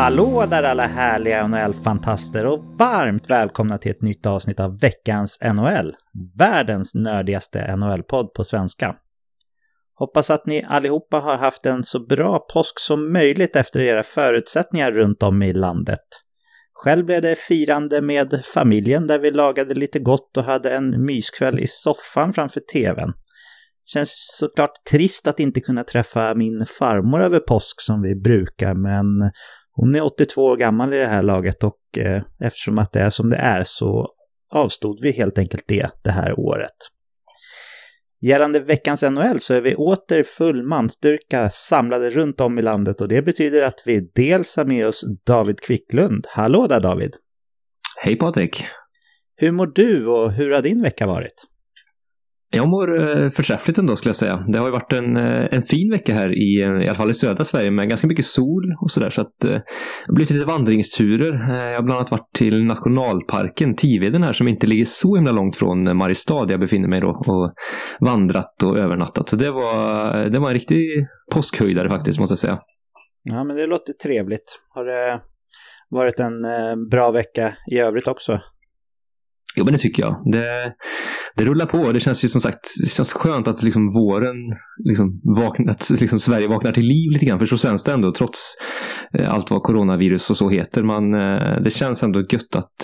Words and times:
Hallå 0.00 0.46
där 0.50 0.62
alla 0.62 0.86
härliga 0.86 1.46
NHL-fantaster 1.46 2.46
och 2.46 2.64
varmt 2.78 3.30
välkomna 3.30 3.78
till 3.78 3.90
ett 3.90 4.02
nytt 4.02 4.26
avsnitt 4.26 4.60
av 4.60 4.80
veckans 4.80 5.38
NHL. 5.54 5.94
Världens 6.38 6.94
nördigaste 6.94 7.76
NHL-podd 7.76 8.34
på 8.34 8.44
svenska. 8.44 8.94
Hoppas 9.94 10.30
att 10.30 10.46
ni 10.46 10.64
allihopa 10.68 11.18
har 11.18 11.36
haft 11.36 11.66
en 11.66 11.84
så 11.84 12.06
bra 12.06 12.38
påsk 12.54 12.80
som 12.80 13.12
möjligt 13.12 13.56
efter 13.56 13.80
era 13.80 14.02
förutsättningar 14.02 14.92
runt 14.92 15.22
om 15.22 15.42
i 15.42 15.52
landet. 15.52 16.06
Själv 16.72 17.06
blev 17.06 17.22
det 17.22 17.38
firande 17.38 18.00
med 18.00 18.40
familjen 18.54 19.06
där 19.06 19.18
vi 19.18 19.30
lagade 19.30 19.74
lite 19.74 19.98
gott 19.98 20.36
och 20.36 20.44
hade 20.44 20.76
en 20.76 21.04
myskväll 21.04 21.58
i 21.58 21.66
soffan 21.66 22.32
framför 22.32 22.60
tvn. 22.72 23.12
Känns 23.92 24.36
såklart 24.38 24.84
trist 24.90 25.28
att 25.28 25.40
inte 25.40 25.60
kunna 25.60 25.84
träffa 25.84 26.34
min 26.34 26.66
farmor 26.66 27.22
över 27.22 27.38
påsk 27.38 27.80
som 27.80 28.02
vi 28.02 28.14
brukar, 28.14 28.74
men 28.74 29.30
hon 29.72 29.94
är 29.94 30.04
82 30.04 30.44
år 30.44 30.56
gammal 30.56 30.94
i 30.94 30.96
det 30.96 31.06
här 31.06 31.22
laget 31.22 31.64
och 31.64 31.98
eh, 31.98 32.22
eftersom 32.40 32.78
att 32.78 32.92
det 32.92 33.00
är 33.00 33.10
som 33.10 33.30
det 33.30 33.36
är 33.36 33.64
så 33.64 34.08
avstod 34.52 34.98
vi 35.02 35.12
helt 35.12 35.38
enkelt 35.38 35.64
det 35.68 35.90
det 36.04 36.10
här 36.10 36.38
året. 36.38 36.76
Gällande 38.22 38.60
veckans 38.60 39.02
NHL 39.02 39.40
så 39.40 39.54
är 39.54 39.60
vi 39.60 39.74
åter 39.74 40.22
full 40.22 40.62
manstyrka 40.62 41.50
samlade 41.50 42.10
runt 42.10 42.40
om 42.40 42.58
i 42.58 42.62
landet 42.62 43.00
och 43.00 43.08
det 43.08 43.22
betyder 43.22 43.62
att 43.62 43.82
vi 43.86 44.10
dels 44.14 44.56
har 44.56 44.64
med 44.64 44.86
oss 44.86 45.04
David 45.26 45.60
Kvicklund. 45.60 46.26
Hallå 46.28 46.66
där 46.66 46.80
David! 46.80 47.16
Hej 48.02 48.16
Patrik! 48.16 48.64
Hur 49.36 49.52
mår 49.52 49.66
du 49.66 50.06
och 50.06 50.32
hur 50.32 50.50
har 50.50 50.62
din 50.62 50.82
vecka 50.82 51.06
varit? 51.06 51.49
Jag 52.52 52.68
mår 52.68 53.00
eh, 53.00 53.30
förträffligt 53.30 53.78
ändå 53.78 53.96
skulle 53.96 54.08
jag 54.08 54.16
säga. 54.16 54.44
Det 54.48 54.58
har 54.58 54.66
ju 54.66 54.72
varit 54.72 54.92
en, 54.92 55.16
eh, 55.16 55.48
en 55.50 55.62
fin 55.62 55.90
vecka 55.90 56.14
här 56.14 56.28
i, 56.28 56.62
eh, 56.62 56.84
i 56.84 56.88
alla 56.88 56.94
fall 56.94 57.10
i 57.10 57.14
södra 57.14 57.44
Sverige 57.44 57.70
med 57.70 57.88
ganska 57.88 58.06
mycket 58.06 58.24
sol 58.24 58.62
och 58.82 58.90
sådär. 58.90 59.10
Så 59.10 59.20
att 59.20 59.32
det 59.40 59.62
har 60.06 60.14
blivit 60.14 60.30
lite 60.30 60.46
vandringsturer. 60.46 61.32
Jag 61.70 61.76
har 61.76 61.82
bland 61.82 61.98
annat 61.98 62.10
varit 62.10 62.32
till 62.34 62.64
nationalparken 62.64 63.76
Tiveden 63.76 64.22
här 64.22 64.32
som 64.32 64.48
inte 64.48 64.66
ligger 64.66 64.84
så 64.84 65.16
himla 65.16 65.32
långt 65.32 65.56
från 65.56 65.96
Mariestad 65.96 66.44
där 66.44 66.50
jag 66.50 66.60
befinner 66.60 66.88
mig 66.88 67.00
då 67.00 67.08
och 67.08 67.54
vandrat 68.00 68.62
och 68.62 68.78
övernattat. 68.78 69.28
Så 69.28 69.36
det 69.36 69.50
var, 69.50 70.14
det 70.30 70.38
var 70.38 70.48
en 70.48 70.54
riktig 70.54 71.06
påskhöjdare 71.32 71.90
faktiskt 71.90 72.20
måste 72.20 72.32
jag 72.32 72.38
säga. 72.38 72.58
Ja 73.22 73.44
men 73.44 73.56
det 73.56 73.66
låter 73.66 73.92
trevligt. 73.92 74.60
Har 74.74 74.84
det 74.84 75.20
varit 75.90 76.20
en 76.20 76.42
bra 76.90 77.10
vecka 77.10 77.52
i 77.72 77.78
övrigt 77.78 78.08
också? 78.08 78.40
Jo, 79.56 79.64
men 79.64 79.72
det 79.72 79.78
tycker 79.78 80.02
jag. 80.02 80.22
Det, 80.32 80.72
det 81.36 81.44
rullar 81.44 81.66
på. 81.66 81.92
Det 81.92 82.00
känns 82.00 82.24
ju 82.24 82.28
som 82.28 82.40
sagt 82.40 82.60
det 82.82 82.88
känns 82.88 83.12
skönt 83.12 83.48
att 83.48 83.62
liksom 83.62 83.86
våren, 83.86 84.36
liksom 84.88 85.20
vakna, 85.36 85.70
att 85.70 85.90
liksom 86.00 86.18
Sverige 86.18 86.48
vaknar 86.48 86.72
till 86.72 86.86
liv 86.86 87.10
lite 87.12 87.26
grann. 87.26 87.38
För 87.38 87.46
så 87.46 87.56
känns 87.56 87.84
det 87.84 87.92
ändå, 87.92 88.12
trots 88.12 88.54
eh, 89.18 89.34
allt 89.34 89.50
vad 89.50 89.62
coronavirus 89.62 90.30
och 90.30 90.36
så 90.36 90.50
heter. 90.50 90.82
Man, 90.82 91.14
eh, 91.14 91.62
det 91.62 91.70
känns 91.70 92.02
ändå 92.02 92.20
gött 92.20 92.56
att, 92.56 92.74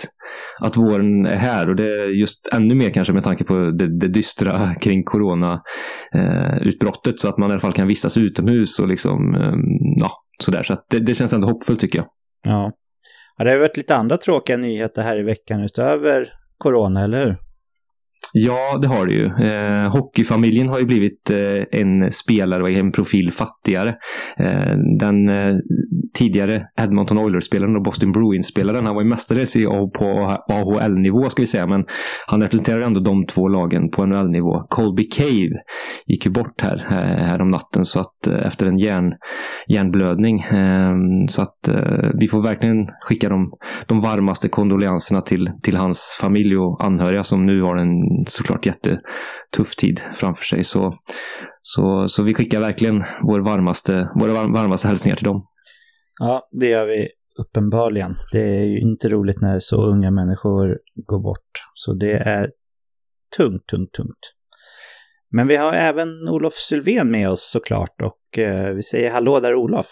att 0.62 0.77
våren 0.77 1.27
är 1.27 1.36
här. 1.36 1.69
Och 1.69 1.77
det 1.77 1.83
är 1.83 2.20
just 2.20 2.53
ännu 2.53 2.75
mer 2.75 2.91
kanske 2.91 3.12
med 3.12 3.23
tanke 3.23 3.45
på 3.45 3.55
det, 3.55 3.98
det 3.98 4.08
dystra 4.08 4.75
kring 4.75 5.05
coronautbrottet. 5.05 7.06
Eh, 7.06 7.12
så 7.17 7.28
att 7.28 7.39
man 7.39 7.51
i 7.51 7.53
alla 7.53 7.61
fall 7.61 7.73
kan 7.73 7.89
vistas 7.89 8.17
utomhus 8.17 8.78
och 8.78 8.89
liksom, 8.89 9.34
eh, 9.34 9.55
ja, 10.01 10.11
sådär. 10.42 10.62
Så 10.62 10.73
att 10.73 10.86
det, 10.91 11.01
det 11.01 11.14
känns 11.14 11.33
ändå 11.33 11.47
hoppfullt 11.47 11.80
tycker 11.80 11.98
jag. 11.98 12.06
Ja. 12.45 12.73
Ja, 13.39 13.45
det 13.45 13.51
har 13.51 13.58
varit 13.58 13.77
lite 13.77 13.96
andra 13.96 14.17
tråkiga 14.17 14.57
nyheter 14.57 15.02
här 15.02 15.20
i 15.20 15.23
veckan 15.23 15.61
utöver 15.61 16.29
corona, 16.58 17.02
eller 17.02 17.24
hur? 17.27 17.36
Ja, 18.39 18.79
det 18.80 18.86
har 18.86 19.07
det 19.07 19.13
ju. 19.13 19.27
Eh, 19.27 19.92
hockeyfamiljen 19.92 20.69
har 20.69 20.79
ju 20.79 20.85
blivit 20.85 21.30
eh, 21.30 21.80
en 21.80 22.13
spelare 22.13 22.63
och 22.63 22.70
en 22.70 22.92
profil 22.92 23.30
fattigare. 23.30 23.89
Eh, 24.39 24.77
den 24.98 25.29
eh, 25.29 25.55
tidigare 26.19 26.67
Edmonton 26.80 27.19
Oilers-spelaren 27.19 27.77
och 27.77 27.83
Boston 27.83 28.13
Bruins-spelaren, 28.13 28.86
han 28.86 28.95
var 28.95 29.02
ju 29.02 29.08
mestadels 29.08 29.57
på 29.98 30.39
AHL-nivå 30.48 31.29
ska 31.29 31.42
vi 31.42 31.46
säga, 31.46 31.67
men 31.67 31.85
han 32.27 32.42
representerar 32.42 32.80
ändå 32.80 33.01
de 33.01 33.27
två 33.27 33.48
lagen 33.48 33.91
på 33.91 34.07
NHL-nivå. 34.07 34.67
Colby 34.69 35.08
Cave 35.08 35.63
gick 36.07 36.27
ju 36.27 36.33
bort 36.33 36.61
här, 36.63 36.77
eh, 36.91 37.27
här 37.27 37.42
om 37.42 37.51
natten 37.51 37.85
så 37.85 38.01
att, 38.01 38.27
eh, 38.27 38.46
efter 38.46 38.67
en 38.67 38.79
hjärn, 38.79 39.13
hjärnblödning. 39.69 40.41
Eh, 40.41 40.95
så 41.29 41.42
att 41.42 41.69
vi 42.20 42.29
får 42.29 42.42
verkligen 42.42 42.86
skicka 43.01 43.29
de, 43.29 43.52
de 43.86 44.01
varmaste 44.01 44.48
kondolenserna 44.48 45.20
till, 45.20 45.51
till 45.63 45.77
hans 45.77 46.19
familj 46.23 46.57
och 46.57 46.85
anhöriga 46.85 47.23
som 47.23 47.46
nu 47.46 47.63
har 47.63 47.77
en 47.77 48.26
såklart 48.31 48.67
jättetuff 48.67 49.77
tid 49.79 50.01
framför 50.13 50.45
sig. 50.45 50.64
Så, 50.64 50.95
så, 51.63 52.09
så 52.09 52.23
vi 52.23 52.35
skickar 52.35 52.61
verkligen 52.61 53.05
vår 53.23 53.41
varmaste, 53.41 54.11
våra 54.20 54.33
varmaste 54.33 54.89
hälsningar 54.89 55.17
till 55.17 55.25
dem. 55.25 55.47
Ja, 56.20 56.48
det 56.61 56.67
gör 56.69 56.87
vi 56.87 57.09
uppenbarligen. 57.41 58.17
Det 58.33 58.41
är 58.41 58.64
ju 58.64 58.81
inte 58.81 59.09
roligt 59.09 59.41
när 59.41 59.61
så 59.61 59.83
unga 59.83 60.11
människor 60.11 60.79
går 61.07 61.23
bort. 61.23 61.51
Så 61.75 61.92
det 61.92 62.13
är 62.13 62.51
tungt, 63.37 63.67
tungt, 63.67 63.92
tungt. 63.92 64.33
Men 65.31 65.48
vi 65.48 65.57
har 65.57 65.73
även 65.73 66.29
Olof 66.29 66.55
Sylven 66.55 67.11
med 67.11 67.31
oss 67.31 67.51
såklart 67.51 68.03
och 68.03 68.39
eh, 68.39 68.75
vi 68.75 68.83
säger 68.83 69.11
hallå 69.11 69.41
där 69.41 69.55
Olof. 69.55 69.87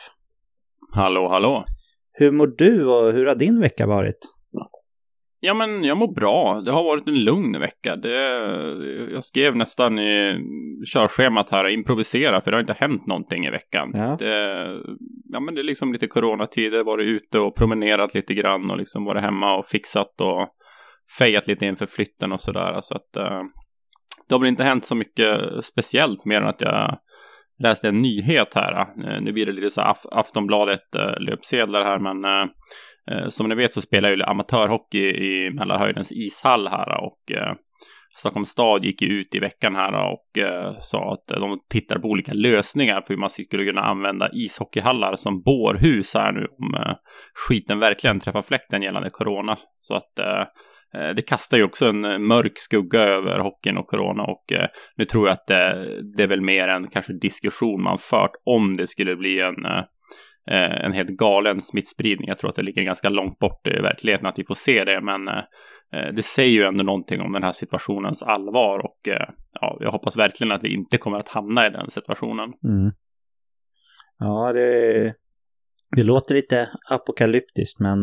Hallå, 0.94 1.28
hallå. 1.28 1.64
Hur 2.12 2.30
mår 2.30 2.46
du 2.46 2.86
och 2.86 3.12
hur 3.12 3.26
har 3.26 3.34
din 3.34 3.60
vecka 3.60 3.86
varit? 3.86 4.18
Ja, 5.46 5.54
men 5.54 5.84
jag 5.84 5.96
mår 5.96 6.14
bra. 6.14 6.60
Det 6.60 6.70
har 6.70 6.84
varit 6.84 7.08
en 7.08 7.24
lugn 7.24 7.60
vecka. 7.60 7.96
Det, 7.96 8.18
jag 9.12 9.24
skrev 9.24 9.56
nästan 9.56 9.98
i 9.98 10.38
körschemat 10.94 11.50
här, 11.50 11.68
improvisera, 11.68 12.40
för 12.40 12.50
det 12.50 12.56
har 12.56 12.60
inte 12.60 12.76
hänt 12.78 13.06
någonting 13.08 13.46
i 13.46 13.50
veckan. 13.50 13.90
Ja. 13.94 14.16
Det, 14.18 14.66
ja, 15.24 15.40
men 15.40 15.54
det 15.54 15.60
är 15.60 15.64
liksom 15.64 15.92
lite 15.92 16.06
coronatider, 16.06 16.84
varit 16.84 17.06
ute 17.06 17.38
och 17.38 17.56
promenerat 17.56 18.14
lite 18.14 18.34
grann 18.34 18.70
och 18.70 18.78
liksom 18.78 19.04
varit 19.04 19.22
hemma 19.22 19.56
och 19.56 19.66
fixat 19.66 20.20
och 20.20 20.48
fejat 21.18 21.46
lite 21.46 21.66
inför 21.66 21.86
flytten 21.86 22.32
och 22.32 22.40
sådär. 22.40 22.78
Så 22.80 22.94
att 22.94 23.16
uh, 23.16 23.42
det 24.28 24.34
har 24.34 24.40
väl 24.40 24.48
inte 24.48 24.64
hänt 24.64 24.84
så 24.84 24.94
mycket 24.94 25.40
speciellt 25.64 26.24
mer 26.24 26.40
än 26.40 26.48
att 26.48 26.60
jag 26.60 26.98
läste 27.58 27.88
en 27.88 28.02
nyhet 28.02 28.54
här. 28.54 28.80
Eh, 28.80 29.20
nu 29.20 29.32
blir 29.32 29.46
det 29.46 29.52
lite 29.52 29.70
så 29.70 29.94
Aftonbladet-löpsedlar 30.10 31.80
eh, 31.80 31.86
här, 31.86 31.98
men 31.98 32.24
eh, 32.24 33.28
som 33.28 33.48
ni 33.48 33.54
vet 33.54 33.72
så 33.72 33.80
spelar 33.80 34.10
ju 34.10 34.22
amatörhockey 34.22 35.06
i 35.06 35.50
Mälarhöjdens 35.50 36.12
ishall 36.12 36.68
här 36.68 37.04
och 37.04 37.18
Stockholms 38.16 38.48
stad 38.48 38.84
gick 38.84 39.02
ju 39.02 39.08
ut 39.08 39.34
i 39.34 39.38
veckan 39.38 39.76
här 39.76 40.12
och 40.12 40.38
sa 40.80 41.12
att 41.12 41.40
de 41.40 41.58
tittar 41.70 41.98
på 41.98 42.08
olika 42.08 42.32
lösningar 42.32 43.00
för 43.00 43.14
hur 43.14 43.20
man 43.20 43.28
skulle 43.28 43.64
kunna 43.64 43.80
använda 43.80 44.30
ishockeyhallar 44.32 45.14
som 45.16 45.42
bårhus 45.42 46.14
här 46.14 46.32
nu 46.32 46.46
om 46.58 46.94
skiten 47.48 47.78
verkligen 47.78 48.20
träffar 48.20 48.42
fläkten 48.42 48.82
gällande 48.82 49.10
corona. 49.10 49.58
Så 49.76 49.94
att 49.94 50.20
Eh, 50.94 51.14
det 51.14 51.22
kastar 51.22 51.56
ju 51.56 51.64
också 51.64 51.86
en 51.86 52.04
eh, 52.04 52.18
mörk 52.18 52.58
skugga 52.58 53.00
över 53.00 53.38
hockeyn 53.38 53.76
och 53.76 53.86
corona 53.86 54.22
och 54.22 54.52
eh, 54.52 54.68
nu 54.96 55.04
tror 55.04 55.26
jag 55.26 55.32
att 55.32 55.46
det, 55.46 55.88
det 56.16 56.22
är 56.22 56.26
väl 56.26 56.40
mer 56.40 56.68
en 56.68 56.88
kanske 56.88 57.12
diskussion 57.12 57.82
man 57.82 57.98
fört 57.98 58.32
om 58.44 58.76
det 58.76 58.86
skulle 58.86 59.16
bli 59.16 59.40
en 59.40 59.64
eh, 60.50 60.84
en 60.84 60.92
helt 60.92 61.10
galen 61.10 61.60
smittspridning. 61.60 62.28
Jag 62.28 62.38
tror 62.38 62.50
att 62.50 62.56
det 62.56 62.62
ligger 62.62 62.82
ganska 62.82 63.08
långt 63.08 63.38
bort 63.38 63.66
i 63.66 63.70
verkligheten 63.70 64.26
att 64.26 64.38
vi 64.38 64.44
får 64.44 64.54
se 64.54 64.84
det, 64.84 65.00
men 65.00 65.28
eh, 65.28 66.14
det 66.16 66.22
säger 66.22 66.50
ju 66.50 66.62
ändå 66.62 66.84
någonting 66.84 67.20
om 67.20 67.32
den 67.32 67.42
här 67.42 67.52
situationens 67.52 68.22
allvar 68.22 68.78
och 68.78 69.08
eh, 69.08 69.28
ja, 69.60 69.76
jag 69.80 69.90
hoppas 69.90 70.16
verkligen 70.16 70.52
att 70.52 70.64
vi 70.64 70.74
inte 70.74 70.98
kommer 70.98 71.18
att 71.18 71.28
hamna 71.28 71.66
i 71.66 71.70
den 71.70 71.90
situationen. 71.90 72.52
Mm. 72.64 72.92
Ja, 74.18 74.52
det, 74.52 75.14
det 75.96 76.02
låter 76.02 76.34
lite 76.34 76.68
apokalyptiskt, 76.90 77.80
men 77.80 77.98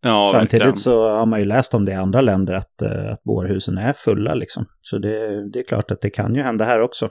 ja, 0.00 0.30
samtidigt 0.32 0.52
verkligen. 0.52 0.76
så 0.76 1.08
har 1.08 1.26
man 1.26 1.40
ju 1.40 1.44
läst 1.44 1.74
om 1.74 1.84
det 1.84 1.92
i 1.92 1.94
andra 1.94 2.20
länder 2.20 2.54
att, 2.54 2.82
eh, 2.82 3.12
att 3.12 3.22
bårhusen 3.24 3.78
är 3.78 3.92
fulla 3.92 4.34
liksom. 4.34 4.66
Så 4.80 4.98
det, 4.98 5.50
det 5.52 5.58
är 5.58 5.64
klart 5.64 5.90
att 5.90 6.00
det 6.00 6.10
kan 6.10 6.34
ju 6.34 6.42
hända 6.42 6.64
här 6.64 6.80
också. 6.80 7.10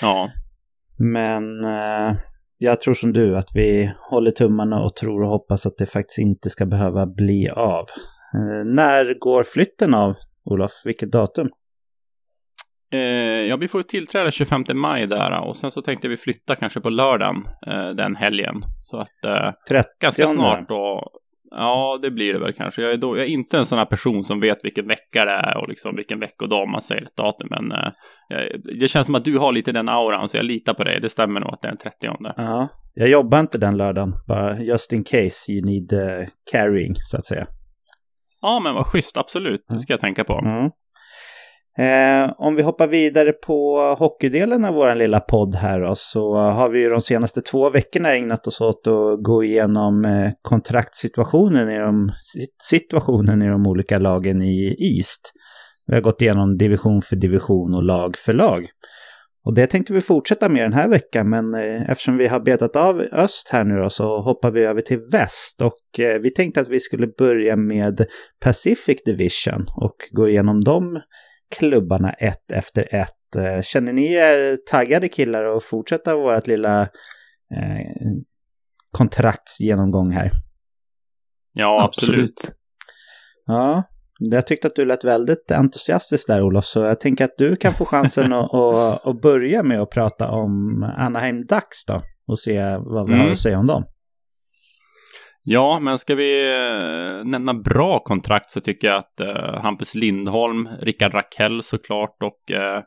Ja. 0.00 0.30
Men 0.98 1.64
eh, 1.64 2.16
jag 2.58 2.80
tror 2.80 2.94
som 2.94 3.12
du 3.12 3.36
att 3.36 3.50
vi 3.54 3.94
håller 4.10 4.30
tummarna 4.30 4.82
och 4.82 4.96
tror 4.96 5.22
och 5.22 5.28
hoppas 5.28 5.66
att 5.66 5.76
det 5.78 5.86
faktiskt 5.86 6.18
inte 6.18 6.50
ska 6.50 6.66
behöva 6.66 7.06
bli 7.06 7.48
av. 7.48 7.86
Eh, 8.34 8.64
när 8.64 9.18
går 9.18 9.44
flytten 9.44 9.94
av, 9.94 10.14
Olof? 10.44 10.72
Vilket 10.84 11.12
datum? 11.12 11.48
Ja, 13.48 13.56
vi 13.56 13.68
får 13.68 13.82
tillträde 13.82 14.30
25 14.30 14.64
maj 14.74 15.06
där 15.06 15.40
och 15.40 15.56
sen 15.56 15.70
så 15.70 15.82
tänkte 15.82 16.08
vi 16.08 16.16
flytta 16.16 16.56
kanske 16.56 16.80
på 16.80 16.90
lördagen 16.90 17.42
den 17.96 18.16
helgen. 18.16 18.54
Så 18.80 18.98
att 18.98 19.24
eh, 19.26 19.80
ganska 20.00 20.26
snart 20.26 20.68
då. 20.68 21.10
Ja, 21.56 21.98
det 22.02 22.10
blir 22.10 22.32
det 22.32 22.38
väl 22.38 22.52
kanske. 22.52 22.82
Jag 22.82 22.92
är, 22.92 22.96
då, 22.96 23.16
jag 23.16 23.26
är 23.26 23.30
inte 23.30 23.58
en 23.58 23.66
sån 23.66 23.78
här 23.78 23.86
person 23.86 24.24
som 24.24 24.40
vet 24.40 24.64
vilken 24.64 24.86
vecka 24.86 25.24
det 25.24 25.30
är 25.30 25.56
och 25.56 25.68
liksom 25.68 25.96
vilken 25.96 26.20
veckodag 26.20 26.68
man 26.68 26.80
säger 26.80 27.02
ett 27.02 27.16
datum. 27.16 27.48
Men 27.50 27.72
eh, 27.72 27.92
det 28.80 28.88
känns 28.88 29.06
som 29.06 29.14
att 29.14 29.24
du 29.24 29.38
har 29.38 29.52
lite 29.52 29.72
den 29.72 29.88
auran, 29.88 30.28
så 30.28 30.36
jag 30.36 30.44
litar 30.44 30.74
på 30.74 30.84
dig. 30.84 31.00
Det 31.00 31.08
stämmer 31.08 31.40
nog 31.40 31.50
att 31.52 31.60
det 31.60 31.68
är 31.68 31.70
den 31.70 31.78
30. 31.78 32.32
Ja, 32.36 32.68
jag 32.94 33.08
jobbar 33.08 33.40
inte 33.40 33.58
den 33.58 33.76
lördagen, 33.76 34.12
bara 34.28 34.58
just 34.58 34.92
in 34.92 35.04
case 35.04 35.52
you 35.52 35.64
need 35.64 35.92
uh, 35.92 36.26
carrying, 36.52 36.94
så 36.96 37.16
att 37.16 37.26
säga. 37.26 37.46
Ja, 38.42 38.60
men 38.60 38.74
vad 38.74 38.86
schysst, 38.86 39.18
absolut. 39.18 39.64
Det 39.68 39.78
ska 39.78 39.92
jag 39.92 40.00
tänka 40.00 40.24
på. 40.24 40.38
Mm. 40.38 40.70
Eh, 41.78 42.32
om 42.38 42.56
vi 42.56 42.62
hoppar 42.62 42.86
vidare 42.86 43.32
på 43.32 43.78
hockeydelen 43.98 44.64
av 44.64 44.74
vår 44.74 44.94
lilla 44.94 45.20
podd 45.20 45.54
här 45.54 45.80
då, 45.80 45.94
så 45.94 46.34
har 46.34 46.68
vi 46.68 46.80
ju 46.80 46.88
de 46.88 47.00
senaste 47.00 47.40
två 47.40 47.70
veckorna 47.70 48.14
ägnat 48.14 48.46
oss 48.46 48.60
åt 48.60 48.86
att 48.86 49.22
gå 49.22 49.44
igenom 49.44 50.04
eh, 50.04 50.30
kontraktssituationen 50.42 51.70
i 51.70 51.78
de, 51.78 52.12
situationen 52.62 53.42
i 53.42 53.48
de 53.48 53.66
olika 53.66 53.98
lagen 53.98 54.42
i 54.42 54.76
East. 54.78 55.32
Vi 55.86 55.94
har 55.94 56.00
gått 56.00 56.22
igenom 56.22 56.56
division 56.56 57.02
för 57.02 57.16
division 57.16 57.74
och 57.74 57.82
lag 57.82 58.16
för 58.16 58.32
lag. 58.32 58.66
Och 59.44 59.54
det 59.54 59.66
tänkte 59.66 59.92
vi 59.92 60.00
fortsätta 60.00 60.48
med 60.48 60.64
den 60.64 60.72
här 60.72 60.88
veckan, 60.88 61.30
men 61.30 61.54
eh, 61.54 61.90
eftersom 61.90 62.16
vi 62.16 62.26
har 62.26 62.40
betat 62.40 62.76
av 62.76 63.00
öst 63.12 63.48
här 63.52 63.64
nu 63.64 63.76
då, 63.76 63.90
så 63.90 64.20
hoppar 64.20 64.50
vi 64.50 64.64
över 64.64 64.80
till 64.80 65.00
väst. 65.12 65.60
Och 65.60 66.00
eh, 66.00 66.20
vi 66.20 66.30
tänkte 66.30 66.60
att 66.60 66.68
vi 66.68 66.80
skulle 66.80 67.06
börja 67.06 67.56
med 67.56 68.06
Pacific 68.44 69.02
Division 69.04 69.66
och 69.76 69.96
gå 70.10 70.28
igenom 70.28 70.64
de 70.64 71.00
klubbarna 71.58 72.10
ett 72.10 72.52
efter 72.52 72.94
ett. 72.94 73.36
Eh, 73.36 73.62
känner 73.62 73.92
ni 73.92 74.12
er 74.12 74.56
taggade 74.70 75.08
killar 75.08 75.44
att 75.44 75.64
fortsätta 75.64 76.16
vårt 76.16 76.46
lilla 76.46 76.80
eh, 77.54 77.86
kontraktsgenomgång 78.90 80.12
här? 80.12 80.30
Ja, 81.54 81.84
absolut. 81.84 82.14
absolut. 82.14 82.58
Ja, 83.46 83.82
jag 84.18 84.46
tyckte 84.46 84.68
att 84.68 84.76
du 84.76 84.84
lät 84.84 85.04
väldigt 85.04 85.50
entusiastisk 85.50 86.28
där 86.28 86.42
Olof, 86.42 86.64
så 86.64 86.80
jag 86.80 87.00
tänker 87.00 87.24
att 87.24 87.38
du 87.38 87.56
kan 87.56 87.74
få 87.74 87.84
chansen 87.84 88.32
att, 88.32 88.54
att, 88.54 89.06
att 89.06 89.20
börja 89.20 89.62
med 89.62 89.80
att 89.80 89.90
prata 89.90 90.30
om 90.30 90.82
Anaheim 90.96 91.46
Ducks 91.46 91.84
då 91.86 92.02
och 92.26 92.38
se 92.38 92.76
vad 92.76 93.06
vi 93.06 93.12
mm. 93.12 93.24
har 93.24 93.32
att 93.32 93.38
säga 93.38 93.58
om 93.58 93.66
dem. 93.66 93.84
Ja, 95.46 95.80
men 95.80 95.98
ska 95.98 96.14
vi 96.14 96.56
eh, 96.56 97.24
nämna 97.24 97.54
bra 97.54 97.98
kontrakt 97.98 98.50
så 98.50 98.60
tycker 98.60 98.88
jag 98.88 98.96
att 98.96 99.20
uh, 99.20 99.60
Hampus 99.62 99.94
Lindholm, 99.94 100.68
Rickard 100.80 101.14
Rakell 101.14 101.62
såklart 101.62 102.22
och 102.22 102.56
uh, 102.56 102.82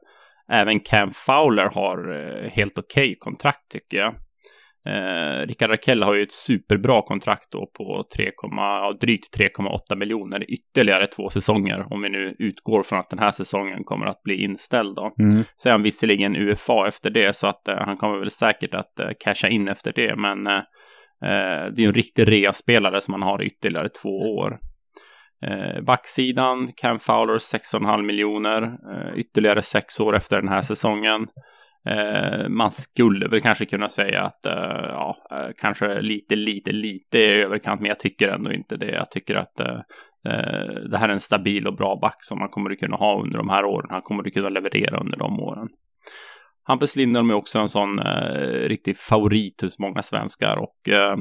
även 0.51 0.80
Cam 0.80 1.12
Fowler 1.12 1.69
har 1.74 2.12
uh, 2.12 2.50
helt 2.50 2.77
okej 2.77 3.06
okay 3.06 3.15
kontrakt 3.15 3.71
tycker 3.71 3.98
jag. 3.98 4.15
Eh, 4.88 5.48
Rickard 5.48 5.69
Rakell 5.69 6.04
har 6.04 6.13
ju 6.13 6.24
ett 6.24 6.31
superbra 6.31 7.01
kontrakt 7.01 7.51
då 7.51 7.69
på 7.77 8.06
3, 8.15 8.31
ja, 8.42 8.98
drygt 9.01 9.39
3,8 9.39 9.95
miljoner 9.95 10.51
ytterligare 10.51 11.07
två 11.07 11.30
säsonger 11.30 11.94
om 11.94 12.01
vi 12.01 12.09
nu 12.09 12.36
utgår 12.39 12.83
från 12.83 13.00
att 13.00 13.09
den 13.09 13.19
här 13.19 13.31
säsongen 13.31 13.83
kommer 13.83 14.06
att 14.06 14.24
bli 14.24 14.44
inställd 14.44 14.95
då. 14.95 15.13
Mm. 15.19 15.44
Så 15.56 15.69
är 15.69 15.71
han 15.71 15.83
visserligen 15.83 16.36
UFA 16.36 16.88
efter 16.88 17.09
det 17.09 17.36
så 17.36 17.48
att 17.48 17.68
eh, 17.68 17.77
han 17.80 17.98
kommer 17.98 18.19
väl 18.19 18.30
säkert 18.30 18.74
att 18.74 19.00
eh, 19.00 19.09
casha 19.19 19.48
in 19.48 19.68
efter 19.68 19.94
det 19.95 20.15
men 20.15 20.48
eh, 21.25 21.74
det 21.74 21.78
är 21.78 21.81
ju 21.81 21.88
en 21.88 21.94
riktig 21.94 22.31
reaspelare 22.31 23.02
som 23.02 23.12
man 23.12 23.22
har 23.22 23.44
ytterligare 23.44 23.90
två 23.90 24.18
år. 24.18 24.60
Eh, 25.46 25.81
backsidan, 25.84 26.72
Cam 26.75 27.00
Fowler 27.00 27.38
6,5 27.38 28.02
miljoner, 28.02 28.62
eh, 28.64 29.19
ytterligare 29.19 29.62
sex 29.62 30.00
år 30.00 30.16
efter 30.16 30.42
den 30.42 30.50
här 30.50 30.62
säsongen. 30.62 31.28
Eh, 31.90 32.50
man 32.50 32.72
skulle 32.72 33.28
väl 33.28 33.42
kanske 33.42 33.66
kunna 33.66 33.90
säga 33.90 34.22
att, 34.22 34.46
eh, 34.46 34.88
ja, 34.90 35.18
eh, 35.31 35.50
kanske 35.58 36.02
lite, 36.02 36.36
lite, 36.36 36.72
lite 36.72 37.18
i 37.18 37.42
överkant, 37.42 37.81
men 37.81 37.88
jag 37.88 38.00
tycker 38.00 38.28
ändå 38.28 38.52
inte 38.52 38.75
det. 38.75 38.92
Jag 38.92 39.12
tycker 39.12 39.36
att 39.36 39.60
eh, 39.60 39.80
eh, 40.28 40.75
det 40.90 40.98
här 40.98 41.10
är 41.10 41.14
en 41.14 41.19
stabil 41.19 41.68
och 41.68 41.75
bra 41.75 42.00
back 42.02 42.18
som 42.19 42.40
man 42.40 42.50
kommer 42.50 42.72
att 42.72 42.80
kunna 42.80 42.98
ha 42.98 43.22
under 43.22 43.38
de 43.38 43.50
här 43.50 43.66
åren. 43.66 43.88
Han 43.90 44.02
kommer 44.02 44.28
att 44.28 44.34
kunna 44.34 44.50
leverera 44.50 45.00
under 45.00 45.18
de 45.18 45.40
åren. 45.40 45.68
Hampus 46.68 46.96
Lindholm 46.96 47.30
är 47.30 47.34
också 47.34 47.60
en 47.60 47.69
sån 47.69 48.00
eh, 48.00 48.68
riktig 48.68 48.98
favorit 48.98 49.62
hos 49.62 49.80
många 49.80 50.02
svenskar 50.02 50.58
och 50.58 50.90
eh, 50.90 51.16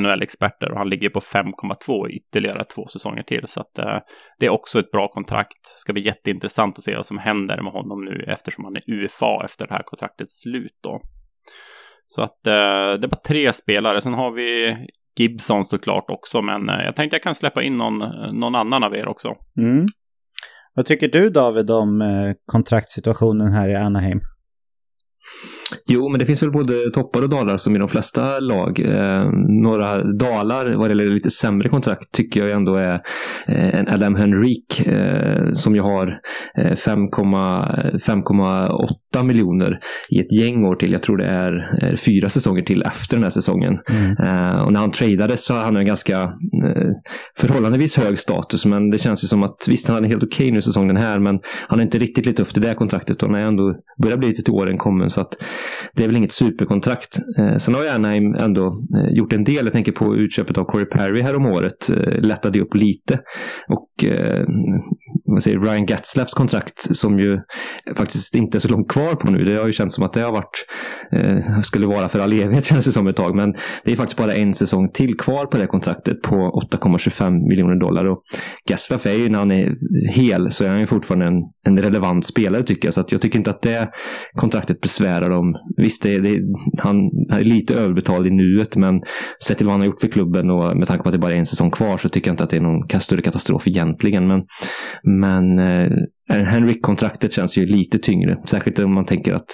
NHL-experter 0.00 0.70
och 0.70 0.78
han 0.78 0.88
ligger 0.88 1.08
på 1.08 1.20
5,2 1.20 2.08
ytterligare 2.08 2.64
två 2.64 2.86
säsonger 2.86 3.22
till. 3.22 3.44
Så 3.46 3.60
att 3.60 3.78
eh, 3.78 3.98
det 4.38 4.46
är 4.46 4.50
också 4.50 4.80
ett 4.80 4.90
bra 4.90 5.08
kontrakt. 5.08 5.66
Ska 5.66 5.92
bli 5.92 6.02
jätteintressant 6.02 6.78
att 6.78 6.84
se 6.84 6.96
vad 6.96 7.06
som 7.06 7.18
händer 7.18 7.62
med 7.62 7.72
honom 7.72 8.04
nu 8.04 8.24
eftersom 8.28 8.64
han 8.64 8.76
är 8.76 8.82
UFA 8.90 9.44
efter 9.44 9.66
det 9.66 9.74
här 9.74 9.82
kontraktets 9.82 10.42
slut 10.42 10.78
då. 10.82 11.00
Så 12.06 12.22
att 12.22 12.46
eh, 12.46 12.52
det 12.52 13.06
är 13.06 13.08
bara 13.08 13.20
tre 13.26 13.52
spelare. 13.52 14.00
Sen 14.00 14.14
har 14.14 14.30
vi 14.30 14.76
Gibson 15.18 15.64
såklart 15.64 16.10
också, 16.10 16.42
men 16.42 16.68
eh, 16.68 16.84
jag 16.84 16.96
tänkte 16.96 17.14
jag 17.14 17.22
kan 17.22 17.34
släppa 17.34 17.62
in 17.62 17.76
någon, 17.76 17.98
någon 18.32 18.54
annan 18.54 18.84
av 18.84 18.96
er 18.96 19.08
också. 19.08 19.28
Mm. 19.58 19.86
Vad 20.74 20.86
tycker 20.86 21.08
du 21.08 21.30
David 21.30 21.70
om 21.70 22.02
eh, 22.02 22.32
kontraktssituationen 22.46 23.52
här 23.52 23.68
i 23.68 23.74
Anaheim? 23.74 24.20
Jo, 25.86 26.08
men 26.08 26.18
det 26.18 26.26
finns 26.26 26.42
väl 26.42 26.52
både 26.52 26.90
toppar 26.90 27.22
och 27.22 27.28
dalar 27.28 27.56
som 27.56 27.76
i 27.76 27.78
de 27.78 27.88
flesta 27.88 28.40
lag. 28.40 28.80
Eh, 28.80 29.30
några 29.62 30.04
dalar 30.04 30.76
vad 30.76 30.90
det 30.90 30.90
gäller 30.90 31.14
lite 31.14 31.30
sämre 31.30 31.68
kontrakt 31.68 32.12
tycker 32.12 32.40
jag 32.40 32.50
ändå 32.50 32.76
är 32.76 32.94
eh, 33.48 33.78
en 33.78 33.88
Adam 33.88 34.14
Henrik 34.14 34.86
eh, 34.86 35.52
som 35.52 35.74
ju 35.74 35.80
har 35.80 36.20
eh, 36.58 36.72
5,8 36.72 39.01
miljoner 39.22 39.78
i 40.10 40.18
ett 40.18 40.32
gäng 40.32 40.64
år 40.64 40.76
till. 40.76 40.92
Jag 40.92 41.02
tror 41.02 41.16
det 41.16 41.24
är 41.24 41.96
fyra 41.96 42.28
säsonger 42.28 42.62
till 42.62 42.82
efter 42.82 43.16
den 43.16 43.22
här 43.22 43.30
säsongen. 43.30 43.78
Mm. 43.90 44.10
Eh, 44.10 44.64
och 44.64 44.72
när 44.72 44.80
han 44.80 44.90
tradades 44.90 45.44
så 45.44 45.52
hade 45.52 45.64
han 45.64 45.76
en 45.76 45.86
ganska 45.86 46.22
eh, 46.22 46.90
förhållandevis 47.38 47.96
hög 47.96 48.18
status, 48.18 48.66
men 48.66 48.90
det 48.90 48.98
känns 48.98 49.24
ju 49.24 49.28
som 49.28 49.42
att 49.42 49.66
visst, 49.68 49.88
han 49.88 49.94
hade 49.94 50.08
helt 50.08 50.22
okej 50.22 50.44
okay 50.44 50.52
nu 50.52 50.62
säsongen 50.62 50.96
här, 50.96 51.18
men 51.18 51.38
han 51.68 51.78
är 51.78 51.82
inte 51.82 51.98
riktigt 51.98 52.26
lite 52.26 52.42
upp 52.42 52.48
till 52.48 52.62
det 52.62 52.74
kontraktet 52.74 53.22
och 53.22 53.28
han 53.28 53.38
är 53.38 53.46
ändå 53.46 53.74
börjar 54.02 54.16
bli 54.16 54.28
lite 54.28 54.42
till 54.42 54.54
åren 54.54 54.78
kommen 54.78 55.10
så 55.10 55.20
att 55.20 55.42
det 55.94 56.04
är 56.04 56.06
väl 56.06 56.16
inget 56.16 56.32
superkontrakt. 56.32 57.18
Eh, 57.38 57.56
sen 57.56 57.74
har 57.74 57.82
ju 57.82 57.88
Anaheim 57.88 58.34
ändå 58.34 58.66
eh, 58.66 59.16
gjort 59.16 59.32
en 59.32 59.44
del. 59.44 59.64
Jag 59.64 59.72
tänker 59.72 59.92
på 59.92 60.16
utköpet 60.16 60.58
av 60.58 60.64
Corey 60.64 60.86
Perry 60.86 61.22
här 61.22 61.36
om 61.36 61.46
året. 61.46 61.90
Eh, 61.90 62.20
lättade 62.20 62.60
upp 62.60 62.74
lite. 62.74 63.18
Och 63.68 63.88
man 65.34 65.40
säger, 65.40 65.58
Ryan 65.58 65.86
Gatslaffs 65.86 66.34
kontrakt 66.34 66.96
som 66.96 67.18
ju 67.18 67.38
faktiskt 67.96 68.34
inte 68.34 68.58
är 68.58 68.60
så 68.60 68.68
långt 68.68 68.92
kvar 68.92 69.14
på 69.14 69.30
nu. 69.30 69.44
Det 69.44 69.58
har 69.58 69.66
ju 69.66 69.72
känts 69.72 69.94
som 69.94 70.04
att 70.04 70.12
det 70.12 70.20
har 70.20 70.32
varit, 70.32 70.66
eh, 71.12 71.60
skulle 71.60 71.86
vara 71.86 72.08
för 72.08 72.20
all 72.20 72.32
evighet 72.32 72.64
känns 72.70 72.86
det 72.86 72.92
som 72.92 73.06
ett 73.06 73.16
tag. 73.16 73.36
Men 73.36 73.54
det 73.84 73.92
är 73.92 73.96
faktiskt 73.96 74.18
bara 74.18 74.34
en 74.34 74.54
säsong 74.54 74.90
till 74.92 75.16
kvar 75.16 75.46
på 75.46 75.58
det 75.58 75.66
kontraktet 75.66 76.22
på 76.22 76.60
8,25 76.72 77.48
miljoner 77.48 77.80
dollar. 77.80 78.04
Och 78.04 78.22
Gatslaff 78.68 79.06
är 79.06 79.12
ju, 79.12 79.28
när 79.28 79.38
han 79.38 79.50
är 79.50 79.74
hel, 80.14 80.50
så 80.50 80.64
är 80.64 80.68
han 80.68 80.80
ju 80.80 80.86
fortfarande 80.86 81.26
en, 81.26 81.34
en 81.64 81.78
relevant 81.78 82.26
spelare 82.26 82.62
tycker 82.62 82.86
jag. 82.86 82.94
Så 82.94 83.00
att 83.00 83.12
jag 83.12 83.20
tycker 83.20 83.38
inte 83.38 83.50
att 83.50 83.62
det 83.62 83.90
kontraktet 84.36 84.80
besvärar 84.80 85.30
dem. 85.30 85.54
Visst, 85.76 86.02
det, 86.02 86.20
det, 86.20 86.40
han 86.78 86.96
är 87.30 87.44
lite 87.44 87.74
överbetald 87.74 88.26
i 88.26 88.30
nuet, 88.30 88.76
men 88.76 88.94
sett 89.44 89.58
till 89.58 89.66
vad 89.66 89.74
han 89.74 89.80
har 89.80 89.86
gjort 89.86 90.00
för 90.00 90.08
klubben 90.08 90.50
och 90.50 90.76
med 90.76 90.86
tanke 90.86 91.02
på 91.02 91.08
att 91.08 91.12
det 91.12 91.18
bara 91.18 91.32
är 91.32 91.36
en 91.36 91.46
säsong 91.46 91.70
kvar 91.70 91.96
så 91.96 92.08
tycker 92.08 92.28
jag 92.28 92.32
inte 92.32 92.44
att 92.44 92.50
det 92.50 92.56
är 92.56 92.60
någon 92.60 93.00
större 93.00 93.22
katastrof 93.22 93.68
egentligen. 93.68 94.26
Men, 94.28 94.40
men 95.22 95.58
eh, 95.58 95.90
Henrik-kontraktet 96.28 97.32
känns 97.32 97.58
ju 97.58 97.66
lite 97.66 97.98
tyngre. 97.98 98.38
Särskilt 98.44 98.78
om 98.78 98.94
man 98.94 99.04
tänker 99.04 99.34
att 99.34 99.50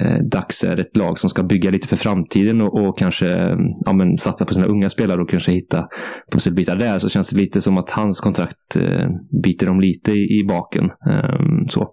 eh, 0.00 0.18
Dax 0.32 0.64
är 0.64 0.76
ett 0.80 0.96
lag 0.96 1.18
som 1.18 1.30
ska 1.30 1.42
bygga 1.42 1.70
lite 1.70 1.88
för 1.88 1.96
framtiden 1.96 2.60
och, 2.60 2.80
och 2.80 2.98
kanske 2.98 3.26
eh, 3.26 3.56
ja, 3.86 3.92
men, 3.92 4.16
satsa 4.16 4.44
på 4.44 4.54
sina 4.54 4.66
unga 4.66 4.88
spelare 4.88 5.22
och 5.22 5.30
kanske 5.30 5.52
hitta 5.52 5.86
pusselbitar 6.32 6.76
där. 6.76 6.98
Så 6.98 7.08
känns 7.08 7.30
det 7.30 7.40
lite 7.40 7.60
som 7.60 7.78
att 7.78 7.90
hans 7.90 8.20
kontrakt 8.20 8.76
eh, 8.76 9.08
biter 9.42 9.66
dem 9.66 9.80
lite 9.80 10.12
i, 10.12 10.40
i 10.40 10.44
baken. 10.48 10.84
Um, 10.84 11.66
så. 11.68 11.90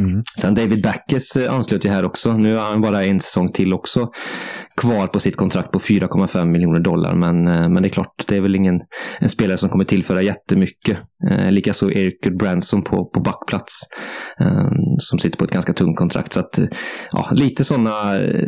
Mm. 0.00 0.22
Sen 0.40 0.54
David 0.54 0.82
Backes 0.82 1.36
eh, 1.36 1.54
anslöt 1.54 1.84
ju 1.84 1.88
här 1.88 2.04
också. 2.04 2.36
Nu 2.36 2.56
har 2.56 2.70
han 2.70 2.80
bara 2.80 3.04
en 3.04 3.20
säsong 3.20 3.52
till 3.52 3.72
också 3.72 4.10
kvar 4.76 5.06
på 5.06 5.20
sitt 5.20 5.36
kontrakt 5.36 5.70
på 5.70 5.78
4,5 5.78 6.46
miljoner 6.46 6.80
dollar. 6.80 7.16
Men, 7.16 7.46
eh, 7.46 7.68
men 7.68 7.82
det 7.82 7.88
är 7.88 7.92
klart, 7.92 8.24
det 8.28 8.36
är 8.36 8.40
väl 8.40 8.54
ingen 8.54 8.74
en 9.20 9.28
spelare 9.28 9.58
som 9.58 9.68
kommer 9.68 9.84
tillföra 9.84 10.22
jättemycket. 10.22 10.98
Eh, 11.30 11.50
Likaså 11.50 11.90
Eric 11.90 12.38
Branson 12.38 12.82
på, 12.82 13.10
på 13.14 13.20
backplats. 13.20 13.72
Eh, 14.40 14.70
som 14.98 15.18
sitter 15.18 15.38
på 15.38 15.44
ett 15.44 15.52
ganska 15.52 15.72
tungt 15.72 15.98
kontrakt. 15.98 16.32
Så 16.32 16.40
att, 16.40 16.58
eh, 16.58 16.66
ja, 17.12 17.28
lite 17.32 17.64
såna, 17.64 17.90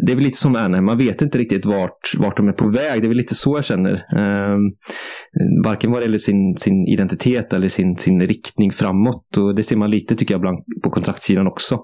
det 0.07 0.13
är 0.13 0.15
väl 0.15 0.25
lite 0.25 0.39
som 0.39 0.57
Anaheim. 0.57 0.85
Man 0.85 0.99
vet 0.99 1.23
inte 1.23 1.39
riktigt 1.39 1.67
vart, 1.67 2.15
vart 2.19 2.37
de 2.37 2.49
är 2.49 2.53
på 2.53 2.69
väg. 2.69 3.03
Det 3.03 3.07
är 3.07 3.09
väl 3.09 3.17
lite 3.17 3.35
så 3.35 3.57
jag 3.57 3.65
känner. 3.65 3.93
Eh, 3.93 4.59
varken 5.65 5.91
vad 5.91 6.01
det 6.01 6.05
gäller 6.05 6.19
sin, 6.19 6.57
sin 6.57 6.87
identitet 6.87 7.53
eller 7.53 7.69
sin, 7.69 7.97
sin 7.97 8.21
riktning 8.21 8.71
framåt. 8.71 9.37
Och 9.37 9.55
det 9.57 9.63
ser 9.63 9.77
man 9.77 9.91
lite, 9.91 10.15
tycker 10.15 10.35
jag, 10.35 10.41
bland, 10.41 10.59
på 10.83 10.91
kontraktssidan 10.91 11.36
också. 11.45 11.79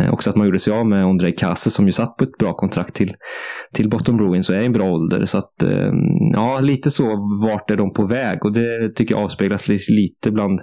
Eh, 0.00 0.12
också 0.12 0.30
att 0.30 0.36
man 0.36 0.46
gjorde 0.46 0.58
sig 0.58 0.72
av 0.72 0.86
med 0.86 1.06
Ondrej 1.06 1.34
Kase 1.34 1.70
som 1.70 1.86
ju 1.86 1.92
satt 1.92 2.16
på 2.16 2.24
ett 2.24 2.38
bra 2.38 2.54
kontrakt 2.54 2.94
till, 2.94 3.14
till 3.74 3.88
Boston 3.88 4.16
Bruins 4.16 4.48
och 4.48 4.54
är 4.54 4.62
i 4.62 4.66
en 4.66 4.72
bra 4.72 4.90
ålder. 4.90 5.24
Så 5.24 5.38
att, 5.38 5.62
eh, 5.62 5.92
ja, 6.32 6.60
lite 6.60 6.90
så 6.90 7.04
vart 7.46 7.70
är 7.70 7.76
de 7.76 7.92
på 7.92 8.06
väg 8.06 8.44
och 8.44 8.52
det 8.52 8.94
tycker 8.94 9.14
jag 9.14 9.24
avspeglas 9.24 9.68
lite 9.68 10.30
bland 10.30 10.60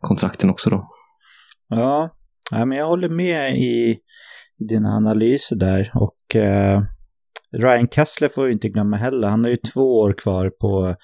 kontrakten 0.00 0.50
också 0.50 0.70
då. 0.70 0.86
Ja, 1.68 2.10
men 2.50 2.78
jag 2.78 2.86
håller 2.86 3.08
med 3.08 3.56
i, 3.56 3.98
i 4.60 4.64
dina 4.68 4.88
analyser 4.88 5.56
där 5.56 5.90
och 5.94 6.36
eh, 6.36 6.82
Ryan 7.56 7.88
Kessler 7.88 8.28
får 8.28 8.44
vi 8.44 8.52
inte 8.52 8.68
glömma 8.68 8.96
heller. 8.96 9.28
Han 9.28 9.44
har 9.44 9.50
ju 9.50 9.56
två 9.56 10.00
år 10.00 10.14
kvar 10.18 10.50
på 10.60 10.94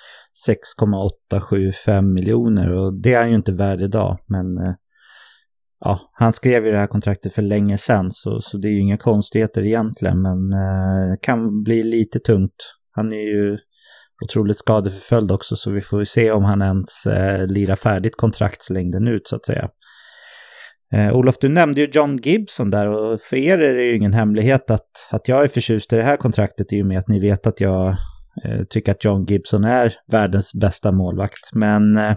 6,875 0.47 2.13
miljoner 2.13 2.73
och 2.73 3.03
det 3.03 3.15
är 3.15 3.21
han 3.21 3.31
ju 3.31 3.37
inte 3.37 3.53
värd 3.53 3.81
idag. 3.81 4.19
Men 4.27 4.59
eh, 4.59 4.75
ja, 5.81 6.01
han 6.13 6.33
skrev 6.33 6.65
ju 6.65 6.73
det 6.73 6.79
här 6.79 6.87
kontraktet 6.87 7.35
för 7.35 7.43
länge 7.43 7.79
sedan 7.79 8.11
så, 8.11 8.41
så 8.41 8.59
det 8.59 8.69
är 8.69 8.73
ju 8.73 8.81
inga 8.81 8.97
konstigheter 8.97 9.63
egentligen 9.63 10.23
men 10.23 10.53
eh, 10.53 11.17
kan 11.23 11.63
bli 11.63 11.83
lite 11.83 12.19
tungt. 12.19 12.75
Han 12.93 13.13
är 13.13 13.35
ju 13.35 13.59
otroligt 14.25 14.59
skadeförföljd 14.59 15.33
också 15.33 15.57
så 15.57 15.71
vi 15.71 15.81
får 15.81 16.05
se 16.05 16.33
om 16.33 16.45
han 16.45 16.63
ens 16.63 17.07
eh, 17.07 17.47
lirar 17.47 17.77
färdigt 17.77 18.17
kontraktslängden 18.17 19.09
ut 19.09 19.29
så 19.29 19.37
att 19.37 19.47
säga. 19.47 19.69
Eh, 20.93 21.17
Olof, 21.17 21.39
du 21.41 21.49
nämnde 21.49 21.81
ju 21.81 21.89
John 21.93 22.17
Gibson 22.17 22.71
där 22.71 22.87
och 22.87 23.21
för 23.21 23.37
er 23.37 23.59
är 23.59 23.75
det 23.75 23.83
ju 23.83 23.97
ingen 23.97 24.13
hemlighet 24.13 24.71
att, 24.71 25.09
att 25.11 25.29
jag 25.29 25.45
är 25.45 25.49
förtjust 25.49 25.93
i 25.93 25.97
det 25.97 26.03
här 26.03 26.17
kontraktet 26.17 26.73
i 26.73 26.83
och 26.83 26.87
med 26.87 26.99
att 26.99 27.09
ni 27.09 27.21
vet 27.21 27.47
att 27.47 27.61
jag 27.61 27.89
eh, 28.45 28.63
tycker 28.69 28.93
att 28.93 29.05
John 29.05 29.25
Gibson 29.25 29.65
är 29.65 29.95
världens 30.13 30.55
bästa 30.55 30.93
målvakt. 30.93 31.55
Men 31.55 31.97
eh, 31.97 32.15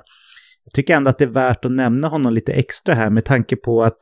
jag 0.64 0.74
tycker 0.74 0.96
ändå 0.96 1.10
att 1.10 1.18
det 1.18 1.26
är 1.26 1.30
värt 1.30 1.66
att 1.66 1.72
nämna 1.72 2.08
honom 2.08 2.34
lite 2.34 2.54
extra 2.54 2.96
här 2.96 3.10
med 3.10 3.26
tanke 3.26 3.56
på 3.56 3.84
att 3.84 3.98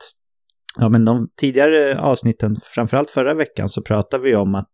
ja, 0.78 0.88
men 0.88 1.04
de 1.04 1.28
tidigare 1.40 2.00
avsnitten, 2.00 2.56
framförallt 2.62 3.10
förra 3.10 3.34
veckan, 3.34 3.68
så 3.68 3.82
pratade 3.82 4.22
vi 4.22 4.36
om 4.36 4.54
att, 4.54 4.72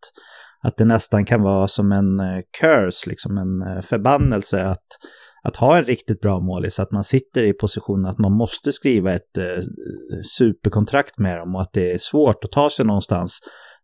att 0.65 0.77
det 0.77 0.85
nästan 0.85 1.25
kan 1.25 1.43
vara 1.43 1.69
som 1.69 1.93
en 1.93 2.21
eh, 2.21 2.41
curse, 2.61 3.11
liksom 3.11 3.39
en 3.39 3.63
eh, 3.63 3.83
förbannelse 3.83 4.65
att, 4.65 4.87
att 5.43 5.57
ha 5.57 5.79
en 5.79 5.85
riktigt 5.85 6.21
bra 6.21 6.41
målis, 6.41 6.81
att 6.81 6.93
man 6.93 7.05
sitter 7.05 7.43
i 7.43 7.53
positionen 7.53 8.07
att 8.07 8.19
man 8.19 8.33
måste 8.33 8.73
skriva 8.73 9.13
ett 9.13 9.37
eh, 9.39 9.63
superkontrakt 10.39 11.19
med 11.19 11.39
dem 11.39 11.55
och 11.55 11.61
att 11.61 11.73
det 11.73 11.93
är 11.93 11.99
svårt 11.99 12.45
att 12.45 12.53
ta 12.53 12.71
sig 12.71 12.87
någonstans 12.87 13.41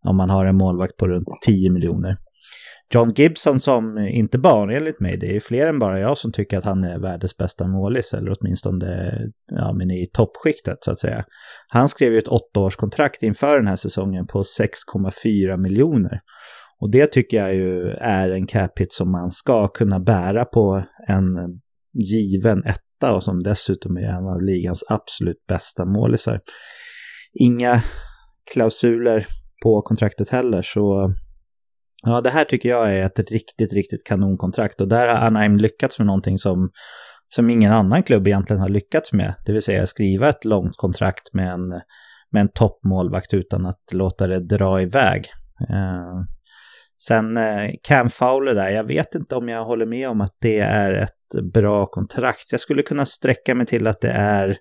om 0.08 0.16
man 0.16 0.30
har 0.30 0.46
en 0.46 0.56
målvakt 0.56 0.96
på 0.96 1.08
runt 1.08 1.28
10 1.46 1.70
miljoner. 1.70 2.16
John 2.94 3.12
Gibson 3.16 3.60
som 3.60 3.98
inte 3.98 4.38
bara 4.38 4.76
enligt 4.76 5.00
mig, 5.00 5.16
det 5.16 5.36
är 5.36 5.40
fler 5.40 5.66
än 5.66 5.78
bara 5.78 6.00
jag 6.00 6.18
som 6.18 6.32
tycker 6.32 6.58
att 6.58 6.64
han 6.64 6.84
är 6.84 6.98
världens 6.98 7.36
bästa 7.36 7.66
målis, 7.68 8.14
eller 8.14 8.36
åtminstone 8.40 9.18
ja, 9.50 9.72
men 9.72 9.90
i 9.90 10.06
toppskiktet 10.12 10.78
så 10.80 10.90
att 10.90 10.98
säga. 10.98 11.24
Han 11.68 11.88
skrev 11.88 12.12
ju 12.12 12.18
ett 12.18 12.28
åttaårskontrakt 12.28 13.22
inför 13.22 13.58
den 13.58 13.66
här 13.66 13.76
säsongen 13.76 14.26
på 14.26 14.42
6,4 14.42 15.56
miljoner. 15.56 16.20
Och 16.80 16.90
det 16.90 17.06
tycker 17.06 17.36
jag 17.36 17.54
ju 17.54 17.88
är 17.90 18.30
en 18.30 18.46
cap 18.46 18.78
hit 18.80 18.92
som 18.92 19.12
man 19.12 19.30
ska 19.30 19.68
kunna 19.68 20.00
bära 20.00 20.44
på 20.44 20.82
en 21.08 21.24
given 21.92 22.64
etta 22.64 23.14
och 23.14 23.22
som 23.22 23.42
dessutom 23.42 23.96
är 23.96 24.02
en 24.02 24.26
av 24.26 24.42
ligans 24.42 24.84
absolut 24.88 25.46
bästa 25.48 25.84
målisar. 25.84 26.40
Inga 27.40 27.82
klausuler 28.52 29.26
på 29.62 29.82
kontraktet 29.82 30.28
heller, 30.28 30.62
så 30.62 31.14
Ja, 32.06 32.20
det 32.20 32.30
här 32.30 32.44
tycker 32.44 32.68
jag 32.68 32.94
är 32.96 33.06
ett 33.06 33.30
riktigt, 33.30 33.72
riktigt 33.74 34.06
kanonkontrakt 34.06 34.80
och 34.80 34.88
där 34.88 35.08
har 35.08 35.26
Anaheim 35.26 35.56
lyckats 35.56 35.98
med 35.98 36.06
någonting 36.06 36.38
som, 36.38 36.70
som 37.28 37.50
ingen 37.50 37.72
annan 37.72 38.02
klubb 38.02 38.26
egentligen 38.26 38.62
har 38.62 38.68
lyckats 38.68 39.12
med. 39.12 39.34
Det 39.46 39.52
vill 39.52 39.62
säga 39.62 39.86
skriva 39.86 40.28
ett 40.28 40.44
långt 40.44 40.76
kontrakt 40.76 41.34
med 41.34 41.52
en, 41.52 41.68
med 42.32 42.40
en 42.40 42.48
toppmålvakt 42.54 43.34
utan 43.34 43.66
att 43.66 43.82
låta 43.92 44.26
det 44.26 44.40
dra 44.40 44.82
iväg. 44.82 45.24
Eh, 45.70 46.20
sen 47.02 47.36
eh, 47.36 47.70
Cam 47.82 48.10
Fowler 48.10 48.54
där, 48.54 48.70
jag 48.70 48.84
vet 48.84 49.14
inte 49.14 49.36
om 49.36 49.48
jag 49.48 49.64
håller 49.64 49.86
med 49.86 50.08
om 50.08 50.20
att 50.20 50.36
det 50.40 50.58
är 50.58 50.92
ett 50.92 51.52
bra 51.54 51.86
kontrakt. 51.86 52.52
Jag 52.52 52.60
skulle 52.60 52.82
kunna 52.82 53.06
sträcka 53.06 53.54
mig 53.54 53.66
till 53.66 53.86
att 53.86 54.00
det 54.00 54.12
är 54.12 54.56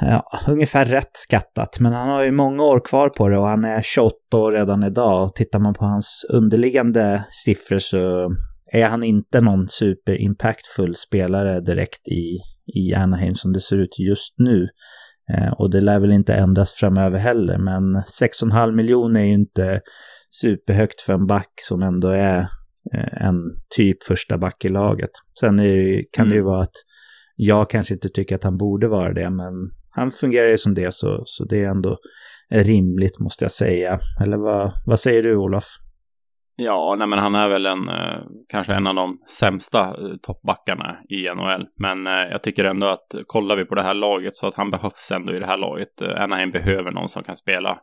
ja, 0.00 0.24
ungefär 0.48 0.86
rätt 0.86 1.10
skattat. 1.12 1.80
Men 1.80 1.92
han 1.92 2.08
har 2.08 2.22
ju 2.22 2.30
många 2.30 2.62
år 2.62 2.80
kvar 2.80 3.08
på 3.08 3.28
det 3.28 3.38
och 3.38 3.46
han 3.46 3.64
är 3.64 3.82
28 3.82 4.16
år 4.34 4.52
redan 4.52 4.84
idag. 4.84 5.24
Och 5.24 5.34
tittar 5.34 5.58
man 5.58 5.74
på 5.74 5.84
hans 5.84 6.26
underliggande 6.32 7.24
siffror 7.30 7.78
så 7.78 8.30
är 8.72 8.88
han 8.88 9.02
inte 9.02 9.40
någon 9.40 9.68
super 9.68 10.20
impactfull 10.20 10.94
spelare 10.94 11.60
direkt 11.60 12.08
i, 12.08 12.38
i 12.74 12.94
Anaheim 12.94 13.34
som 13.34 13.52
det 13.52 13.60
ser 13.60 13.78
ut 13.78 13.98
just 13.98 14.34
nu. 14.38 14.68
Eh, 15.32 15.52
och 15.52 15.70
det 15.70 15.80
lär 15.80 16.00
väl 16.00 16.12
inte 16.12 16.34
ändras 16.34 16.72
framöver 16.72 17.18
heller, 17.18 17.58
men 17.58 17.96
6,5 17.96 18.72
miljoner 18.72 19.20
är 19.20 19.24
ju 19.24 19.32
inte 19.32 19.80
superhögt 20.30 21.00
för 21.00 21.12
en 21.12 21.26
back 21.26 21.52
som 21.62 21.82
ändå 21.82 22.08
är 22.08 22.38
eh, 22.94 23.26
en 23.26 23.36
typ 23.76 24.02
första 24.02 24.38
back 24.38 24.64
i 24.64 24.68
laget. 24.68 25.10
Sen 25.40 25.56
det, 25.56 26.04
kan 26.12 26.28
det 26.28 26.34
ju 26.34 26.40
mm. 26.40 26.50
vara 26.50 26.62
att 26.62 26.74
jag 27.36 27.70
kanske 27.70 27.94
inte 27.94 28.08
tycker 28.08 28.34
att 28.34 28.44
han 28.44 28.56
borde 28.56 28.88
vara 28.88 29.12
det, 29.12 29.30
men 29.30 29.54
han 29.94 30.10
fungerar 30.10 30.48
ju 30.48 30.58
som 30.58 30.74
det 30.74 30.94
så, 30.94 31.22
så 31.24 31.44
det 31.44 31.64
är 31.64 31.68
ändå 31.68 31.96
rimligt 32.54 33.20
måste 33.20 33.44
jag 33.44 33.52
säga. 33.52 33.98
Eller 34.22 34.36
vad, 34.36 34.72
vad 34.86 35.00
säger 35.00 35.22
du 35.22 35.36
Olof? 35.36 35.64
Ja, 36.56 36.94
nej 36.98 37.06
men 37.06 37.18
han 37.18 37.34
är 37.34 37.48
väl 37.48 37.66
en, 37.66 37.88
eh, 37.88 38.18
kanske 38.48 38.74
en 38.74 38.86
av 38.86 38.94
de 38.94 39.18
sämsta 39.28 39.80
eh, 39.80 40.14
toppbackarna 40.22 40.96
i 41.08 41.28
NHL. 41.34 41.66
Men 41.78 42.06
eh, 42.06 42.12
jag 42.12 42.42
tycker 42.42 42.64
ändå 42.64 42.86
att 42.86 43.14
kollar 43.26 43.56
vi 43.56 43.64
på 43.64 43.74
det 43.74 43.82
här 43.82 43.94
laget 43.94 44.36
så 44.36 44.46
att 44.46 44.54
han 44.54 44.70
behövs 44.70 45.12
ändå 45.14 45.34
i 45.34 45.38
det 45.38 45.46
här 45.46 45.56
laget. 45.56 46.02
Anaheim 46.02 46.50
behöver 46.50 46.90
någon 46.90 47.08
som 47.08 47.22
kan 47.22 47.36
spela 47.36 47.78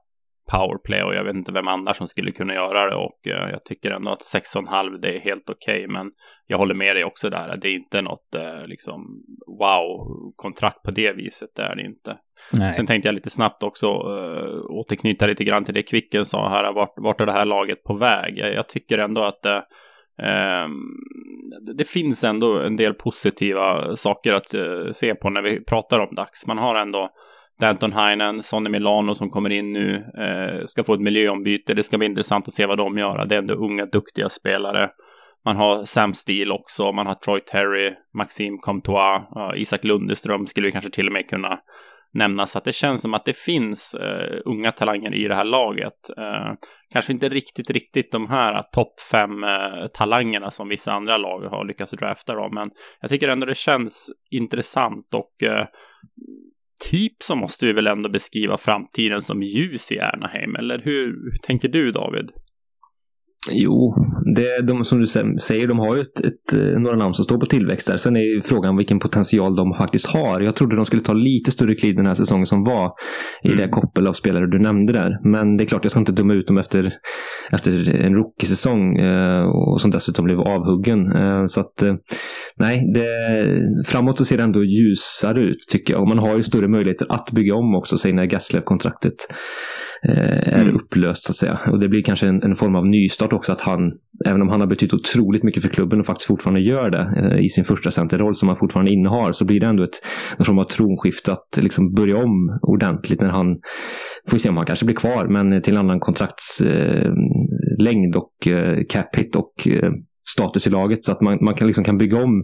powerplay 0.51 1.03
och 1.03 1.15
jag 1.15 1.23
vet 1.23 1.35
inte 1.35 1.51
vem 1.51 1.67
annars 1.67 1.97
som 1.97 2.07
skulle 2.07 2.31
kunna 2.31 2.53
göra 2.53 2.89
det 2.89 2.95
och 2.95 3.19
uh, 3.27 3.51
jag 3.51 3.61
tycker 3.61 3.91
ändå 3.91 4.11
att 4.11 4.19
6,5 4.19 4.97
det 5.01 5.17
är 5.17 5.19
helt 5.19 5.49
okej 5.49 5.79
okay, 5.79 5.93
men 5.93 6.11
jag 6.47 6.57
håller 6.57 6.75
med 6.75 6.95
dig 6.95 7.03
också 7.03 7.29
där 7.29 7.57
det 7.61 7.67
är 7.67 7.73
inte 7.73 8.01
något 8.01 8.35
uh, 8.35 8.67
liksom 8.67 9.23
wow-kontrakt 9.59 10.83
på 10.83 10.91
det 10.91 11.13
viset 11.13 11.49
det 11.55 11.63
är 11.63 11.75
det 11.75 11.81
inte. 11.81 12.17
Nej. 12.53 12.73
Sen 12.73 12.85
tänkte 12.85 13.07
jag 13.07 13.15
lite 13.15 13.29
snabbt 13.29 13.63
också 13.63 13.87
uh, 13.87 14.65
återknyta 14.69 15.27
lite 15.27 15.43
grann 15.43 15.63
till 15.63 15.73
det 15.73 15.83
Kvicken 15.83 16.25
sa 16.25 16.49
här, 16.49 16.73
vart, 16.73 16.93
vart 16.95 17.21
är 17.21 17.25
det 17.25 17.31
här 17.31 17.45
laget 17.45 17.83
på 17.83 17.93
väg? 17.93 18.37
Jag, 18.37 18.69
tycker 18.69 18.97
ändå 18.97 19.21
att 19.21 19.45
uh, 19.45 19.59
det 21.77 21.87
finns 21.87 22.23
ändå 22.23 22.59
en 22.59 22.75
del 22.75 22.93
positiva 22.93 23.95
saker 23.95 24.33
att 24.33 24.55
se 24.95 25.15
på 25.15 25.29
när 25.29 25.41
vi 25.41 25.63
pratar 25.65 25.99
om 25.99 26.15
Dax. 26.15 26.47
Man 26.47 26.57
har 26.57 26.75
ändå 26.75 27.09
Danton 27.61 27.93
Heinen, 27.93 28.43
Sonny 28.43 28.69
Milano 28.69 29.15
som 29.15 29.29
kommer 29.29 29.49
in 29.49 29.73
nu, 29.73 29.95
eh, 29.95 30.65
ska 30.65 30.83
få 30.83 30.93
ett 30.93 31.01
miljöombyte. 31.01 31.73
Det 31.73 31.83
ska 31.83 31.97
bli 31.97 32.07
intressant 32.07 32.47
att 32.47 32.53
se 32.53 32.65
vad 32.65 32.77
de 32.77 32.97
gör. 32.97 33.25
Det 33.25 33.35
är 33.35 33.39
ändå 33.39 33.53
unga, 33.53 33.85
duktiga 33.85 34.29
spelare. 34.29 34.89
Man 35.45 35.55
har 35.55 35.85
Sam 35.85 36.13
Steele 36.13 36.53
också, 36.53 36.91
man 36.91 37.07
har 37.07 37.15
Troy 37.15 37.39
Terry, 37.39 37.93
Maxim 38.17 38.57
Comtois, 38.57 39.21
eh, 39.37 39.61
Isak 39.61 39.83
Lundeström 39.83 40.45
skulle 40.45 40.65
vi 40.65 40.71
kanske 40.71 40.91
till 40.91 41.07
och 41.07 41.13
med 41.13 41.29
kunna 41.29 41.59
nämna. 42.13 42.45
Så 42.45 42.57
att 42.57 42.63
det 42.63 42.73
känns 42.73 43.01
som 43.01 43.13
att 43.13 43.25
det 43.25 43.37
finns 43.37 43.93
eh, 43.93 44.39
unga 44.45 44.71
talanger 44.71 45.13
i 45.13 45.27
det 45.27 45.35
här 45.35 45.43
laget. 45.43 46.09
Eh, 46.17 46.53
kanske 46.93 47.13
inte 47.13 47.29
riktigt, 47.29 47.69
riktigt 47.69 48.11
de 48.11 48.29
här 48.29 48.61
topp 48.61 48.93
fem 49.11 49.43
eh, 49.43 49.87
talangerna 49.93 50.51
som 50.51 50.67
vissa 50.67 50.91
andra 50.91 51.17
lag 51.17 51.39
har 51.39 51.65
lyckats 51.65 51.91
drafta 51.91 52.35
då, 52.35 52.49
men 52.51 52.69
jag 53.01 53.09
tycker 53.09 53.27
ändå 53.27 53.45
det 53.45 53.57
känns 53.57 54.11
intressant 54.31 55.13
och 55.13 55.43
eh, 55.43 55.65
typ 56.89 57.13
så 57.23 57.35
måste 57.35 57.65
vi 57.65 57.73
väl 57.73 57.87
ändå 57.87 58.09
beskriva 58.09 58.57
framtiden 58.57 59.21
som 59.21 59.43
ljus 59.43 59.91
i 59.91 59.99
Anaheim, 59.99 60.55
eller 60.55 60.79
hur, 60.79 61.05
hur 61.05 61.37
tänker 61.47 61.67
du 61.67 61.91
David? 61.91 62.31
Jo, 63.49 63.95
det, 64.35 64.61
de, 64.67 64.83
som 64.83 64.99
du 64.99 65.05
säger, 65.39 65.67
de 65.67 65.79
har 65.79 65.95
ju 65.95 66.01
ett, 66.01 66.19
ett, 66.19 66.53
eh, 66.53 66.79
några 66.79 66.97
namn 66.97 67.13
som 67.13 67.25
står 67.25 67.37
på 67.37 67.45
tillväxt 67.45 67.87
där. 67.87 67.97
Sen 67.97 68.15
är 68.15 68.35
ju 68.35 68.41
frågan 68.41 68.77
vilken 68.77 68.99
potential 68.99 69.55
de 69.55 69.73
faktiskt 69.77 70.07
har. 70.07 70.41
Jag 70.41 70.55
trodde 70.55 70.75
de 70.75 70.85
skulle 70.85 71.01
ta 71.01 71.13
lite 71.13 71.51
större 71.51 71.75
kliv 71.75 71.95
den 71.95 72.05
här 72.05 72.13
säsongen 72.13 72.45
som 72.45 72.63
var 72.63 72.91
i 73.43 73.47
mm. 73.47 73.59
det 73.59 73.67
koppel 73.69 74.07
av 74.07 74.13
spelare 74.13 74.51
du 74.51 74.59
nämnde 74.59 74.93
där. 74.93 75.31
Men 75.31 75.57
det 75.57 75.63
är 75.63 75.65
klart, 75.65 75.85
jag 75.85 75.91
ska 75.91 75.99
inte 75.99 76.11
döma 76.11 76.33
ut 76.33 76.47
dem 76.47 76.57
efter, 76.57 76.93
efter 77.51 77.89
en 77.89 78.13
rookie-säsong 78.13 78.95
eh, 78.99 79.43
och 79.43 79.81
som 79.81 79.91
dessutom 79.91 80.25
blev 80.25 80.39
avhuggen. 80.39 80.99
Eh, 81.11 81.43
så 81.45 81.59
att 81.59 81.81
eh, 81.81 81.93
nej, 82.55 82.91
det, 82.93 83.07
framåt 83.87 84.17
så 84.17 84.25
ser 84.25 84.37
det 84.37 84.43
ändå 84.43 84.63
ljusare 84.63 85.41
ut 85.41 85.59
tycker 85.71 85.93
jag. 85.93 86.01
Och 86.01 86.07
man 86.07 86.19
har 86.19 86.35
ju 86.35 86.41
större 86.41 86.67
möjligheter 86.67 87.07
att 87.09 87.31
bygga 87.31 87.55
om 87.55 87.75
också, 87.75 87.97
säg 87.97 88.13
när 88.13 88.25
Gaslev-kontraktet 88.25 89.15
är 90.03 90.61
mm. 90.61 90.75
upplöst 90.75 91.23
så 91.23 91.31
att 91.31 91.35
säga. 91.35 91.59
Och 91.71 91.79
det 91.79 91.89
blir 91.89 92.03
kanske 92.03 92.27
en, 92.27 92.43
en 92.43 92.55
form 92.55 92.75
av 92.75 92.87
nystart 92.87 93.33
också 93.33 93.51
att 93.51 93.61
han 93.61 93.91
även 94.25 94.41
om 94.41 94.49
han 94.49 94.59
har 94.59 94.67
betytt 94.67 94.93
otroligt 94.93 95.43
mycket 95.43 95.63
för 95.63 95.69
klubben 95.69 95.99
och 95.99 96.05
faktiskt 96.05 96.27
fortfarande 96.27 96.61
gör 96.61 96.89
det 96.89 97.13
eh, 97.17 97.39
i 97.45 97.49
sin 97.49 97.63
första 97.63 97.91
centerroll 97.91 98.35
som 98.35 98.47
han 98.47 98.55
fortfarande 98.55 98.91
innehar, 98.91 99.31
så 99.31 99.45
blir 99.45 99.59
det 99.59 99.65
ändå 99.65 99.83
ett, 99.83 100.05
en 100.37 100.45
form 100.45 100.59
av 100.59 100.65
tronskifte 100.65 101.31
att 101.31 101.57
liksom 101.61 101.93
börja 101.93 102.17
om 102.17 102.59
ordentligt 102.61 103.21
när 103.21 103.29
han, 103.29 103.47
får 104.29 104.37
se 104.37 104.49
om 104.49 104.57
han 104.57 104.65
kanske 104.65 104.85
blir 104.85 104.95
kvar, 104.95 105.27
men 105.27 105.61
till 105.61 105.73
en 105.73 105.79
annan 105.79 105.99
kontraktslängd 105.99 108.15
och 108.15 108.47
eh, 108.47 108.77
cap 108.89 109.15
hit 109.15 109.35
och 109.35 109.67
eh, 109.67 109.91
status 110.29 110.67
i 110.67 110.69
laget 110.69 111.05
så 111.05 111.11
att 111.11 111.21
man, 111.21 111.37
man 111.41 111.53
kan, 111.53 111.67
liksom 111.67 111.83
kan 111.83 111.97
bygga 111.97 112.17
om 112.17 112.43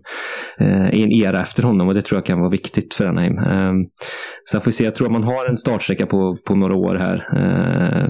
eh, 0.60 1.00
i 1.00 1.04
en 1.04 1.12
era 1.12 1.42
efter 1.42 1.64
honom 1.64 1.88
och 1.88 1.94
det 1.94 2.02
tror 2.02 2.18
jag 2.18 2.26
kan 2.26 2.40
vara 2.40 2.50
viktigt 2.50 2.94
för 2.94 3.08
Anaheim. 3.08 3.38
Eh, 3.38 3.74
sen 4.52 4.62
får 4.62 4.66
vi 4.66 4.72
se, 4.72 4.84
jag 4.84 4.96
tror 4.96 5.08
att 5.08 5.14
man 5.14 5.24
har 5.24 5.46
en 5.46 5.56
startsträcka 5.56 6.06
på, 6.06 6.36
på 6.48 6.56
några 6.56 6.76
år 6.76 6.96
här 6.96 7.18
eh, 7.36 8.10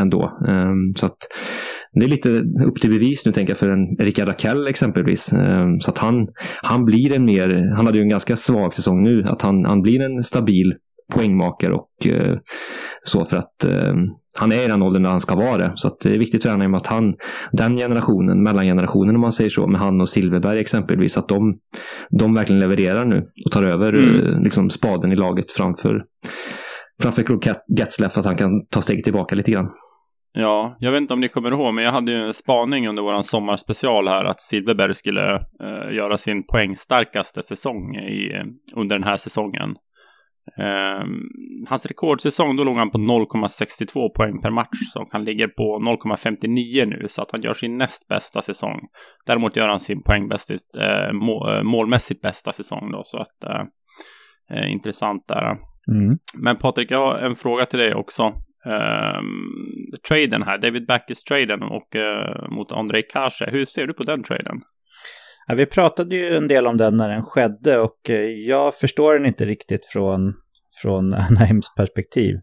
ändå. 0.00 0.22
Eh, 0.48 0.72
så 0.96 1.06
att 1.06 1.16
det 1.92 2.04
är 2.04 2.08
lite 2.08 2.30
upp 2.66 2.80
till 2.80 2.90
bevis 2.90 3.26
nu 3.26 3.32
tänker 3.32 3.50
jag 3.50 3.58
för 3.58 3.70
en 3.70 4.06
Rickard 4.06 4.28
Rakell 4.28 4.66
exempelvis. 4.66 5.32
Ehm, 5.32 5.78
så 5.78 5.90
att 5.90 5.98
han, 5.98 6.14
han 6.62 6.84
blir 6.84 7.12
en 7.12 7.24
mer, 7.24 7.74
han 7.76 7.86
hade 7.86 7.98
ju 7.98 8.02
en 8.02 8.08
ganska 8.08 8.36
svag 8.36 8.74
säsong 8.74 9.02
nu, 9.02 9.24
att 9.24 9.42
han, 9.42 9.64
han 9.64 9.82
blir 9.82 10.00
en 10.00 10.22
stabil 10.22 10.74
poängmakare 11.14 11.74
och 11.74 12.06
eh, 12.06 12.36
så 13.02 13.24
för 13.24 13.36
att 13.36 13.64
eh, 13.64 13.94
han 14.40 14.52
är 14.52 14.64
i 14.64 14.68
den 14.68 14.82
åldern 14.82 15.02
där 15.02 15.10
han 15.10 15.20
ska 15.20 15.36
vara 15.36 15.56
det. 15.56 15.72
Så 15.74 15.90
det 16.02 16.14
är 16.14 16.18
viktigt 16.18 16.42
för 16.42 16.50
honom 16.50 16.74
att 16.74 16.86
han, 16.86 17.14
den 17.52 17.76
generationen, 17.76 18.42
mellangenerationen 18.42 19.14
om 19.14 19.20
man 19.20 19.32
säger 19.32 19.50
så, 19.50 19.66
med 19.66 19.80
han 19.80 20.00
och 20.00 20.08
Silverberg 20.08 20.60
exempelvis, 20.60 21.18
att 21.18 21.28
de, 21.28 21.58
de 22.18 22.34
verkligen 22.34 22.60
levererar 22.60 23.04
nu 23.04 23.22
och 23.46 23.52
tar 23.52 23.68
över 23.68 23.92
mm. 23.92 24.08
Eh, 24.08 24.42
liksom, 24.42 24.70
spaden 24.70 25.12
i 25.12 25.16
laget 25.16 25.52
framför, 25.52 26.02
framför 27.02 27.24
Getzleff, 27.78 28.18
att 28.18 28.26
han 28.26 28.36
kan 28.36 28.66
ta 28.70 28.80
steget 28.80 29.04
tillbaka 29.04 29.34
lite 29.34 29.50
grann. 29.50 29.70
Ja, 30.32 30.76
jag 30.78 30.92
vet 30.92 31.00
inte 31.00 31.14
om 31.14 31.20
ni 31.20 31.28
kommer 31.28 31.50
ihåg, 31.50 31.74
men 31.74 31.84
jag 31.84 31.92
hade 31.92 32.12
ju 32.12 32.18
en 32.18 32.34
spaning 32.34 32.88
under 32.88 33.02
våran 33.02 33.22
sommarspecial 33.22 34.08
här 34.08 34.24
att 34.24 34.40
Silverberg 34.40 34.94
skulle 34.94 35.34
uh, 35.34 35.94
göra 35.94 36.16
sin 36.16 36.42
poängstarkaste 36.52 37.42
säsong 37.42 37.96
i, 37.96 38.32
under 38.76 38.98
den 38.98 39.04
här 39.04 39.16
säsongen. 39.16 39.74
Eh, 40.58 41.04
hans 41.68 41.86
rekordsäsong, 41.86 42.56
då 42.56 42.64
låg 42.64 42.76
han 42.76 42.90
på 42.90 42.98
0,62 42.98 44.08
poäng 44.08 44.42
per 44.42 44.50
match. 44.50 44.78
Så 44.92 45.06
han 45.12 45.24
ligger 45.24 45.48
på 45.48 45.78
0,59 45.78 46.86
nu, 46.86 47.08
så 47.08 47.22
att 47.22 47.30
han 47.32 47.42
gör 47.42 47.54
sin 47.54 47.78
näst 47.78 48.08
bästa 48.08 48.42
säsong. 48.42 48.80
Däremot 49.26 49.56
gör 49.56 49.68
han 49.68 49.80
sin 49.80 50.02
poängbästa, 50.06 50.54
eh, 50.54 51.12
målmässigt 51.62 52.22
bästa 52.22 52.52
säsong 52.52 52.90
då, 52.92 53.02
så 53.04 53.18
att 53.18 53.44
eh, 53.44 53.62
eh, 54.58 54.72
intressant 54.72 55.26
där. 55.28 55.56
Mm. 55.92 56.18
Men 56.42 56.56
Patrik, 56.56 56.90
jag 56.90 56.98
har 56.98 57.18
en 57.18 57.34
fråga 57.34 57.66
till 57.66 57.78
dig 57.78 57.94
också. 57.94 58.32
Um, 58.64 59.92
traden 60.08 60.42
här, 60.42 60.58
David 60.58 60.86
Backes 60.86 61.24
traden 61.24 61.62
och 61.62 61.94
uh, 61.96 62.50
mot 62.50 62.72
Andrei 62.72 63.02
Kashe. 63.02 63.50
Hur 63.50 63.64
ser 63.64 63.86
du 63.86 63.94
på 63.94 64.02
den 64.02 64.22
traden? 64.22 64.60
Ja, 65.50 65.54
vi 65.54 65.66
pratade 65.66 66.16
ju 66.16 66.36
en 66.36 66.48
del 66.48 66.66
om 66.66 66.76
den 66.76 66.96
när 66.96 67.08
den 67.08 67.22
skedde 67.22 67.78
och 67.78 68.10
eh, 68.10 68.30
jag 68.30 68.74
förstår 68.74 69.14
den 69.14 69.26
inte 69.26 69.44
riktigt 69.44 69.86
från, 69.86 70.34
från 70.82 71.14
Anaheims 71.30 71.74
perspektiv. 71.76 72.34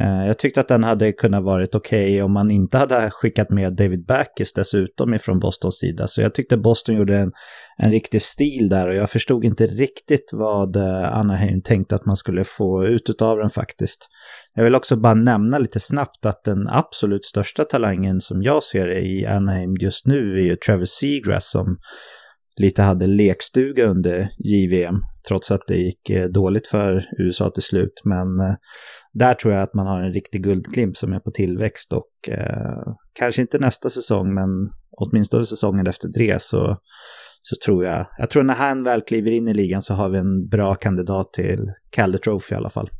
Eh, 0.00 0.26
jag 0.26 0.38
tyckte 0.38 0.60
att 0.60 0.68
den 0.68 0.84
hade 0.84 1.12
kunnat 1.12 1.44
varit 1.44 1.74
okej 1.74 2.12
okay 2.12 2.22
om 2.22 2.32
man 2.32 2.50
inte 2.50 2.78
hade 2.78 3.10
skickat 3.10 3.50
med 3.50 3.76
David 3.76 4.06
Backes 4.06 4.52
dessutom 4.52 5.14
ifrån 5.14 5.38
Bostons 5.38 5.78
sida. 5.78 6.06
Så 6.06 6.20
jag 6.20 6.34
tyckte 6.34 6.56
Boston 6.56 6.96
gjorde 6.96 7.18
en, 7.18 7.32
en 7.78 7.90
riktig 7.90 8.22
stil 8.22 8.68
där 8.68 8.88
och 8.88 8.94
jag 8.94 9.10
förstod 9.10 9.44
inte 9.44 9.66
riktigt 9.66 10.30
vad 10.32 10.76
eh, 10.76 11.16
Anaheim 11.16 11.62
tänkte 11.62 11.94
att 11.94 12.06
man 12.06 12.16
skulle 12.16 12.44
få 12.44 12.84
ut 12.84 13.22
av 13.22 13.38
den 13.38 13.50
faktiskt. 13.50 14.08
Jag 14.54 14.64
vill 14.64 14.74
också 14.74 14.96
bara 14.96 15.14
nämna 15.14 15.58
lite 15.58 15.80
snabbt 15.80 16.26
att 16.26 16.44
den 16.44 16.68
absolut 16.68 17.24
största 17.24 17.64
talangen 17.64 18.20
som 18.20 18.42
jag 18.42 18.62
ser 18.62 18.88
i 18.88 19.26
Anaheim 19.26 19.76
just 19.80 20.06
nu 20.06 20.38
är 20.38 20.42
ju 20.42 20.56
Travis 20.56 20.90
Seagrass 20.90 21.50
som 21.50 21.76
lite 22.60 22.82
hade 22.82 23.06
lekstuga 23.06 23.86
under 23.86 24.28
JVM, 24.38 25.00
trots 25.28 25.50
att 25.50 25.66
det 25.66 25.76
gick 25.76 26.10
eh, 26.10 26.26
dåligt 26.26 26.66
för 26.66 27.04
USA 27.18 27.50
till 27.50 27.62
slut. 27.62 28.02
Men 28.04 28.40
eh, 28.40 28.54
där 29.12 29.34
tror 29.34 29.54
jag 29.54 29.62
att 29.62 29.74
man 29.74 29.86
har 29.86 30.02
en 30.02 30.12
riktig 30.12 30.42
guldklimp 30.42 30.96
som 30.96 31.12
är 31.12 31.20
på 31.20 31.30
tillväxt 31.30 31.92
och 31.92 32.28
eh, 32.28 32.94
kanske 33.12 33.40
inte 33.42 33.58
nästa 33.58 33.90
säsong, 33.90 34.34
men 34.34 34.48
åtminstone 34.96 35.46
säsongen 35.46 35.86
efter 35.86 36.08
det 36.14 36.42
så, 36.42 36.76
så 37.42 37.56
tror 37.64 37.84
jag, 37.84 38.06
jag 38.18 38.30
tror 38.30 38.42
när 38.42 38.54
han 38.54 38.84
väl 38.84 39.00
kliver 39.00 39.32
in 39.32 39.48
i 39.48 39.54
ligan 39.54 39.82
så 39.82 39.94
har 39.94 40.08
vi 40.08 40.18
en 40.18 40.48
bra 40.48 40.74
kandidat 40.74 41.32
till 41.32 41.72
Calder 41.90 42.18
Trophy 42.18 42.54
i 42.54 42.56
alla 42.56 42.70
fall. 42.70 42.90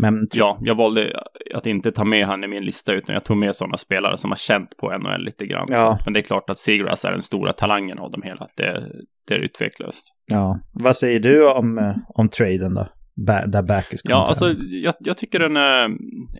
Men... 0.00 0.26
Ja, 0.32 0.58
jag 0.60 0.74
valde 0.74 1.22
att 1.54 1.66
inte 1.66 1.92
ta 1.92 2.04
med 2.04 2.26
han 2.26 2.44
i 2.44 2.48
min 2.48 2.64
lista, 2.64 2.92
utan 2.92 3.14
jag 3.14 3.24
tog 3.24 3.36
med 3.36 3.56
sådana 3.56 3.76
spelare 3.76 4.18
som 4.18 4.30
har 4.30 4.36
känt 4.36 4.76
på 4.76 4.98
NHL 4.98 5.24
lite 5.24 5.46
grann. 5.46 5.66
Ja. 5.70 5.98
Men 6.04 6.12
det 6.12 6.20
är 6.20 6.22
klart 6.22 6.50
att 6.50 6.58
Seagrass 6.58 7.04
är 7.04 7.10
den 7.10 7.22
stora 7.22 7.52
talangen 7.52 7.98
av 7.98 8.10
dem 8.10 8.22
hela. 8.22 8.48
Det, 8.56 8.82
det 9.28 9.34
är 9.34 9.38
utvecklast. 9.38 10.08
Ja, 10.26 10.60
vad 10.72 10.96
säger 10.96 11.20
du 11.20 11.50
om, 11.50 11.94
om 12.08 12.28
traden 12.28 12.74
då? 12.74 12.86
Ba 13.26 13.46
där 13.46 13.62
Backes 13.62 14.00
Ja, 14.04 14.26
alltså 14.26 14.54
jag, 14.68 14.94
jag, 14.98 15.16
tycker 15.16 15.38
den 15.38 15.56
är 15.56 15.90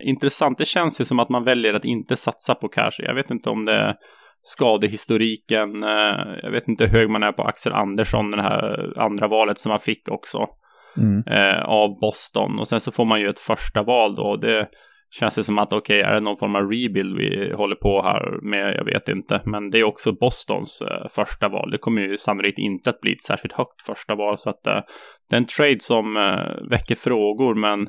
intressant. 0.01 0.57
Det 0.57 0.65
känns 0.65 1.01
ju 1.01 1.05
som 1.05 1.19
att 1.19 1.29
man 1.29 1.43
väljer 1.43 1.73
att 1.73 1.85
inte 1.85 2.15
satsa 2.15 2.55
på 2.55 2.67
cash. 2.67 2.91
Jag 2.97 3.15
vet 3.15 3.31
inte 3.31 3.49
om 3.49 3.65
det 3.65 3.73
är 3.73 3.95
skadehistoriken. 4.43 5.83
Eh, 5.83 6.39
jag 6.43 6.51
vet 6.51 6.67
inte 6.67 6.85
hur 6.85 6.99
hög 6.99 7.09
man 7.09 7.23
är 7.23 7.31
på 7.31 7.43
Axel 7.43 7.73
Andersson, 7.73 8.31
det 8.31 8.41
här 8.41 8.93
andra 8.99 9.27
valet 9.27 9.59
som 9.59 9.71
han 9.71 9.79
fick 9.79 10.09
också 10.09 10.45
mm. 10.97 11.23
eh, 11.27 11.63
av 11.63 11.99
Boston. 11.99 12.59
Och 12.59 12.67
sen 12.67 12.79
så 12.79 12.91
får 12.91 13.05
man 13.05 13.19
ju 13.19 13.27
ett 13.27 13.39
första 13.39 13.83
val 13.83 14.15
då. 14.15 14.35
Det 14.35 14.67
känns 15.19 15.35
det 15.35 15.43
som 15.43 15.59
att 15.59 15.73
okej, 15.73 15.99
okay, 15.99 16.11
är 16.11 16.13
det 16.13 16.21
någon 16.21 16.37
form 16.37 16.55
av 16.55 16.61
rebuild 16.61 17.17
vi 17.17 17.53
håller 17.53 17.75
på 17.75 18.01
här 18.01 18.49
med? 18.49 18.75
Jag 18.75 18.85
vet 18.85 19.09
inte. 19.09 19.39
Men 19.45 19.69
det 19.69 19.79
är 19.79 19.83
också 19.83 20.11
Bostons 20.11 20.81
eh, 20.81 21.07
första 21.09 21.49
val. 21.49 21.71
Det 21.71 21.77
kommer 21.77 22.01
ju 22.01 22.17
sannolikt 22.17 22.59
inte 22.59 22.89
att 22.89 23.01
bli 23.01 23.13
ett 23.13 23.21
särskilt 23.21 23.53
högt 23.53 23.81
första 23.85 24.15
val. 24.15 24.37
Så 24.37 24.49
att 24.49 24.67
eh, 24.67 24.79
det 25.29 25.35
är 25.35 25.37
en 25.37 25.45
trade 25.45 25.79
som 25.79 26.17
eh, 26.17 26.69
väcker 26.69 26.95
frågor, 26.95 27.55
men 27.55 27.87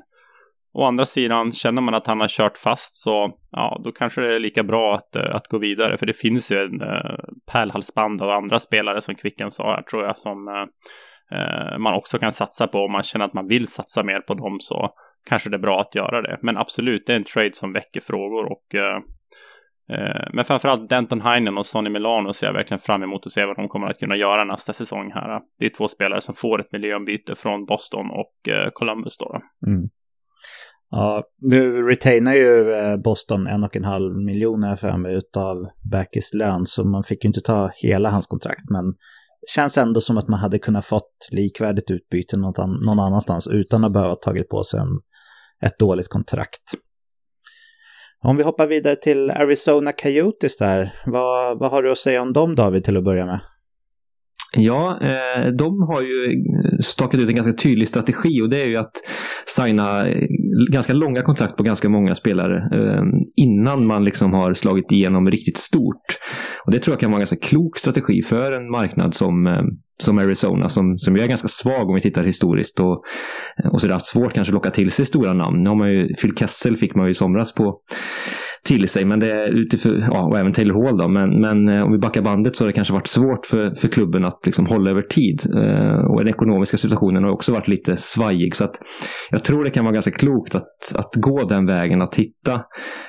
Å 0.75 0.85
andra 0.85 1.05
sidan, 1.05 1.53
känner 1.53 1.83
man 1.83 1.95
att 1.95 2.07
han 2.07 2.21
har 2.21 2.29
kört 2.29 2.57
fast 2.57 2.95
så, 2.95 3.31
ja, 3.51 3.81
då 3.85 3.93
kanske 3.93 4.21
det 4.21 4.35
är 4.35 4.41
lika 4.41 4.63
bra 4.63 4.95
att, 4.95 5.17
eh, 5.17 5.35
att 5.35 5.49
gå 5.49 5.59
vidare. 5.59 5.99
För 5.99 6.07
det 6.07 6.13
finns 6.13 6.53
ju 6.53 6.59
en 6.63 6.83
eh, 6.83 7.17
pärlhalsband 7.53 8.23
av 8.23 8.31
andra 8.31 8.59
spelare 8.59 9.01
som 9.01 9.15
Kvicken 9.15 9.51
sa 9.51 9.75
här, 9.75 9.83
tror 9.83 10.05
jag, 10.05 10.19
som 10.19 10.49
Eh, 10.49 10.67
Eh, 11.33 11.79
man 11.79 11.95
också 11.95 12.19
kan 12.19 12.33
satsa 12.33 12.67
på. 12.67 12.79
Om 12.79 12.93
man 12.93 13.03
känner 13.03 13.25
att 13.25 13.35
man 13.35 13.47
vill 13.47 13.67
satsa 13.67 14.03
mer 14.03 14.21
på 14.21 14.35
dem 14.35 14.59
så 14.61 14.91
kanske 15.29 15.51
det 15.51 15.57
är 15.57 15.61
bra 15.61 15.81
att 15.81 15.95
göra 15.95 16.23
det. 16.23 16.39
Men 16.43 16.57
absolut, 16.57 17.07
det 17.07 17.13
är 17.13 17.17
en 17.17 17.25
trade 17.25 17.53
som 17.53 17.73
väcker 17.73 18.01
frågor 18.01 18.53
och 18.53 18.75
eh, 18.75 18.97
eh, 19.99 20.29
men 20.33 20.45
framförallt 20.45 20.89
Denton 20.89 21.21
Heinen 21.21 21.59
och 21.59 21.67
Sonny 21.67 21.91
Milano 21.91 22.33
ser 22.33 22.47
jag 22.47 22.55
verkligen 22.55 22.79
fram 22.79 23.03
emot 23.03 23.27
att 23.27 23.33
se 23.33 23.45
vad 23.45 23.57
de 23.57 23.69
kommer 23.69 23.87
att 23.87 23.99
kunna 23.99 24.17
göra 24.17 24.45
nästa 24.45 24.73
säsong 24.73 25.11
här. 25.15 25.41
Det 25.59 25.67
är 25.67 25.71
två 25.71 25.89
spelare 25.89 26.21
som 26.21 26.35
får 26.35 26.61
ett 26.61 26.73
miljöombyte 26.73 27.35
från 27.35 27.65
Boston 27.65 28.11
och 28.11 28.53
eh, 28.53 28.71
Columbus 28.73 29.19
då. 29.19 29.41
Mm. 29.67 29.89
Ja, 30.95 31.23
nu 31.39 31.83
retainar 31.83 32.35
ju 32.35 32.73
eh, 32.73 32.97
Boston 32.97 33.47
en 33.47 33.65
och 33.65 33.77
en 33.77 33.85
halv 33.85 34.17
miljoner 34.17 34.77
för 34.77 34.99
mig 34.99 35.15
utav 35.15 35.67
Backes 35.91 36.35
lön, 36.35 36.67
så 36.67 36.85
man 36.85 37.03
fick 37.03 37.25
ju 37.25 37.27
inte 37.27 37.41
ta 37.41 37.71
hela 37.75 38.11
hans 38.11 38.27
kontrakt, 38.27 38.71
men 38.71 38.85
känns 39.55 39.79
ändå 39.79 40.01
som 40.01 40.19
att 40.19 40.29
man 40.29 40.41
hade 40.41 40.59
kunnat 40.59 40.85
fått 40.85 41.29
likvärdigt 41.31 41.91
utbyte 41.91 42.37
någon 42.37 43.01
annanstans 43.01 43.49
utan 43.49 43.85
att 43.85 43.93
behöva 43.93 44.15
tagit 44.15 44.49
på 44.49 44.65
sig 44.65 44.81
en, 44.81 44.89
ett 45.67 45.79
dåligt 45.79 46.09
kontrakt. 46.09 46.63
Om 48.25 48.37
vi 48.37 48.43
hoppar 48.43 48.67
vidare 48.67 48.97
till 48.97 49.31
Arizona 49.31 49.93
Coyotes 49.93 50.59
där, 50.59 50.95
vad, 51.07 51.59
vad 51.59 51.71
har 51.71 51.83
du 51.83 51.93
att 51.93 51.99
säga 51.99 52.23
om 52.23 52.33
dem 52.33 52.55
David 52.55 52.85
till 52.85 52.97
att 52.97 53.05
börja 53.05 53.27
med? 53.27 53.41
Ja, 54.57 54.99
eh, 55.03 55.53
de 55.53 55.83
har 55.83 56.03
ju 56.03 56.25
eh, 56.25 56.79
stakat 56.81 57.21
ut 57.21 57.29
en 57.29 57.35
ganska 57.35 57.53
tydlig 57.53 57.89
strategi 57.89 58.43
och 58.43 58.51
det 58.51 58.63
är 58.63 58.67
ju 58.67 58.77
att 58.77 58.93
signa 59.47 60.09
eh, 60.09 60.27
ganska 60.73 60.93
långa 60.93 61.23
kontrakt 61.23 61.57
på 61.57 61.63
ganska 61.63 61.89
många 61.89 62.15
spelare 62.15 62.63
innan 63.37 63.87
man 63.87 64.05
liksom 64.05 64.33
har 64.33 64.53
slagit 64.53 64.93
igenom 64.93 65.31
riktigt 65.31 65.59
stort. 65.59 66.19
Och 66.65 66.73
Det 66.73 66.79
tror 66.79 66.93
jag 66.93 67.01
kan 67.01 67.11
vara 67.11 67.17
en 67.17 67.21
ganska 67.21 67.49
klok 67.49 67.79
strategi 67.79 68.23
för 68.23 68.53
en 68.53 68.71
marknad 68.71 69.15
som, 69.15 69.47
som 69.99 70.19
Arizona 70.19 70.69
som, 70.69 70.99
som 70.99 71.17
är 71.17 71.27
ganska 71.27 71.49
svag 71.49 71.89
om 71.89 71.95
vi 71.95 72.01
tittar 72.01 72.25
historiskt 72.25 72.81
och, 72.81 73.05
och 73.73 73.81
så 73.81 73.87
har 73.87 73.93
haft 73.93 74.07
svårt 74.07 74.35
kanske 74.35 74.51
att 74.51 74.55
locka 74.55 74.71
till 74.71 74.91
sig 74.91 75.05
stora 75.05 75.33
namn. 75.33 75.63
Nu 75.63 75.69
har 75.69 75.77
man 75.77 75.91
ju, 75.91 76.09
Phil 76.23 76.37
Kessel 76.37 76.77
fick 76.77 76.95
man 76.95 77.07
ju 77.07 77.11
i 77.11 77.15
somras 77.15 77.55
på 77.55 77.81
till 78.65 78.89
sig. 78.89 79.05
Men 79.05 79.21
det 79.21 79.31
är 79.31 79.49
utifrån, 79.49 80.01
ja, 80.01 80.27
och 80.27 80.39
även 80.39 80.53
Taylor 80.53 80.85
Hall 80.85 80.99
då. 80.99 81.09
Men, 81.09 81.41
men 81.41 81.69
eh, 81.69 81.83
om 81.85 81.93
vi 81.93 81.99
backar 81.99 82.23
bandet 82.23 82.57
så 82.57 82.65
har 82.65 82.67
det 82.67 82.73
kanske 82.73 82.95
varit 82.95 83.07
svårt 83.07 83.47
för, 83.47 83.75
för 83.75 83.89
klubben 83.89 84.25
att 84.25 84.47
liksom 84.47 84.67
hålla 84.67 84.91
över 84.91 85.03
tid. 85.03 85.41
Eh, 85.57 86.05
och 86.11 86.19
den 86.19 86.29
ekonomiska 86.29 86.77
situationen 86.77 87.23
har 87.25 87.31
också 87.31 87.53
varit 87.53 87.69
lite 87.69 87.97
svajig. 87.97 88.57
Så 88.57 88.65
att 88.65 88.77
jag 89.31 89.45
tror 89.45 89.65
det 89.65 89.71
kan 89.71 89.85
vara 89.85 89.95
ganska 89.95 90.11
klokt 90.11 90.55
att, 90.55 90.95
att 90.95 91.11
gå 91.17 91.45
den 91.45 91.67
vägen, 91.67 92.03
att 92.03 92.15
hitta 92.15 92.55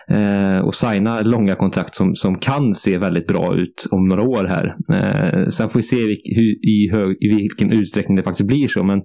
eh, 0.10 0.66
och 0.66 0.76
signa 0.76 1.22
långa 1.22 1.56
kontrakt 1.56 1.96
som, 1.96 2.16
som 2.16 2.40
kan 2.40 2.74
se 2.74 2.98
väldigt 2.98 3.28
bra 3.28 3.56
ut 3.56 3.88
om 3.92 4.08
några 4.08 4.24
år 4.24 4.46
här. 4.46 4.66
Eh, 4.98 5.48
sen 5.48 5.70
får 5.70 5.80
vi 5.80 5.84
se 5.84 5.98
i, 5.98 6.16
hur, 6.36 6.70
i, 6.70 6.92
hög, 6.92 7.18
i 7.20 7.36
vilken 7.36 7.72
utsträckning 7.72 8.16
det 8.16 8.24
faktiskt 8.24 8.48
blir 8.48 8.68
så. 8.68 8.84
Men 8.84 9.00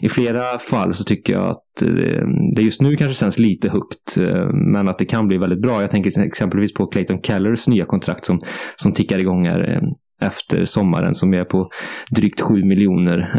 i 0.00 0.08
flera 0.08 0.42
fall 0.70 0.94
så 0.94 1.04
tycker 1.04 1.32
jag 1.32 1.50
att 1.50 1.62
Eh, 1.82 2.26
det 2.56 2.62
just 2.62 2.82
nu 2.82 2.96
kanske 2.96 3.14
känns 3.14 3.38
lite 3.38 3.70
högt, 3.70 4.18
eh, 4.20 4.48
men 4.72 4.88
att 4.88 4.98
det 4.98 5.04
kan 5.04 5.28
bli 5.28 5.38
väldigt 5.38 5.62
bra. 5.62 5.80
Jag 5.80 5.90
tänker 5.90 6.22
exempelvis 6.22 6.74
på 6.74 6.86
Clayton 6.86 7.22
Kellers 7.22 7.68
nya 7.68 7.84
kontrakt 7.84 8.24
som, 8.24 8.40
som 8.76 8.92
tickar 8.92 9.18
igång 9.18 9.46
här 9.46 9.74
eh, 9.74 9.82
efter 10.26 10.64
sommaren 10.64 11.14
som 11.14 11.34
är 11.34 11.44
på 11.44 11.70
drygt 12.16 12.40
7 12.40 12.54
miljoner. 12.64 13.32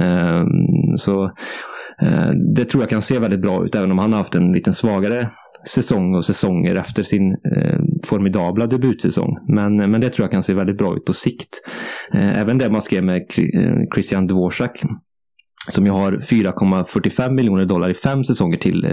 Så 0.98 1.32
det 2.56 2.66
tror 2.66 2.84
jag 2.84 2.90
kan 2.90 3.02
se 3.02 3.20
väldigt 3.20 3.42
bra 3.42 3.66
ut, 3.66 3.76
även 3.76 3.92
om 3.92 3.98
han 3.98 4.12
har 4.12 4.18
haft 4.18 4.36
en 4.36 4.52
lite 4.52 4.74
svagare 4.74 5.30
säsong 5.68 6.16
och 6.16 6.26
säsonger 6.26 6.76
efter 6.76 7.04
sin 7.04 7.38
formidabla 8.08 8.68
debutsäsong. 8.68 9.38
Men, 9.48 9.92
men 9.92 10.02
det 10.02 10.10
tror 10.10 10.24
jag 10.24 10.32
kan 10.32 10.44
se 10.44 10.54
väldigt 10.54 10.78
bra 10.78 10.96
ut 10.96 11.06
på 11.06 11.14
sikt. 11.14 11.50
även 12.14 12.58
det 12.58 12.72
man 12.72 12.82
skrev 12.82 13.04
med 13.04 13.22
Christian 13.94 14.28
Dvorak 14.28 14.82
som 15.70 15.86
jag 15.86 15.94
har 15.94 16.12
4,45 16.12 17.32
miljoner 17.32 17.66
dollar 17.66 17.90
i 17.90 17.94
fem 17.94 18.24
säsonger 18.24 18.58
till 18.58 18.86
eh, 18.86 18.92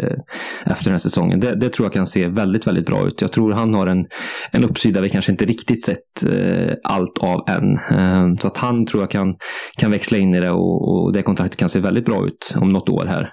efter 0.67 0.85
den 0.85 0.93
här 0.93 0.99
säsongen. 0.99 1.41
Det, 1.41 1.55
det, 1.55 1.69
tror 1.69 1.87
jag 1.87 1.93
kan 1.93 2.07
se 2.07 2.29
väldigt, 2.29 2.67
väldigt 2.67 2.87
bra 2.87 3.07
ut. 3.07 3.23
Jag 3.23 3.33
tror 3.33 3.53
han 3.53 3.75
har 3.75 3.87
en, 3.87 4.07
en 4.53 4.65
uppsida 4.65 5.01
vi 5.01 5.09
kanske 5.09 5.33
inte 5.33 5.45
riktigt 5.45 5.85
sett 5.85 6.25
eh, 6.33 6.75
allt 6.85 7.19
av 7.19 7.45
än. 7.49 7.73
Eh, 7.99 8.35
så 8.39 8.47
att 8.47 8.57
han 8.57 8.87
tror 8.87 9.03
jag 9.03 9.11
kan, 9.11 9.35
kan 9.79 9.91
växla 9.91 10.19
in 10.19 10.35
i 10.35 10.41
det 10.41 10.51
och, 10.51 11.05
och 11.05 11.13
det 11.13 11.23
kontraktet 11.23 11.59
kan 11.59 11.69
se 11.69 11.81
väldigt 11.81 12.05
bra 12.05 12.27
ut 12.27 12.55
om 12.61 12.73
något 12.73 12.89
år 12.89 13.07
här. 13.07 13.33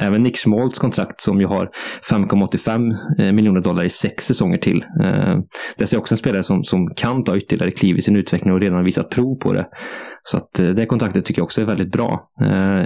Även 0.00 0.22
Nick 0.22 0.36
Schmaltz 0.38 0.78
kontrakt 0.78 1.20
som 1.20 1.40
ju 1.40 1.46
har 1.46 1.68
5,85 2.10 3.32
miljoner 3.32 3.60
dollar 3.60 3.84
i 3.84 3.90
sex 3.90 4.24
säsonger 4.24 4.58
till. 4.58 4.84
Eh, 5.02 5.36
det 5.78 5.92
jag 5.92 6.00
också 6.00 6.14
en 6.14 6.18
spelare 6.18 6.42
som, 6.42 6.62
som 6.62 6.94
kan 6.96 7.24
ta 7.24 7.36
ytterligare 7.36 7.70
kliv 7.70 7.96
i 7.96 8.00
sin 8.00 8.16
utveckling 8.16 8.52
och 8.52 8.60
redan 8.60 8.84
visat 8.84 9.10
prov 9.10 9.34
på 9.38 9.52
det. 9.52 9.66
Så 10.22 10.36
att 10.36 10.58
eh, 10.58 10.68
det 10.68 10.86
kontraktet 10.86 11.24
tycker 11.24 11.40
jag 11.40 11.44
också 11.44 11.60
är 11.60 11.64
väldigt 11.64 11.92
bra. 11.92 12.28
Eh, 12.42 12.80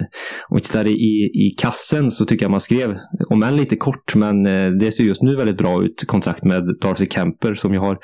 om 0.48 0.56
vi 0.56 0.60
tittar 0.60 0.86
i, 0.86 1.30
i 1.34 1.54
kassen 1.58 2.10
så 2.10 2.24
tycker 2.24 2.44
jag 2.44 2.50
man 2.50 2.60
skrev, 2.60 2.90
om 3.28 3.42
än 3.42 3.56
lite 3.56 3.76
kort, 3.76 4.14
men 4.14 4.46
eh, 4.46 4.70
det 4.80 4.92
ser 4.92 5.04
just 5.04 5.22
nu 5.22 5.36
väldigt 5.36 5.56
bra 5.56 5.84
ut, 5.84 6.04
kontrakt 6.06 6.44
med 6.44 6.62
Darcy 6.82 7.06
Kemper 7.10 7.54
som 7.54 7.72
ju 7.72 7.78
har 7.78 7.98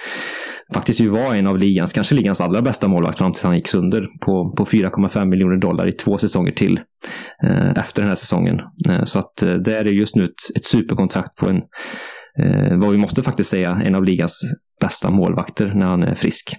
faktiskt 0.75 1.01
ju 1.01 1.11
var 1.11 1.35
en 1.35 1.47
av 1.47 1.59
ligans, 1.59 1.93
kanske 1.93 2.15
ligans 2.15 2.41
allra 2.41 2.63
bästa 2.63 2.89
målvakt 2.89 3.19
fram 3.19 3.33
tills 3.33 3.45
han 3.45 3.57
gick 3.57 3.69
sönder 3.69 4.07
på, 4.21 4.55
på 4.57 4.65
4,5 4.65 5.27
miljoner 5.27 5.61
dollar 5.61 5.89
i 5.89 5.93
två 5.93 6.19
säsonger 6.19 6.53
till 6.53 6.81
efter 7.77 8.03
den 8.03 8.09
här 8.09 8.17
säsongen. 8.17 8.57
Så 9.05 9.19
att 9.19 9.37
det 9.65 9.77
är 9.77 9.85
just 9.85 10.17
nu 10.17 10.25
ett, 10.25 10.57
ett 10.57 10.65
superkontrakt 10.65 11.37
på 11.37 11.47
en 11.47 11.61
eh, 12.39 12.79
vad 12.79 12.91
vi 12.91 12.99
måste 12.99 13.23
faktiskt 13.23 13.51
säga, 13.51 13.83
en 13.85 13.95
av 13.95 14.05
ligans 14.05 14.43
bästa 14.81 15.11
målvakter 15.11 15.73
när 15.75 15.87
han 15.87 16.03
är 16.03 16.15
frisk. 16.15 16.57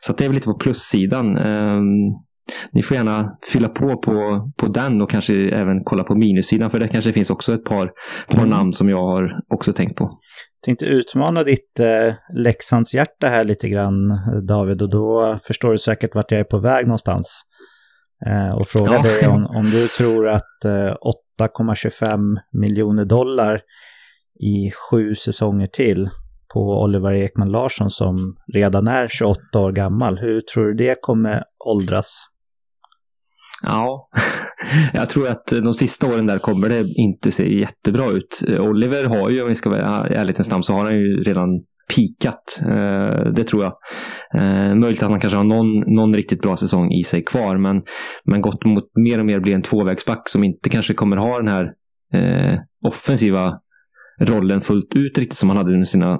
Så 0.00 0.12
det 0.12 0.24
är 0.24 0.28
väl 0.28 0.34
lite 0.34 0.46
på 0.46 0.58
plussidan. 0.58 1.36
Eh, 1.36 1.80
ni 2.72 2.82
får 2.82 2.96
gärna 2.96 3.36
fylla 3.52 3.68
på, 3.68 4.00
på 4.00 4.12
på 4.56 4.66
den 4.66 5.02
och 5.02 5.10
kanske 5.10 5.34
även 5.34 5.84
kolla 5.84 6.04
på 6.04 6.14
minussidan 6.14 6.70
för 6.70 6.80
det 6.80 6.88
kanske 6.88 7.12
finns 7.12 7.30
också 7.30 7.54
ett 7.54 7.64
par, 7.64 7.90
par 8.28 8.38
mm. 8.38 8.50
namn 8.50 8.72
som 8.72 8.88
jag 8.88 9.02
har 9.02 9.30
också 9.54 9.72
tänkt 9.72 9.96
på. 9.96 10.04
Jag 10.04 10.64
tänkte 10.64 10.86
utmana 10.86 11.44
ditt 11.44 11.80
eh, 11.80 12.14
Leksands 12.34 12.94
hjärta 12.94 13.28
här 13.28 13.44
lite 13.44 13.68
grann 13.68 14.20
David 14.48 14.82
och 14.82 14.90
då 14.90 15.38
förstår 15.46 15.72
du 15.72 15.78
säkert 15.78 16.14
vart 16.14 16.30
jag 16.30 16.40
är 16.40 16.44
på 16.44 16.58
väg 16.58 16.86
någonstans. 16.86 17.42
Eh, 18.26 18.58
och 18.58 18.68
fråga 18.68 18.92
ja. 18.92 19.02
dig 19.02 19.28
om, 19.28 19.46
om 19.46 19.70
du 19.70 19.88
tror 19.88 20.28
att 20.28 20.64
eh, 20.64 20.94
8,25 21.40 22.36
miljoner 22.52 23.04
dollar 23.04 23.60
i 24.40 24.70
sju 24.70 25.14
säsonger 25.14 25.66
till 25.66 26.08
på 26.54 26.82
Oliver 26.82 27.12
Ekman 27.12 27.50
Larsson 27.50 27.90
som 27.90 28.36
redan 28.54 28.86
är 28.86 29.08
28 29.08 29.40
år 29.54 29.72
gammal. 29.72 30.18
Hur 30.18 30.40
tror 30.40 30.64
du 30.64 30.74
det 30.74 30.98
kommer 31.00 31.42
åldras? 31.66 32.26
Ja, 33.62 34.08
jag 34.92 35.08
tror 35.08 35.28
att 35.28 35.46
de 35.46 35.74
sista 35.74 36.06
åren 36.06 36.26
där 36.26 36.38
kommer 36.38 36.68
det 36.68 36.84
inte 36.94 37.30
se 37.30 37.58
jättebra 37.60 38.10
ut. 38.10 38.44
Oliver 38.48 39.04
har 39.04 39.30
ju, 39.30 39.42
om 39.42 39.48
vi 39.48 39.54
ska 39.54 39.70
vara 39.70 40.10
i 40.10 40.14
ärlighetens 40.14 40.50
namn, 40.50 40.62
så 40.62 40.72
har 40.72 40.84
han 40.84 40.94
ju 40.94 41.22
redan 41.22 41.48
pikat. 41.96 42.60
Eh, 42.62 43.32
det 43.34 43.44
tror 43.44 43.62
jag. 43.64 43.72
Eh, 44.34 44.74
möjligt 44.74 45.02
att 45.02 45.10
han 45.10 45.20
kanske 45.20 45.36
har 45.36 45.44
någon, 45.44 45.94
någon 45.94 46.14
riktigt 46.14 46.42
bra 46.42 46.56
säsong 46.56 46.92
i 46.92 47.02
sig 47.02 47.24
kvar, 47.24 47.56
men, 47.56 47.82
men 48.24 48.40
gått 48.40 48.64
mot 48.64 48.84
mer 48.94 49.18
och 49.18 49.26
mer 49.26 49.40
bli 49.40 49.52
en 49.52 49.62
tvåvägsback 49.62 50.28
som 50.28 50.44
inte 50.44 50.70
kanske 50.70 50.94
kommer 50.94 51.16
ha 51.16 51.36
den 51.36 51.48
här 51.48 51.64
eh, 52.14 52.58
offensiva 52.86 53.58
rollen 54.20 54.60
fullt 54.60 54.94
ut 54.94 55.18
riktigt 55.18 55.38
som 55.38 55.48
han 55.48 55.58
hade 55.58 55.72
under 55.72 55.84
sina 55.84 56.18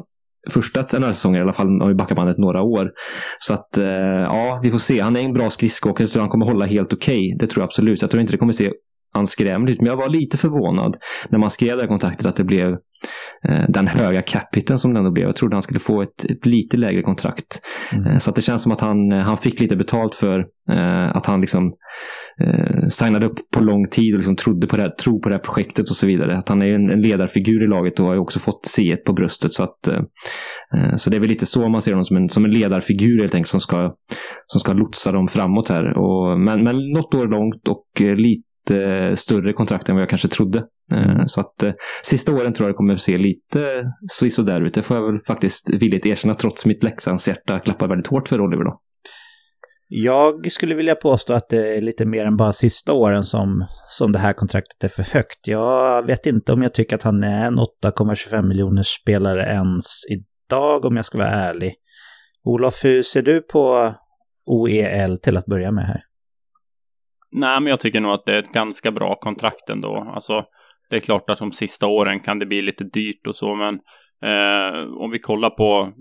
första 0.50 0.82
säsonger, 0.82 1.38
i 1.38 1.42
alla 1.42 1.52
fall 1.52 1.82
om 1.82 1.88
vi 1.88 1.94
backar 1.94 2.16
bandet 2.16 2.38
några 2.38 2.62
år. 2.62 2.90
Så 3.38 3.54
att, 3.54 3.78
eh, 3.78 3.86
ja, 4.28 4.60
vi 4.62 4.70
får 4.70 4.78
se. 4.78 5.00
Han 5.00 5.16
är 5.16 5.20
en 5.20 5.32
bra 5.32 5.50
skridskoåkare, 5.50 6.06
så 6.06 6.20
han 6.20 6.28
kommer 6.28 6.46
hålla 6.46 6.66
helt 6.66 6.92
okej. 6.92 7.18
Okay. 7.18 7.36
Det 7.38 7.46
tror 7.46 7.62
jag 7.62 7.66
absolut. 7.66 8.02
Jag 8.02 8.10
tror 8.10 8.20
inte 8.20 8.32
det 8.32 8.38
kommer 8.38 8.52
se 8.52 8.72
anskrämligt 9.14 9.74
ut, 9.74 9.80
men 9.80 9.86
jag 9.86 9.96
var 9.96 10.08
lite 10.08 10.38
förvånad 10.38 10.96
när 11.28 11.38
man 11.38 11.50
skrev 11.50 11.76
det 11.76 11.82
här 11.82 11.88
kontraktet 11.88 12.26
att 12.26 12.36
det 12.36 12.44
blev 12.44 12.76
Eh, 13.44 13.64
den 13.68 13.86
höga 13.86 14.22
capiten 14.22 14.78
som 14.78 14.92
det 14.92 14.98
ändå 14.98 15.10
blev. 15.10 15.26
Jag 15.26 15.36
trodde 15.36 15.54
han 15.54 15.62
skulle 15.62 15.80
få 15.80 16.02
ett, 16.02 16.24
ett 16.24 16.46
lite 16.46 16.76
lägre 16.76 17.02
kontrakt. 17.02 17.60
Mm. 17.92 18.06
Eh, 18.06 18.18
så 18.18 18.30
att 18.30 18.36
det 18.36 18.42
känns 18.42 18.62
som 18.62 18.72
att 18.72 18.80
han, 18.80 19.10
han 19.10 19.36
fick 19.36 19.60
lite 19.60 19.76
betalt 19.76 20.14
för 20.14 20.38
eh, 20.70 21.16
att 21.16 21.26
han 21.26 21.40
liksom 21.40 21.72
eh, 22.40 22.86
signade 22.88 23.26
upp 23.26 23.38
på 23.54 23.60
lång 23.60 23.88
tid 23.88 24.14
och 24.14 24.18
liksom 24.18 24.36
trodde 24.36 24.66
på 24.66 24.76
det, 24.76 24.82
här, 24.82 24.90
tro 24.90 25.20
på 25.20 25.28
det 25.28 25.34
här 25.34 25.42
projektet 25.42 25.90
och 25.90 25.96
så 25.96 26.06
vidare. 26.06 26.36
Att 26.36 26.48
han 26.48 26.62
är 26.62 26.66
en, 26.66 26.90
en 26.90 27.00
ledarfigur 27.00 27.64
i 27.64 27.68
laget 27.68 28.00
och 28.00 28.06
har 28.06 28.16
också 28.16 28.38
fått 28.38 28.66
se 28.66 28.96
på 28.96 29.12
bröstet. 29.12 29.52
Så, 29.52 29.62
att, 29.62 29.88
eh, 29.88 30.02
eh, 30.74 30.94
så 30.96 31.10
det 31.10 31.16
är 31.16 31.20
väl 31.20 31.28
lite 31.28 31.46
så 31.46 31.68
man 31.68 31.82
ser 31.82 31.92
honom 31.92 32.04
som 32.04 32.16
en, 32.16 32.28
som 32.28 32.44
en 32.44 32.50
ledarfigur 32.50 33.20
helt 33.20 33.34
enkelt 33.34 33.48
som 33.48 33.60
ska, 33.60 33.94
som 34.46 34.60
ska 34.60 34.72
lotsa 34.72 35.12
dem 35.12 35.28
framåt 35.28 35.68
här. 35.68 35.98
Och, 35.98 36.40
men, 36.40 36.64
men 36.64 36.76
något 36.92 37.14
år 37.14 37.26
långt 37.26 37.68
och 37.68 38.02
eh, 38.02 38.14
lite 38.14 38.44
eh, 38.82 39.14
större 39.14 39.52
kontrakt 39.52 39.88
än 39.88 39.94
vad 39.94 40.02
jag 40.02 40.10
kanske 40.10 40.28
trodde. 40.28 40.64
Så 41.26 41.40
att 41.40 41.76
sista 42.02 42.34
åren 42.34 42.52
tror 42.52 42.68
jag 42.68 42.74
det 42.74 42.76
kommer 42.76 42.94
att 42.94 43.00
se 43.00 43.18
lite 43.18 43.84
sådär 44.30 44.66
ut. 44.66 44.74
Det 44.74 44.82
får 44.82 44.96
jag 44.96 45.12
väl 45.12 45.20
faktiskt 45.26 45.74
villigt 45.80 46.06
erkänna 46.06 46.34
trots 46.34 46.66
mitt 46.66 46.82
Leksands 46.82 47.28
hjärta 47.28 47.58
klappar 47.58 47.88
väldigt 47.88 48.06
hårt 48.06 48.28
för 48.28 48.40
Oliver 48.40 48.64
då. 48.64 48.80
Jag 49.90 50.52
skulle 50.52 50.74
vilja 50.74 50.94
påstå 50.94 51.32
att 51.32 51.48
det 51.48 51.76
är 51.76 51.80
lite 51.80 52.06
mer 52.06 52.24
än 52.24 52.36
bara 52.36 52.52
sista 52.52 52.92
åren 52.92 53.24
som, 53.24 53.66
som 53.88 54.12
det 54.12 54.18
här 54.18 54.32
kontraktet 54.32 54.84
är 54.84 54.88
för 54.88 55.14
högt. 55.14 55.48
Jag 55.48 56.06
vet 56.06 56.26
inte 56.26 56.52
om 56.52 56.62
jag 56.62 56.74
tycker 56.74 56.96
att 56.96 57.02
han 57.02 57.22
är 57.22 57.46
en 57.46 57.58
8,25 57.58 58.42
miljoners 58.42 58.86
spelare 58.86 59.42
ens 59.42 59.86
idag 60.10 60.84
om 60.84 60.96
jag 60.96 61.04
ska 61.04 61.18
vara 61.18 61.28
ärlig. 61.28 61.74
Olof, 62.44 62.84
hur 62.84 63.02
ser 63.02 63.22
du 63.22 63.40
på 63.40 63.94
OEL 64.46 65.18
till 65.18 65.36
att 65.36 65.46
börja 65.46 65.72
med 65.72 65.86
här? 65.86 66.00
Nej, 67.30 67.60
men 67.60 67.70
jag 67.70 67.80
tycker 67.80 68.00
nog 68.00 68.12
att 68.12 68.26
det 68.26 68.34
är 68.34 68.38
ett 68.38 68.52
ganska 68.52 68.92
bra 68.92 69.18
kontrakt 69.20 69.70
ändå. 69.70 70.12
Alltså, 70.14 70.44
det 70.90 70.96
är 70.96 71.00
klart 71.00 71.30
att 71.30 71.38
de 71.38 71.52
sista 71.52 71.86
åren 71.86 72.20
kan 72.20 72.38
det 72.38 72.46
bli 72.46 72.62
lite 72.62 72.84
dyrt 72.84 73.26
och 73.26 73.36
så, 73.36 73.56
men 73.56 73.78
eh, 74.22 74.92
om 74.92 75.10
vi 75.10 75.18
kollar 75.18 75.50
på, 75.50 75.92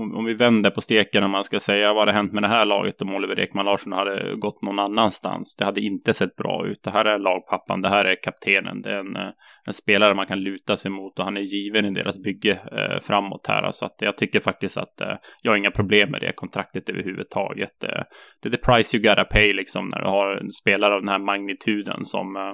om, 0.00 0.14
om 0.14 0.24
vi 0.24 0.34
vänder 0.34 0.70
på 0.70 0.80
steken 0.80 1.24
om 1.24 1.30
man 1.30 1.44
ska 1.44 1.60
säga, 1.60 1.92
vad 1.92 2.02
hade 2.02 2.12
hänt 2.12 2.32
med 2.32 2.42
det 2.42 2.48
här 2.48 2.64
laget 2.64 3.02
om 3.02 3.14
Oliver 3.14 3.40
Ekman 3.40 3.64
Larsson 3.64 3.92
hade 3.92 4.36
gått 4.36 4.64
någon 4.66 4.78
annanstans? 4.78 5.56
Det 5.56 5.64
hade 5.64 5.80
inte 5.80 6.14
sett 6.14 6.36
bra 6.36 6.66
ut. 6.66 6.82
Det 6.82 6.90
här 6.90 7.04
är 7.04 7.18
lagpappan, 7.18 7.82
det 7.82 7.88
här 7.88 8.04
är 8.04 8.22
kaptenen, 8.22 8.82
det 8.82 8.90
är 8.90 8.98
en, 8.98 9.16
eh, 9.16 9.30
en 9.66 9.72
spelare 9.72 10.14
man 10.14 10.26
kan 10.26 10.40
luta 10.40 10.76
sig 10.76 10.90
mot 10.90 11.18
och 11.18 11.24
han 11.24 11.36
är 11.36 11.40
given 11.40 11.84
i 11.84 11.90
deras 11.90 12.22
bygge 12.22 12.52
eh, 12.52 13.00
framåt 13.00 13.46
här. 13.48 13.70
Så 13.70 13.86
att 13.86 13.96
jag 13.98 14.16
tycker 14.16 14.40
faktiskt 14.40 14.76
att 14.76 15.00
eh, 15.00 15.16
jag 15.42 15.52
har 15.52 15.56
inga 15.56 15.70
problem 15.70 16.10
med 16.10 16.20
det 16.20 16.32
kontraktet 16.32 16.88
överhuvudtaget. 16.88 17.84
Eh, 17.84 18.02
det 18.42 18.48
är 18.48 18.50
the 18.50 18.72
price 18.72 18.96
you 18.96 19.08
gotta 19.08 19.24
pay 19.24 19.52
liksom 19.52 19.88
när 19.88 19.98
du 19.98 20.06
har 20.06 20.36
en 20.36 20.50
spelare 20.50 20.94
av 20.94 21.00
den 21.00 21.08
här 21.08 21.26
magnituden 21.26 22.04
som 22.04 22.36
eh, 22.36 22.52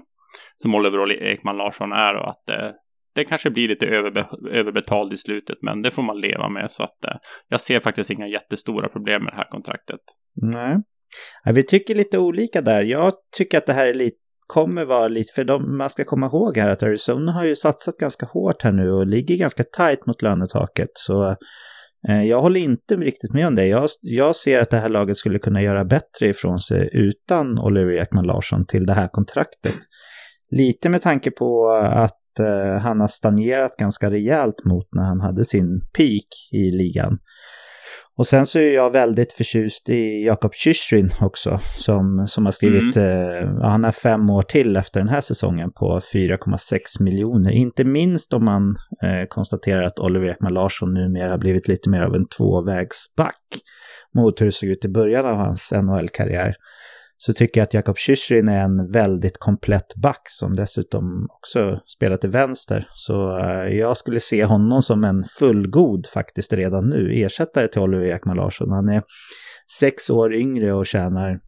som 0.57 0.75
Oliver 0.75 1.23
Ekman 1.23 1.57
Larsson 1.57 1.93
är 1.93 2.15
och 2.15 2.31
att 2.31 2.51
eh, 2.51 2.71
det 3.15 3.25
kanske 3.25 3.51
blir 3.51 3.69
lite 3.69 3.87
överbe 3.87 4.29
överbetald 4.53 5.13
i 5.13 5.17
slutet, 5.17 5.57
men 5.63 5.83
det 5.83 5.91
får 5.91 6.03
man 6.03 6.21
leva 6.21 6.49
med. 6.49 6.71
Så 6.71 6.83
att 6.83 7.05
eh, 7.05 7.17
jag 7.49 7.61
ser 7.61 7.81
faktiskt 7.81 8.11
inga 8.11 8.27
jättestora 8.27 8.89
problem 8.89 9.25
med 9.25 9.33
det 9.33 9.37
här 9.37 9.49
kontraktet. 9.49 10.01
Nej. 10.43 10.77
Ja, 11.45 11.53
vi 11.53 11.63
tycker 11.63 11.95
lite 11.95 12.19
olika 12.19 12.61
där. 12.61 12.83
Jag 12.83 13.13
tycker 13.37 13.59
att 13.59 13.67
det 13.67 13.73
här 13.73 13.87
är 13.87 13.95
lite 13.95 14.19
kommer 14.49 14.85
vara 14.85 15.09
lite, 15.09 15.33
för 15.35 15.45
de, 15.45 15.77
man 15.77 15.91
ska 15.91 16.05
komma 16.05 16.27
ihåg 16.27 16.57
här 16.57 16.71
att 16.71 16.83
Arizona 16.83 17.33
har 17.33 17.45
ju 17.45 17.57
satsat 17.57 17.95
ganska 17.95 18.27
hårt 18.27 18.63
här 18.63 18.73
nu 18.73 18.91
och 18.91 19.07
ligger 19.07 19.37
ganska 19.37 19.63
tajt 19.77 20.07
mot 20.07 20.23
lönetaket. 20.23 20.91
Så 20.95 21.37
eh, 22.09 22.23
jag 22.25 22.41
håller 22.41 22.61
inte 22.61 22.97
riktigt 22.97 23.33
med 23.33 23.47
om 23.47 23.55
det. 23.55 23.67
Jag, 23.67 23.89
jag 24.01 24.37
ser 24.37 24.61
att 24.61 24.71
det 24.71 24.77
här 24.77 24.89
laget 24.89 25.17
skulle 25.17 25.39
kunna 25.39 25.63
göra 25.63 25.85
bättre 25.85 26.29
ifrån 26.29 26.59
sig 26.59 26.91
utan 26.93 27.59
Oliver 27.59 28.03
Ekman 28.03 28.27
Larsson 28.27 28.67
till 28.67 28.87
det 28.87 28.93
här 28.93 29.09
kontraktet. 29.09 29.77
Lite 30.51 30.89
med 30.89 31.03
tanke 31.03 31.31
på 31.31 31.69
att 31.93 32.19
eh, 32.41 32.79
han 32.79 33.01
har 33.01 33.09
stagnerat 33.09 33.77
ganska 33.77 34.11
rejält 34.11 34.65
mot 34.65 34.89
när 34.93 35.03
han 35.03 35.21
hade 35.21 35.45
sin 35.45 35.81
peak 35.97 36.27
i 36.53 36.71
ligan. 36.71 37.19
Och 38.19 38.27
sen 38.27 38.47
så 38.47 38.59
är 38.59 38.75
jag 38.75 38.91
väldigt 38.91 39.33
förtjust 39.33 39.89
i 39.89 40.25
Jakob 40.27 40.55
Chychryn 40.55 41.11
också, 41.21 41.61
som, 41.77 42.29
som 42.29 42.45
har 42.45 42.53
skrivit, 42.53 42.97
mm. 42.97 43.59
eh, 43.59 43.63
han 43.63 43.85
har 43.85 43.93
fem 43.93 44.31
år 44.31 44.43
till 44.43 44.77
efter 44.77 45.01
den 45.01 45.09
här 45.09 45.21
säsongen 45.21 45.73
på 45.73 46.01
4,6 46.15 47.03
miljoner. 47.03 47.51
Inte 47.51 47.85
minst 47.85 48.33
om 48.33 48.45
man 48.45 48.77
eh, 49.03 49.27
konstaterar 49.29 49.83
att 49.83 49.99
Oliver 49.99 50.27
Ekman 50.27 50.55
Larsson 50.55 50.95
numera 50.95 51.31
har 51.31 51.39
blivit 51.39 51.69
lite 51.69 51.91
mer 51.91 52.03
av 52.03 52.15
en 52.15 52.29
tvåvägsback 52.29 53.43
mot 54.15 54.41
hur 54.41 54.47
det 54.47 54.53
såg 54.53 54.69
ut 54.69 54.85
i 54.85 54.89
början 54.89 55.27
av 55.27 55.37
hans 55.37 55.73
NHL-karriär 55.73 56.55
så 57.21 57.33
tycker 57.33 57.61
jag 57.61 57.65
att 57.65 57.75
Jakob 57.75 57.99
Chychryn 57.99 58.49
är 58.49 58.65
en 58.65 58.93
väldigt 58.93 59.39
komplett 59.39 59.95
back 59.97 60.23
som 60.25 60.57
dessutom 60.57 61.27
också 61.31 61.81
spelar 61.87 62.17
till 62.17 62.31
vänster. 62.31 62.89
Så 62.95 63.39
eh, 63.39 63.77
jag 63.77 63.97
skulle 63.97 64.21
se 64.21 64.45
honom 64.45 64.83
som 64.83 65.05
en 65.05 65.25
fullgod 65.39 66.07
faktiskt 66.07 66.53
redan 66.53 66.89
nu, 66.89 67.13
ersättare 67.15 67.69
till 67.69 67.81
Oliver 67.81 68.07
Ekman 68.07 68.37
Larsson. 68.37 68.71
Han 68.71 68.89
är 68.89 69.03
sex 69.81 70.11
år 70.11 70.35
yngre 70.35 70.73
och 70.73 70.87
tjänar 70.87 71.41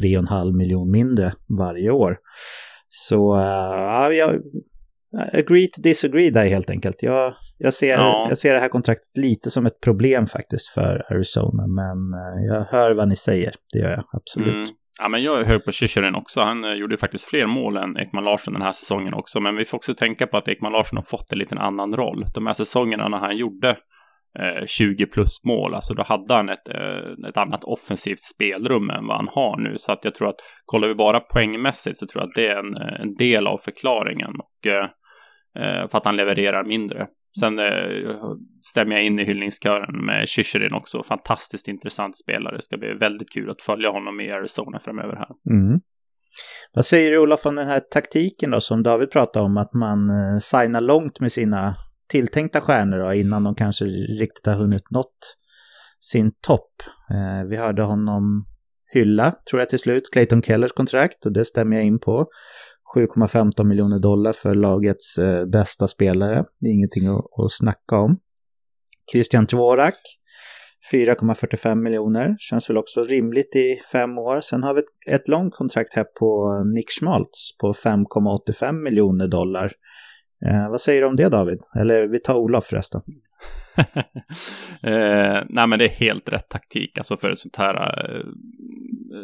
3,5 0.00 0.56
miljon 0.56 0.90
mindre 0.90 1.32
varje 1.58 1.90
år. 1.90 2.16
Så 2.88 3.36
uh, 3.36 4.16
jag 4.16 4.40
agree 5.32 5.66
to 5.66 5.82
disagree 5.82 6.30
där 6.30 6.46
helt 6.46 6.70
enkelt. 6.70 7.02
Jag, 7.02 7.34
jag, 7.58 7.74
ser, 7.74 7.94
ja. 7.94 8.26
jag 8.28 8.38
ser 8.38 8.54
det 8.54 8.60
här 8.60 8.68
kontraktet 8.68 9.16
lite 9.16 9.50
som 9.50 9.66
ett 9.66 9.80
problem 9.80 10.26
faktiskt 10.26 10.66
för 10.66 11.12
Arizona, 11.12 11.66
men 11.66 11.98
jag 12.46 12.64
hör 12.64 12.94
vad 12.94 13.08
ni 13.08 13.16
säger, 13.16 13.52
det 13.72 13.78
gör 13.78 13.90
jag 13.90 14.04
absolut. 14.12 14.54
Mm. 14.54 14.79
Ja, 14.98 15.08
men 15.08 15.22
jag 15.22 15.40
är 15.40 15.44
hög 15.44 15.64
på 15.64 15.72
Chychyrin 15.72 16.14
också. 16.14 16.40
Han 16.40 16.64
eh, 16.64 16.70
gjorde 16.70 16.90
gjorde 16.90 17.00
faktiskt 17.00 17.28
fler 17.28 17.46
mål 17.46 17.76
än 17.76 17.98
Ekman 17.98 18.24
Larsson 18.24 18.54
den 18.54 18.62
här 18.62 18.72
säsongen 18.72 19.14
också. 19.14 19.40
Men 19.40 19.56
vi 19.56 19.64
får 19.64 19.78
också 19.78 19.94
tänka 19.94 20.26
på 20.26 20.36
att 20.36 20.48
Ekman 20.48 20.72
Larsson 20.72 20.96
har 20.96 21.02
fått 21.02 21.32
en 21.32 21.38
liten 21.38 21.58
annan 21.58 21.96
roll. 21.96 22.24
De 22.34 22.46
här 22.46 22.54
säsongerna 22.54 23.08
när 23.08 23.18
han 23.18 23.36
gjorde 23.36 23.68
eh, 24.38 24.66
20 24.66 25.06
plus 25.06 25.44
mål, 25.44 25.74
alltså 25.74 25.94
då 25.94 26.02
hade 26.02 26.34
han 26.34 26.48
ett, 26.48 26.68
eh, 26.68 27.28
ett 27.28 27.36
annat 27.36 27.64
offensivt 27.64 28.22
spelrum 28.22 28.90
än 28.90 29.06
vad 29.06 29.16
han 29.16 29.28
har 29.28 29.58
nu. 29.58 29.74
Så 29.76 29.92
att 29.92 30.04
jag 30.04 30.14
tror 30.14 30.28
att 30.28 30.40
kollar 30.64 30.88
vi 30.88 30.94
bara 30.94 31.20
poängmässigt 31.20 31.96
så 31.96 32.06
tror 32.06 32.22
jag 32.22 32.28
att 32.28 32.34
det 32.34 32.46
är 32.46 32.56
en, 32.56 32.88
eh, 32.88 33.00
en 33.00 33.14
del 33.14 33.46
av 33.46 33.58
förklaringen. 33.58 34.30
Och, 34.38 34.66
eh, 34.66 34.88
eh 35.58 35.88
för 35.88 35.98
att 35.98 36.04
han 36.04 36.16
levererar 36.16 36.64
mindre. 36.64 37.06
Sen 37.38 37.58
eh, 37.58 37.64
stämmer 38.62 38.96
jag 38.96 39.04
in 39.04 39.18
i 39.18 39.24
hyllningskören 39.24 40.06
med 40.06 40.28
Shishirin 40.28 40.74
också. 40.74 41.02
Fantastiskt 41.02 41.68
intressant 41.68 42.16
spelare. 42.16 42.56
Det 42.56 42.62
ska 42.62 42.76
bli 42.76 42.94
väldigt 42.94 43.30
kul 43.30 43.50
att 43.50 43.62
följa 43.62 43.90
honom 43.90 44.20
i 44.20 44.30
Arizona 44.30 44.78
framöver 44.78 45.16
här. 45.16 45.28
Mm. 45.50 45.80
Vad 46.72 46.84
säger 46.84 47.10
du 47.10 47.18
Olof 47.18 47.46
om 47.46 47.54
den 47.54 47.66
här 47.66 47.80
taktiken 47.80 48.50
då 48.50 48.60
som 48.60 48.82
David 48.82 49.10
pratade 49.10 49.44
om, 49.44 49.56
att 49.56 49.74
man 49.74 50.10
eh, 50.10 50.38
signar 50.40 50.80
långt 50.80 51.20
med 51.20 51.32
sina 51.32 51.74
tilltänkta 52.08 52.60
stjärnor 52.60 52.98
då, 52.98 53.14
innan 53.14 53.44
de 53.44 53.54
kanske 53.54 53.84
riktigt 53.84 54.46
har 54.46 54.54
hunnit 54.54 54.90
nått 54.90 55.36
sin 56.00 56.32
topp. 56.46 56.82
Eh, 57.10 57.48
vi 57.48 57.56
hörde 57.56 57.82
honom 57.82 58.46
hylla, 58.92 59.32
tror 59.50 59.60
jag 59.60 59.68
till 59.68 59.78
slut, 59.78 60.02
Clayton 60.12 60.42
Kellers 60.42 60.72
kontrakt 60.72 61.26
och 61.26 61.32
det 61.32 61.44
stämmer 61.44 61.76
jag 61.76 61.84
in 61.84 61.98
på. 61.98 62.26
7,15 62.96 63.64
miljoner 63.64 63.98
dollar 63.98 64.32
för 64.32 64.54
lagets 64.54 65.18
eh, 65.18 65.46
bästa 65.46 65.88
spelare. 65.88 66.44
Det 66.60 66.66
är 66.66 66.72
ingenting 66.72 67.06
att, 67.06 67.44
att 67.44 67.52
snacka 67.52 67.96
om. 67.96 68.16
Christian 69.12 69.44
Dvorak, 69.44 69.94
4,45 70.92 71.74
miljoner. 71.74 72.36
Känns 72.38 72.70
väl 72.70 72.76
också 72.76 73.02
rimligt 73.02 73.56
i 73.56 73.80
fem 73.92 74.18
år. 74.18 74.40
Sen 74.40 74.62
har 74.62 74.74
vi 74.74 74.80
ett, 74.80 75.20
ett 75.20 75.28
långt 75.28 75.54
kontrakt 75.54 75.94
här 75.94 76.04
på 76.04 76.62
Nick 76.74 76.90
Schmaltz 77.00 77.56
på 77.60 77.72
5,85 77.72 78.72
miljoner 78.72 79.28
dollar. 79.28 79.72
Eh, 80.46 80.70
vad 80.70 80.80
säger 80.80 81.00
du 81.00 81.06
om 81.06 81.16
det 81.16 81.28
David? 81.28 81.58
Eller 81.80 82.08
vi 82.08 82.18
tar 82.18 82.34
Olof 82.34 82.64
förresten. 82.64 83.00
eh, 84.82 85.42
nej 85.48 85.68
men 85.68 85.78
det 85.78 85.84
är 85.84 85.88
helt 85.88 86.28
rätt 86.28 86.48
taktik 86.48 86.98
alltså 86.98 87.16
för 87.16 87.30
ett 87.30 87.38
sånt 87.38 87.56
här 87.56 87.74
eh, 87.74 88.24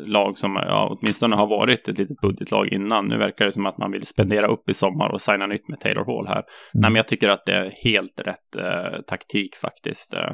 lag 0.07 0.39
som 0.39 0.57
ja, 0.57 0.89
åtminstone 0.91 1.37
har 1.37 1.47
varit 1.47 1.89
ett 1.89 1.99
litet 1.99 2.21
budgetlag 2.21 2.73
innan. 2.73 3.09
Nu 3.09 3.19
verkar 3.19 3.45
det 3.45 3.53
som 3.53 3.67
att 3.67 3.79
man 3.79 3.93
vill 3.93 4.07
spendera 4.07 4.47
upp 4.47 4.71
i 4.71 4.75
sommar 4.75 5.09
och 5.09 5.23
signa 5.23 5.47
nytt 5.47 5.69
med 5.69 5.79
Taylor 5.79 6.05
Hall 6.05 6.27
här. 6.27 6.35
Mm. 6.35 6.43
Nej 6.73 6.91
men 6.91 6.95
jag 6.95 7.09
tycker 7.09 7.29
att 7.29 7.47
det 7.47 7.53
är 7.53 7.71
helt 7.85 8.21
rätt 8.21 8.57
eh, 8.59 9.01
taktik 9.07 9.57
faktiskt. 9.57 10.15
Eh, 10.15 10.31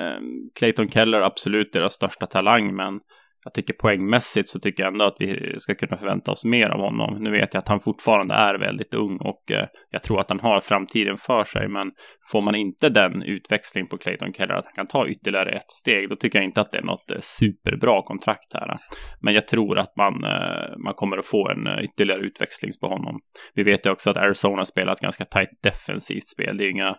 eh, 0.00 0.20
Clayton 0.58 0.88
Keller 0.88 1.20
absolut 1.20 1.72
deras 1.72 1.92
största 1.92 2.26
talang 2.26 2.76
men 2.76 3.00
jag 3.44 3.54
tycker 3.54 3.74
poängmässigt 3.74 4.48
så 4.48 4.60
tycker 4.60 4.82
jag 4.82 4.92
ändå 4.92 5.04
att 5.04 5.16
vi 5.18 5.54
ska 5.58 5.74
kunna 5.74 5.96
förvänta 5.96 6.32
oss 6.32 6.44
mer 6.44 6.70
av 6.70 6.80
honom. 6.80 7.22
Nu 7.22 7.30
vet 7.30 7.54
jag 7.54 7.60
att 7.60 7.68
han 7.68 7.80
fortfarande 7.80 8.34
är 8.34 8.58
väldigt 8.58 8.94
ung 8.94 9.16
och 9.16 9.50
eh, 9.50 9.66
jag 9.90 10.02
tror 10.02 10.20
att 10.20 10.30
han 10.30 10.40
har 10.40 10.60
framtiden 10.60 11.16
för 11.16 11.44
sig, 11.44 11.68
men 11.68 11.90
får 12.32 12.42
man 12.42 12.54
inte 12.54 12.88
den 12.88 13.22
utväxling 13.22 13.86
på 13.86 13.98
Clayton 13.98 14.32
Keller 14.32 14.54
att 14.54 14.66
han 14.66 14.74
kan 14.74 14.86
ta 14.86 15.08
ytterligare 15.08 15.50
ett 15.50 15.70
steg, 15.70 16.08
då 16.08 16.16
tycker 16.16 16.38
jag 16.38 16.46
inte 16.46 16.60
att 16.60 16.72
det 16.72 16.78
är 16.78 16.82
något 16.82 17.10
eh, 17.10 17.18
superbra 17.20 18.02
kontrakt 18.02 18.54
här. 18.54 18.74
Men 19.20 19.34
jag 19.34 19.48
tror 19.48 19.78
att 19.78 19.96
man, 19.96 20.24
eh, 20.24 20.78
man 20.84 20.94
kommer 20.94 21.18
att 21.18 21.26
få 21.26 21.48
en 21.48 21.66
eh, 21.66 21.84
ytterligare 21.84 22.20
utväxling 22.20 22.70
på 22.80 22.88
honom. 22.88 23.20
Vi 23.54 23.62
vet 23.62 23.86
ju 23.86 23.90
också 23.90 24.10
att 24.10 24.16
Arizona 24.16 24.64
spelar 24.64 24.92
ett 24.92 25.00
ganska 25.00 25.24
tajt 25.24 25.62
defensivt 25.62 26.26
spel. 26.26 26.56
Det 26.56 26.64
är 26.64 26.70
inga 26.70 26.96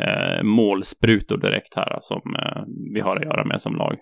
eh, 0.00 0.42
målsprutor 0.42 1.38
direkt 1.38 1.74
här 1.76 1.98
som 2.00 2.36
eh, 2.36 2.62
vi 2.94 3.00
har 3.00 3.16
att 3.16 3.24
göra 3.24 3.44
med 3.44 3.60
som 3.60 3.76
lag. 3.76 3.96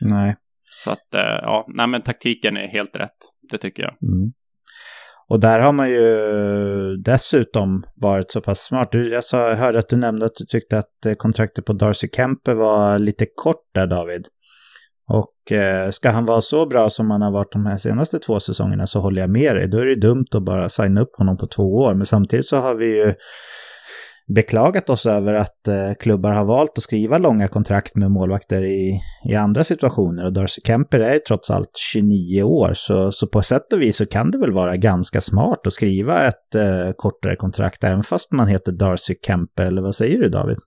Nej. 0.00 0.36
Så 0.84 0.90
att, 0.90 1.14
eh, 1.14 1.38
ja, 1.42 1.66
nej 1.68 1.86
men 1.86 2.02
taktiken 2.02 2.56
är 2.56 2.66
helt 2.66 2.96
rätt. 2.96 3.18
Det 3.50 3.58
tycker 3.58 3.82
jag. 3.82 3.92
Mm. 4.02 4.32
Och 5.30 5.40
där 5.40 5.60
har 5.60 5.72
man 5.72 5.90
ju 5.90 6.96
dessutom 6.96 7.84
varit 7.96 8.30
så 8.30 8.40
pass 8.40 8.60
smart. 8.60 8.92
Du, 8.92 9.10
jag, 9.10 9.24
sa, 9.24 9.48
jag 9.48 9.56
hörde 9.56 9.78
att 9.78 9.88
du 9.88 9.96
nämnde 9.96 10.26
att 10.26 10.34
du 10.34 10.44
tyckte 10.44 10.78
att 10.78 11.06
eh, 11.06 11.14
kontraktet 11.14 11.64
på 11.64 11.72
Darcy 11.72 12.08
Kemper 12.16 12.54
var 12.54 12.98
lite 12.98 13.26
kort 13.34 13.64
där, 13.74 13.86
David. 13.86 14.26
Och 15.08 15.52
eh, 15.52 15.90
ska 15.90 16.10
han 16.10 16.26
vara 16.26 16.40
så 16.40 16.66
bra 16.66 16.90
som 16.90 17.10
han 17.10 17.22
har 17.22 17.30
varit 17.30 17.52
de 17.52 17.66
här 17.66 17.76
senaste 17.76 18.18
två 18.18 18.40
säsongerna 18.40 18.86
så 18.86 19.00
håller 19.00 19.20
jag 19.20 19.30
med 19.30 19.56
dig. 19.56 19.68
Då 19.68 19.78
är 19.78 19.86
det 19.86 19.94
dumt 19.94 20.26
att 20.30 20.42
bara 20.42 20.68
signa 20.68 21.00
upp 21.00 21.16
honom 21.18 21.36
på 21.36 21.46
två 21.46 21.62
år. 21.62 21.94
Men 21.94 22.06
samtidigt 22.06 22.46
så 22.46 22.56
har 22.56 22.74
vi 22.74 22.96
ju 22.96 23.14
beklagat 24.34 24.90
oss 24.90 25.06
över 25.06 25.34
att 25.34 25.68
eh, 25.68 25.94
klubbar 26.00 26.30
har 26.30 26.44
valt 26.44 26.78
att 26.78 26.82
skriva 26.82 27.18
långa 27.18 27.48
kontrakt 27.48 27.96
med 27.96 28.10
målvakter 28.10 28.62
i, 28.62 29.00
i 29.24 29.34
andra 29.34 29.64
situationer. 29.64 30.24
Och 30.24 30.32
Darcy 30.32 30.60
Kemper 30.64 31.00
är 31.00 31.12
ju 31.12 31.18
trots 31.18 31.50
allt 31.50 31.76
29 31.92 32.42
år, 32.42 32.72
så, 32.74 33.12
så 33.12 33.26
på 33.26 33.42
sätt 33.42 33.72
och 33.72 33.82
vis 33.82 33.96
så 33.96 34.06
kan 34.06 34.30
det 34.30 34.38
väl 34.38 34.52
vara 34.52 34.76
ganska 34.76 35.20
smart 35.20 35.66
att 35.66 35.72
skriva 35.72 36.26
ett 36.26 36.54
eh, 36.54 36.92
kortare 36.96 37.36
kontrakt, 37.36 37.84
även 37.84 38.02
fast 38.02 38.32
man 38.32 38.48
heter 38.48 38.72
Darcy 38.72 39.14
Kemper, 39.26 39.64
eller 39.64 39.82
vad 39.82 39.94
säger 39.94 40.18
du 40.18 40.28
David? 40.28 40.58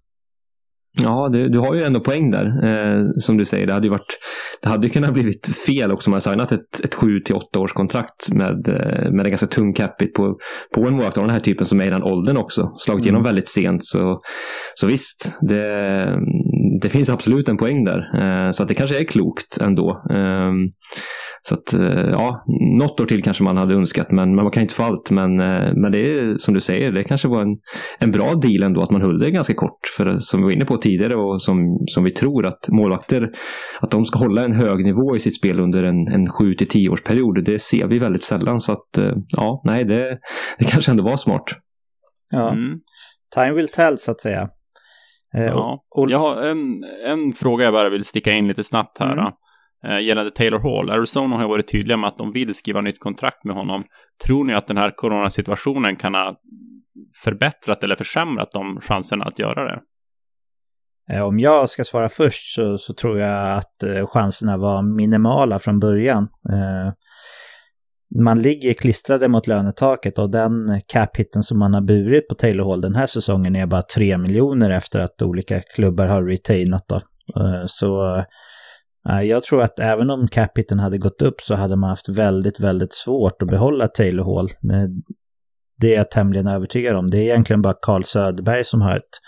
Ja, 0.93 1.29
du, 1.31 1.49
du 1.49 1.59
har 1.59 1.73
ju 1.75 1.83
ändå 1.83 1.99
poäng 1.99 2.31
där. 2.31 2.45
Eh, 2.45 3.05
som 3.17 3.37
du 3.37 3.45
säger, 3.45 3.67
det 3.67 3.73
hade 3.73 3.85
ju 3.85 3.91
varit, 3.91 4.17
det 4.61 4.69
hade 4.69 4.89
kunnat 4.89 5.13
blivit 5.13 5.47
fel 5.67 5.91
också 5.91 6.09
om 6.09 6.11
man 6.11 6.21
signat 6.21 6.51
ett, 6.51 6.85
ett 6.85 6.95
7 6.95 7.19
till 7.19 7.35
8 7.35 7.59
års 7.59 7.73
kontrakt 7.73 8.31
med, 8.31 8.67
eh, 8.67 9.11
med 9.11 9.25
en 9.25 9.31
ganska 9.31 9.47
tung 9.47 9.73
capita 9.73 10.11
på, 10.15 10.37
på 10.75 10.87
en 10.87 10.93
målvakt 10.93 11.17
av 11.17 11.23
den 11.23 11.33
här 11.33 11.39
typen 11.39 11.65
som 11.65 11.81
är 11.81 11.85
i 11.85 11.89
den 11.89 12.03
åldern 12.03 12.37
också. 12.37 12.73
Slagit 12.77 13.05
igenom 13.05 13.19
mm. 13.19 13.29
väldigt 13.29 13.47
sent. 13.47 13.85
Så, 13.85 14.21
så 14.75 14.87
visst, 14.87 15.37
det, 15.41 16.05
det 16.79 16.89
finns 16.89 17.09
absolut 17.09 17.49
en 17.49 17.57
poäng 17.57 17.83
där. 17.83 17.99
Eh, 18.21 18.51
så 18.51 18.63
att 18.63 18.69
det 18.69 18.75
kanske 18.75 18.99
är 18.99 19.03
klokt 19.03 19.61
ändå. 19.61 19.89
Eh, 19.89 20.51
så 21.41 21.55
att, 21.55 21.73
eh, 21.73 22.09
ja, 22.11 22.43
något 22.79 22.99
år 22.99 23.05
till 23.05 23.23
kanske 23.23 23.43
man 23.43 23.57
hade 23.57 23.73
önskat, 23.73 24.11
men, 24.11 24.35
man 24.35 24.51
kan 24.51 24.61
inte 24.61 24.73
få 24.73 24.83
allt. 24.83 25.11
Men, 25.11 25.39
eh, 25.39 25.73
men 25.75 25.91
det 25.91 25.99
är 25.99 26.37
som 26.37 26.53
du 26.53 26.59
säger, 26.59 26.91
det 26.91 27.03
kanske 27.03 27.27
var 27.27 27.41
en, 27.41 27.57
en 27.99 28.11
bra 28.11 28.35
deal 28.35 28.63
ändå 28.63 28.81
att 28.81 28.91
man 28.91 29.01
höll 29.01 29.19
det 29.19 29.31
ganska 29.31 29.53
kort. 29.53 29.79
För 29.97 30.17
som 30.19 30.39
vi 30.39 30.43
var 30.43 30.51
inne 30.51 30.65
på 30.65 30.77
tidigare 30.77 31.15
och 31.15 31.41
som, 31.41 31.77
som 31.81 32.03
vi 32.03 32.11
tror 32.11 32.45
att 32.45 32.69
målvakter, 32.69 33.29
att 33.79 33.91
de 33.91 34.05
ska 34.05 34.19
hålla 34.19 34.43
en 34.43 34.53
hög 34.53 34.85
nivå 34.85 35.15
i 35.15 35.19
sitt 35.19 35.35
spel 35.35 35.59
under 35.59 35.83
en, 35.83 36.07
en 36.07 36.29
7 36.29 36.53
till 36.53 36.67
10 36.67 36.89
års 36.89 37.03
period, 37.03 37.45
det 37.45 37.59
ser 37.59 37.87
vi 37.87 37.99
väldigt 37.99 38.23
sällan. 38.23 38.59
Så 38.59 38.71
att, 38.71 39.15
ja, 39.37 39.61
nej, 39.65 39.85
det, 39.85 40.17
det 40.59 40.65
kanske 40.65 40.91
ändå 40.91 41.03
var 41.03 41.17
smart. 41.17 41.43
Ja, 42.31 42.51
mm. 42.51 42.79
time 43.35 43.53
will 43.53 43.67
tell 43.67 43.97
så 43.97 44.11
att 44.11 44.21
säga. 44.21 44.49
Ja. 45.31 45.83
Jag 46.09 46.19
har 46.19 46.41
en, 46.41 46.77
en 47.05 47.33
fråga 47.33 47.63
jag 47.63 47.73
bara 47.73 47.89
vill 47.89 48.03
sticka 48.03 48.31
in 48.31 48.47
lite 48.47 48.63
snabbt 48.63 48.99
här. 48.99 49.13
Mm 49.13 49.31
eh, 49.87 49.99
gällande 49.99 50.31
Taylor 50.31 50.59
Hall. 50.59 50.89
Arizona 50.89 51.37
har 51.37 51.47
varit 51.47 51.71
tydliga 51.71 51.97
med 51.97 52.07
att 52.07 52.17
de 52.17 52.31
vill 52.31 52.53
skriva 52.53 52.81
nytt 52.81 52.99
kontrakt 52.99 53.43
med 53.43 53.55
honom. 53.55 53.83
Tror 54.25 54.43
ni 54.43 54.53
att 54.53 54.67
den 54.67 54.77
här 54.77 54.91
coronasituationen 54.95 55.95
kan 55.95 56.13
ha 56.13 56.35
förbättrat 57.23 57.83
eller 57.83 57.95
försämrat 57.95 58.51
de 58.51 58.79
chanserna 58.81 59.25
att 59.25 59.39
göra 59.39 59.63
det? 59.63 59.81
Eh, 61.11 61.27
om 61.27 61.39
jag 61.39 61.69
ska 61.69 61.83
svara 61.83 62.09
först 62.09 62.55
så, 62.55 62.77
så 62.77 62.93
tror 62.93 63.19
jag 63.19 63.57
att 63.57 63.83
eh, 63.83 64.07
chanserna 64.07 64.57
var 64.57 64.81
minimala 64.81 65.59
från 65.59 65.79
början. 65.79 66.23
Eh, 66.49 66.93
man 68.19 68.41
ligger 68.41 68.73
klistrade 68.73 69.27
mot 69.27 69.47
lönetaket 69.47 70.19
och 70.19 70.31
den 70.31 70.81
cap-hitten 70.87 71.43
som 71.43 71.59
man 71.59 71.73
har 71.73 71.81
burit 71.81 72.27
på 72.27 72.35
Taylor 72.35 72.69
Hall 72.69 72.81
den 72.81 72.95
här 72.95 73.07
säsongen 73.07 73.55
är 73.55 73.65
bara 73.65 73.81
3 73.81 74.17
miljoner 74.17 74.69
efter 74.69 74.99
att 74.99 75.21
olika 75.21 75.61
klubbar 75.75 76.07
har 76.07 76.23
retainat. 76.23 76.85
Då. 76.87 76.95
Eh, 77.41 77.63
så 77.65 78.17
eh, 79.09 79.21
jag 79.21 79.43
tror 79.43 79.61
att 79.61 79.79
även 79.79 80.09
om 80.09 80.27
capiten 80.27 80.79
hade 80.79 80.97
gått 80.97 81.21
upp 81.21 81.41
så 81.41 81.55
hade 81.55 81.75
man 81.75 81.89
haft 81.89 82.09
väldigt, 82.09 82.59
väldigt 82.59 82.93
svårt 82.93 83.41
att 83.41 83.47
behålla 83.47 83.87
Taylor 83.87 84.35
Hall. 84.35 84.45
Eh, 84.45 84.87
det 85.77 85.93
är 85.93 85.97
jag 85.97 86.11
tämligen 86.11 86.47
övertygad 86.47 86.95
om. 86.95 87.09
Det 87.09 87.17
är 87.17 87.23
egentligen 87.23 87.61
bara 87.61 87.75
Carl 87.81 88.03
Söderberg 88.03 88.63
som 88.63 88.81
har 88.81 88.97
ett 88.97 89.19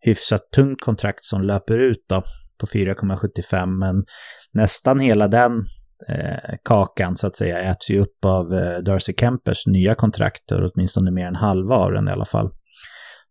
hyfsat 0.00 0.40
tungt 0.54 0.80
kontrakt 0.80 1.24
som 1.24 1.42
löper 1.42 1.78
ut 1.78 2.04
då 2.08 2.22
på 2.60 2.66
4,75 2.66 3.66
men 3.66 4.04
nästan 4.52 5.00
hela 5.00 5.28
den 5.28 5.66
eh, 6.08 6.56
kakan 6.64 7.16
så 7.16 7.26
att 7.26 7.36
säga 7.36 7.60
äts 7.60 7.90
ju 7.90 8.00
upp 8.00 8.24
av 8.24 8.54
eh, 8.54 8.78
Darcy 8.78 9.12
Kempers 9.20 9.66
nya 9.66 9.94
kontrakt, 9.94 10.52
åtminstone 10.52 11.10
mer 11.10 11.26
än 11.26 11.34
halva 11.34 11.76
av 11.76 11.92
den 11.92 12.08
i 12.08 12.10
alla 12.10 12.24
fall. 12.24 12.50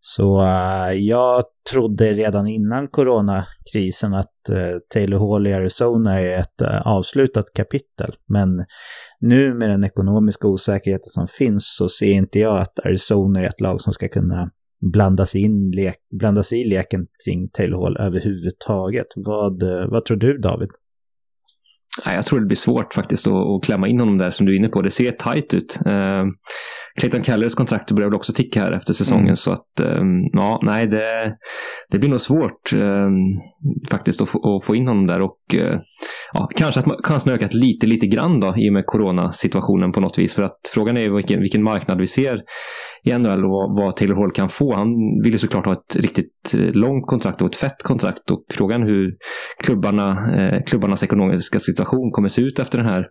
Så 0.01 0.41
eh, 0.41 0.93
jag 0.93 1.43
trodde 1.71 2.13
redan 2.13 2.47
innan 2.47 2.87
coronakrisen 2.87 4.13
att 4.13 4.49
eh, 4.49 4.77
Taylor 4.93 5.19
Hall 5.19 5.47
i 5.47 5.53
Arizona 5.53 6.19
är 6.19 6.39
ett 6.39 6.61
eh, 6.61 6.87
avslutat 6.87 7.45
kapitel. 7.53 8.15
Men 8.27 8.65
nu 9.19 9.53
med 9.53 9.69
den 9.69 9.83
ekonomiska 9.83 10.47
osäkerheten 10.47 11.09
som 11.09 11.27
finns 11.27 11.75
så 11.77 11.89
ser 11.89 12.11
inte 12.11 12.39
jag 12.39 12.57
att 12.57 12.85
Arizona 12.85 13.39
är 13.39 13.45
ett 13.45 13.61
lag 13.61 13.81
som 13.81 13.93
ska 13.93 14.07
kunna 14.07 14.49
blandas, 14.93 15.35
in, 15.35 15.71
lek, 15.71 15.95
blandas 16.19 16.53
i 16.53 16.63
leken 16.63 17.07
kring 17.25 17.49
Taylor 17.49 17.81
Hall 17.81 17.97
överhuvudtaget. 17.97 19.07
Vad, 19.15 19.63
eh, 19.63 19.87
vad 19.87 20.05
tror 20.05 20.17
du 20.17 20.37
David? 20.37 20.69
Jag 22.05 22.25
tror 22.25 22.39
det 22.39 22.45
blir 22.45 22.55
svårt 22.55 22.93
faktiskt 22.93 23.27
att, 23.27 23.33
att 23.33 23.63
klämma 23.63 23.87
in 23.87 23.99
honom 23.99 24.17
där 24.17 24.29
som 24.29 24.45
du 24.45 24.53
är 24.53 24.57
inne 24.57 24.67
på. 24.67 24.81
Det 24.81 24.91
ser 24.91 25.11
tajt 25.11 25.53
ut. 25.53 25.79
Uh, 25.87 26.25
Clayton 26.99 27.21
Callers 27.21 27.55
kontrakt 27.55 27.91
börjar 27.91 28.09
väl 28.09 28.15
också 28.15 28.33
ticka 28.33 28.61
här 28.61 28.75
efter 28.75 28.93
säsongen. 28.93 29.25
Mm. 29.25 29.35
Så 29.35 29.51
att, 29.51 29.81
um, 29.83 30.29
ja, 30.33 30.59
nej, 30.63 30.87
det, 30.87 31.35
det 31.91 31.99
blir 31.99 32.09
nog 32.09 32.21
svårt 32.21 32.73
um, 32.73 33.13
faktiskt 33.91 34.21
att 34.21 34.29
få, 34.29 34.55
att 34.55 34.65
få, 34.65 34.75
in 34.75 34.87
honom 34.87 35.07
där. 35.07 35.21
Och 35.21 35.39
eh, 35.53 35.79
ja, 36.33 36.49
kanske 36.55 36.79
att 36.79 37.05
chansen 37.05 37.33
ökat 37.33 37.53
lite, 37.53 37.87
lite 37.87 38.07
grann 38.07 38.39
då 38.39 38.47
i 38.57 38.69
och 38.69 38.73
med 38.73 38.83
coronasituationen 38.85 39.91
på 39.91 39.99
något 39.99 40.19
vis. 40.19 40.35
För 40.35 40.43
att 40.43 40.59
frågan 40.75 40.97
är 40.97 41.09
vilken, 41.09 41.39
vilken 41.39 41.63
marknad 41.63 41.97
vi 41.97 42.05
ser 42.05 42.41
i 43.03 43.17
NHL 43.17 43.45
och 43.45 43.51
vad, 43.51 43.77
vad 43.77 43.95
Taylor 43.95 44.15
Hall 44.15 44.31
kan 44.31 44.49
få. 44.49 44.75
Han 44.75 44.87
vill 45.23 45.31
ju 45.31 45.37
såklart 45.37 45.65
ha 45.65 45.73
ett 45.73 45.95
riktigt 45.95 46.55
eh, 46.57 46.61
långt 46.61 47.07
kontrakt 47.07 47.41
och 47.41 47.47
ett 47.47 47.55
fett 47.55 47.83
kontrakt. 47.83 48.31
Och 48.31 48.45
frågan 48.53 48.81
hur 48.83 49.11
klubbarna, 49.63 50.09
eh, 50.37 50.63
klubbarnas 50.65 51.03
ekonomiska 51.03 51.59
situation 51.59 52.11
kommer 52.11 52.27
se 52.27 52.41
ut 52.41 52.59
efter 52.59 52.77
den 52.77 52.87
här 52.87 53.05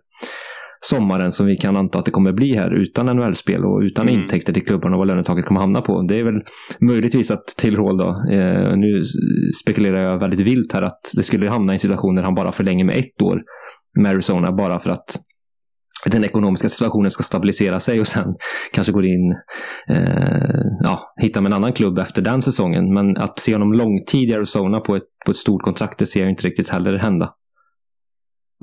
sommaren 0.81 1.31
som 1.31 1.45
vi 1.45 1.57
kan 1.57 1.77
anta 1.77 1.99
att 1.99 2.05
det 2.05 2.11
kommer 2.11 2.31
bli 2.31 2.55
här 2.55 2.81
utan 2.81 3.05
NHL-spel 3.05 3.65
och 3.65 3.79
utan 3.81 4.07
mm. 4.07 4.21
intäkter 4.21 4.53
till 4.53 4.65
klubbarna 4.65 4.95
och 4.95 4.99
vad 4.99 5.07
lönetaket 5.07 5.45
kommer 5.45 5.61
hamna 5.61 5.81
på. 5.81 6.01
Det 6.01 6.19
är 6.19 6.23
väl 6.23 6.41
möjligtvis 6.79 7.31
att 7.31 7.47
till 7.47 7.77
Hall 7.77 7.97
då, 7.97 8.23
eh, 8.31 8.77
nu 8.77 9.03
spekulerar 9.63 10.11
jag 10.11 10.19
väldigt 10.19 10.39
vilt 10.39 10.73
här, 10.73 10.81
att 10.81 11.01
det 11.15 11.23
skulle 11.23 11.49
hamna 11.49 11.73
i 11.73 11.75
en 11.75 11.79
situation 11.79 12.15
där 12.15 12.23
han 12.23 12.35
bara 12.35 12.51
förlänger 12.51 12.85
med 12.85 12.95
ett 12.95 13.21
år 13.21 13.41
med 13.99 14.11
Arizona 14.11 14.51
bara 14.51 14.79
för 14.79 14.89
att 14.89 15.19
den 16.05 16.23
ekonomiska 16.23 16.69
situationen 16.69 17.11
ska 17.11 17.23
stabilisera 17.23 17.79
sig 17.79 17.99
och 17.99 18.07
sen 18.07 18.35
kanske 18.73 18.93
går 18.93 19.05
in, 19.05 19.31
eh, 19.89 20.61
ja, 20.79 21.13
hittar 21.21 21.41
med 21.41 21.49
en 21.49 21.57
annan 21.57 21.73
klubb 21.73 21.97
efter 21.97 22.21
den 22.21 22.41
säsongen. 22.41 22.93
Men 22.93 23.17
att 23.17 23.39
se 23.39 23.53
honom 23.53 23.73
långtid 23.73 24.29
i 24.29 24.33
Arizona 24.33 24.79
på 24.79 24.95
ett, 24.95 25.03
på 25.25 25.31
ett 25.31 25.37
stort 25.37 25.61
kontrakt, 25.61 25.99
det 25.99 26.05
ser 26.05 26.21
jag 26.21 26.29
inte 26.29 26.47
riktigt 26.47 26.69
heller 26.69 26.97
hända. 26.97 27.33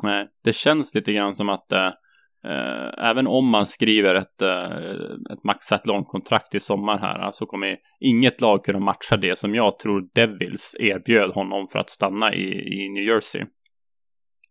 Nej, 0.03 0.27
det 0.45 0.55
känns 0.55 0.95
lite 0.95 1.13
grann 1.13 1.35
som 1.35 1.49
att 1.49 1.73
eh 1.73 1.91
även 2.99 3.27
om 3.27 3.49
man 3.49 3.67
skriver 3.67 4.15
ett, 4.15 4.43
eh, 4.43 5.33
ett 5.33 5.45
maxat 5.45 5.87
långkontrakt 5.87 6.55
i 6.55 6.61
sommar 6.61 6.99
här 6.99 7.31
så 7.33 7.47
kommer 7.47 7.77
inget 8.01 8.41
lag 8.41 8.65
kunna 8.65 8.81
matcha 8.81 9.17
det 9.17 9.39
som 9.39 9.55
jag 9.55 9.79
tror 9.79 10.09
Devils 10.15 10.77
erbjöd 10.81 11.31
honom 11.31 11.69
för 11.73 11.79
att 11.79 11.91
stanna 11.91 12.35
i, 12.35 12.49
i 12.53 12.89
New 12.89 13.05
Jersey. 13.05 13.45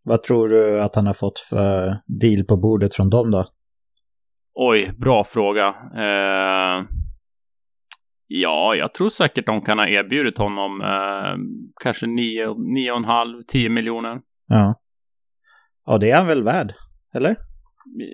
Vad 0.04 0.22
tror 0.22 0.48
du 0.48 0.80
att 0.80 0.96
han 0.96 1.06
har 1.06 1.14
fått 1.14 1.38
för 1.38 1.96
deal 2.06 2.44
på 2.48 2.56
bordet 2.56 2.94
från 2.94 3.10
dem 3.10 3.30
då? 3.30 3.44
Oj, 4.54 4.90
bra 4.98 5.24
fråga. 5.24 5.66
Eh, 5.96 6.84
ja, 8.26 8.74
jag 8.74 8.94
tror 8.94 9.08
säkert 9.08 9.46
de 9.46 9.60
kan 9.60 9.78
ha 9.78 9.88
erbjudit 9.88 10.38
honom 10.38 10.80
eh, 10.80 11.36
kanske 11.82 12.06
9,5-10 12.06 13.68
miljoner. 13.68 14.18
Ja. 14.46 14.74
Ja, 15.86 15.98
det 15.98 16.10
är 16.10 16.16
han 16.16 16.26
väl 16.26 16.42
värd, 16.42 16.74
eller? 17.14 17.36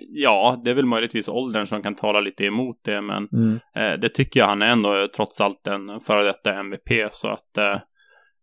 Ja, 0.09 0.61
det 0.63 0.69
är 0.69 0.75
väl 0.75 0.85
möjligtvis 0.85 1.29
åldern 1.29 1.65
som 1.65 1.81
kan 1.81 1.95
tala 1.95 2.19
lite 2.19 2.45
emot 2.45 2.77
det, 2.85 3.01
men 3.01 3.27
mm. 3.33 3.59
eh, 3.75 3.99
det 3.99 4.09
tycker 4.09 4.39
jag 4.39 4.47
han 4.47 4.61
är 4.61 4.67
ändå 4.67 5.07
trots 5.15 5.41
allt 5.41 5.67
en 5.67 5.99
före 5.99 6.23
detta 6.23 6.59
MVP, 6.59 7.11
så 7.11 7.27
att 7.27 7.57
eh, 7.57 7.77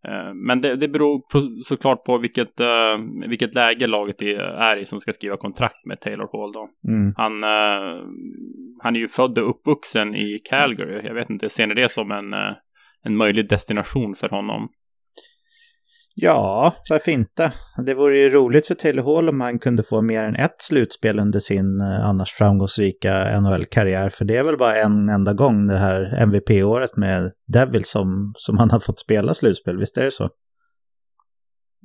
Eh, 0.08 0.34
men 0.34 0.60
det, 0.60 0.76
det 0.76 0.88
beror 0.88 1.18
på, 1.32 1.62
såklart 1.62 2.04
på 2.04 2.18
vilket, 2.18 2.60
uh, 2.60 3.28
vilket 3.28 3.54
läge 3.54 3.86
laget 3.86 4.22
är 4.22 4.76
i 4.76 4.84
som 4.84 5.00
ska 5.00 5.12
skriva 5.12 5.36
kontrakt 5.36 5.86
med 5.86 6.00
Taylor 6.00 6.28
Hall 6.32 6.52
då. 6.52 6.68
Mm. 6.88 7.14
Han, 7.16 7.34
uh, 7.44 8.04
han 8.82 8.96
är 8.96 9.00
ju 9.00 9.08
född 9.08 9.38
och 9.38 9.50
uppvuxen 9.50 10.14
i 10.14 10.38
Calgary. 10.44 11.00
Jag 11.06 11.14
vet 11.14 11.30
inte, 11.30 11.48
ser 11.48 11.66
ni 11.66 11.74
det 11.74 11.90
som 11.90 12.10
en, 12.10 12.34
en 13.02 13.16
möjlig 13.16 13.48
destination 13.48 14.14
för 14.14 14.28
honom? 14.28 14.68
Ja, 16.14 16.74
varför 16.90 17.12
inte? 17.12 17.52
Det 17.86 17.94
vore 17.94 18.18
ju 18.18 18.30
roligt 18.30 18.66
för 18.66 18.74
Taylor 18.74 19.14
Hall 19.14 19.28
om 19.28 19.40
han 19.40 19.58
kunde 19.58 19.82
få 19.82 20.02
mer 20.02 20.24
än 20.24 20.36
ett 20.36 20.54
slutspel 20.58 21.18
under 21.18 21.40
sin 21.40 21.80
eh, 21.80 22.08
annars 22.08 22.32
framgångsrika 22.32 23.40
NHL-karriär. 23.40 24.08
För 24.08 24.24
det 24.24 24.36
är 24.36 24.42
väl 24.42 24.58
bara 24.58 24.76
en 24.76 25.08
enda 25.08 25.32
gång 25.32 25.66
det 25.66 25.78
här 25.78 26.22
MVP-året 26.22 26.96
med 26.96 27.32
Devil 27.52 27.84
som, 27.84 28.32
som 28.34 28.58
han 28.58 28.70
har 28.70 28.80
fått 28.80 29.00
spela 29.00 29.34
slutspel, 29.34 29.78
visst 29.78 29.96
är 29.96 30.04
det 30.04 30.10
så? 30.10 30.28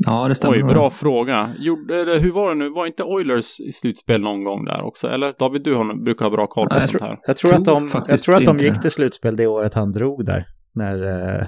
Ja, 0.05 0.27
det 0.27 0.35
stämmer. 0.35 0.57
Oj, 0.57 0.63
bra 0.63 0.89
fråga. 0.89 1.49
Gjorde, 1.59 1.93
hur 1.95 2.31
var 2.31 2.49
det 2.49 2.55
nu? 2.55 2.69
Var 2.69 2.85
inte 2.85 3.03
Oilers 3.03 3.59
i 3.59 3.71
slutspel 3.71 4.21
någon 4.21 4.43
gång 4.43 4.65
där 4.65 4.81
också? 4.83 5.07
Eller 5.07 5.33
David, 5.39 5.63
du 5.63 5.75
har, 5.75 6.03
brukar 6.03 6.25
ha 6.25 6.31
bra 6.31 6.47
koll 6.47 6.69
på 6.69 6.79
sånt 6.79 7.01
här. 7.01 7.15
Jag 7.27 7.38
tror, 7.38 7.53
att 7.53 7.65
de, 7.65 7.89
jag 8.07 8.19
tror 8.19 8.35
att 8.35 8.45
de 8.45 8.57
gick 8.57 8.81
till 8.81 8.91
slutspel 8.91 9.35
det 9.35 9.47
året 9.47 9.73
han 9.73 9.91
drog 9.91 10.25
där. 10.25 10.45
När, 10.73 11.03
eh, 11.03 11.45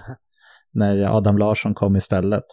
när 0.74 1.18
Adam 1.18 1.38
Larsson 1.38 1.74
kom 1.74 1.96
istället. 1.96 2.44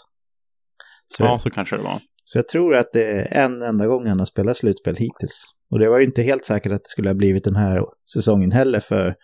Så, 1.16 1.24
ja, 1.24 1.38
så 1.38 1.50
kanske 1.50 1.76
det 1.76 1.82
var. 1.82 2.00
Så 2.24 2.38
jag 2.38 2.48
tror 2.48 2.76
att 2.76 2.92
det 2.92 3.04
är 3.04 3.44
en 3.44 3.62
enda 3.62 3.86
gång 3.86 4.06
han 4.06 4.18
har 4.18 4.26
spelat 4.26 4.56
slutspel 4.56 4.96
hittills. 4.96 5.44
Och 5.70 5.78
det 5.78 5.88
var 5.88 5.98
ju 5.98 6.04
inte 6.04 6.22
helt 6.22 6.44
säkert 6.44 6.72
att 6.72 6.84
det 6.84 6.88
skulle 6.88 7.08
ha 7.08 7.14
blivit 7.14 7.44
den 7.44 7.56
här 7.56 7.80
säsongen 8.14 8.52
heller 8.52 8.80
för 8.80 9.14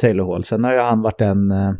Taylor 0.00 0.32
Hall. 0.32 0.44
Sen 0.44 0.64
har 0.64 0.72
ju 0.72 0.78
han 0.78 1.02
varit 1.02 1.20
en 1.20 1.50
uh, 1.50 1.72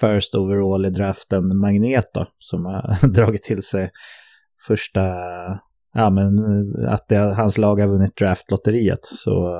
first 0.00 0.34
overall 0.34 0.86
i 0.86 0.90
draften 0.90 1.58
magnet 1.58 2.10
då, 2.14 2.26
som 2.38 2.64
har 2.64 3.08
dragit 3.14 3.42
till 3.42 3.62
sig 3.62 3.90
första, 4.66 5.00
ja 5.94 6.10
men 6.10 6.38
att 6.88 7.08
det, 7.08 7.16
hans 7.16 7.58
lag 7.58 7.80
har 7.80 7.88
vunnit 7.88 8.16
draftlotteriet. 8.16 9.00
Så, 9.02 9.54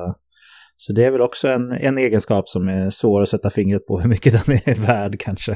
så 0.77 0.93
det 0.93 1.05
är 1.05 1.11
väl 1.11 1.21
också 1.21 1.47
en, 1.47 1.71
en 1.71 1.97
egenskap 1.97 2.49
som 2.49 2.67
är 2.67 2.89
svår 2.89 3.21
att 3.21 3.29
sätta 3.29 3.49
fingret 3.49 3.87
på 3.87 3.99
hur 3.99 4.09
mycket 4.09 4.33
den 4.45 4.55
är 4.65 4.75
värd 4.75 5.19
kanske. 5.19 5.55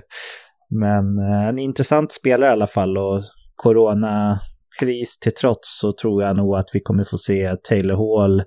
Men 0.70 1.20
eh, 1.20 1.48
en 1.48 1.60
intressant 1.60 2.12
spelare 2.12 2.50
i 2.50 2.54
alla 2.54 2.68
fall 2.68 2.98
och 2.98 3.22
coronakris 3.64 5.20
till 5.22 5.34
trots 5.42 5.80
så 5.80 5.94
tror 5.94 6.24
jag 6.24 6.38
nog 6.38 6.56
att 6.56 6.70
vi 6.74 6.80
kommer 6.80 7.04
få 7.04 7.18
se 7.18 7.56
Taylor 7.56 7.96
Hall 7.96 8.44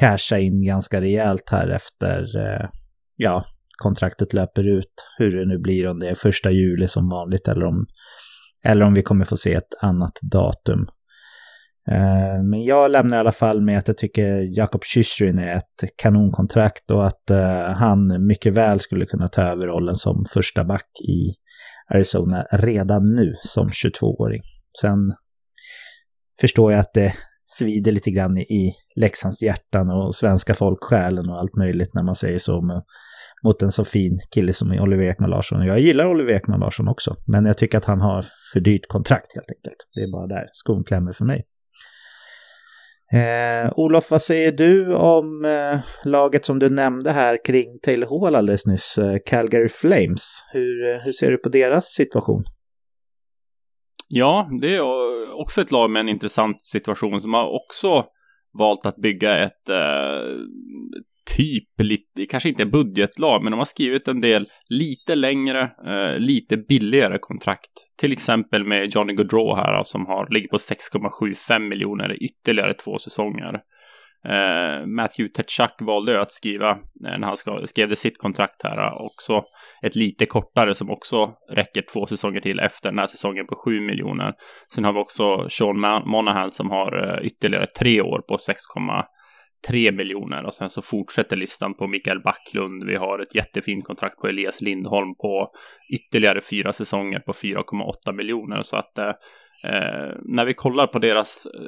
casha 0.00 0.38
in 0.38 0.64
ganska 0.64 1.00
rejält 1.00 1.50
här 1.50 1.68
efter, 1.68 2.20
eh, 2.36 2.68
ja, 3.16 3.44
kontraktet 3.82 4.32
löper 4.32 4.78
ut. 4.78 4.92
Hur 5.18 5.36
det 5.36 5.46
nu 5.46 5.58
blir, 5.58 5.86
om 5.86 5.98
det 5.98 6.08
är 6.08 6.14
första 6.14 6.50
juli 6.50 6.88
som 6.88 7.08
vanligt 7.08 7.48
eller 7.48 7.64
om, 7.64 7.86
eller 8.64 8.86
om 8.86 8.94
vi 8.94 9.02
kommer 9.02 9.24
få 9.24 9.36
se 9.36 9.54
ett 9.54 9.74
annat 9.82 10.18
datum. 10.32 10.86
Eh, 11.90 12.42
men 12.50 12.64
jag 12.64 12.90
lämnar 12.90 13.16
i 13.16 13.20
alla 13.20 13.32
fall 13.32 13.60
med 13.60 13.78
att 13.78 13.88
jag 13.88 13.98
tycker 13.98 14.58
Jakob 14.58 14.84
Chychryn 14.84 15.38
är 15.38 15.56
ett 15.56 15.96
kanonkontrakt 16.02 16.90
och 16.90 17.06
att 17.06 17.30
eh, 17.30 17.72
han 17.74 18.26
mycket 18.26 18.52
väl 18.52 18.80
skulle 18.80 19.06
kunna 19.06 19.28
ta 19.28 19.42
över 19.42 19.66
rollen 19.66 19.94
som 19.94 20.24
första 20.34 20.64
back 20.64 20.90
i 21.08 21.45
Arizona 21.94 22.44
redan 22.52 23.14
nu 23.14 23.34
som 23.42 23.68
22-åring. 23.68 24.42
Sen 24.80 25.14
förstår 26.40 26.72
jag 26.72 26.80
att 26.80 26.94
det 26.94 27.14
svider 27.44 27.92
lite 27.92 28.10
grann 28.10 28.38
i 28.38 28.72
Leksands 28.96 29.42
hjärtan 29.42 29.90
och 29.90 30.14
svenska 30.14 30.54
folksjälen 30.54 31.30
och 31.30 31.38
allt 31.38 31.56
möjligt 31.56 31.94
när 31.94 32.02
man 32.02 32.14
säger 32.14 32.38
så 32.38 32.82
mot 33.44 33.62
en 33.62 33.72
så 33.72 33.84
fin 33.84 34.18
kille 34.34 34.52
som 34.52 34.70
Oliver 34.70 35.04
Ekman 35.04 35.30
Larsson. 35.30 35.66
Jag 35.66 35.80
gillar 35.80 36.06
Oliver 36.06 36.32
Ekman 36.32 36.60
Larsson 36.60 36.88
också, 36.88 37.16
men 37.26 37.46
jag 37.46 37.58
tycker 37.58 37.78
att 37.78 37.84
han 37.84 38.00
har 38.00 38.24
för 38.52 38.60
dyrt 38.60 38.88
kontrakt 38.88 39.34
helt 39.34 39.50
enkelt. 39.56 39.88
Det 39.94 40.00
är 40.00 40.12
bara 40.12 40.26
där 40.26 40.48
skon 40.52 40.84
klämmer 40.84 41.12
för 41.12 41.24
mig. 41.24 41.42
Eh, 43.12 43.72
Olof, 43.76 44.10
vad 44.10 44.22
säger 44.22 44.52
du 44.52 44.94
om 44.94 45.44
eh, 45.44 45.78
laget 46.04 46.44
som 46.44 46.58
du 46.58 46.68
nämnde 46.68 47.12
här 47.12 47.44
kring 47.44 47.78
Taylor 47.82 48.20
Hall 48.20 48.34
alldeles 48.34 48.66
nyss, 48.66 48.98
eh, 48.98 49.16
Calgary 49.26 49.68
Flames? 49.68 50.44
Hur, 50.52 50.88
eh, 50.88 50.96
hur 50.96 51.12
ser 51.12 51.30
du 51.30 51.38
på 51.38 51.48
deras 51.48 51.84
situation? 51.84 52.44
Ja, 54.08 54.48
det 54.60 54.76
är 54.76 54.82
också 55.40 55.60
ett 55.60 55.70
lag 55.70 55.90
med 55.90 56.00
en 56.00 56.08
intressant 56.08 56.62
situation 56.62 57.20
som 57.20 57.34
har 57.34 57.64
också 57.64 58.04
valt 58.58 58.86
att 58.86 58.96
bygga 58.96 59.38
ett 59.38 59.68
eh, 59.68 60.36
typ, 61.36 61.68
lite, 61.78 62.26
kanske 62.30 62.48
inte 62.48 62.66
budgetlag, 62.66 63.42
men 63.42 63.50
de 63.50 63.58
har 63.58 63.64
skrivit 63.64 64.08
en 64.08 64.20
del 64.20 64.46
lite 64.68 65.14
längre, 65.14 65.60
eh, 65.86 66.18
lite 66.18 66.56
billigare 66.56 67.18
kontrakt. 67.20 67.72
Till 68.00 68.12
exempel 68.12 68.66
med 68.66 68.94
Johnny 68.94 69.12
Gaudreau 69.12 69.56
här, 69.56 69.82
som 69.84 70.06
har, 70.06 70.28
ligger 70.30 70.48
på 70.48 70.56
6,75 70.56 71.68
miljoner 71.68 72.12
i 72.12 72.24
ytterligare 72.24 72.74
två 72.74 72.98
säsonger. 72.98 73.60
Eh, 74.28 74.86
Matthew 74.86 75.32
Tetchak 75.32 75.76
valde 75.80 76.20
att 76.20 76.32
skriva, 76.32 76.70
eh, 76.70 77.18
när 77.18 77.26
han 77.26 77.66
skrev 77.66 77.94
sitt 77.94 78.18
kontrakt 78.18 78.62
här, 78.62 78.86
eh, 78.86 78.92
också 78.92 79.42
ett 79.82 79.96
lite 79.96 80.26
kortare 80.26 80.74
som 80.74 80.90
också 80.90 81.32
räcker 81.52 81.82
två 81.92 82.06
säsonger 82.06 82.40
till 82.40 82.60
efter 82.60 82.90
den 82.90 82.98
här 82.98 83.06
säsongen 83.06 83.46
på 83.46 83.56
7 83.64 83.80
miljoner. 83.80 84.32
Sen 84.74 84.84
har 84.84 84.92
vi 84.92 84.98
också 84.98 85.48
Sean 85.48 86.02
Monahan 86.06 86.50
som 86.50 86.70
har 86.70 87.18
eh, 87.18 87.26
ytterligare 87.26 87.66
tre 87.66 88.00
år 88.00 88.20
på 88.28 88.38
6, 88.38 88.56
3 89.68 89.92
miljoner 89.92 90.44
och 90.44 90.54
sen 90.54 90.70
så 90.70 90.82
fortsätter 90.82 91.36
listan 91.36 91.74
på 91.74 91.86
Mikael 91.86 92.20
Backlund. 92.20 92.84
Vi 92.84 92.96
har 92.96 93.18
ett 93.18 93.34
jättefint 93.34 93.84
kontrakt 93.84 94.20
på 94.20 94.28
Elias 94.28 94.60
Lindholm 94.60 95.14
på 95.14 95.50
ytterligare 95.94 96.40
fyra 96.40 96.72
säsonger 96.72 97.18
på 97.20 97.32
4,8 97.32 98.16
miljoner 98.16 98.62
så 98.62 98.76
att 98.76 98.98
eh, 98.98 99.08
eh, 99.64 100.14
när 100.24 100.44
vi 100.44 100.54
kollar 100.54 100.86
på 100.86 100.98
deras 100.98 101.46
eh, 101.46 101.60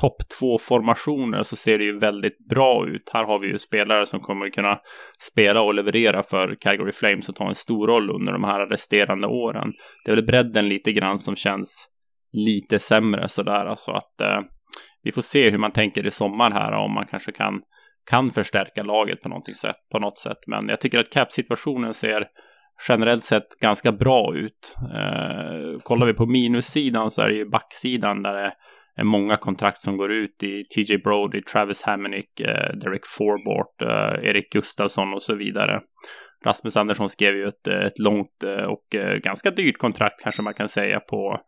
topp 0.00 0.16
två 0.40 0.58
formationer 0.58 1.42
så 1.42 1.56
ser 1.56 1.78
det 1.78 1.84
ju 1.84 1.98
väldigt 1.98 2.48
bra 2.48 2.88
ut. 2.88 3.10
Här 3.12 3.24
har 3.24 3.38
vi 3.38 3.48
ju 3.48 3.58
spelare 3.58 4.06
som 4.06 4.20
kommer 4.20 4.50
kunna 4.50 4.78
spela 5.18 5.62
och 5.62 5.74
leverera 5.74 6.22
för 6.22 6.56
Calgary 6.60 6.92
Flames 6.92 7.28
och 7.28 7.34
ta 7.34 7.48
en 7.48 7.54
stor 7.54 7.86
roll 7.86 8.10
under 8.10 8.32
de 8.32 8.44
här 8.44 8.66
resterande 8.66 9.26
åren. 9.26 9.72
Det 10.04 10.10
är 10.10 10.16
väl 10.16 10.26
bredden 10.26 10.68
lite 10.68 10.92
grann 10.92 11.18
som 11.18 11.36
känns 11.36 11.88
lite 12.32 12.78
sämre 12.78 13.28
sådär, 13.28 13.66
alltså 13.66 13.90
att 13.90 14.20
eh, 14.20 14.40
vi 15.02 15.12
får 15.12 15.22
se 15.22 15.50
hur 15.50 15.58
man 15.58 15.70
tänker 15.70 16.06
i 16.06 16.10
sommar 16.10 16.50
här, 16.50 16.72
om 16.72 16.94
man 16.94 17.06
kanske 17.06 17.32
kan, 17.32 17.60
kan 18.10 18.30
förstärka 18.30 18.82
laget 18.82 19.20
på, 19.20 19.40
sätt, 19.56 19.76
på 19.92 19.98
något 19.98 20.18
sätt. 20.18 20.38
Men 20.46 20.68
jag 20.68 20.80
tycker 20.80 20.98
att 20.98 21.10
cap-situationen 21.10 21.92
ser 21.92 22.26
generellt 22.88 23.22
sett 23.22 23.48
ganska 23.60 23.92
bra 23.92 24.34
ut. 24.36 24.76
Eh, 24.94 25.80
kollar 25.82 26.06
vi 26.06 26.14
på 26.14 26.26
minussidan 26.26 27.10
så 27.10 27.22
är 27.22 27.28
det 27.28 27.34
ju 27.34 27.48
backsidan 27.48 28.22
där 28.22 28.32
det 28.34 28.52
är 28.96 29.04
många 29.04 29.36
kontrakt 29.36 29.82
som 29.82 29.96
går 29.96 30.12
ut 30.12 30.42
i 30.42 30.64
TJ 30.64 30.98
Brody, 30.98 31.42
Travis 31.42 31.82
Hammonick, 31.82 32.40
eh, 32.40 32.76
Derek 32.80 33.06
Forbort, 33.06 33.82
eh, 33.82 34.28
Erik 34.28 34.52
Gustafsson 34.52 35.14
och 35.14 35.22
så 35.22 35.34
vidare. 35.34 35.80
Rasmus 36.44 36.76
Andersson 36.76 37.08
skrev 37.08 37.34
ju 37.34 37.48
ett, 37.48 37.66
ett 37.66 37.98
långt 37.98 38.42
eh, 38.44 38.64
och 38.64 38.94
eh, 38.94 39.16
ganska 39.16 39.50
dyrt 39.50 39.78
kontrakt 39.78 40.22
kanske 40.22 40.42
man 40.42 40.54
kan 40.54 40.68
säga 40.68 41.00
på 41.00 41.40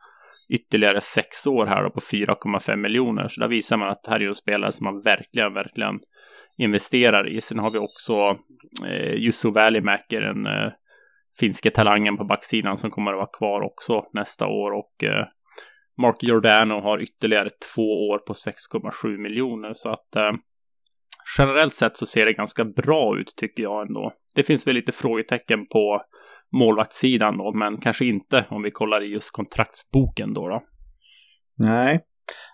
ytterligare 0.49 1.01
sex 1.01 1.47
år 1.47 1.67
här 1.67 1.91
på 1.91 2.01
4,5 2.01 2.77
miljoner. 2.77 3.29
Så 3.29 3.41
där 3.41 3.49
visar 3.49 3.77
man 3.77 3.89
att 3.89 4.07
här 4.09 4.21
är 4.21 4.29
en 4.29 4.35
spelare 4.35 4.73
som 4.73 4.85
man 4.85 5.03
verkligen, 5.03 5.55
verkligen 5.55 6.01
investerar 6.57 7.29
i. 7.29 7.41
Sen 7.41 7.59
har 7.59 7.71
vi 7.71 7.79
också 7.79 8.37
eh, 8.87 9.15
Jussu 9.15 9.51
Välimäki, 9.51 10.17
den 10.17 10.47
eh, 10.47 10.73
finske 11.41 11.71
talangen 11.71 12.17
på 12.17 12.25
backsidan 12.25 12.77
som 12.77 12.91
kommer 12.91 13.13
att 13.13 13.17
vara 13.17 13.39
kvar 13.39 13.61
också 13.61 14.01
nästa 14.13 14.47
år 14.47 14.71
och 14.71 15.05
eh, 15.05 15.27
Mark 16.01 16.23
Giordano 16.23 16.81
har 16.81 17.03
ytterligare 17.03 17.51
två 17.75 18.09
år 18.09 18.19
på 18.19 18.33
6,7 18.33 19.19
miljoner. 19.19 19.75
Så 19.75 19.89
att 19.89 20.17
eh, 20.17 20.33
generellt 21.39 21.75
sett 21.75 21.97
så 21.97 22.07
ser 22.07 22.27
det 22.27 22.33
ganska 22.33 22.65
bra 22.65 23.19
ut 23.19 23.35
tycker 23.37 23.63
jag 23.63 23.87
ändå. 23.87 24.13
Det 24.35 24.43
finns 24.43 24.67
väl 24.67 24.75
lite 24.75 24.93
frågetecken 24.93 25.67
på 25.67 26.03
målvaktssidan 26.59 27.39
då, 27.39 27.53
men 27.55 27.77
kanske 27.77 28.05
inte 28.05 28.45
om 28.51 28.63
vi 28.63 28.71
kollar 28.71 29.03
i 29.03 29.07
just 29.07 29.33
kontraktsboken 29.33 30.35
då. 30.35 30.49
då. 30.49 30.63
Nej. 31.59 32.01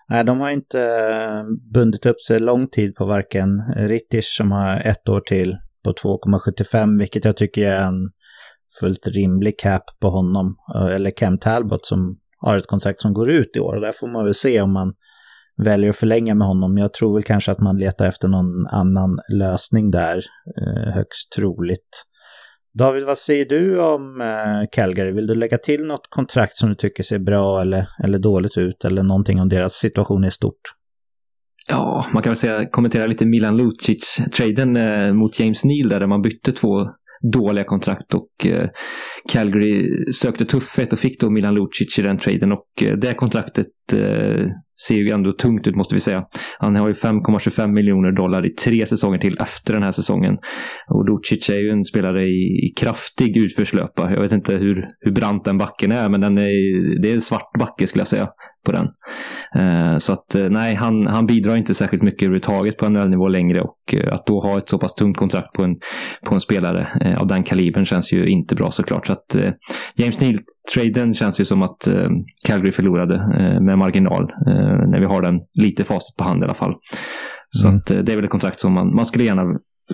Nej, 0.09 0.23
de 0.23 0.39
har 0.39 0.49
inte 0.49 0.81
eh, 0.81 1.43
bundit 1.73 2.05
upp 2.05 2.21
sig 2.21 2.39
lång 2.39 2.67
tid 2.67 2.95
på 2.95 3.05
varken 3.05 3.59
Rittich 3.77 4.37
som 4.37 4.51
har 4.51 4.79
ett 4.79 5.09
år 5.09 5.21
till 5.21 5.57
på 5.83 5.91
2,75, 5.91 6.99
vilket 6.99 7.25
jag 7.25 7.37
tycker 7.37 7.71
är 7.71 7.87
en 7.87 8.11
fullt 8.79 9.07
rimlig 9.07 9.59
cap 9.59 9.83
på 10.01 10.09
honom. 10.09 10.55
Eh, 10.75 10.95
eller 10.95 11.09
Cam 11.09 11.37
Talbot 11.37 11.85
som 11.85 12.17
har 12.37 12.57
ett 12.57 12.67
kontrakt 12.67 13.01
som 13.01 13.13
går 13.13 13.29
ut 13.29 13.55
i 13.55 13.59
år. 13.59 13.81
Där 13.81 13.91
får 13.91 14.07
man 14.07 14.23
väl 14.23 14.33
se 14.33 14.61
om 14.61 14.73
man 14.73 14.93
väljer 15.57 15.89
att 15.89 15.95
förlänga 15.95 16.35
med 16.35 16.47
honom. 16.47 16.77
Jag 16.77 16.93
tror 16.93 17.13
väl 17.13 17.23
kanske 17.23 17.51
att 17.51 17.59
man 17.59 17.77
letar 17.77 18.07
efter 18.07 18.27
någon 18.27 18.67
annan 18.67 19.19
lösning 19.33 19.91
där, 19.91 20.23
eh, 20.61 20.93
högst 20.93 21.31
troligt. 21.35 22.05
David, 22.73 23.03
vad 23.03 23.17
säger 23.17 23.45
du 23.45 23.79
om 23.81 24.21
eh, 24.21 24.67
Calgary? 24.71 25.11
Vill 25.11 25.27
du 25.27 25.35
lägga 25.35 25.57
till 25.57 25.85
något 25.85 26.07
kontrakt 26.09 26.55
som 26.55 26.69
du 26.69 26.75
tycker 26.75 27.03
ser 27.03 27.19
bra 27.19 27.61
eller, 27.61 27.87
eller 28.03 28.19
dåligt 28.19 28.57
ut 28.57 28.85
eller 28.85 29.03
någonting 29.03 29.41
om 29.41 29.49
deras 29.49 29.73
situation 29.73 30.23
i 30.23 30.31
stort? 30.31 30.61
Ja, 31.67 32.05
man 32.13 32.23
kan 32.23 32.29
väl 32.29 32.35
säga, 32.35 32.69
kommentera 32.69 33.05
lite 33.05 33.25
Milan 33.25 33.57
Lucic-traden 33.57 34.77
eh, 34.77 35.13
mot 35.13 35.39
James 35.39 35.65
Neal 35.65 35.89
där 35.89 36.07
man 36.07 36.21
bytte 36.21 36.51
två 36.51 36.87
dåliga 37.33 37.63
kontrakt 37.63 38.13
och 38.13 38.45
eh, 38.45 38.69
Calgary 39.33 40.05
sökte 40.13 40.45
tuffhet 40.45 40.93
och 40.93 40.99
fick 40.99 41.19
då 41.19 41.29
Milan 41.29 41.53
Lucic 41.53 41.99
i 41.99 42.01
den 42.01 42.17
traden 42.17 42.51
och 42.51 42.83
eh, 42.83 42.97
det 42.97 43.13
kontraktet 43.13 43.67
eh, 43.93 44.45
ser 44.87 44.95
ju 44.95 45.09
ändå 45.09 45.33
tungt 45.33 45.67
ut 45.67 45.75
måste 45.75 45.95
vi 45.95 45.99
säga. 45.99 46.23
Han 46.59 46.75
har 46.75 46.87
ju 46.87 46.93
5,25 46.93 47.67
miljoner 47.67 48.11
dollar 48.11 48.45
i 48.45 48.53
tre 48.53 48.85
säsonger 48.85 49.17
till 49.17 49.37
efter 49.39 49.73
den 49.73 49.83
här 49.83 49.91
säsongen. 49.91 50.37
Och 50.87 51.05
Lucic 51.09 51.49
är 51.49 51.59
ju 51.59 51.69
en 51.69 51.83
spelare 51.83 52.25
i 52.25 52.73
kraftig 52.79 53.37
utförslöpa. 53.37 54.11
Jag 54.11 54.21
vet 54.21 54.31
inte 54.31 54.55
hur, 54.55 54.75
hur 54.99 55.11
brant 55.11 55.45
den 55.45 55.57
backen 55.57 55.91
är, 55.91 56.09
men 56.09 56.21
den 56.21 56.37
är, 56.37 57.01
det 57.01 57.09
är 57.09 57.13
en 57.13 57.21
svart 57.21 57.51
backe 57.59 57.87
skulle 57.87 58.01
jag 58.01 58.07
säga 58.07 58.29
på 58.65 58.71
den. 58.71 58.85
Eh, 59.55 59.97
så 59.97 60.13
att 60.13 60.35
eh, 60.35 60.49
nej, 60.49 60.75
han, 60.75 61.07
han 61.07 61.25
bidrar 61.25 61.57
inte 61.57 61.73
särskilt 61.73 62.03
mycket 62.03 62.21
överhuvudtaget 62.21 62.77
på 62.77 62.89
NHL-nivå 62.89 63.27
längre 63.27 63.61
och 63.61 63.93
eh, 63.93 64.13
att 64.13 64.25
då 64.25 64.41
ha 64.41 64.57
ett 64.57 64.69
så 64.69 64.77
pass 64.77 64.95
tungt 64.95 65.17
kontrakt 65.17 65.53
på 65.53 65.63
en, 65.63 65.75
på 66.25 66.33
en 66.33 66.39
spelare 66.39 66.87
av 67.19 67.27
den 67.27 67.43
kalibern 67.43 67.85
känns 67.85 68.13
ju 68.13 68.29
inte 68.29 68.55
bra 68.55 68.71
såklart. 68.71 69.07
Så 69.07 69.13
att 69.13 69.35
James 69.95 70.21
Neal-traden 70.21 71.13
känns 71.13 71.41
ju 71.41 71.45
som 71.45 71.61
att 71.61 71.87
Calgary 72.47 72.71
förlorade 72.71 73.17
med 73.61 73.77
marginal 73.77 74.31
när 74.91 74.99
vi 74.99 75.05
har 75.05 75.21
den 75.21 75.39
lite 75.53 75.83
facit 75.83 76.17
på 76.17 76.23
hand 76.23 76.41
i 76.41 76.45
alla 76.45 76.53
fall. 76.53 76.73
Så 77.49 77.67
mm. 77.67 77.77
att 77.77 78.05
det 78.05 78.11
är 78.11 78.15
väl 78.15 78.25
ett 78.25 78.31
kontrakt 78.31 78.59
som 78.59 78.73
man, 78.73 78.95
man 78.95 79.05
skulle 79.05 79.25
gärna 79.25 79.43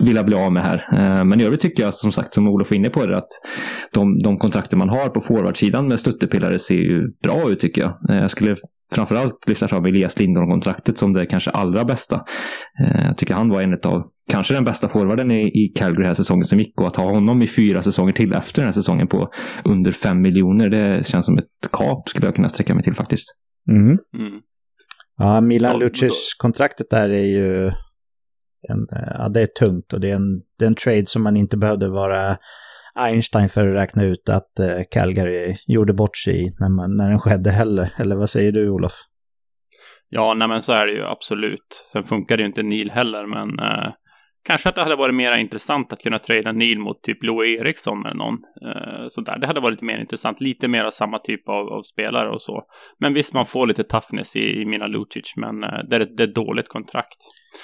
vilja 0.06 0.24
bli 0.24 0.36
av 0.36 0.52
med 0.52 0.62
här. 0.62 1.24
Men 1.24 1.40
i 1.40 1.44
övrigt 1.44 1.60
tycker 1.60 1.82
jag 1.82 1.94
som 1.94 2.12
sagt, 2.12 2.34
som 2.34 2.48
Olof 2.48 2.70
var 2.70 2.76
inne 2.76 2.90
på, 2.90 3.06
det, 3.06 3.16
att 3.16 3.28
de, 3.94 4.18
de 4.18 4.38
kontrakter 4.38 4.76
man 4.76 4.88
har 4.88 5.08
på 5.08 5.20
forwardsidan 5.20 5.88
med 5.88 5.98
stöttepelare 5.98 6.58
ser 6.58 6.74
ju 6.74 7.02
bra 7.22 7.50
ut 7.50 7.58
tycker 7.58 7.82
jag. 7.82 7.94
Jag 8.22 8.30
skulle 8.30 8.56
framförallt 8.94 9.48
lyfta 9.48 9.68
fram 9.68 9.84
Elias 9.84 10.20
Lindholm-kontraktet 10.20 10.98
som 10.98 11.12
det 11.12 11.26
kanske 11.26 11.50
allra 11.50 11.84
bästa. 11.84 12.16
Eh, 12.80 13.06
jag 13.06 13.16
tycker 13.16 13.34
han 13.34 13.48
var 13.48 13.62
en 13.62 13.72
av, 13.72 14.02
kanske 14.30 14.54
den 14.54 14.64
bästa 14.64 14.88
forwarden 14.88 15.30
i, 15.30 15.42
i 15.46 15.72
Calgary 15.78 16.06
här 16.06 16.12
säsongen 16.12 16.44
som 16.44 16.58
gick 16.58 16.80
och 16.80 16.86
att 16.86 16.96
ha 16.96 17.04
honom 17.04 17.42
i 17.42 17.46
fyra 17.46 17.82
säsonger 17.82 18.12
till 18.12 18.32
efter 18.32 18.60
den 18.62 18.66
här 18.66 18.72
säsongen 18.72 19.06
på 19.08 19.28
under 19.64 19.92
fem 19.92 20.22
miljoner, 20.22 20.68
det 20.68 21.06
känns 21.06 21.26
som 21.26 21.38
ett 21.38 21.44
kap 21.72 22.08
skulle 22.08 22.26
jag 22.26 22.34
kunna 22.34 22.48
sträcka 22.48 22.74
mig 22.74 22.82
till 22.82 22.94
faktiskt. 22.94 23.28
Mm. 23.70 23.98
Mm. 24.18 24.40
Ja, 25.18 25.40
Milan 25.40 25.78
Lucic-kontraktet 25.78 26.90
där 26.90 27.08
är 27.08 27.24
ju 27.24 27.70
en, 28.68 28.86
eh, 28.92 29.12
ja, 29.18 29.28
det 29.28 29.40
är 29.40 29.46
tungt 29.46 29.92
och 29.92 30.00
det 30.00 30.10
är, 30.10 30.16
en, 30.16 30.40
det 30.58 30.64
är 30.64 30.66
en 30.66 30.74
trade 30.74 31.06
som 31.06 31.22
man 31.22 31.36
inte 31.36 31.56
behövde 31.56 31.88
vara 31.88 32.36
Einstein 32.94 33.48
för 33.48 33.68
att 33.68 33.74
räkna 33.74 34.04
ut 34.04 34.28
att 34.28 34.58
eh, 34.58 34.82
Calgary 34.90 35.56
gjorde 35.66 35.92
bort 35.92 36.16
sig 36.16 36.44
i 36.44 36.54
när, 36.58 36.68
man, 36.68 36.96
när 36.96 37.08
den 37.08 37.18
skedde 37.18 37.50
heller. 37.50 37.92
Eller 37.96 38.16
vad 38.16 38.30
säger 38.30 38.52
du, 38.52 38.68
Olof? 38.68 38.92
Ja, 40.08 40.34
nej 40.34 40.48
men 40.48 40.62
så 40.62 40.72
är 40.72 40.86
det 40.86 40.92
ju 40.92 41.04
absolut. 41.04 41.82
Sen 41.92 42.04
funkar 42.04 42.36
det 42.36 42.40
ju 42.40 42.46
inte 42.46 42.62
Neil 42.62 42.90
heller, 42.90 43.26
men 43.26 43.58
eh, 43.58 43.92
Kanske 44.48 44.68
att 44.68 44.74
det 44.74 44.82
hade 44.82 44.96
varit 44.96 45.14
mer 45.14 45.36
intressant 45.36 45.92
att 45.92 46.02
kunna 46.02 46.18
trada 46.18 46.52
Neil 46.52 46.78
mot 46.78 47.02
typ 47.02 47.22
Louis 47.22 47.60
Eriksson 47.60 48.06
eller 48.06 48.16
någon. 48.16 48.34
Eh, 48.34 49.06
sådär. 49.08 49.38
Det 49.38 49.46
hade 49.46 49.60
varit 49.60 49.72
lite 49.72 49.84
mer 49.84 49.98
intressant. 49.98 50.40
Lite 50.40 50.68
mer 50.68 50.84
av 50.84 50.90
samma 50.90 51.18
typ 51.18 51.48
av, 51.48 51.68
av, 51.68 51.82
spelare 51.82 52.30
och 52.30 52.42
så. 52.42 52.62
Men 53.00 53.14
visst, 53.14 53.34
man 53.34 53.46
får 53.46 53.66
lite 53.66 53.84
toughness 53.84 54.36
i, 54.36 54.60
i 54.60 54.66
mina 54.66 54.86
Lucic, 54.86 55.32
men 55.36 55.64
eh, 55.64 55.70
det, 55.90 55.96
är, 55.96 56.16
det 56.16 56.22
är 56.22 56.34
dåligt 56.34 56.68
kontrakt. 56.68 57.16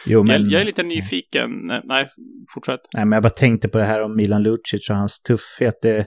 Jo, 0.06 0.22
men... 0.22 0.42
jag, 0.42 0.52
jag 0.52 0.60
är 0.60 0.64
lite 0.64 0.82
nyfiken. 0.82 1.50
Nej, 1.84 2.06
fortsätt. 2.54 2.80
Nej, 2.94 3.04
men 3.04 3.16
jag 3.16 3.22
bara 3.22 3.30
tänkte 3.30 3.68
på 3.68 3.78
det 3.78 3.84
här 3.84 4.02
om 4.02 4.16
Milan 4.16 4.42
Lucic 4.42 4.90
och 4.90 4.96
hans 4.96 5.22
tuffhet. 5.22 5.74
Det, 5.82 6.06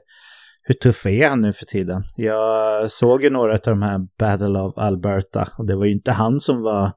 hur 0.64 0.76
tuff 0.76 1.06
är 1.06 1.30
han 1.30 1.42
nu 1.42 1.54
för 1.54 1.66
tiden? 1.66 2.04
Jag 2.16 2.92
såg 2.92 3.24
ju 3.24 3.30
några 3.30 3.54
av 3.54 3.60
de 3.64 3.82
här 3.82 4.00
Battle 4.20 4.60
of 4.60 4.78
Alberta 4.78 5.48
och 5.58 5.68
det 5.68 5.76
var 5.76 5.86
ju 5.86 5.92
inte 5.92 6.12
han 6.12 6.40
som 6.40 6.62
var 6.62 6.92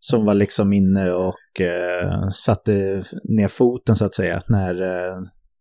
som 0.00 0.24
var 0.24 0.34
liksom 0.34 0.72
inne 0.72 1.12
och 1.12 1.60
eh, 1.60 2.28
satte 2.28 3.02
ner 3.24 3.48
foten 3.48 3.96
så 3.96 4.04
att 4.04 4.14
säga 4.14 4.42
när, 4.48 4.82
eh, 4.82 5.16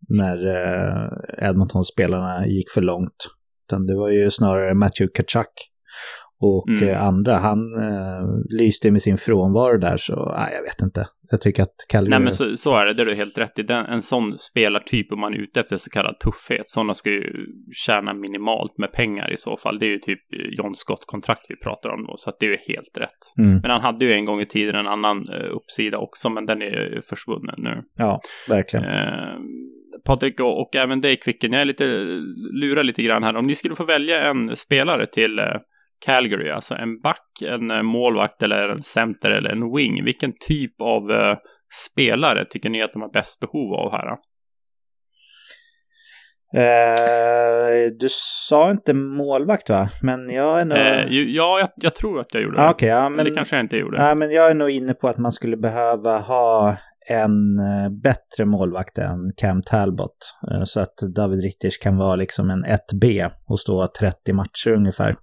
när 0.10 0.48
eh, 0.48 1.50
Edmonton-spelarna 1.50 2.48
gick 2.48 2.72
för 2.72 2.82
långt. 2.82 3.28
Utan 3.68 3.86
det 3.86 3.96
var 3.96 4.10
ju 4.10 4.32
snarare 4.32 4.74
Matthew 4.74 5.12
Kachak 5.14 5.52
och 6.40 6.70
mm. 6.70 6.90
Eh, 6.90 7.04
andra. 7.04 7.34
Han 7.34 7.60
eh, 7.76 8.58
lyste 8.60 8.92
med 8.92 9.02
sin 9.02 9.18
frånvaro 9.18 9.78
där, 9.78 9.98
så 9.98 10.34
nej, 10.38 10.54
jag 10.56 10.62
vet 10.62 10.82
inte. 10.82 11.08
Jag 11.32 11.42
tycker 11.42 11.64
att 11.64 11.76
Calgary... 11.90 12.10
Nej, 12.10 12.20
men 12.20 12.32
så, 12.32 12.58
så 12.58 12.76
är 12.76 12.86
det. 12.86 12.94
Det 12.94 13.02
är 13.02 13.06
du 13.06 13.16
helt 13.16 13.38
rätt 13.38 13.60
i. 13.60 13.64
Den, 13.64 13.86
en 13.86 14.02
sån 14.02 14.38
spelartyp, 14.38 15.12
om 15.12 15.20
man 15.20 15.34
är 15.34 15.38
ute 15.38 15.60
efter 15.60 15.78
så 15.78 15.90
kallad 15.90 16.20
tuffhet, 16.20 16.70
sådana 16.70 16.94
ska 16.94 17.10
ju 17.10 17.24
tjäna 17.86 18.14
minimalt 18.14 18.78
med 18.78 18.92
pengar 18.92 19.34
i 19.34 19.38
så 19.38 19.58
fall. 19.58 19.80
Det 19.80 19.86
är 19.86 19.90
ju 19.90 20.00
typ 20.00 20.20
John 20.58 20.76
Scott-kontrakt 20.76 21.46
vi 21.50 21.56
pratar 21.56 21.90
om 21.90 22.06
då, 22.06 22.14
så 22.18 22.30
att 22.30 22.40
det 22.40 22.46
är 22.46 22.50
ju 22.50 22.58
helt 22.68 22.98
rätt. 22.98 23.22
Mm. 23.40 23.60
Men 23.62 23.72
han 23.72 23.82
hade 23.82 24.06
ju 24.06 24.14
en 24.14 24.26
gång 24.26 24.42
i 24.42 24.46
tiden 24.46 24.76
en 24.76 24.88
annan 24.88 25.18
uh, 25.18 25.56
uppsida 25.56 25.98
också, 25.98 26.30
men 26.30 26.46
den 26.46 26.62
är 26.62 26.66
ju 26.66 27.02
försvunnen 27.02 27.56
nu. 27.58 27.84
Ja, 27.98 28.20
verkligen. 28.50 28.86
Uh, 28.86 29.40
Patrik 30.06 30.40
och, 30.40 30.62
och, 30.62 30.76
även 30.76 31.02
dig, 31.02 31.18
Kvicken, 31.18 31.54
jag 31.54 31.62
är 31.62 31.66
lite, 31.66 31.86
lurar 32.62 32.84
lite 32.84 33.04
grann 33.04 33.24
här. 33.24 33.36
Om 33.36 33.48
ni 33.48 33.56
skulle 33.56 33.76
få 33.76 33.84
välja 33.84 34.24
en 34.24 34.56
spelare 34.56 35.08
till 35.08 35.40
uh, 35.40 35.46
Calgary, 36.06 36.50
alltså 36.50 36.76
en 36.76 37.02
back, 37.02 37.42
en 37.42 37.72
eh, 37.72 37.84
målvakt 37.84 38.44
eller 38.44 38.70
en 38.70 38.84
center 38.84 39.32
eller 39.32 39.50
en 39.50 39.76
wing. 39.76 40.04
Vilken 40.04 40.34
typ 40.48 40.82
av 40.82 41.12
uh, 41.12 41.36
spelare 41.90 42.46
tycker 42.50 42.70
ni 42.70 42.82
att 42.82 42.94
de 42.94 43.02
har 43.02 43.12
bäst 43.12 43.40
behov 43.40 43.74
av 43.74 43.92
här? 43.92 44.18
Uh, 46.56 47.92
du 48.00 48.08
sa 48.48 48.72
inte 48.72 48.94
målvakt 48.94 49.70
va? 49.70 49.90
Men 50.02 50.30
jag 50.30 50.62
är 50.62 50.66
nog... 50.66 50.78
Uh, 50.78 51.14
ja, 51.14 51.60
jag, 51.60 51.70
jag, 51.76 51.96
tror 51.96 52.20
att 52.20 52.34
jag 52.34 52.44
gjorde 52.44 52.62
det. 52.62 52.70
Okay, 52.70 52.90
ja, 52.90 53.10
men... 53.10 53.26
Det 53.26 53.32
kanske 53.32 53.56
jag 53.56 53.64
inte 53.64 53.78
gjorde. 53.78 53.98
Ja, 53.98 54.16
men 54.16 54.32
jag 54.32 54.50
är 54.50 54.56
nog 54.56 54.70
inne 54.70 54.94
på 54.94 55.08
att 55.08 55.18
man 55.18 55.32
skulle 55.32 55.58
behöva 55.58 56.18
ha 56.18 56.78
en 57.10 57.58
bättre 58.02 58.46
målvakt 58.46 58.98
än 58.98 59.32
Cam 59.38 59.64
Talbot. 59.64 60.18
Så 60.66 60.80
att 60.80 60.98
David 61.16 61.42
Ritters 61.42 61.78
kan 61.78 61.98
vara 61.98 62.16
liksom 62.16 62.50
en 62.50 62.66
1B 62.66 63.32
och 63.48 63.60
stå 63.60 63.88
30 64.00 64.34
matcher 64.34 64.72
ungefär. 64.72 65.16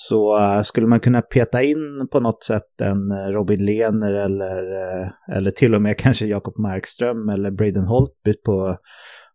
Så 0.00 0.38
eh, 0.38 0.62
skulle 0.62 0.86
man 0.86 1.00
kunna 1.00 1.22
peta 1.22 1.62
in 1.62 2.08
på 2.12 2.20
något 2.20 2.44
sätt 2.44 2.80
en 2.82 3.10
eh, 3.10 3.26
Robin 3.26 3.64
Lehner 3.64 4.12
eller, 4.14 4.62
eh, 4.62 5.08
eller 5.36 5.50
till 5.50 5.74
och 5.74 5.82
med 5.82 5.96
kanske 5.98 6.26
Jakob 6.26 6.58
Markström 6.58 7.28
eller 7.28 7.50
Braden 7.50 7.84
Holtby 7.84 8.34
på, 8.44 8.76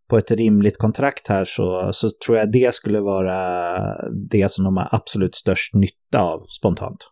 på 0.09 0.18
ett 0.18 0.32
rimligt 0.32 0.78
kontrakt 0.78 1.28
här 1.28 1.45
så, 1.45 1.89
så 1.93 2.09
tror 2.26 2.38
jag 2.38 2.51
det 2.51 2.74
skulle 2.74 2.99
vara 2.99 3.38
det 4.30 4.51
som 4.51 4.64
de 4.64 4.78
har 4.78 4.88
absolut 4.91 5.36
störst 5.36 5.74
nytta 5.74 6.22
av 6.22 6.39
spontant. 6.59 7.07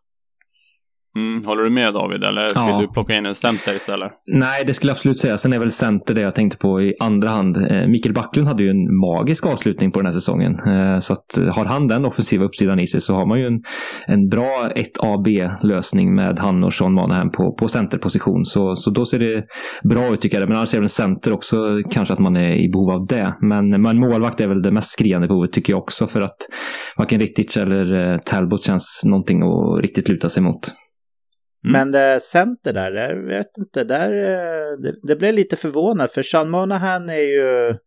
Mm, 1.16 1.45
håller 1.45 1.64
du 1.64 1.70
med 1.70 1.93
David, 1.93 2.24
eller 2.24 2.47
ja. 2.55 2.66
vill 2.66 2.88
du 2.88 2.93
plocka 2.93 3.14
in 3.14 3.26
en 3.26 3.36
center 3.36 3.76
istället? 3.76 4.12
Nej, 4.28 4.64
det 4.66 4.74
skulle 4.74 4.89
jag 4.89 4.95
absolut 4.95 5.18
säga. 5.18 5.38
Sen 5.38 5.53
är 5.53 5.59
väl 5.59 5.72
center 5.72 6.16
det 6.16 6.22
jag 6.22 6.36
tänkte 6.36 6.57
på 6.57 6.82
i 6.82 6.95
andra 6.99 7.30
hand. 7.30 7.57
Eh, 7.57 7.88
Mikael 7.88 8.14
Backlund 8.14 8.47
hade 8.47 8.64
ju 8.64 8.70
en 8.70 8.97
magisk 8.97 9.45
avslutning 9.45 9.91
på 9.91 9.99
den 9.99 10.05
här 10.05 10.14
säsongen. 10.14 10.51
Eh, 10.51 10.99
så 10.99 11.14
att 11.14 11.38
eh, 11.38 11.55
har 11.55 11.66
han 11.66 11.88
den 11.88 12.05
offensiva 12.05 12.45
uppsidan 12.45 12.80
i 12.80 12.88
sig 12.88 13.01
så 13.01 13.16
har 13.16 13.26
man 13.28 13.39
ju 13.39 13.45
en, 13.45 13.62
en 14.07 14.30
bra 14.30 14.70
1AB-lösning 14.76 16.16
med 16.16 16.39
han 16.39 16.64
och 16.64 16.74
Sean 16.74 16.93
Monahan 16.93 17.32
på, 17.32 17.55
på 17.59 17.68
centerposition. 17.68 18.45
Så, 18.45 18.76
så 18.76 18.91
då 18.91 19.05
ser 19.05 19.20
det 19.20 19.43
bra 19.89 20.14
ut 20.14 20.22
tycker 20.22 20.39
jag. 20.39 20.49
Men 20.49 20.57
annars 20.57 20.74
är 20.74 20.80
väl 20.80 20.89
center 20.89 21.34
också 21.34 21.57
kanske 21.91 22.14
att 22.14 22.20
man 22.20 22.36
är 22.36 22.66
i 22.66 22.70
behov 22.70 22.89
av 22.89 23.05
det. 23.05 23.34
Men, 23.41 23.82
men 23.82 23.99
målvakt 23.99 24.41
är 24.41 24.47
väl 24.47 24.62
det 24.62 24.72
mest 24.72 24.91
skriande 24.91 25.28
behovet 25.28 25.51
tycker 25.51 25.74
jag 25.74 25.82
också. 25.82 26.07
För 26.07 26.22
att 26.22 26.38
varken 26.97 27.20
Rittich 27.20 27.57
eller 27.57 28.18
Talbot 28.18 28.64
känns 28.64 29.01
någonting 29.05 29.41
att 29.43 29.82
riktigt 29.84 30.09
luta 30.09 30.30
sig 30.30 30.43
mot. 30.43 30.72
Mm. 31.64 31.72
Men 31.72 31.91
det 31.91 32.20
center 32.22 32.74
där, 32.74 32.91
jag 32.91 33.28
vet 33.28 33.57
inte, 33.57 33.84
där, 33.84 34.09
eh, 34.14 34.80
det, 34.84 34.95
det 35.03 35.16
blev 35.16 35.34
lite 35.34 35.55
förvånad 35.55 36.12
för 36.12 36.24
Sean 36.24 36.49
Monahan 36.49 37.09
är 37.09 37.16
ju 37.16 37.78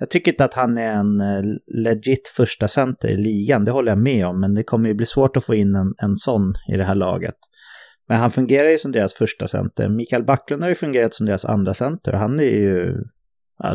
Jag 0.00 0.10
tycker 0.10 0.32
inte 0.32 0.44
att 0.44 0.54
han 0.54 0.78
är 0.78 0.92
en 0.92 1.20
eh, 1.20 1.42
legit 1.84 2.28
första 2.36 2.68
center 2.68 3.08
i 3.08 3.16
ligan, 3.16 3.64
det 3.64 3.70
håller 3.70 3.92
jag 3.92 3.98
med 3.98 4.26
om, 4.26 4.40
men 4.40 4.54
det 4.54 4.62
kommer 4.62 4.88
ju 4.88 4.94
bli 4.94 5.06
svårt 5.06 5.36
att 5.36 5.44
få 5.44 5.54
in 5.54 5.74
en, 5.74 5.94
en 6.02 6.16
sån 6.16 6.54
i 6.72 6.76
det 6.76 6.84
här 6.84 6.94
laget. 6.94 7.34
Men 8.08 8.18
han 8.18 8.30
fungerar 8.30 8.68
ju 8.68 8.78
som 8.78 8.92
deras 8.92 9.14
första 9.14 9.48
center. 9.48 9.88
Mikael 9.88 10.24
Backlund 10.24 10.62
har 10.62 10.68
ju 10.68 10.74
fungerat 10.74 11.14
som 11.14 11.26
deras 11.26 11.44
andra 11.44 11.74
center. 11.74 12.12
Han 12.12 12.40
är 12.40 12.44
ju, 12.44 12.96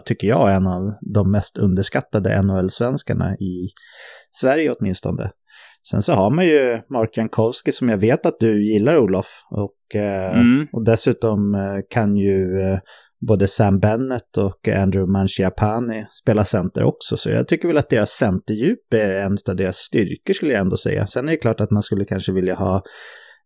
tycker 0.06 0.28
jag, 0.28 0.54
en 0.54 0.68
av 0.68 0.94
de 1.14 1.32
mest 1.32 1.58
underskattade 1.58 2.42
NHL-svenskarna 2.42 3.36
i 3.36 3.70
Sverige 4.32 4.72
åtminstone. 4.72 5.30
Sen 5.90 6.02
så 6.02 6.14
har 6.14 6.32
man 6.32 6.46
ju 6.46 6.80
Mark 6.90 7.18
Jankowski 7.18 7.72
som 7.72 7.90
jag 7.90 7.98
vet 7.98 8.26
att 8.26 8.40
du 8.40 8.74
gillar 8.74 8.98
Olof. 8.98 9.44
Och, 9.52 9.96
eh, 9.96 10.38
mm. 10.40 10.68
och 10.72 10.86
dessutom 10.86 11.56
eh, 11.56 11.78
kan 11.90 12.18
ju 12.18 12.62
eh, 12.62 12.80
både 13.28 13.48
Sam 13.48 13.80
Bennett 13.80 14.38
och 14.38 14.68
Andrew 14.68 15.12
Mangiapane 15.12 16.08
spela 16.12 16.46
center 16.46 16.84
också. 16.84 17.18
Så 17.18 17.30
jag 17.30 17.48
tycker 17.48 17.68
väl 17.68 17.78
att 17.78 17.90
deras 17.90 18.10
centerdjup 18.10 18.94
är 18.94 19.14
en 19.14 19.38
av 19.50 19.56
deras 19.56 19.78
styrkor 19.78 20.34
skulle 20.34 20.54
jag 20.54 20.62
ändå 20.62 20.78
säga. 20.78 21.08
Sen 21.08 21.28
är 21.28 21.32
det 21.32 21.38
klart 21.38 21.62
att 21.62 21.72
man 21.72 21.84
skulle 21.84 22.06
kanske 22.06 22.32
vilja 22.32 22.56
ha 22.56 22.82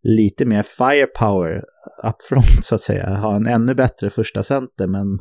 lite 0.04 0.46
mer 0.46 0.64
firepower 0.64 1.62
upfront 2.04 2.66
så 2.66 2.76
att 2.76 2.82
säga. 2.82 3.10
Ha 3.10 3.36
en 3.36 3.48
ännu 3.48 3.76
bättre 3.76 4.10
första 4.10 4.44
center 4.44 4.88
men 4.88 5.20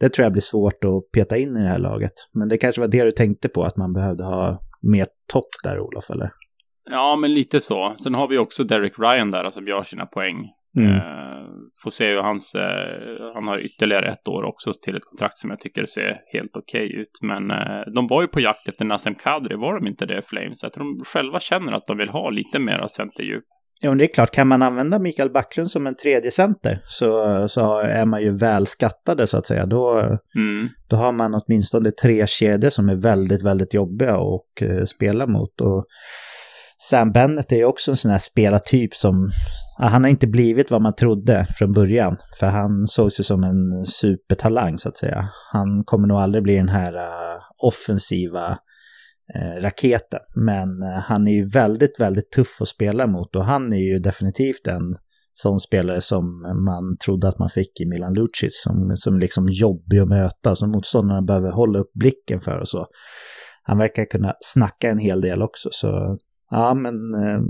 det 0.00 0.08
tror 0.08 0.24
jag 0.24 0.32
blir 0.32 0.42
svårt 0.42 0.84
att 0.84 1.12
peta 1.14 1.36
in 1.36 1.56
i 1.56 1.60
det 1.60 1.68
här 1.68 1.78
laget. 1.78 2.12
Men 2.34 2.48
det 2.48 2.58
kanske 2.58 2.80
var 2.80 2.88
det 2.88 3.04
du 3.04 3.10
tänkte 3.10 3.48
på, 3.48 3.64
att 3.64 3.76
man 3.76 3.92
behövde 3.92 4.24
ha 4.24 4.60
mer 4.82 5.06
topp 5.32 5.50
där, 5.64 5.80
Olof, 5.80 6.10
eller? 6.10 6.30
Ja, 6.90 7.16
men 7.16 7.34
lite 7.34 7.60
så. 7.60 7.94
Sen 7.96 8.14
har 8.14 8.28
vi 8.28 8.38
också 8.38 8.64
Derek 8.64 8.98
Ryan 8.98 9.30
där 9.30 9.50
som 9.50 9.66
gör 9.66 9.82
sina 9.82 10.06
poäng. 10.06 10.36
Mm. 10.76 10.90
Uh, 10.90 11.02
får 11.82 11.90
se 11.90 12.10
hur 12.10 12.20
hans... 12.20 12.54
Uh, 12.54 13.32
han 13.34 13.48
har 13.48 13.58
ytterligare 13.58 14.08
ett 14.08 14.28
år 14.28 14.42
också 14.42 14.70
till 14.84 14.96
ett 14.96 15.04
kontrakt 15.04 15.38
som 15.38 15.50
jag 15.50 15.60
tycker 15.60 15.84
ser 15.84 16.20
helt 16.32 16.56
okej 16.56 16.86
okay 16.86 17.00
ut. 17.00 17.18
Men 17.22 17.50
uh, 17.50 17.94
de 17.94 18.06
var 18.06 18.22
ju 18.22 18.28
på 18.28 18.40
jakt 18.40 18.68
efter 18.68 18.84
Nassim 18.84 19.14
Kadri, 19.14 19.56
var 19.56 19.80
de 19.80 19.86
inte 19.86 20.06
det, 20.06 20.22
Flames? 20.22 20.62
Jag 20.62 20.72
tror 20.72 20.84
de 20.84 21.04
själva 21.04 21.40
känner 21.40 21.72
att 21.72 21.86
de 21.86 21.96
vill 21.98 22.08
ha 22.08 22.30
lite 22.30 22.58
mer 22.58 22.86
centerdjup. 22.86 23.44
Ja, 23.84 23.94
det 23.94 24.04
är 24.04 24.14
klart, 24.14 24.30
kan 24.30 24.48
man 24.48 24.62
använda 24.62 24.98
Mikael 24.98 25.30
Backlund 25.30 25.70
som 25.70 25.86
en 25.86 25.94
tredje 25.94 26.30
center 26.30 26.82
så, 26.84 27.48
så 27.48 27.80
är 27.80 28.04
man 28.04 28.22
ju 28.22 28.38
väl 28.38 28.66
skattade 28.66 29.26
så 29.26 29.38
att 29.38 29.46
säga. 29.46 29.66
Då, 29.66 29.98
mm. 30.34 30.68
då 30.88 30.96
har 30.96 31.12
man 31.12 31.34
åtminstone 31.34 31.90
tre 31.90 32.26
kedjor 32.26 32.70
som 32.70 32.88
är 32.88 32.96
väldigt, 32.96 33.42
väldigt 33.42 33.74
jobbiga 33.74 34.14
att 34.14 34.62
uh, 34.62 34.84
spela 34.84 35.26
mot. 35.26 35.60
Och 35.60 35.84
Sam 36.78 37.12
Bennett 37.12 37.52
är 37.52 37.56
ju 37.56 37.64
också 37.64 37.90
en 37.90 37.96
sån 37.96 38.10
här 38.10 38.18
spelartyp 38.18 38.94
som, 38.94 39.30
ja, 39.78 39.86
han 39.86 40.04
har 40.04 40.10
inte 40.10 40.26
blivit 40.26 40.70
vad 40.70 40.82
man 40.82 40.94
trodde 40.94 41.46
från 41.58 41.72
början. 41.72 42.16
För 42.40 42.46
han 42.46 42.86
sågs 42.86 43.20
ju 43.20 43.24
som 43.24 43.44
en 43.44 43.86
supertalang 43.86 44.78
så 44.78 44.88
att 44.88 44.96
säga. 44.96 45.28
Han 45.52 45.84
kommer 45.84 46.08
nog 46.08 46.18
aldrig 46.18 46.44
bli 46.44 46.56
den 46.56 46.68
här 46.68 46.94
uh, 46.94 47.40
offensiva 47.58 48.48
Eh, 48.48 48.56
Eh, 49.34 49.60
raketen. 49.62 50.20
Men 50.34 50.82
eh, 50.82 50.88
han 50.88 51.28
är 51.28 51.32
ju 51.32 51.48
väldigt, 51.48 52.00
väldigt 52.00 52.30
tuff 52.30 52.60
att 52.60 52.68
spela 52.68 53.06
mot 53.06 53.36
och 53.36 53.44
han 53.44 53.72
är 53.72 53.92
ju 53.92 53.98
definitivt 53.98 54.66
en 54.66 54.96
sån 55.34 55.60
spelare 55.60 56.00
som 56.00 56.40
man 56.64 56.96
trodde 57.04 57.28
att 57.28 57.38
man 57.38 57.48
fick 57.48 57.80
i 57.80 57.86
Milan 57.86 58.14
Lucic, 58.14 58.62
som, 58.62 58.96
som 58.96 59.18
liksom 59.18 59.48
jobbig 59.48 59.98
att 59.98 60.08
möta, 60.08 60.56
som 60.56 60.70
motståndarna 60.70 61.22
behöver 61.22 61.50
hålla 61.50 61.78
upp 61.78 61.92
blicken 61.94 62.40
för 62.40 62.58
och 62.58 62.68
så. 62.68 62.86
Han 63.62 63.78
verkar 63.78 64.04
kunna 64.04 64.34
snacka 64.40 64.90
en 64.90 64.98
hel 64.98 65.20
del 65.20 65.42
också, 65.42 65.68
så 65.72 66.18
ja, 66.50 66.74
men 66.74 67.14
eh, 67.14 67.40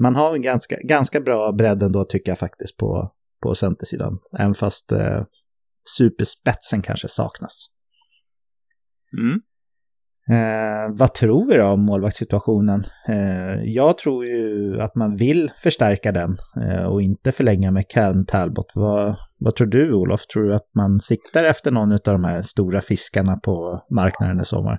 man 0.00 0.16
har 0.16 0.34
en 0.34 0.42
ganska, 0.42 0.76
ganska 0.82 1.20
bra 1.20 1.52
bredd 1.52 1.82
ändå 1.82 2.04
tycker 2.04 2.30
jag 2.30 2.38
faktiskt 2.38 2.76
på, 2.76 3.12
på 3.42 3.54
centersidan, 3.54 4.18
även 4.38 4.54
fast 4.54 4.92
eh, 4.92 5.22
superspetsen 5.96 6.82
kanske 6.82 7.08
saknas. 7.08 7.66
Mm. 9.18 9.40
Eh, 10.30 10.94
vad 10.98 11.14
tror 11.14 11.46
vi 11.46 11.56
då 11.56 11.64
om 11.64 11.86
målvaktssituationen? 11.86 12.84
Eh, 13.08 13.64
jag 13.64 13.98
tror 13.98 14.24
ju 14.24 14.80
att 14.80 14.96
man 14.96 15.16
vill 15.16 15.50
förstärka 15.62 16.12
den 16.12 16.36
eh, 16.66 16.84
och 16.84 17.02
inte 17.02 17.32
förlänga 17.32 17.70
med 17.70 17.88
Cam 17.88 18.26
Talbot. 18.26 18.72
Vad, 18.74 19.14
vad 19.38 19.56
tror 19.56 19.66
du 19.66 19.92
Olof? 19.92 20.26
Tror 20.26 20.44
du 20.44 20.54
att 20.54 20.70
man 20.76 21.00
siktar 21.00 21.44
efter 21.44 21.70
någon 21.70 21.92
av 21.92 21.98
de 22.02 22.24
här 22.24 22.42
stora 22.42 22.80
fiskarna 22.80 23.36
på 23.36 23.82
marknaden 23.90 24.40
i 24.40 24.44
sommar? 24.44 24.78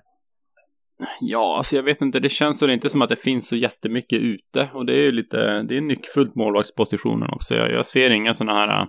Ja, 1.21 1.57
alltså 1.57 1.75
jag 1.75 1.83
vet 1.83 2.01
inte, 2.01 2.19
det 2.19 2.29
känns 2.29 2.63
väl 2.63 2.69
inte 2.69 2.89
som 2.89 3.01
att 3.01 3.09
det 3.09 3.15
finns 3.15 3.47
så 3.47 3.55
jättemycket 3.55 4.19
ute 4.19 4.69
och 4.73 4.85
det 4.85 4.93
är 4.93 5.03
ju 5.03 5.11
lite, 5.11 5.61
det 5.61 5.77
är 5.77 5.81
nyckfullt 5.81 6.35
målvaktspositionen 6.35 7.29
också. 7.29 7.55
Jag, 7.55 7.71
jag 7.71 7.85
ser 7.85 8.09
inga 8.09 8.33
sådana 8.33 8.59
här 8.59 8.81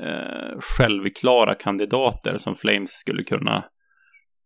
eh, 0.00 0.58
självklara 0.60 1.54
kandidater 1.54 2.36
som 2.36 2.54
Flames 2.54 2.90
skulle 2.90 3.22
kunna 3.22 3.64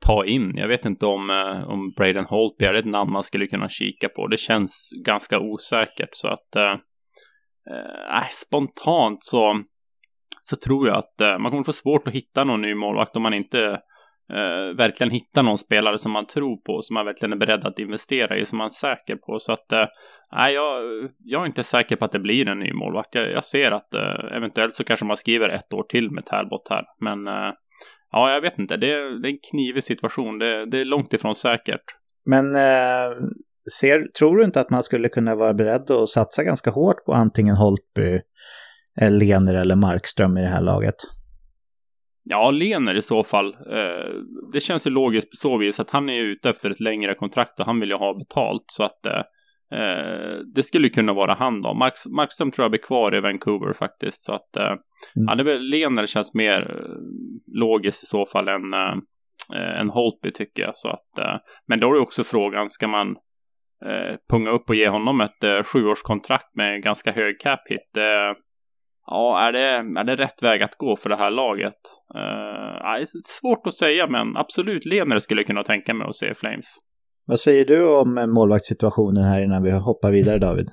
ta 0.07 0.25
in. 0.25 0.53
Jag 0.57 0.69
vet 0.69 0.85
inte 0.85 1.07
om, 1.07 1.31
eh, 1.31 1.69
om 1.69 1.93
Braden 1.97 2.25
Holtby 2.25 2.65
är 2.65 2.75
ett 2.75 2.85
namn 2.85 3.13
man 3.13 3.23
skulle 3.23 3.47
kunna 3.47 3.69
kika 3.69 4.09
på. 4.09 4.27
Det 4.27 4.37
känns 4.37 4.91
ganska 5.05 5.41
osäkert 5.41 6.09
så 6.13 6.29
att 6.29 6.57
eh, 6.57 6.73
eh, 7.71 8.29
spontant 8.31 9.25
så, 9.25 9.63
så 10.43 10.57
tror 10.57 10.89
jag 10.89 10.97
att 10.97 11.21
eh, 11.21 11.39
man 11.39 11.51
kommer 11.51 11.65
få 11.65 11.73
svårt 11.73 12.09
att 12.09 12.15
hitta 12.15 12.45
någon 12.45 12.63
ny 12.63 12.75
målvakt 12.75 13.17
om 13.17 13.23
man 13.23 13.35
inte 13.35 13.81
eh, 14.33 14.77
verkligen 14.77 15.11
hittar 15.11 15.43
någon 15.43 15.59
spelare 15.59 15.99
som 15.99 16.13
man 16.13 16.27
tror 16.27 16.57
på, 16.57 16.83
som 16.83 16.95
man 16.95 17.07
verkligen 17.07 17.33
är 17.33 17.37
beredd 17.37 17.65
att 17.65 17.79
investera 17.79 18.37
i, 18.37 18.45
som 18.45 18.59
man 18.59 18.65
är 18.65 18.69
säker 18.69 19.17
på. 19.17 19.39
Så 19.39 19.53
att, 19.53 19.73
eh, 19.73 19.87
nej, 20.33 20.55
jag, 20.55 20.83
jag 21.25 21.43
är 21.43 21.47
inte 21.47 21.63
säker 21.63 21.97
på 21.97 22.05
att 22.05 22.13
det 22.13 22.19
blir 22.19 22.49
en 22.49 22.59
ny 22.59 22.73
målvakt. 22.73 23.15
Jag, 23.15 23.31
jag 23.31 23.45
ser 23.45 23.73
att 23.73 23.95
eh, 23.95 24.37
eventuellt 24.37 24.75
så 24.75 24.85
kanske 24.85 25.07
man 25.07 25.17
skriver 25.17 25.49
ett 25.49 25.73
år 25.73 25.83
till 25.83 26.11
med 26.11 26.27
Talbot 26.27 26.69
här, 26.71 26.85
men 27.01 27.27
eh, 27.27 27.53
Ja, 28.13 28.33
jag 28.33 28.41
vet 28.41 28.59
inte. 28.59 28.77
Det 28.77 28.91
är, 28.91 29.23
det 29.23 29.29
är 29.29 29.31
en 29.31 29.39
knivig 29.51 29.85
situation. 29.85 30.39
Det, 30.39 30.71
det, 30.71 30.81
är 30.81 30.85
långt 30.85 31.13
ifrån 31.13 31.35
säkert. 31.35 31.85
Men 32.27 32.55
eh, 32.55 33.17
ser, 33.81 34.07
tror 34.19 34.37
du 34.37 34.45
inte 34.45 34.61
att 34.61 34.71
man 34.71 34.83
skulle 34.83 35.09
kunna 35.09 35.35
vara 35.35 35.55
beredd 35.55 35.91
att 35.91 36.09
satsa 36.09 36.45
ganska 36.45 36.71
hårt 36.71 37.05
på 37.05 37.13
antingen 37.13 37.57
Holtby, 37.57 38.21
eh, 39.01 39.11
Lener 39.11 39.55
eller 39.55 39.77
Markström 39.77 40.39
i 40.39 40.41
det 40.41 40.49
här 40.49 40.63
laget? 40.63 40.97
Ja, 42.25 42.51
Lener 42.51 42.95
i 42.95 43.03
så 43.03 43.25
fall. 43.25 43.47
Eh, 43.47 44.13
det 44.53 44.61
känns 44.61 44.87
ju 44.87 44.91
logiskt 44.91 45.31
på 45.31 45.37
så 45.37 45.59
vis 45.59 45.81
att 45.81 45.91
han 45.91 46.09
är 46.09 46.23
ute 46.23 46.51
efter 46.51 46.71
ett 46.71 46.81
längre 46.81 47.15
kontrakt 47.15 47.61
och 47.61 47.67
han 47.67 47.81
vill 47.81 47.89
ju 47.89 47.97
ha 47.97 48.19
betalt. 48.19 48.65
Så 48.67 48.83
att 48.83 49.07
eh, 49.07 49.23
Eh, 49.73 50.39
det 50.55 50.63
skulle 50.63 50.89
kunna 50.89 51.13
vara 51.13 51.35
han 51.35 51.63
då. 51.63 51.75
Mark, 51.75 51.93
Markström 52.17 52.51
tror 52.51 52.65
jag 52.65 52.71
blir 52.71 52.81
kvar 52.81 53.15
i 53.15 53.21
Vancouver 53.21 53.73
faktiskt. 53.73 54.23
Så 54.23 54.33
att, 54.33 54.57
eh, 54.57 54.67
mm. 54.67 54.79
ja, 55.15 55.35
det 55.35 55.45
väl, 55.45 55.63
Lener 55.63 56.07
känns 56.07 56.35
mer 56.35 56.61
eh, 56.61 57.61
logiskt 57.61 58.03
i 58.03 58.07
så 58.07 58.27
fall 58.27 58.49
än, 58.49 58.75
eh, 58.75 59.81
än 59.81 59.91
Holtby 59.91 60.33
tycker 60.33 60.63
jag. 60.63 60.77
Så 60.77 60.89
att, 60.89 61.19
eh, 61.19 61.37
men 61.69 61.81
då 61.81 61.91
är 61.91 61.95
det 61.95 62.01
också 62.01 62.25
frågan, 62.25 62.69
ska 62.69 62.89
man 62.89 63.09
eh, 63.87 64.17
punga 64.31 64.51
upp 64.51 64.69
och 64.69 64.75
ge 64.75 64.89
honom 64.89 65.21
ett 65.21 65.45
eh, 65.45 65.63
sjuårskontrakt 65.63 66.57
med 66.57 66.83
ganska 66.83 67.13
hög 67.13 67.41
cap 67.41 67.61
hit? 67.69 67.97
Eh, 67.97 68.37
ja, 69.07 69.41
är 69.41 69.53
det, 69.53 70.01
är 70.01 70.05
det 70.05 70.17
rätt 70.17 70.43
väg 70.43 70.63
att 70.63 70.77
gå 70.77 70.97
för 70.97 71.09
det 71.09 71.17
här 71.17 71.31
laget? 71.31 71.81
Eh, 72.15 73.03
svårt 73.25 73.67
att 73.67 73.75
säga, 73.75 74.07
men 74.07 74.37
absolut, 74.37 74.87
Lener 74.87 75.19
skulle 75.19 75.45
kunna 75.45 75.65
tänka 75.65 75.95
mig 75.95 76.07
att 76.07 76.17
se 76.17 76.35
Flames. 76.35 76.88
Vad 77.29 77.41
säger 77.41 77.65
du 77.65 77.99
om 78.01 78.31
målvaktssituationen 78.35 79.25
här 79.25 79.45
innan 79.45 79.63
vi 79.63 79.71
hoppar 79.71 80.11
vidare, 80.11 80.39
David? 80.39 80.69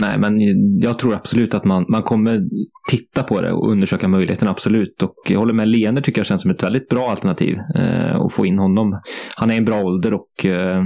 Nej, 0.00 0.18
men 0.18 0.40
jag 0.80 0.98
tror 0.98 1.14
absolut 1.14 1.54
att 1.54 1.64
man, 1.64 1.84
man 1.88 2.02
kommer 2.02 2.40
titta 2.90 3.22
på 3.22 3.40
det 3.40 3.52
och 3.52 3.70
undersöka 3.72 4.08
möjligheten, 4.08 4.48
absolut. 4.48 5.02
Och 5.02 5.14
jag 5.28 5.38
håller 5.38 5.54
med, 5.54 5.68
Lener 5.68 6.00
tycker 6.00 6.18
jag 6.18 6.26
känns 6.26 6.42
som 6.42 6.50
ett 6.50 6.62
väldigt 6.62 6.88
bra 6.88 7.10
alternativ 7.10 7.56
eh, 7.74 8.16
att 8.16 8.32
få 8.32 8.46
in 8.46 8.58
honom. 8.58 9.00
Han 9.36 9.50
är 9.50 9.54
i 9.54 9.58
en 9.58 9.64
bra 9.64 9.82
ålder 9.82 10.14
och 10.14 10.46
eh, 10.46 10.82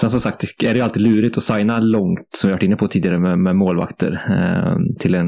sen 0.00 0.10
som 0.10 0.20
sagt 0.20 0.62
är 0.64 0.74
det 0.74 0.80
alltid 0.80 1.02
lurigt 1.02 1.36
att 1.36 1.42
signa 1.42 1.80
långt, 1.80 2.28
som 2.34 2.48
vi 2.48 2.54
varit 2.54 2.62
inne 2.62 2.76
på 2.76 2.88
tidigare, 2.88 3.18
med, 3.18 3.38
med 3.38 3.56
målvakter 3.56 4.12
eh, 4.12 4.96
till 4.98 5.14
en 5.14 5.26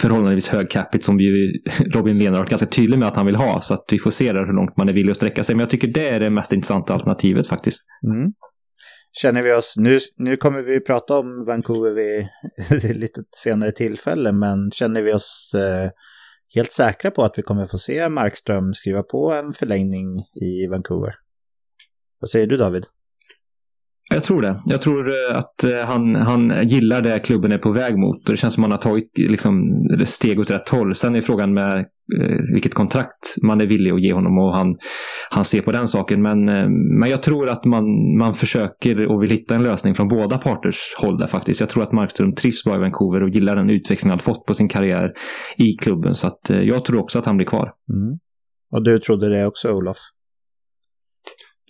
förhållandevis 0.00 0.48
hög 0.48 0.70
capita 0.70 1.02
som 1.02 1.20
ju 1.20 1.52
Robin 1.94 2.18
Lehner 2.18 2.38
varit 2.38 2.50
ganska 2.50 2.66
tydlig 2.66 2.98
med 2.98 3.08
att 3.08 3.16
han 3.16 3.26
vill 3.26 3.36
ha. 3.36 3.60
Så 3.60 3.74
att 3.74 3.84
vi 3.90 3.98
får 3.98 4.10
se 4.10 4.32
där 4.32 4.46
hur 4.46 4.52
långt 4.52 4.76
man 4.76 4.88
är 4.88 4.92
villig 4.92 5.10
att 5.10 5.16
sträcka 5.16 5.44
sig. 5.44 5.54
Men 5.54 5.60
jag 5.60 5.70
tycker 5.70 5.88
det 5.88 6.08
är 6.08 6.20
det 6.20 6.30
mest 6.30 6.52
intressanta 6.52 6.94
alternativet 6.94 7.46
faktiskt. 7.46 7.84
Mm. 8.04 8.32
Känner 9.12 9.42
vi 9.42 9.52
oss, 9.52 9.74
nu, 9.78 9.98
nu 10.16 10.36
kommer 10.36 10.62
vi 10.62 10.80
prata 10.80 11.18
om 11.18 11.44
Vancouver 11.46 11.90
vid 11.90 12.28
lite 12.96 13.22
senare 13.36 13.72
tillfälle, 13.72 14.32
men 14.32 14.70
känner 14.70 15.02
vi 15.02 15.12
oss 15.12 15.54
eh, 15.54 15.90
helt 16.54 16.72
säkra 16.72 17.10
på 17.10 17.22
att 17.22 17.38
vi 17.38 17.42
kommer 17.42 17.66
få 17.66 17.78
se 17.78 18.08
Markström 18.08 18.74
skriva 18.74 19.02
på 19.02 19.32
en 19.32 19.52
förlängning 19.52 20.18
i 20.18 20.66
Vancouver? 20.70 21.14
Vad 22.20 22.30
säger 22.30 22.46
du 22.46 22.56
David? 22.56 22.86
Jag 24.10 24.22
tror 24.22 24.42
det. 24.42 24.60
Jag 24.64 24.82
tror 24.82 25.08
eh, 25.08 25.38
att 25.38 25.64
eh, 25.64 25.86
han, 25.86 26.14
han 26.14 26.68
gillar 26.68 27.02
det 27.02 27.18
klubben 27.18 27.52
är 27.52 27.58
på 27.58 27.72
väg 27.72 27.98
mot. 27.98 28.28
Och 28.28 28.30
det 28.30 28.36
känns 28.36 28.54
som 28.54 28.64
att 28.64 28.70
han 28.70 28.72
har 28.72 28.78
tagit 28.78 29.10
liksom, 29.16 29.72
steg 30.04 30.40
åt 30.40 30.50
rätt 30.50 30.68
håll. 30.68 30.94
Sen 30.94 31.14
är 31.14 31.20
frågan 31.20 31.54
med 31.54 31.78
eh, 31.78 32.52
vilket 32.52 32.74
kontrakt 32.74 33.36
man 33.42 33.60
är 33.60 33.66
villig 33.66 33.90
att 33.90 34.02
ge 34.02 34.12
honom 34.12 34.38
och 34.38 34.54
han, 34.54 34.76
han 35.30 35.44
ser 35.44 35.62
på 35.62 35.72
den 35.72 35.86
saken. 35.86 36.22
Men, 36.22 36.48
eh, 36.48 36.68
men 37.00 37.10
jag 37.10 37.22
tror 37.22 37.48
att 37.48 37.64
man, 37.64 37.84
man 38.18 38.34
försöker 38.34 39.06
och 39.06 39.22
vill 39.22 39.30
hitta 39.30 39.54
en 39.54 39.62
lösning 39.62 39.94
från 39.94 40.08
båda 40.08 40.38
parters 40.38 40.94
håll 41.02 41.18
där 41.18 41.26
faktiskt. 41.26 41.60
Jag 41.60 41.68
tror 41.68 41.82
att 41.82 41.92
Markström 41.92 42.34
trivs 42.34 42.64
bra 42.64 42.76
i 42.76 42.78
Vancouver 42.78 43.22
och 43.22 43.30
gillar 43.30 43.56
den 43.56 43.70
utveckling 43.70 44.10
han 44.10 44.18
fått 44.18 44.46
på 44.46 44.54
sin 44.54 44.68
karriär 44.68 45.12
i 45.56 45.72
klubben. 45.82 46.14
Så 46.14 46.26
att, 46.26 46.50
jag 46.50 46.84
tror 46.84 47.00
också 47.00 47.18
att 47.18 47.26
han 47.26 47.36
blir 47.36 47.46
kvar. 47.46 47.72
Mm. 47.94 48.18
Och 48.72 48.84
du 48.84 48.98
trodde 48.98 49.28
det 49.28 49.46
också, 49.46 49.72
Olof? 49.72 49.96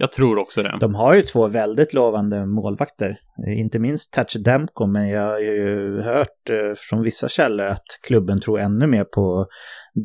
Jag 0.01 0.13
tror 0.13 0.39
också 0.39 0.63
det. 0.63 0.77
De 0.81 0.95
har 0.95 1.15
ju 1.15 1.23
två 1.23 1.47
väldigt 1.47 1.93
lovande 1.93 2.47
målvakter. 2.47 3.17
Inte 3.57 3.79
minst 3.79 4.13
Touch 4.13 4.37
Demko, 4.45 4.87
men 4.87 5.09
jag 5.09 5.31
har 5.31 5.39
ju 5.39 6.01
hört 6.01 6.51
eh, 6.51 6.75
från 6.77 7.03
vissa 7.03 7.29
källor 7.29 7.67
att 7.67 7.87
klubben 8.07 8.41
tror 8.41 8.61
ännu 8.61 8.87
mer 8.87 9.05
på 9.05 9.47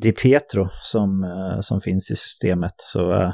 Di 0.01 0.11
Pietro 0.11 0.67
som, 0.71 1.23
eh, 1.23 1.59
som 1.61 1.81
finns 1.81 2.11
i 2.11 2.15
systemet. 2.15 2.73
Så 2.77 3.13
eh, 3.13 3.31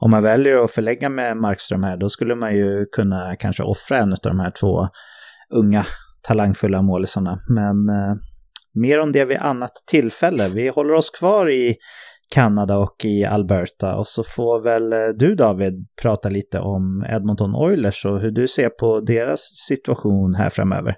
om 0.00 0.10
man 0.10 0.22
väljer 0.22 0.56
att 0.56 0.70
förlägga 0.70 1.08
med 1.08 1.36
Markström 1.36 1.82
här, 1.82 1.96
då 1.96 2.08
skulle 2.08 2.34
man 2.34 2.56
ju 2.56 2.86
kunna 2.92 3.36
kanske 3.36 3.62
offra 3.62 3.98
en 3.98 4.12
av 4.12 4.18
de 4.22 4.40
här 4.40 4.52
två 4.60 4.88
unga 5.54 5.86
talangfulla 6.22 6.82
målisarna. 6.82 7.38
Men 7.48 7.76
mer 8.74 9.00
om 9.00 9.12
det 9.12 9.24
vid 9.24 9.38
annat 9.38 9.72
tillfälle. 9.86 10.48
Vi 10.48 10.68
håller 10.68 10.94
oss 10.94 11.10
kvar 11.10 11.50
i 11.50 11.76
Kanada 12.34 12.78
och 12.78 13.04
i 13.04 13.24
Alberta. 13.24 13.96
Och 13.96 14.06
så 14.06 14.22
får 14.22 14.60
väl 14.60 14.92
eh, 14.92 14.98
du 15.16 15.34
David 15.34 15.86
prata 16.02 16.28
lite 16.28 16.60
om 16.60 17.06
Edmonton 17.08 17.54
Oilers 17.54 18.06
och 18.06 18.20
hur 18.20 18.30
du 18.30 18.48
ser 18.48 18.68
på 18.68 19.00
deras 19.00 19.40
situation 19.40 20.34
här 20.34 20.50
framöver. 20.50 20.96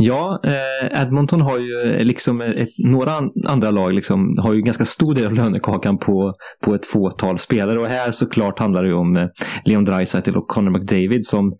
Ja, 0.00 0.40
eh, 0.44 1.02
Edmonton 1.02 1.40
har 1.40 1.58
ju 1.58 1.80
eh, 1.82 2.04
liksom 2.04 2.40
eh, 2.40 2.48
ett, 2.48 2.68
några 2.78 3.12
andra 3.46 3.70
lag 3.70 3.94
liksom, 3.94 4.38
har 4.38 4.54
ju 4.54 4.62
ganska 4.62 4.84
stor 4.84 5.14
del 5.14 5.26
av 5.26 5.32
lönekakan 5.32 5.98
på, 5.98 6.34
på 6.64 6.74
ett 6.74 6.86
fåtal 6.86 7.38
spelare. 7.38 7.80
Och 7.80 7.86
här 7.86 8.10
såklart 8.10 8.58
handlar 8.58 8.82
det 8.82 8.88
ju 8.88 8.94
om 8.94 9.16
eh, 9.16 9.26
Leon 9.64 9.84
Draisaitl 9.84 10.36
och 10.36 10.48
Connor 10.48 10.70
McDavid 10.70 11.24
som, 11.24 11.56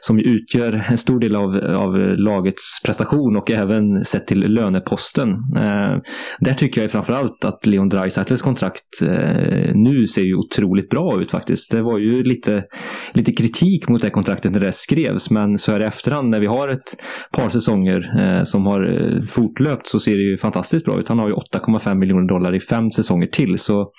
som 0.00 0.18
utgör 0.18 0.84
en 0.90 0.96
stor 0.96 1.20
del 1.20 1.36
av, 1.36 1.56
av 1.82 1.94
lagets 2.18 2.82
prestation 2.84 3.36
och 3.36 3.50
även 3.50 4.04
sett 4.04 4.26
till 4.26 4.40
löneposten. 4.40 5.28
Eh, 5.56 5.96
där 6.40 6.54
tycker 6.54 6.80
jag 6.80 6.90
framförallt 6.90 7.44
att 7.44 7.66
Leon 7.66 7.88
Draisaitls 7.88 8.42
kontrakt 8.42 9.02
eh, 9.02 9.74
nu 9.74 10.06
ser 10.06 10.22
ju 10.22 10.34
otroligt 10.34 10.90
bra 10.90 11.22
ut 11.22 11.30
faktiskt. 11.30 11.72
Det 11.72 11.82
var 11.82 11.98
ju 11.98 12.22
lite, 12.22 12.64
lite 13.12 13.32
kritik 13.32 13.88
mot 13.88 14.02
det 14.02 14.10
kontraktet 14.10 14.52
när 14.52 14.60
det 14.60 14.72
skrevs, 14.72 15.30
men 15.30 15.58
så 15.58 15.72
här 15.72 15.80
i 15.80 15.84
efterhand 15.84 16.28
när 16.28 16.40
vi 16.40 16.46
har 16.46 16.68
ett 16.68 16.96
par 17.32 17.48
säsonger 17.48 17.71
säsonger 17.72 18.20
eh, 18.20 18.42
som 18.42 18.66
har 18.66 18.82
eh, 18.82 19.22
fortlöpt 19.22 19.86
så 19.86 20.00
ser 20.00 20.12
det 20.12 20.22
ju 20.22 20.36
fantastiskt 20.36 20.84
bra 20.84 21.00
ut. 21.00 21.08
Han 21.08 21.18
har 21.18 21.28
ju 21.28 21.34
8,5 21.34 21.94
miljoner 21.94 22.28
dollar 22.28 22.54
i 22.54 22.60
fem 22.60 22.90
säsonger 22.90 23.26
till. 23.26 23.58
Så, 23.58 23.90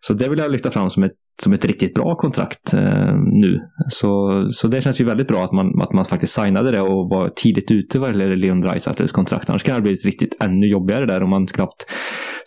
så 0.00 0.14
det 0.14 0.28
vill 0.28 0.38
jag 0.38 0.50
lyfta 0.50 0.70
fram 0.70 0.90
som 0.90 1.02
ett, 1.02 1.12
som 1.42 1.52
ett 1.52 1.64
riktigt 1.64 1.94
bra 1.94 2.14
kontrakt 2.16 2.74
eh, 2.74 3.14
nu. 3.16 3.60
Så, 3.88 4.46
så 4.50 4.68
det 4.68 4.80
känns 4.80 5.00
ju 5.00 5.04
väldigt 5.04 5.28
bra 5.28 5.44
att 5.44 5.52
man, 5.52 5.82
att 5.82 5.92
man 5.92 6.04
faktiskt 6.04 6.32
signade 6.32 6.70
det 6.70 6.80
och 6.80 7.10
var 7.10 7.28
tidigt 7.28 7.70
ute 7.70 7.98
vad 7.98 8.10
gäller 8.10 8.36
Leon 8.36 8.60
Draisaitls 8.60 9.12
kontrakt. 9.12 9.50
Annars 9.50 9.62
kan 9.62 9.76
det 9.76 9.82
bli 9.82 9.92
riktigt 9.92 10.36
ännu 10.40 10.66
jobbigare 10.66 11.06
där 11.06 11.22
om 11.22 11.30
man 11.30 11.46
knappt 11.46 11.86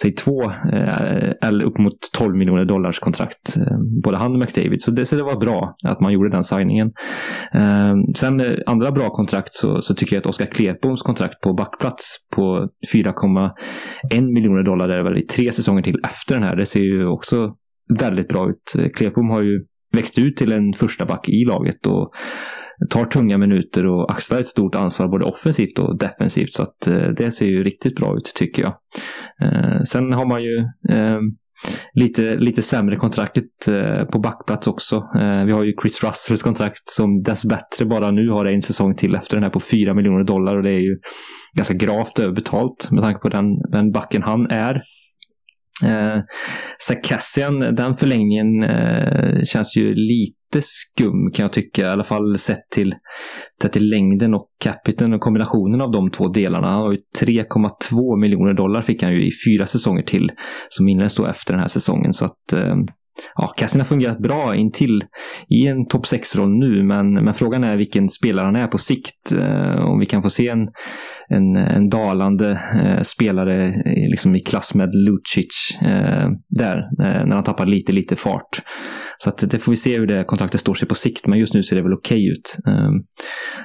säg 0.01 0.15
två 0.15 0.43
eh, 0.43 1.47
eller 1.47 1.65
upp 1.65 1.77
mot 1.77 1.97
12 2.19 2.35
miljoner 2.35 2.65
dollars 2.65 2.99
kontrakt. 2.99 3.57
Eh, 3.57 3.77
både 4.03 4.17
han 4.17 4.31
och 4.31 4.39
McDavid. 4.39 4.81
Så 4.81 4.91
det, 4.91 5.05
så 5.05 5.15
det 5.15 5.23
var 5.23 5.39
bra 5.39 5.75
att 5.87 5.99
man 5.99 6.13
gjorde 6.13 6.29
den 6.29 6.43
signingen. 6.43 6.87
Eh, 7.53 7.93
sen 8.15 8.39
eh, 8.39 8.57
andra 8.65 8.91
bra 8.91 9.09
kontrakt 9.09 9.53
så, 9.53 9.81
så 9.81 9.93
tycker 9.93 10.15
jag 10.15 10.21
att 10.21 10.27
Oskar 10.27 10.45
Klepboms 10.45 11.01
kontrakt 11.01 11.41
på 11.41 11.53
backplats 11.53 12.27
på 12.35 12.69
4,1 12.93 14.33
miljoner 14.33 14.63
dollar 14.63 14.89
är 14.89 15.03
väl 15.03 15.17
i 15.17 15.25
tre 15.25 15.51
säsonger 15.51 15.81
till 15.81 15.99
efter 16.03 16.35
den 16.35 16.43
här. 16.43 16.55
Det 16.55 16.65
ser 16.65 16.83
ju 16.83 17.07
också 17.07 17.53
väldigt 17.99 18.27
bra 18.27 18.49
ut. 18.49 18.75
Eh, 18.79 18.89
Klepom 18.97 19.29
har 19.29 19.41
ju 19.41 19.65
växt 19.91 20.19
ut 20.19 20.35
till 20.37 20.51
en 20.51 20.73
första 20.73 21.05
back 21.05 21.29
i 21.29 21.45
laget 21.45 21.87
och 21.87 22.11
tar 22.89 23.05
tunga 23.05 23.37
minuter 23.37 23.85
och 23.85 24.11
axlar 24.11 24.39
ett 24.39 24.45
stort 24.45 24.75
ansvar 24.75 25.07
både 25.07 25.25
offensivt 25.25 25.79
och 25.79 25.97
defensivt. 25.97 26.53
Så 26.53 26.63
att 26.63 26.87
eh, 26.87 27.07
det 27.17 27.31
ser 27.31 27.45
ju 27.45 27.63
riktigt 27.63 27.95
bra 27.95 28.15
ut 28.15 28.31
tycker 28.35 28.63
jag. 28.63 28.73
Eh, 29.41 29.81
sen 29.81 30.13
har 30.13 30.25
man 30.25 30.43
ju 30.43 30.57
eh, 30.89 31.19
lite, 31.93 32.35
lite 32.35 32.61
sämre 32.61 32.95
kontraktet 32.95 33.67
eh, 33.67 34.03
på 34.05 34.19
backplats 34.19 34.67
också. 34.67 34.95
Eh, 34.95 35.45
vi 35.45 35.51
har 35.51 35.63
ju 35.63 35.73
Chris 35.81 36.03
Russells 36.03 36.43
kontrakt 36.43 36.87
som 36.87 37.21
dessbättre 37.21 37.85
bara 37.85 38.11
nu 38.11 38.29
har 38.29 38.45
en 38.45 38.61
säsong 38.61 38.95
till 38.95 39.15
efter 39.15 39.37
den 39.37 39.43
här 39.43 39.51
på 39.51 39.59
4 39.59 39.93
miljoner 39.93 40.23
dollar 40.23 40.57
och 40.57 40.63
det 40.63 40.71
är 40.71 40.79
ju 40.79 40.97
ganska 41.53 41.73
gravt 41.73 42.19
överbetalt 42.19 42.91
med 42.91 43.03
tanke 43.03 43.19
på 43.19 43.29
den, 43.29 43.45
den 43.71 43.91
backen 43.91 44.21
han 44.23 44.47
är. 44.51 44.81
Eh, 45.85 46.21
Sarkassian, 46.79 47.59
den 47.59 47.93
förlängningen 47.93 48.63
eh, 48.63 49.41
känns 49.43 49.77
ju 49.77 49.95
lite 49.95 50.61
skum 50.61 51.31
kan 51.33 51.43
jag 51.43 51.53
tycka. 51.53 51.81
I 51.81 51.85
alla 51.85 52.03
fall 52.03 52.37
sett 52.37 52.69
till, 52.75 52.95
sett 53.61 53.71
till 53.71 53.89
längden 53.89 54.33
och 54.33 54.47
capiten 54.63 55.13
och 55.13 55.21
kombinationen 55.21 55.81
av 55.81 55.91
de 55.91 56.11
två 56.11 56.27
delarna. 56.27 56.67
Han 56.67 56.81
har 56.81 56.91
ju 56.91 56.97
3,2 57.21 58.21
miljoner 58.21 58.53
dollar 58.53 58.81
fick 58.81 59.03
han 59.03 59.13
ju 59.13 59.27
i 59.27 59.29
fyra 59.47 59.65
säsonger 59.65 60.03
till 60.03 60.31
som 60.69 60.89
inleddes 60.89 61.15
då 61.15 61.25
efter 61.25 61.53
den 61.53 61.59
här 61.61 61.67
säsongen. 61.67 62.13
Så 62.13 62.25
att 62.25 62.53
eh, 62.53 62.75
ja, 63.35 63.47
Kassin 63.57 63.81
har 63.81 63.85
fungerat 63.85 64.19
bra 64.19 64.55
intill 64.55 65.03
i 65.49 65.67
en 65.67 65.87
topp 65.87 66.05
6-roll 66.05 66.59
nu, 66.59 66.83
men, 66.83 67.13
men 67.13 67.33
frågan 67.33 67.63
är 67.63 67.77
vilken 67.77 68.09
spelare 68.09 68.45
han 68.45 68.55
är 68.55 68.67
på 68.67 68.77
sikt. 68.77 69.31
Eh, 69.37 69.85
om 69.85 69.99
vi 69.99 70.05
kan 70.05 70.23
få 70.23 70.29
se 70.29 70.47
en, 70.47 70.59
en, 71.29 71.55
en 71.55 71.89
dalande 71.89 72.51
eh, 72.51 73.01
spelare 73.01 73.67
eh, 73.67 74.09
liksom 74.09 74.35
i 74.35 74.39
klass 74.39 74.75
med 74.75 74.89
Lucic 74.93 75.77
eh, 75.81 76.29
där, 76.59 76.77
eh, 76.77 77.25
när 77.27 77.35
han 77.35 77.43
tappar 77.43 77.65
lite, 77.65 77.91
lite 77.91 78.15
fart. 78.15 78.61
Så 79.17 79.29
att 79.29 79.51
det 79.51 79.59
får 79.59 79.71
vi 79.71 79.75
se 79.75 79.97
hur 79.97 80.07
det 80.07 80.23
kontraktet 80.23 80.59
står 80.59 80.73
sig 80.73 80.87
på 80.87 80.95
sikt, 80.95 81.27
men 81.27 81.39
just 81.39 81.53
nu 81.53 81.63
ser 81.63 81.75
det 81.75 81.81
väl 81.81 81.93
okej 81.93 82.17
okay 82.17 82.31
ut. 82.31 82.57
Eh, 82.67 82.91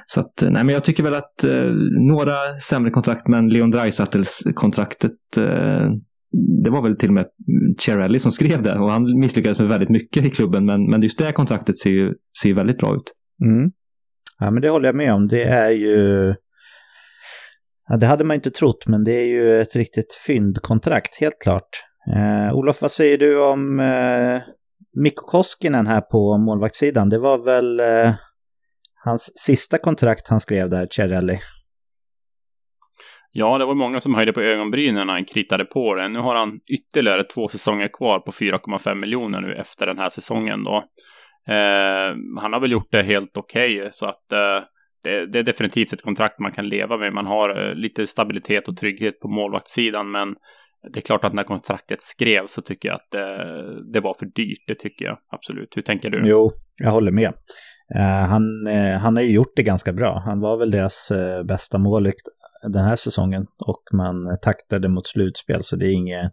så 0.05 0.19
att, 0.19 0.41
eh, 0.41 0.49
nej, 0.49 0.65
men 0.65 0.73
jag 0.73 0.83
tycker 0.83 1.03
väl 1.03 1.13
att 1.13 1.43
eh, 1.43 1.71
några 2.07 2.57
sämre 2.57 2.91
kontrakt, 2.91 3.27
men 3.27 3.49
Leon 3.49 3.71
Draisaitls 3.71 4.43
kontraktet 4.55 5.37
eh, 5.37 5.89
det 6.63 6.69
var 6.69 6.81
väl 6.81 6.97
till 6.97 7.09
och 7.09 7.13
med 7.13 7.25
Cherrelli 7.85 8.19
som 8.19 8.31
skrev 8.31 8.61
det 8.61 8.79
och 8.79 8.91
han 8.91 9.19
misslyckades 9.19 9.59
med 9.59 9.69
väldigt 9.69 9.89
mycket 9.89 10.25
i 10.25 10.29
klubben 10.29 10.65
men, 10.65 10.89
men 10.89 11.01
just 11.01 11.19
det 11.19 11.31
kontraktet 11.31 11.77
ser 11.77 11.89
ju 11.89 12.13
ser 12.41 12.53
väldigt 12.53 12.77
bra 12.77 12.95
ut. 12.95 13.13
Mm. 13.45 13.71
Ja 14.39 14.51
men 14.51 14.61
det 14.61 14.69
håller 14.69 14.87
jag 14.87 14.95
med 14.95 15.13
om. 15.13 15.27
Det 15.27 15.43
är 15.43 15.69
ju... 15.69 16.35
Ja, 17.89 17.97
det 17.97 18.05
hade 18.05 18.23
man 18.23 18.35
inte 18.35 18.51
trott 18.51 18.87
men 18.87 19.03
det 19.03 19.11
är 19.11 19.27
ju 19.27 19.61
ett 19.61 19.75
riktigt 19.75 20.13
fyndkontrakt 20.27 21.21
helt 21.21 21.39
klart. 21.41 21.69
Eh, 22.15 22.55
Olof, 22.55 22.81
vad 22.81 22.91
säger 22.91 23.17
du 23.17 23.43
om 23.43 23.79
eh, 23.79 24.41
Mikko 25.03 25.25
Koskinen 25.25 25.87
här 25.87 26.01
på 26.01 26.37
målvaktssidan? 26.37 27.09
Det 27.09 27.19
var 27.19 27.37
väl 27.37 27.79
eh, 27.79 28.13
hans 29.05 29.31
sista 29.35 29.77
kontrakt 29.77 30.27
han 30.27 30.39
skrev 30.39 30.69
där, 30.69 30.87
Cherrelli? 30.91 31.39
Ja, 33.31 33.57
det 33.57 33.65
var 33.65 33.75
många 33.75 33.99
som 33.99 34.15
höjde 34.15 34.33
på 34.33 34.41
ögonbrynen 34.41 35.07
när 35.07 35.13
han 35.13 35.25
kritade 35.25 35.65
på 35.65 35.95
det. 35.95 36.07
Nu 36.07 36.19
har 36.19 36.35
han 36.35 36.59
ytterligare 36.73 37.23
två 37.23 37.47
säsonger 37.47 37.87
kvar 37.87 38.19
på 38.19 38.31
4,5 38.31 38.95
miljoner 38.95 39.41
nu 39.41 39.55
efter 39.55 39.85
den 39.85 39.97
här 39.97 40.09
säsongen 40.09 40.63
då. 40.63 40.83
Eh, 41.53 42.15
han 42.41 42.53
har 42.53 42.59
väl 42.59 42.71
gjort 42.71 42.91
det 42.91 43.03
helt 43.03 43.37
okej, 43.37 43.79
okay, 43.79 43.89
så 43.91 44.05
att 44.05 44.31
eh, 44.31 44.63
det, 45.03 45.31
det, 45.31 45.39
är 45.39 45.43
definitivt 45.43 45.93
ett 45.93 46.03
kontrakt 46.03 46.39
man 46.39 46.51
kan 46.51 46.69
leva 46.69 46.97
med. 46.97 47.13
Man 47.13 47.25
har 47.25 47.69
eh, 47.69 47.75
lite 47.75 48.07
stabilitet 48.07 48.67
och 48.67 48.77
trygghet 48.77 49.19
på 49.19 49.29
målvaktssidan, 49.29 50.11
men 50.11 50.35
det 50.93 50.99
är 50.99 51.01
klart 51.01 51.23
att 51.23 51.33
när 51.33 51.43
kontraktet 51.43 52.01
skrevs 52.01 52.51
så 52.51 52.61
tycker 52.61 52.89
jag 52.89 52.95
att 52.95 53.11
det, 53.11 53.91
det 53.93 53.99
var 53.99 54.15
för 54.19 54.25
dyrt. 54.25 54.63
Det 54.67 54.75
tycker 54.75 55.05
jag 55.05 55.17
absolut. 55.31 55.73
Hur 55.75 55.81
tänker 55.81 56.09
du? 56.09 56.21
Jo, 56.23 56.51
jag 56.83 56.91
håller 56.91 57.11
med. 57.11 57.33
Eh, 57.95 58.29
han, 58.29 58.67
eh, 58.67 58.99
han 58.99 59.15
har 59.15 59.23
ju 59.23 59.31
gjort 59.31 59.53
det 59.55 59.63
ganska 59.63 59.93
bra. 59.93 60.21
Han 60.25 60.39
var 60.39 60.57
väl 60.57 60.71
deras 60.71 61.11
bästa 61.45 61.77
målvakt 61.77 62.27
den 62.63 62.83
här 62.83 62.95
säsongen 62.95 63.45
och 63.65 63.81
man 63.93 64.37
taktade 64.41 64.89
mot 64.89 65.07
slutspel 65.07 65.63
så 65.63 65.75
det 65.75 65.85
är 65.85 65.93
ingen, 65.93 66.29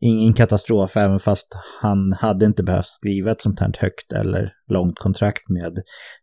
ingen 0.00 0.32
katastrof 0.32 0.96
även 0.96 1.18
fast 1.18 1.48
han 1.80 2.12
hade 2.12 2.46
inte 2.46 2.62
behövt 2.62 2.86
skriva 2.86 3.30
ett 3.30 3.40
sånt 3.40 3.60
här 3.60 3.72
högt 3.78 4.12
eller 4.12 4.52
långt 4.70 4.98
kontrakt 4.98 5.48
med 5.48 5.82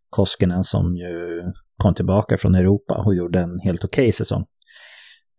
Koskinen 0.10 0.64
som 0.64 0.96
ju 0.96 1.41
kom 1.78 1.93
tillbaka 1.93 2.38
från 2.38 2.56
Europa 2.56 3.04
och 3.06 3.16
gjorde 3.16 3.39
en 3.39 3.60
helt 3.60 3.86
okej 3.86 4.04
okay 4.04 4.12
säsong 4.12 4.46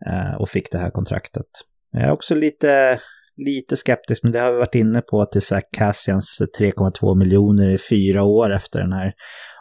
eh, 0.07 0.35
och 0.35 0.49
fick 0.49 0.73
det 0.73 0.79
här 0.79 0.91
kontraktet. 0.91 1.47
Jag 1.93 2.03
är 2.03 2.13
också 2.13 2.35
lite, 2.35 3.01
lite 3.37 3.77
skeptisk, 3.77 4.23
men 4.23 4.33
det 4.33 4.39
har 4.39 4.53
vi 4.53 4.59
varit 4.59 4.75
inne 4.75 5.01
på 5.01 5.25
till 5.25 5.43
Zach 5.43 5.65
Cassians 5.77 6.43
3,2 6.61 7.19
miljoner 7.19 7.71
i 7.71 7.79
fyra 7.79 8.23
år 8.23 8.51
efter 8.51 8.81
den 8.81 8.93
här 8.93 9.13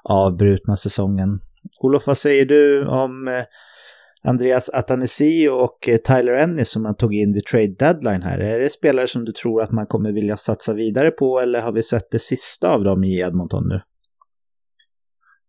avbrutna 0.04 0.78
säsongen. 0.78 1.40
Olof, 1.80 2.08
vad 2.08 2.18
säger 2.18 2.46
du 2.46 2.86
om 2.86 3.28
eh, 3.28 3.44
Andreas 4.26 4.70
Atanasio 4.70 5.50
och 5.50 5.90
eh, 5.90 5.98
Tyler 5.98 6.34
Ennis 6.34 6.70
som 6.70 6.84
man 6.84 6.96
tog 6.96 7.16
in 7.16 7.34
vid 7.34 7.46
trade 7.46 7.76
deadline 7.80 8.22
här. 8.22 8.40
Är 8.40 8.60
det 8.60 8.70
spelare 8.70 9.08
som 9.08 9.26
du 9.26 9.32
tror 9.32 9.62
att 9.62 9.72
man 9.72 9.88
kommer 9.88 10.12
vilja 10.12 10.38
satsa 10.38 10.74
vidare 10.74 11.12
på 11.12 11.40
eller 11.40 11.62
har 11.62 11.72
vi 11.72 11.84
sett 11.84 12.12
det 12.12 12.20
sista 12.20 12.70
av 12.70 12.84
dem 12.84 13.04
i 13.04 13.20
Edmonton 13.20 13.68
nu? 13.68 13.82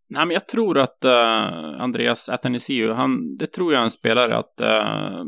Nej, 0.09 0.27
men 0.27 0.35
jag 0.35 0.49
tror 0.49 0.79
att 0.79 1.05
uh, 1.05 1.83
Andreas 1.83 2.29
Atanasio, 2.29 2.93
han, 2.93 3.37
det 3.37 3.47
tror 3.47 3.73
jag 3.73 3.81
är 3.81 3.85
en 3.85 3.91
spelare 3.91 4.37
att, 4.37 4.61
uh, 4.63 5.25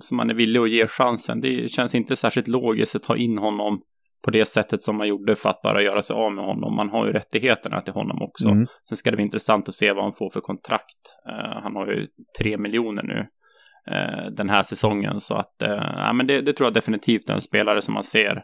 som 0.00 0.16
man 0.16 0.30
är 0.30 0.34
villig 0.34 0.60
att 0.60 0.70
ge 0.70 0.86
chansen. 0.86 1.40
Det 1.40 1.70
känns 1.70 1.94
inte 1.94 2.16
särskilt 2.16 2.48
logiskt 2.48 2.96
att 2.96 3.02
ta 3.02 3.16
in 3.16 3.38
honom 3.38 3.80
på 4.26 4.30
det 4.30 4.44
sättet 4.44 4.82
som 4.82 4.96
man 4.96 5.08
gjorde 5.08 5.36
för 5.36 5.50
att 5.50 5.62
bara 5.62 5.82
göra 5.82 6.02
sig 6.02 6.16
av 6.16 6.32
med 6.32 6.44
honom. 6.44 6.76
Man 6.76 6.88
har 6.88 7.06
ju 7.06 7.12
rättigheterna 7.12 7.80
till 7.80 7.92
honom 7.92 8.22
också. 8.22 8.48
Mm. 8.48 8.66
Sen 8.88 8.96
ska 8.96 9.10
det 9.10 9.16
bli 9.16 9.24
intressant 9.24 9.68
att 9.68 9.74
se 9.74 9.92
vad 9.92 10.04
han 10.04 10.12
får 10.12 10.30
för 10.30 10.40
kontrakt. 10.40 11.02
Uh, 11.28 11.62
han 11.62 11.76
har 11.76 11.86
ju 11.86 12.06
tre 12.40 12.58
miljoner 12.58 13.02
nu. 13.02 13.26
eh, 13.90 14.30
den 14.36 14.48
här 14.48 14.62
säsongen. 14.62 15.20
Så 15.20 15.34
att, 15.34 15.62
eh, 15.62 15.70
ja, 15.96 16.12
men 16.12 16.26
det, 16.26 16.40
det, 16.40 16.52
tror 16.52 16.66
jag 16.66 16.74
definitivt 16.74 17.30
är 17.30 17.34
en 17.34 17.40
spelare 17.40 17.82
som 17.82 17.94
man 17.94 18.02
ser 18.02 18.42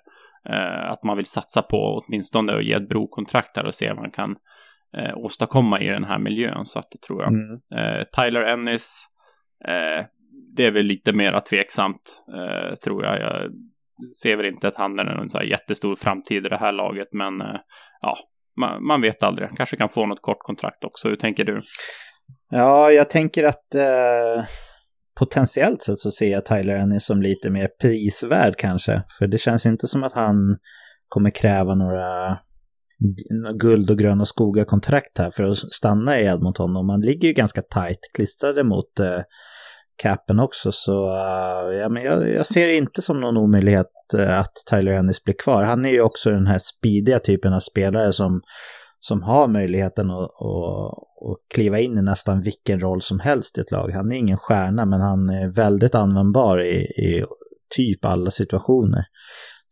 att 0.88 1.04
man 1.04 1.16
vill 1.16 1.26
satsa 1.26 1.62
på, 1.62 2.00
åtminstone 2.00 2.54
och 2.54 2.62
ge 2.62 2.72
ett 2.72 2.88
brokontrakt 2.88 3.56
här 3.56 3.66
och 3.66 3.74
se 3.74 3.88
vad 3.88 3.96
man 3.96 4.10
kan 4.10 4.36
eh, 4.96 5.16
åstadkomma 5.16 5.80
i 5.80 5.88
den 5.88 6.04
här 6.04 6.18
miljön. 6.18 6.64
Så 6.64 6.78
att 6.78 6.90
det 6.90 7.00
tror 7.06 7.22
jag. 7.22 7.32
Mm. 7.32 7.60
Eh, 7.74 8.04
Tyler 8.16 8.42
Ennis, 8.42 9.06
eh, 9.68 10.06
det 10.56 10.66
är 10.66 10.70
väl 10.70 10.86
lite 10.86 11.12
mer 11.12 11.40
tveksamt, 11.50 12.24
eh, 12.28 12.74
tror 12.74 13.04
jag. 13.04 13.20
Jag 13.20 13.50
ser 14.22 14.36
väl 14.36 14.46
inte 14.46 14.68
att 14.68 14.76
han 14.76 14.98
är 14.98 15.04
någon 15.04 15.30
så 15.30 15.38
här 15.38 15.44
jättestor 15.44 15.96
framtid 15.96 16.46
i 16.46 16.48
det 16.48 16.56
här 16.56 16.72
laget, 16.72 17.08
men 17.12 17.40
eh, 17.40 17.60
ja, 18.00 18.16
man, 18.60 18.86
man, 18.86 19.00
vet 19.00 19.22
aldrig. 19.22 19.48
Kanske 19.56 19.76
kan 19.76 19.88
få 19.88 20.06
något 20.06 20.22
kort 20.22 20.38
kontrakt 20.40 20.84
också. 20.84 21.08
Hur 21.08 21.16
tänker 21.16 21.44
du? 21.44 21.62
Ja, 22.50 22.90
jag 22.90 23.10
tänker 23.10 23.44
att 23.44 23.74
eh, 23.74 24.44
potentiellt 25.18 25.82
sett 25.82 25.98
så 25.98 26.10
ser 26.10 26.32
jag 26.32 26.46
Tyler 26.46 26.76
Ennis 26.76 27.04
som 27.04 27.22
lite 27.22 27.50
mer 27.50 27.68
prisvärd 27.80 28.56
kanske. 28.56 29.02
För 29.18 29.26
det 29.26 29.38
känns 29.38 29.66
inte 29.66 29.86
som 29.86 30.02
att 30.02 30.12
han 30.12 30.36
kommer 31.08 31.30
kräva 31.30 31.74
några 31.74 32.36
guld 33.60 33.90
och 33.90 33.98
gröna 33.98 34.24
skogar 34.24 34.64
kontrakt 34.64 35.18
här 35.18 35.30
för 35.30 35.44
att 35.44 35.58
stanna 35.58 36.20
i 36.20 36.26
Edmonton. 36.26 36.76
Och 36.76 36.84
man 36.84 37.00
ligger 37.00 37.28
ju 37.28 37.34
ganska 37.34 37.62
tajt 37.62 37.98
klistrade 38.14 38.64
mot 38.64 38.98
eh, 38.98 39.20
capen 40.02 40.40
också. 40.40 40.72
Så 40.72 41.04
uh, 41.04 41.74
ja, 41.74 41.88
men 41.88 42.02
jag, 42.02 42.30
jag, 42.30 42.46
ser 42.46 42.66
det 42.66 42.76
inte 42.76 43.02
som 43.02 43.20
någon 43.20 43.36
omöjlighet 43.36 43.86
uh, 44.14 44.38
att 44.38 44.52
Tyler 44.70 44.92
Ennis 44.92 45.24
blir 45.24 45.34
kvar. 45.34 45.62
Han 45.62 45.84
är 45.84 45.90
ju 45.90 46.00
också 46.00 46.30
den 46.30 46.46
här 46.46 46.58
speediga 46.58 47.18
typen 47.18 47.52
av 47.52 47.60
spelare 47.60 48.12
som, 48.12 48.40
som 49.00 49.22
har 49.22 49.48
möjligheten 49.48 50.10
att, 50.10 50.18
att, 50.18 50.92
att 51.30 51.38
kliva 51.54 51.78
in 51.78 51.98
i 51.98 52.02
nästan 52.02 52.42
vilken 52.42 52.80
roll 52.80 53.02
som 53.02 53.20
helst 53.20 53.58
i 53.58 53.60
ett 53.60 53.70
lag. 53.70 53.90
Han 53.90 54.12
är 54.12 54.16
ingen 54.16 54.38
stjärna 54.38 54.86
men 54.86 55.00
han 55.00 55.30
är 55.30 55.48
väldigt 55.48 55.94
användbar 55.94 56.60
i, 56.60 56.76
i 56.80 57.24
typ 57.76 58.04
alla 58.04 58.30
situationer. 58.30 59.04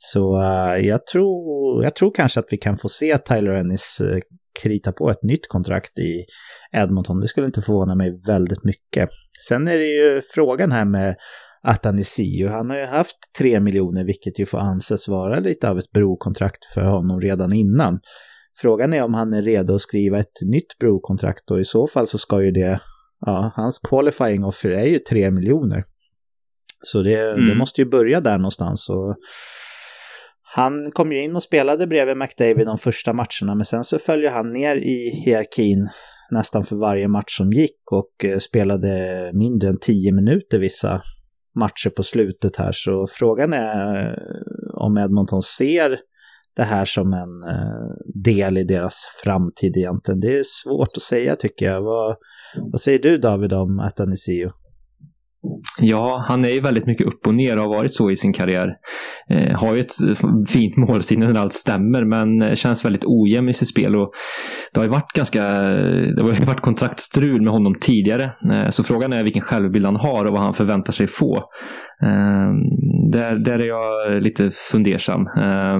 Så 0.02 0.36
uh, 0.36 0.86
jag, 0.86 1.06
tror, 1.06 1.84
jag 1.84 1.94
tror 1.94 2.14
kanske 2.14 2.40
att 2.40 2.46
vi 2.50 2.56
kan 2.56 2.76
få 2.76 2.88
se 2.88 3.18
Tyler 3.18 3.50
Ennis 3.50 4.00
uh, 4.00 4.18
krita 4.62 4.92
på 4.92 5.10
ett 5.10 5.22
nytt 5.22 5.48
kontrakt 5.48 5.98
i 5.98 6.24
Edmonton. 6.72 7.20
Det 7.20 7.28
skulle 7.28 7.46
inte 7.46 7.62
förvåna 7.62 7.94
mig 7.94 8.20
väldigt 8.26 8.64
mycket. 8.64 9.08
Sen 9.48 9.68
är 9.68 9.78
det 9.78 9.86
ju 9.86 10.22
frågan 10.34 10.72
här 10.72 10.84
med 10.84 11.16
Atanisiu. 11.62 12.48
Han 12.48 12.70
har 12.70 12.76
ju 12.76 12.84
haft 12.84 13.16
tre 13.38 13.60
miljoner, 13.60 14.04
vilket 14.04 14.38
ju 14.38 14.46
får 14.46 14.58
anses 14.58 15.08
vara 15.08 15.40
lite 15.40 15.70
av 15.70 15.78
ett 15.78 15.90
brokontrakt 15.90 16.64
för 16.74 16.84
honom 16.84 17.20
redan 17.20 17.52
innan. 17.52 18.00
Frågan 18.60 18.92
är 18.92 19.02
om 19.02 19.14
han 19.14 19.32
är 19.32 19.42
redo 19.42 19.74
att 19.74 19.80
skriva 19.80 20.18
ett 20.18 20.40
nytt 20.42 20.78
brokontrakt 20.78 21.50
och 21.50 21.60
i 21.60 21.64
så 21.64 21.86
fall 21.86 22.06
så 22.06 22.18
ska 22.18 22.42
ju 22.42 22.50
det, 22.50 22.80
ja, 23.26 23.52
hans 23.56 23.78
qualifying 23.78 24.44
offer 24.44 24.70
är 24.70 24.86
ju 24.86 24.98
tre 24.98 25.30
miljoner. 25.30 25.84
Så 26.82 27.02
det, 27.02 27.30
mm. 27.30 27.46
det 27.46 27.54
måste 27.54 27.80
ju 27.80 27.88
börja 27.88 28.20
där 28.20 28.38
någonstans. 28.38 28.88
Och 28.88 29.16
han 30.52 30.90
kom 30.90 31.12
ju 31.12 31.22
in 31.22 31.36
och 31.36 31.42
spelade 31.42 31.86
bredvid 31.86 32.16
McDavid 32.16 32.66
de 32.66 32.78
första 32.78 33.12
matcherna, 33.12 33.54
men 33.54 33.64
sen 33.64 33.84
så 33.84 33.98
följde 33.98 34.30
han 34.30 34.52
ner 34.52 34.76
i 34.76 35.10
hierarkin 35.24 35.88
nästan 36.30 36.64
för 36.64 36.76
varje 36.76 37.08
match 37.08 37.36
som 37.36 37.52
gick 37.52 37.92
och 37.92 38.24
eh, 38.24 38.38
spelade 38.38 39.30
mindre 39.34 39.68
än 39.68 39.78
tio 39.80 40.12
minuter 40.12 40.58
vissa 40.58 41.02
matcher 41.58 41.90
på 41.90 42.02
slutet 42.02 42.56
här. 42.56 42.72
Så 42.72 43.06
frågan 43.10 43.52
är 43.52 44.06
eh, 44.06 44.84
om 44.84 44.98
Edmonton 44.98 45.42
ser 45.42 45.98
det 46.56 46.62
här 46.62 46.84
som 46.84 47.12
en 47.12 47.42
eh, 47.54 48.22
del 48.24 48.58
i 48.58 48.64
deras 48.64 49.04
framtid 49.24 49.76
egentligen. 49.76 50.20
Det 50.20 50.38
är 50.38 50.42
svårt 50.44 50.96
att 50.96 51.02
säga 51.02 51.36
tycker 51.36 51.66
jag. 51.66 51.82
Vad, 51.82 52.16
vad 52.72 52.80
säger 52.80 52.98
du 52.98 53.18
David 53.18 53.52
om 53.52 53.80
Atanasio? 53.80 54.52
Ja, 55.80 56.24
han 56.28 56.44
är 56.44 56.48
ju 56.48 56.60
väldigt 56.60 56.86
mycket 56.86 57.06
upp 57.06 57.26
och 57.26 57.34
ner 57.34 57.56
och 57.56 57.62
har 57.62 57.76
varit 57.76 57.92
så 57.92 58.10
i 58.10 58.16
sin 58.16 58.32
karriär. 58.32 58.68
Eh, 59.30 59.60
har 59.60 59.74
ju 59.74 59.80
ett 59.80 59.92
fint 60.48 60.76
målsinne 60.76 61.32
när 61.32 61.40
allt 61.40 61.52
stämmer, 61.52 62.04
men 62.04 62.56
känns 62.56 62.84
väldigt 62.84 63.04
ojämn 63.04 63.48
i 63.48 63.52
sitt 63.52 63.68
spel. 63.68 63.96
Och 63.96 64.12
det 64.72 64.80
har 64.80 64.84
ju 64.84 64.90
varit 64.90 65.12
ganska 65.12 65.40
det 65.40 66.22
har 66.22 66.46
varit 66.46 66.60
kontraktstrul 66.60 67.42
med 67.42 67.52
honom 67.52 67.74
tidigare. 67.80 68.24
Eh, 68.24 68.68
så 68.68 68.84
frågan 68.84 69.12
är 69.12 69.24
vilken 69.24 69.42
självbild 69.42 69.84
han 69.84 69.96
har 69.96 70.24
och 70.24 70.32
vad 70.32 70.42
han 70.42 70.52
förväntar 70.52 70.92
sig 70.92 71.06
få. 71.06 71.36
Eh, 72.02 72.52
där, 73.12 73.44
där 73.44 73.58
är 73.58 73.66
jag 73.66 74.22
lite 74.22 74.50
fundersam. 74.72 75.20
Eh, 75.20 75.78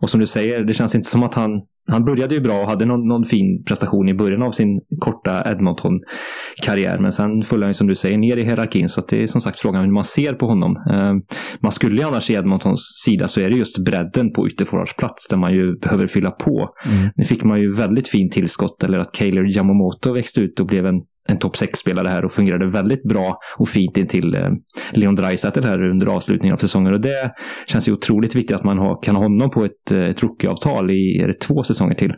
och 0.00 0.10
som 0.10 0.20
du 0.20 0.26
säger, 0.26 0.64
det 0.64 0.72
känns 0.72 0.94
inte 0.94 1.08
som 1.08 1.22
att 1.22 1.34
han 1.34 1.50
han 1.86 2.04
började 2.04 2.34
ju 2.34 2.40
bra 2.40 2.62
och 2.62 2.68
hade 2.68 2.86
någon, 2.86 3.08
någon 3.08 3.24
fin 3.24 3.64
prestation 3.64 4.08
i 4.08 4.14
början 4.14 4.42
av 4.42 4.50
sin 4.50 4.80
korta 4.98 5.50
Edmonton-karriär. 5.50 6.98
Men 6.98 7.12
sen 7.12 7.42
föll 7.42 7.62
han 7.62 7.74
som 7.74 7.86
du 7.86 7.94
säger 7.94 8.18
ner 8.18 8.36
i 8.36 8.44
hierarkin. 8.44 8.88
Så 8.88 9.00
det 9.10 9.22
är 9.22 9.26
som 9.26 9.40
sagt 9.40 9.60
frågan 9.60 9.84
hur 9.84 9.92
man 9.92 10.04
ser 10.04 10.32
på 10.32 10.46
honom. 10.46 10.76
Eh, 10.90 11.12
man 11.60 11.72
skulle 11.72 12.00
ju 12.00 12.06
annars 12.08 12.30
i 12.30 12.34
Edmontons 12.34 12.92
sida 13.04 13.28
så 13.28 13.40
är 13.40 13.50
det 13.50 13.56
just 13.56 13.84
bredden 13.84 14.32
på 14.32 14.46
ytterforwardsplats 14.46 15.28
där 15.28 15.36
man 15.36 15.52
ju 15.52 15.78
behöver 15.78 16.06
fylla 16.06 16.30
på. 16.30 16.68
Mm. 16.86 17.10
Nu 17.16 17.24
fick 17.24 17.44
man 17.44 17.60
ju 17.60 17.72
väldigt 17.76 18.08
fint 18.08 18.32
tillskott. 18.32 18.84
Eller 18.84 18.98
att 18.98 19.12
Kaylor 19.12 19.56
Yamamoto 19.56 20.12
växte 20.12 20.40
ut 20.40 20.60
och 20.60 20.66
blev 20.66 20.86
en 20.86 21.00
en 21.28 21.38
topp 21.38 21.54
6-spelare 21.54 22.08
här 22.08 22.24
och 22.24 22.32
fungerade 22.32 22.70
väldigt 22.70 23.02
bra 23.02 23.38
och 23.58 23.68
fint 23.68 23.96
intill 23.96 24.34
eh, 24.34 24.50
Leon 24.92 25.14
Draisaitl 25.14 25.64
här 25.64 25.90
under 25.90 26.06
avslutningen 26.06 26.52
av 26.52 26.58
säsongen. 26.58 26.94
Och 26.94 27.00
det 27.00 27.32
känns 27.66 27.88
ju 27.88 27.92
otroligt 27.92 28.36
viktigt 28.36 28.56
att 28.56 28.64
man 28.64 28.78
har, 28.78 29.02
kan 29.02 29.16
ha 29.16 29.22
honom 29.22 29.50
på 29.50 29.64
ett, 29.64 29.92
eh, 29.92 30.04
ett 30.04 30.22
rookie-avtal 30.22 30.90
i 30.90 31.24
det 31.26 31.40
två 31.40 31.62
säsonger 31.62 31.94
till. 31.94 32.10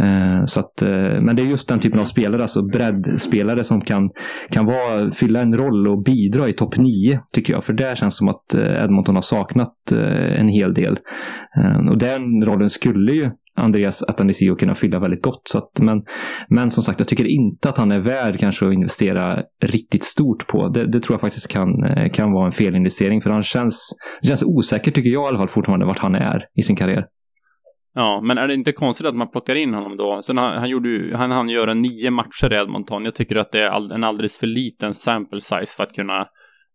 Eh, 0.00 0.44
så 0.44 0.60
att, 0.60 0.82
eh, 0.82 1.22
men 1.22 1.36
det 1.36 1.42
är 1.42 1.46
just 1.46 1.68
den 1.68 1.78
typen 1.78 2.00
av 2.00 2.04
spelare, 2.04 2.42
alltså 2.42 2.62
breddspelare 2.62 3.64
som 3.64 3.80
kan, 3.80 4.10
kan 4.50 4.66
vara, 4.66 5.10
fylla 5.10 5.40
en 5.40 5.56
roll 5.58 5.88
och 5.88 6.02
bidra 6.02 6.48
i 6.48 6.52
topp 6.52 6.78
9, 6.78 7.20
tycker 7.34 7.52
jag. 7.52 7.64
För 7.64 7.72
det 7.72 7.98
känns 7.98 8.16
som 8.16 8.28
att 8.28 8.54
eh, 8.54 8.84
Edmonton 8.84 9.14
har 9.14 9.22
saknat 9.22 9.92
eh, 9.92 10.40
en 10.40 10.48
hel 10.48 10.74
del. 10.74 10.98
Eh, 11.56 11.90
och 11.90 11.98
den 11.98 12.44
rollen 12.44 12.70
skulle 12.70 13.12
ju 13.12 13.30
Andreas 13.56 14.02
Atanasio 14.02 14.56
kunna 14.56 14.74
fylla 14.74 14.98
väldigt 14.98 15.22
gott. 15.22 15.42
Så 15.44 15.58
att, 15.58 15.80
men, 15.80 16.02
men 16.48 16.70
som 16.70 16.82
sagt, 16.82 16.98
jag 16.98 17.08
tycker 17.08 17.26
inte 17.26 17.68
att 17.68 17.78
han 17.78 17.92
är 17.92 18.00
värd 18.00 18.40
kanske 18.40 18.66
att 18.66 18.74
investera 18.74 19.42
riktigt 19.62 20.04
stort 20.04 20.46
på. 20.46 20.68
Det, 20.68 20.92
det 20.92 21.00
tror 21.00 21.14
jag 21.14 21.20
faktiskt 21.20 21.52
kan, 21.52 21.84
eh, 21.84 22.10
kan 22.10 22.32
vara 22.32 22.46
en 22.46 22.52
felinvestering. 22.52 23.20
För 23.20 23.30
han 23.30 23.42
känns, 23.42 23.90
det 24.22 24.28
känns 24.28 24.42
osäker, 24.42 24.90
tycker 24.90 25.10
jag 25.10 25.24
i 25.24 25.28
alla 25.28 25.38
fall, 25.38 25.48
fortfarande 25.48 25.86
vart 25.86 25.98
han 25.98 26.14
är 26.14 26.46
i 26.54 26.62
sin 26.62 26.76
karriär. 26.76 27.06
Ja, 27.94 28.20
men 28.24 28.38
är 28.38 28.48
det 28.48 28.54
inte 28.54 28.72
konstigt 28.72 29.06
att 29.06 29.16
man 29.16 29.30
plockar 29.30 29.54
in 29.54 29.74
honom 29.74 29.96
då? 29.96 30.22
Sen 30.22 30.38
han, 30.38 30.58
han 30.58 30.68
gjorde 30.68 30.88
ju, 30.88 31.14
han 31.14 31.30
hann 31.30 31.48
göra 31.48 31.74
nio 31.74 32.10
matcher 32.10 32.52
i 32.52 32.56
Edmonton. 32.56 33.04
Jag 33.04 33.14
tycker 33.14 33.36
att 33.36 33.52
det 33.52 33.62
är 33.62 33.68
all, 33.68 33.92
en 33.92 34.04
alldeles 34.04 34.38
för 34.38 34.46
liten 34.46 34.94
sample 34.94 35.40
size 35.40 35.76
för 35.76 35.82
att 35.82 35.92
kunna 35.92 36.26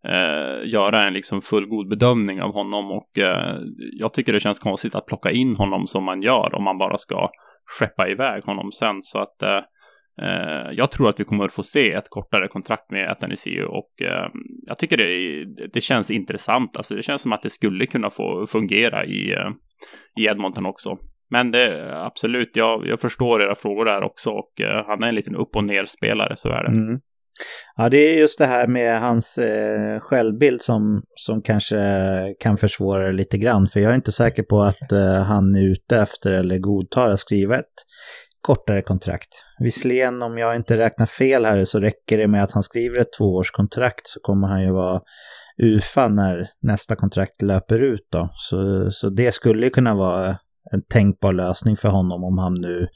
eh, 0.08 0.70
göra 0.70 1.08
en 1.08 1.14
liksom 1.14 1.42
fullgod 1.42 1.90
bedömning 1.90 2.42
av 2.42 2.54
honom 2.54 2.92
och 2.92 3.18
eh, 3.18 3.58
jag 4.00 4.14
tycker 4.14 4.34
det 4.34 4.40
känns 4.40 4.60
konstigt 4.60 4.96
att 4.96 5.06
plocka 5.06 5.32
in 5.32 5.56
honom 5.56 5.88
som 5.88 6.06
man 6.06 6.22
gör 6.22 6.56
om 6.56 6.64
man 6.64 6.78
bara 6.78 6.98
ska 6.98 7.30
skeppa 7.80 8.10
iväg 8.10 8.44
honom 8.44 8.72
sen 8.72 9.02
så 9.02 9.20
att 9.20 9.44
eh, 9.44 9.58
eh 10.22 10.72
jag 10.72 10.92
tror 10.92 11.10
att 11.10 11.20
vi 11.20 11.24
kommer 11.24 11.46
att 11.46 11.54
få 11.54 11.64
se 11.64 11.94
ett 11.94 12.10
kortare 12.10 12.48
kontrakt 12.48 12.92
med 12.92 13.12
Atanasio 13.12 13.64
och 13.64 14.02
eh, 14.02 14.28
jag 14.68 14.78
tycker 14.78 14.98
det, 14.98 15.46
det 15.74 15.82
känns 15.82 16.12
intressant. 16.12 16.78
Alltså 16.78 16.96
det 16.96 17.04
känns 17.04 17.22
som 17.22 17.34
att 17.34 17.44
det 17.44 17.50
skulle 17.50 17.86
kunna 17.86 18.10
få 18.10 18.46
fungera 18.48 19.06
i, 19.06 19.32
eh, 19.32 19.50
i 20.20 20.26
Edmonton 20.26 20.66
också. 20.66 20.98
Men 21.32 21.52
det, 21.52 21.96
absolut, 22.06 22.52
jag, 22.54 22.88
jag 22.88 23.02
förstår 23.02 23.42
era 23.42 23.56
frågor 23.56 23.86
där 23.86 24.04
också 24.04 24.30
och 24.30 24.52
han 24.88 25.04
är 25.04 25.08
en 25.08 25.16
liten 25.16 25.36
upp 25.36 25.56
och 25.56 25.64
ner 25.64 25.86
spelare, 25.86 26.36
så 26.36 26.50
är 26.50 26.64
det. 26.64 26.72
Mm. 26.72 27.00
Ja, 27.78 27.90
det 27.90 27.98
är 27.98 28.20
just 28.20 28.40
det 28.40 28.46
här 28.46 28.68
med 28.68 29.02
hans 29.02 29.38
eh, 29.38 30.00
självbild 30.00 30.62
som, 30.62 31.02
som 31.16 31.42
kanske 31.42 31.80
kan 32.40 32.58
försvåra 32.58 33.06
det 33.06 33.12
lite 33.12 33.38
grann. 33.38 33.68
För 33.68 33.80
jag 33.80 33.92
är 33.92 33.96
inte 33.96 34.12
säker 34.12 34.44
på 34.44 34.62
att 34.62 34.92
eh, 34.92 35.24
han 35.24 35.56
är 35.56 35.72
ute 35.72 35.98
efter 35.98 36.32
eller 36.32 36.58
godtar 36.58 37.10
att 37.10 37.20
skriva 37.20 37.58
ett 37.58 37.66
kortare 38.42 38.82
kontrakt. 38.82 39.46
Visserligen 39.60 40.22
om 40.22 40.38
jag 40.38 40.56
inte 40.56 40.78
räknar 40.78 41.06
fel 41.06 41.46
här 41.46 41.64
så 41.66 41.80
räcker 41.80 42.18
det 42.18 42.28
med 42.28 42.44
att 42.44 42.52
han 42.52 42.64
skriver 42.64 43.00
ett 43.00 43.14
tvåårskontrakt 43.18 44.08
så 44.08 44.20
kommer 44.20 44.48
han 44.48 44.64
ju 44.64 44.72
vara 44.72 45.02
UFA 45.64 46.08
när 46.08 46.50
nästa 46.62 46.96
kontrakt 46.96 47.42
löper 47.42 47.80
ut 47.80 48.08
då. 48.12 48.30
Så, 48.34 48.92
så 48.92 49.10
det 49.10 49.32
skulle 49.32 49.70
kunna 49.70 49.96
vara 49.96 50.28
en 50.72 50.82
tänkbar 50.90 51.34
lösning 51.34 51.78
för 51.78 51.90
honom 51.90 52.24
om 52.24 52.38
han 52.38 52.54
nu 52.54 52.88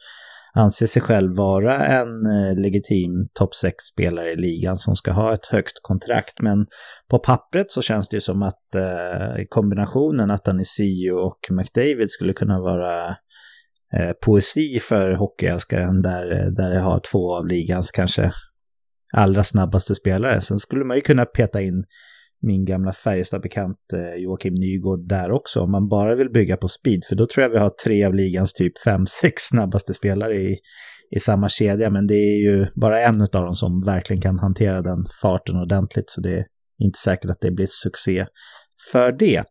anser 0.55 0.87
sig 0.87 1.01
själv 1.01 1.35
vara 1.35 1.85
en 1.85 2.25
eh, 2.25 2.55
legitim 2.55 3.27
topp 3.33 3.49
6-spelare 3.63 4.31
i 4.31 4.35
ligan 4.35 4.77
som 4.77 4.95
ska 4.95 5.11
ha 5.11 5.33
ett 5.33 5.45
högt 5.45 5.79
kontrakt. 5.81 6.41
Men 6.41 6.65
på 7.09 7.19
pappret 7.19 7.71
så 7.71 7.81
känns 7.81 8.09
det 8.09 8.17
ju 8.17 8.21
som 8.21 8.43
att 8.43 8.75
eh, 8.75 9.43
kombinationen 9.49 10.31
CEO 10.65 11.17
och 11.17 11.39
McDavid 11.49 12.09
skulle 12.09 12.33
kunna 12.33 12.61
vara 12.61 13.07
eh, 13.97 14.11
poesi 14.25 14.79
för 14.79 15.11
hockeyälskaren 15.11 16.01
där, 16.01 16.31
eh, 16.31 16.45
där 16.45 16.71
jag 16.71 16.81
har 16.81 16.99
två 17.11 17.35
av 17.35 17.47
ligans 17.47 17.91
kanske 17.91 18.31
allra 19.13 19.43
snabbaste 19.43 19.95
spelare. 19.95 20.41
Sen 20.41 20.59
skulle 20.59 20.85
man 20.85 20.97
ju 20.97 21.01
kunna 21.01 21.25
peta 21.25 21.61
in 21.61 21.83
min 22.43 22.65
gamla 22.65 22.93
Färjestad-bekant 22.93 23.77
eh, 23.93 24.21
Joakim 24.21 24.53
Nygård 24.53 25.07
där 25.07 25.31
också, 25.31 25.61
om 25.61 25.71
man 25.71 25.87
bara 25.87 26.15
vill 26.15 26.29
bygga 26.29 26.57
på 26.57 26.67
speed. 26.67 27.03
För 27.09 27.15
då 27.15 27.27
tror 27.27 27.43
jag 27.43 27.49
vi 27.49 27.57
har 27.57 27.69
tre 27.69 28.05
av 28.05 28.13
ligans 28.13 28.53
typ 28.53 28.73
fem, 28.85 29.05
sex 29.21 29.41
snabbaste 29.43 29.93
spelare 29.93 30.35
i, 30.35 30.57
i 31.15 31.19
samma 31.19 31.49
kedja. 31.49 31.89
Men 31.89 32.07
det 32.07 32.15
är 32.15 32.41
ju 32.41 32.67
bara 32.75 33.01
en 33.01 33.21
av 33.21 33.27
dem 33.27 33.53
som 33.53 33.79
verkligen 33.85 34.21
kan 34.21 34.39
hantera 34.39 34.81
den 34.81 35.05
farten 35.21 35.55
ordentligt. 35.55 36.09
Så 36.09 36.21
det, 36.21 36.33
är 36.33 36.45
inte 36.83 36.99
säkert 36.99 37.31
att 37.31 37.41
det 37.41 37.51
blir 37.51 37.67
succé 37.69 38.25
för 38.91 39.11
det. 39.11 39.43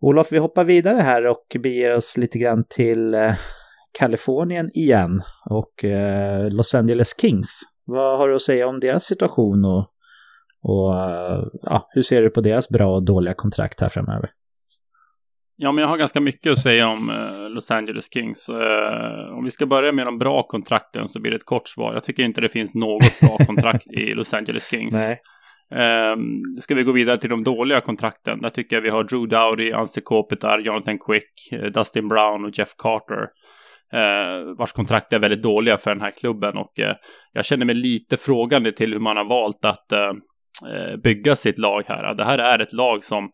Olof, 0.00 0.32
vi 0.32 0.38
hoppar 0.38 0.64
vidare 0.64 1.00
här 1.00 1.26
och 1.26 1.56
beger 1.62 1.96
oss 1.96 2.16
lite 2.16 2.38
grann 2.38 2.64
till 2.68 3.14
eh, 3.14 3.34
Kalifornien 3.98 4.70
igen 4.74 5.22
och 5.50 5.84
eh, 5.84 6.50
Los 6.50 6.74
Angeles 6.74 7.20
Kings. 7.20 7.60
Vad 7.84 8.18
har 8.18 8.28
du 8.28 8.34
att 8.34 8.42
säga 8.42 8.68
om 8.68 8.80
deras 8.80 9.04
situation 9.04 9.64
och, 9.64 9.86
och 10.62 10.94
ja, 11.62 11.88
hur 11.90 12.02
ser 12.02 12.22
du 12.22 12.30
på 12.30 12.40
deras 12.40 12.68
bra 12.68 12.94
och 12.94 13.04
dåliga 13.04 13.34
kontrakt 13.34 13.80
här 13.80 13.88
framöver? 13.88 14.30
Ja, 15.56 15.72
men 15.72 15.82
jag 15.82 15.88
har 15.88 15.96
ganska 15.96 16.20
mycket 16.20 16.52
att 16.52 16.58
säga 16.58 16.88
om 16.88 17.10
uh, 17.10 17.50
Los 17.50 17.70
Angeles 17.70 18.12
Kings. 18.12 18.50
Uh, 18.50 19.38
om 19.38 19.44
vi 19.44 19.50
ska 19.50 19.66
börja 19.66 19.92
med 19.92 20.06
de 20.06 20.18
bra 20.18 20.42
kontrakten 20.42 21.08
så 21.08 21.20
blir 21.20 21.30
det 21.30 21.36
ett 21.36 21.44
kort 21.44 21.68
svar. 21.68 21.94
Jag 21.94 22.04
tycker 22.04 22.22
inte 22.22 22.40
det 22.40 22.48
finns 22.48 22.74
något 22.74 23.20
bra 23.20 23.36
kontrakt 23.46 23.86
i 23.86 24.10
Los 24.10 24.34
Angeles 24.34 24.70
Kings. 24.70 24.94
Nej. 24.94 25.18
Uh, 25.74 26.16
ska 26.60 26.74
vi 26.74 26.82
gå 26.82 26.92
vidare 26.92 27.16
till 27.16 27.30
de 27.30 27.44
dåliga 27.44 27.80
kontrakten? 27.80 28.40
Där 28.40 28.50
tycker 28.50 28.76
jag 28.76 28.82
vi 28.82 28.88
har 28.88 29.04
Drew 29.04 29.28
Dowdy, 29.28 29.72
Anse 29.72 30.00
Kopitar, 30.00 30.58
Jonathan 30.58 30.98
Quick, 30.98 31.62
Dustin 31.74 32.08
Brown 32.08 32.44
och 32.44 32.58
Jeff 32.58 32.74
Carter. 32.78 33.28
Uh, 33.94 34.56
vars 34.58 34.72
kontrakt 34.72 35.12
är 35.12 35.18
väldigt 35.18 35.42
dåliga 35.42 35.78
för 35.78 35.90
den 35.90 36.00
här 36.00 36.10
klubben 36.10 36.56
och 36.56 36.78
uh, 36.78 36.92
jag 37.32 37.44
känner 37.44 37.66
mig 37.66 37.74
lite 37.74 38.16
frågande 38.16 38.72
till 38.72 38.92
hur 38.92 38.98
man 38.98 39.16
har 39.16 39.24
valt 39.24 39.64
att 39.64 39.92
uh, 39.92 40.12
Eh, 40.66 40.96
bygga 40.96 41.36
sitt 41.36 41.58
lag 41.58 41.82
här. 41.86 42.14
Det 42.14 42.24
här 42.24 42.38
är 42.38 42.58
ett 42.58 42.72
lag 42.72 43.04
som 43.04 43.30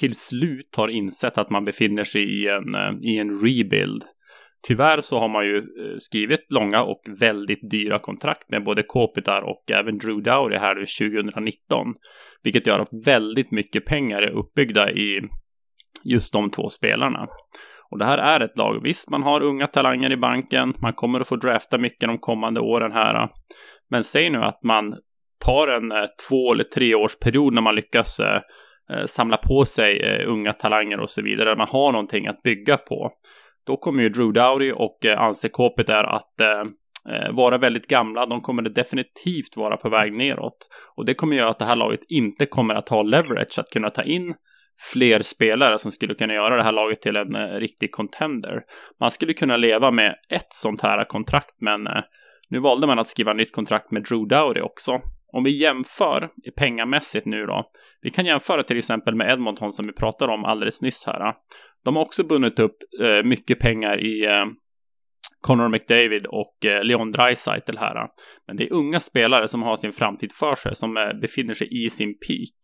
till 0.00 0.14
slut 0.14 0.74
har 0.76 0.88
insett 0.88 1.38
att 1.38 1.50
man 1.50 1.64
befinner 1.64 2.04
sig 2.04 2.22
i 2.22 2.48
en, 2.48 2.74
eh, 2.74 3.10
i 3.10 3.18
en 3.18 3.40
rebuild. 3.40 4.04
Tyvärr 4.68 5.00
så 5.00 5.18
har 5.18 5.28
man 5.28 5.44
ju 5.44 5.56
eh, 5.56 5.96
skrivit 5.98 6.52
långa 6.52 6.82
och 6.82 7.00
väldigt 7.20 7.70
dyra 7.70 7.98
kontrakt 7.98 8.50
med 8.50 8.64
både 8.64 8.82
Kopitar 8.82 9.42
och 9.42 9.70
även 9.70 9.98
Drew 9.98 10.22
Dowdy 10.22 10.56
här 10.56 10.74
2019. 10.74 11.94
Vilket 12.42 12.66
gör 12.66 12.78
att 12.78 13.06
väldigt 13.06 13.52
mycket 13.52 13.86
pengar 13.86 14.22
är 14.22 14.30
uppbyggda 14.30 14.90
i 14.90 15.20
just 16.04 16.32
de 16.32 16.50
två 16.50 16.68
spelarna. 16.68 17.26
Och 17.90 17.98
det 17.98 18.04
här 18.04 18.18
är 18.18 18.40
ett 18.40 18.58
lag. 18.58 18.82
Visst, 18.82 19.10
man 19.10 19.22
har 19.22 19.40
unga 19.40 19.66
talanger 19.66 20.12
i 20.12 20.16
banken. 20.16 20.74
Man 20.82 20.92
kommer 20.92 21.20
att 21.20 21.28
få 21.28 21.36
drafta 21.36 21.78
mycket 21.78 22.08
de 22.08 22.18
kommande 22.18 22.60
åren 22.60 22.92
här. 22.92 23.28
Men 23.90 24.04
säg 24.04 24.30
nu 24.30 24.38
att 24.38 24.64
man 24.64 24.94
tar 25.44 25.68
en 25.68 25.92
eh, 25.92 26.04
två 26.28 26.52
eller 26.52 26.64
tre 26.64 26.94
års 26.94 27.18
period 27.18 27.54
när 27.54 27.62
man 27.62 27.74
lyckas 27.74 28.20
eh, 28.20 28.40
eh, 28.92 29.04
samla 29.04 29.36
på 29.36 29.64
sig 29.64 30.24
unga 30.26 30.52
talanger 30.52 31.00
och 31.00 31.10
så 31.10 31.22
vidare. 31.22 31.56
Man 31.56 31.68
har 31.68 31.92
någonting 31.92 32.26
att 32.26 32.42
bygga 32.42 32.76
på. 32.76 33.10
Då 33.66 33.76
kommer 33.76 34.02
ju 34.02 34.08
Drew 34.08 34.32
Dowdy 34.32 34.72
och 34.72 35.04
eh, 35.04 35.20
Anse 35.20 35.48
där 35.86 36.04
att 36.04 36.34
vara 37.30 37.58
väldigt 37.58 37.86
gamla. 37.86 38.26
De 38.26 38.40
kommer 38.40 38.62
definitivt 38.62 39.56
vara 39.56 39.76
på 39.76 39.88
väg 39.88 40.16
neråt. 40.16 40.68
Och 40.96 41.06
det 41.06 41.14
kommer 41.14 41.36
göra 41.36 41.48
att 41.48 41.58
det 41.58 41.64
här 41.64 41.76
laget 41.76 42.00
inte 42.08 42.46
kommer 42.46 42.74
att 42.74 42.88
ha 42.88 43.02
leverage 43.02 43.58
att 43.58 43.70
kunna 43.70 43.90
ta 43.90 44.02
in 44.02 44.34
fler 44.92 45.22
spelare 45.22 45.78
som 45.78 45.90
skulle 45.90 46.14
kunna 46.14 46.34
göra 46.34 46.56
det 46.56 46.62
här 46.62 46.72
laget 46.72 47.00
till 47.00 47.16
en 47.16 47.34
eh, 47.34 47.58
riktig 47.58 47.92
contender. 47.92 48.62
Man 49.00 49.10
skulle 49.10 49.34
kunna 49.34 49.56
leva 49.56 49.90
med 49.90 50.14
ett 50.28 50.52
sånt 50.52 50.80
här 50.80 51.04
kontrakt, 51.04 51.54
men 51.60 51.86
eh, 51.86 52.02
nu 52.48 52.58
valde 52.58 52.86
man 52.86 52.98
att 52.98 53.08
skriva 53.08 53.32
nytt 53.32 53.52
kontrakt 53.52 53.90
med 53.90 54.02
Drew 54.02 54.28
Dowdy 54.28 54.60
också. 54.60 54.92
Om 55.32 55.44
vi 55.44 55.50
jämför 55.50 56.28
pengamässigt 56.56 57.26
nu 57.26 57.46
då. 57.46 57.64
Vi 58.02 58.10
kan 58.10 58.26
jämföra 58.26 58.62
till 58.62 58.78
exempel 58.78 59.14
med 59.14 59.30
Edmonton 59.30 59.72
som 59.72 59.86
vi 59.86 59.92
pratade 59.92 60.32
om 60.32 60.44
alldeles 60.44 60.82
nyss 60.82 61.06
här. 61.06 61.34
De 61.84 61.96
har 61.96 62.02
också 62.02 62.24
bundit 62.24 62.58
upp 62.58 62.76
eh, 63.02 63.22
mycket 63.22 63.58
pengar 63.58 64.00
i 64.00 64.26
eh, 64.26 64.44
Connor 65.40 65.68
McDavid 65.68 66.26
och 66.26 66.66
eh, 66.66 66.84
Leon 66.84 67.10
Draisaitl 67.10 67.76
här. 67.76 68.08
Men 68.46 68.56
det 68.56 68.64
är 68.64 68.72
unga 68.72 69.00
spelare 69.00 69.48
som 69.48 69.62
har 69.62 69.76
sin 69.76 69.92
framtid 69.92 70.32
för 70.32 70.54
sig, 70.54 70.74
som 70.74 70.96
eh, 70.96 71.12
befinner 71.20 71.54
sig 71.54 71.84
i 71.84 71.90
sin 71.90 72.14
peak. 72.18 72.58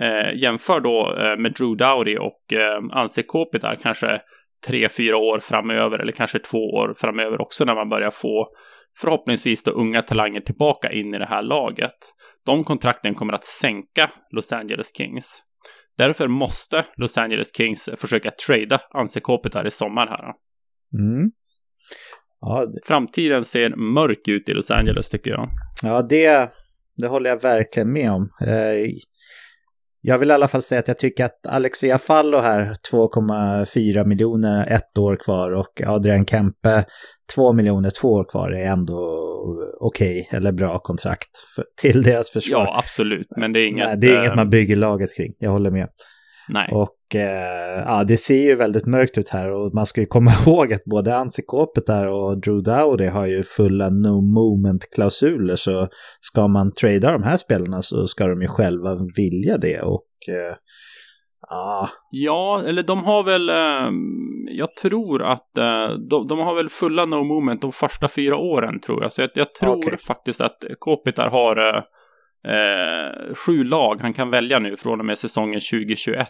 Eh, 0.00 0.34
jämför 0.42 0.80
då 0.80 1.16
eh, 1.18 1.36
med 1.36 1.52
Drew 1.52 1.76
Dowdy 1.76 2.16
och 2.16 2.52
eh, 2.52 2.80
Anse 2.92 3.22
Kopitar 3.22 3.76
kanske 3.82 4.20
tre, 4.66 4.88
fyra 4.88 5.16
år 5.16 5.38
framöver 5.38 5.98
eller 5.98 6.12
kanske 6.12 6.38
två 6.38 6.58
år 6.58 6.94
framöver 6.96 7.40
också 7.40 7.64
när 7.64 7.74
man 7.74 7.88
börjar 7.88 8.10
få 8.10 8.44
förhoppningsvis 9.00 9.64
då 9.64 9.70
unga 9.70 10.02
talanger 10.02 10.40
tillbaka 10.40 10.92
in 10.92 11.14
i 11.14 11.18
det 11.18 11.26
här 11.26 11.42
laget. 11.42 11.98
De 12.46 12.64
kontrakten 12.64 13.14
kommer 13.14 13.32
att 13.32 13.44
sänka 13.44 14.10
Los 14.30 14.52
Angeles 14.52 14.96
Kings. 14.96 15.42
Därför 15.98 16.28
måste 16.28 16.84
Los 16.96 17.18
Angeles 17.18 17.56
Kings 17.56 17.90
försöka 17.96 18.30
trada 18.46 18.80
Anse 18.90 19.20
Kopitar 19.20 19.66
i 19.66 19.70
sommar 19.70 20.06
här. 20.06 20.32
Mm. 21.00 21.30
Ja, 22.40 22.66
det... 22.66 22.80
Framtiden 22.84 23.44
ser 23.44 23.76
mörk 23.76 24.28
ut 24.28 24.48
i 24.48 24.52
Los 24.52 24.70
Angeles 24.70 25.10
tycker 25.10 25.30
jag. 25.30 25.48
Ja, 25.82 26.02
det, 26.02 26.50
det 26.96 27.06
håller 27.06 27.30
jag 27.30 27.42
verkligen 27.42 27.92
med 27.92 28.10
om. 28.10 28.28
Eh, 28.40 28.90
jag 30.06 30.18
vill 30.18 30.30
i 30.30 30.32
alla 30.32 30.48
fall 30.48 30.62
säga 30.62 30.78
att 30.78 30.88
jag 30.88 30.98
tycker 30.98 31.24
att 31.24 31.46
Alexia 31.48 31.98
Fallo 31.98 32.38
här, 32.38 32.74
2,4 32.92 34.04
miljoner, 34.04 34.66
ett 34.70 34.98
år 34.98 35.16
kvar 35.24 35.52
och 35.52 35.82
Adrian 35.86 36.26
Kempe, 36.26 36.84
2 37.34 37.52
miljoner, 37.52 37.90
två 37.90 38.08
år 38.08 38.24
kvar 38.24 38.50
är 38.50 38.66
ändå 38.66 38.96
okej 39.80 40.26
okay, 40.26 40.38
eller 40.38 40.52
bra 40.52 40.78
kontrakt 40.78 41.38
för, 41.54 41.64
till 41.80 42.02
deras 42.02 42.30
försvar. 42.30 42.64
Ja, 42.64 42.78
absolut, 42.78 43.26
men 43.36 43.52
det 43.52 43.60
är 43.60 43.66
inget... 43.66 43.86
Nej, 43.86 43.96
det 43.98 44.06
är 44.06 44.18
inget 44.18 44.30
eh, 44.30 44.36
man 44.36 44.50
bygger 44.50 44.76
laget 44.76 45.16
kring, 45.16 45.34
jag 45.38 45.50
håller 45.50 45.70
med. 45.70 45.88
Nej. 46.48 46.68
Och 46.72 47.14
eh, 47.14 47.82
ja, 47.86 48.04
det 48.04 48.16
ser 48.16 48.42
ju 48.42 48.54
väldigt 48.54 48.86
mörkt 48.86 49.18
ut 49.18 49.28
här 49.28 49.50
och 49.50 49.74
man 49.74 49.86
ska 49.86 50.00
ju 50.00 50.06
komma 50.06 50.30
ihåg 50.46 50.72
att 50.72 50.84
både 50.84 51.16
Ansi 51.16 51.42
Kopitar 51.46 52.06
och 52.06 52.40
Drew 52.40 52.62
Dowdy 52.62 53.06
har 53.06 53.26
ju 53.26 53.42
fulla 53.42 53.88
no 53.88 54.20
moment-klausuler 54.20 55.56
så 55.56 55.88
ska 56.20 56.48
man 56.48 56.72
trada 56.72 57.12
de 57.12 57.22
här 57.22 57.36
spelarna 57.36 57.82
så 57.82 58.06
ska 58.06 58.26
de 58.26 58.42
ju 58.42 58.48
själva 58.48 58.98
vilja 59.16 59.58
det 59.58 59.80
och 59.80 60.04
eh, 60.28 60.56
Ah. 61.50 61.88
Ja, 62.10 62.62
eller 62.66 62.82
de 62.82 63.04
har 63.04 63.22
väl, 63.22 63.48
eh, 63.48 63.90
jag 64.58 64.76
tror 64.76 65.22
att 65.22 65.56
eh, 65.56 65.88
de, 66.10 66.26
de, 66.26 66.38
har 66.38 66.54
väl 66.54 66.68
fulla 66.68 67.04
no 67.04 67.24
movement 67.24 67.60
de 67.60 67.72
första 67.72 68.08
fyra 68.08 68.36
åren 68.36 68.80
tror 68.80 69.02
jag. 69.02 69.12
Så 69.12 69.22
jag, 69.22 69.30
jag 69.34 69.54
tror 69.54 69.78
okay. 69.78 69.96
faktiskt 70.06 70.40
att 70.40 70.64
Kopitar 70.78 71.30
har 71.30 71.84
eh, 72.48 73.34
sju 73.34 73.64
lag 73.64 73.98
han 74.02 74.12
kan 74.12 74.30
välja 74.30 74.58
nu 74.58 74.76
från 74.76 75.00
och 75.00 75.06
med 75.06 75.18
säsongen 75.18 75.60
2021 75.60 76.28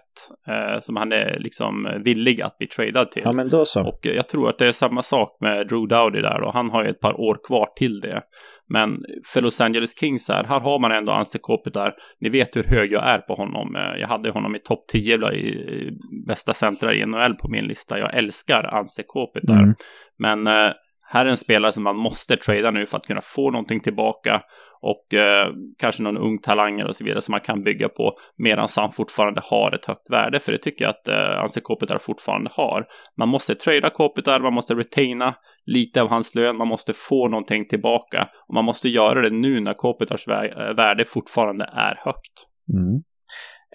eh, 0.49 0.81
som 0.81 0.97
han 0.97 1.13
är 1.13 1.39
liksom 1.39 2.01
villig 2.05 2.43
att 2.43 2.59
bli 2.59 2.67
tradad 2.67 3.11
till. 3.11 3.23
Ja, 3.25 3.33
men 3.33 3.49
då 3.49 3.65
så. 3.65 3.89
Och 3.89 3.99
jag 4.03 4.29
tror 4.29 4.51
att 4.51 4.59
det 4.59 4.67
är 4.67 4.73
samma 4.73 5.03
sak 5.03 5.37
med 5.41 5.69
Drew 5.69 5.89
Dowdy 5.89 6.21
där 6.21 6.43
och 6.43 6.53
han 6.53 6.71
har 6.71 6.85
ju 6.85 6.91
ett 6.91 7.01
par 7.01 7.21
år 7.21 7.37
kvar 7.47 7.69
till 7.77 8.01
det. 8.01 8.23
Men 8.69 8.97
för 9.33 9.41
Los 9.41 9.61
Angeles 9.61 9.99
Kings 9.99 10.29
här, 10.29 10.45
här 10.45 10.61
har 10.61 10.79
man 10.79 10.93
ändå 10.93 11.13
Anse 11.13 11.39
Kopitar. 11.39 11.95
Ni 12.21 12.29
vet 12.29 12.57
hur 12.57 12.65
hög 12.65 12.93
jag 12.93 13.09
är 13.09 13.19
på 13.19 13.35
honom. 13.35 13.77
Eh, 13.77 14.01
jag 14.01 14.09
hade 14.09 14.31
honom 14.31 14.57
i 14.57 14.59
topp 14.59 14.81
10 14.93 15.33
i 15.33 15.91
bästa 16.27 16.53
centrar 16.53 16.93
i 16.93 17.07
NHL 17.07 17.35
på 17.35 17.49
min 17.49 17.67
lista. 17.67 17.99
Jag 17.99 18.15
älskar 18.15 18.75
Anse 18.75 19.03
Kopitar. 19.07 19.55
Mm. 19.55 19.75
Men 20.19 20.47
eh, 20.47 20.73
här 21.07 21.27
är 21.27 21.31
en 21.31 21.37
spelare 21.37 21.73
som 21.73 21.85
man 21.85 21.97
måste 21.97 22.37
trada 22.37 22.71
nu 22.71 22.87
för 22.87 22.97
att 22.97 23.07
kunna 23.07 23.21
få 23.21 23.51
någonting 23.51 23.81
tillbaka 23.81 24.43
och 24.83 25.15
eh, 25.15 25.47
kanske 25.79 26.03
någon 26.03 26.19
ung 26.19 26.39
talang 26.39 26.81
eller 26.81 26.93
så 26.93 27.05
vidare 27.05 27.21
som 27.21 27.33
man 27.33 27.41
kan 27.41 27.63
bygga 27.63 27.89
på 27.89 28.13
medan 28.39 28.69
han 28.77 28.91
fortfarande 28.91 29.41
har 29.45 29.75
ett 29.75 29.85
högt 29.85 30.11
värde. 30.11 30.39
För 30.41 30.53
det 30.53 30.59
tycker 30.59 30.85
jag 30.85 30.91
att 30.91 31.09
eh, 31.09 31.43
Anse 31.43 31.61
Kopitar 31.61 31.99
fortfarande 31.99 32.51
har. 32.53 32.85
Man 33.19 33.29
måste 33.29 33.55
trada 33.55 33.91
Kopitar, 33.91 34.41
man 34.41 34.55
måste 34.55 34.75
retaina 34.75 35.35
lite 35.67 36.03
av 36.03 36.09
hans 36.09 36.35
lön, 36.35 36.57
man 36.57 36.69
måste 36.69 36.93
få 36.93 37.29
någonting 37.29 37.69
tillbaka 37.69 38.27
och 38.49 38.55
man 38.55 38.65
måste 38.65 38.89
göra 38.89 39.23
det 39.23 39.31
nu 39.31 39.61
när 39.61 39.75
Kopitars 39.75 40.29
eh, 40.29 40.75
värde 40.77 41.05
fortfarande 41.05 41.65
är 41.73 42.01
högt. 42.05 42.45
Mm. 42.73 43.03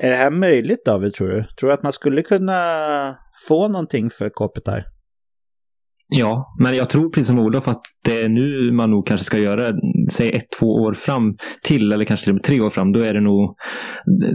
Är 0.02 0.10
det 0.10 0.16
här 0.16 0.32
möjligt 0.32 0.86
David, 0.86 1.14
tror 1.14 1.28
du? 1.28 1.44
Tror 1.60 1.68
du 1.68 1.74
att 1.74 1.84
man 1.84 1.94
skulle 1.94 2.22
kunna 2.22 3.16
få 3.48 3.68
någonting 3.68 4.10
för 4.10 4.30
Kopitar? 4.30 4.86
Ja, 6.12 6.56
men 6.60 6.76
jag 6.76 6.90
tror 6.90 7.10
precis 7.10 7.28
som 7.28 7.40
Olof 7.40 7.68
att 7.68 7.82
det 8.06 8.22
är 8.22 8.30
nu 8.30 8.72
man 8.72 8.92
nog 8.92 9.08
kanske 9.08 9.26
ska 9.26 9.38
göra, 9.38 9.74
säg 10.12 10.30
ett, 10.30 10.52
två 10.60 10.66
år 10.66 10.94
fram 10.94 11.38
till, 11.64 11.92
eller 11.92 12.06
kanske 12.06 12.24
till 12.24 12.32
och 12.32 12.36
med 12.36 12.44
tre 12.44 12.62
år 12.62 12.70
fram, 12.70 12.92
då 12.92 13.00
är 13.00 13.14
det 13.14 13.22
nog 13.22 13.56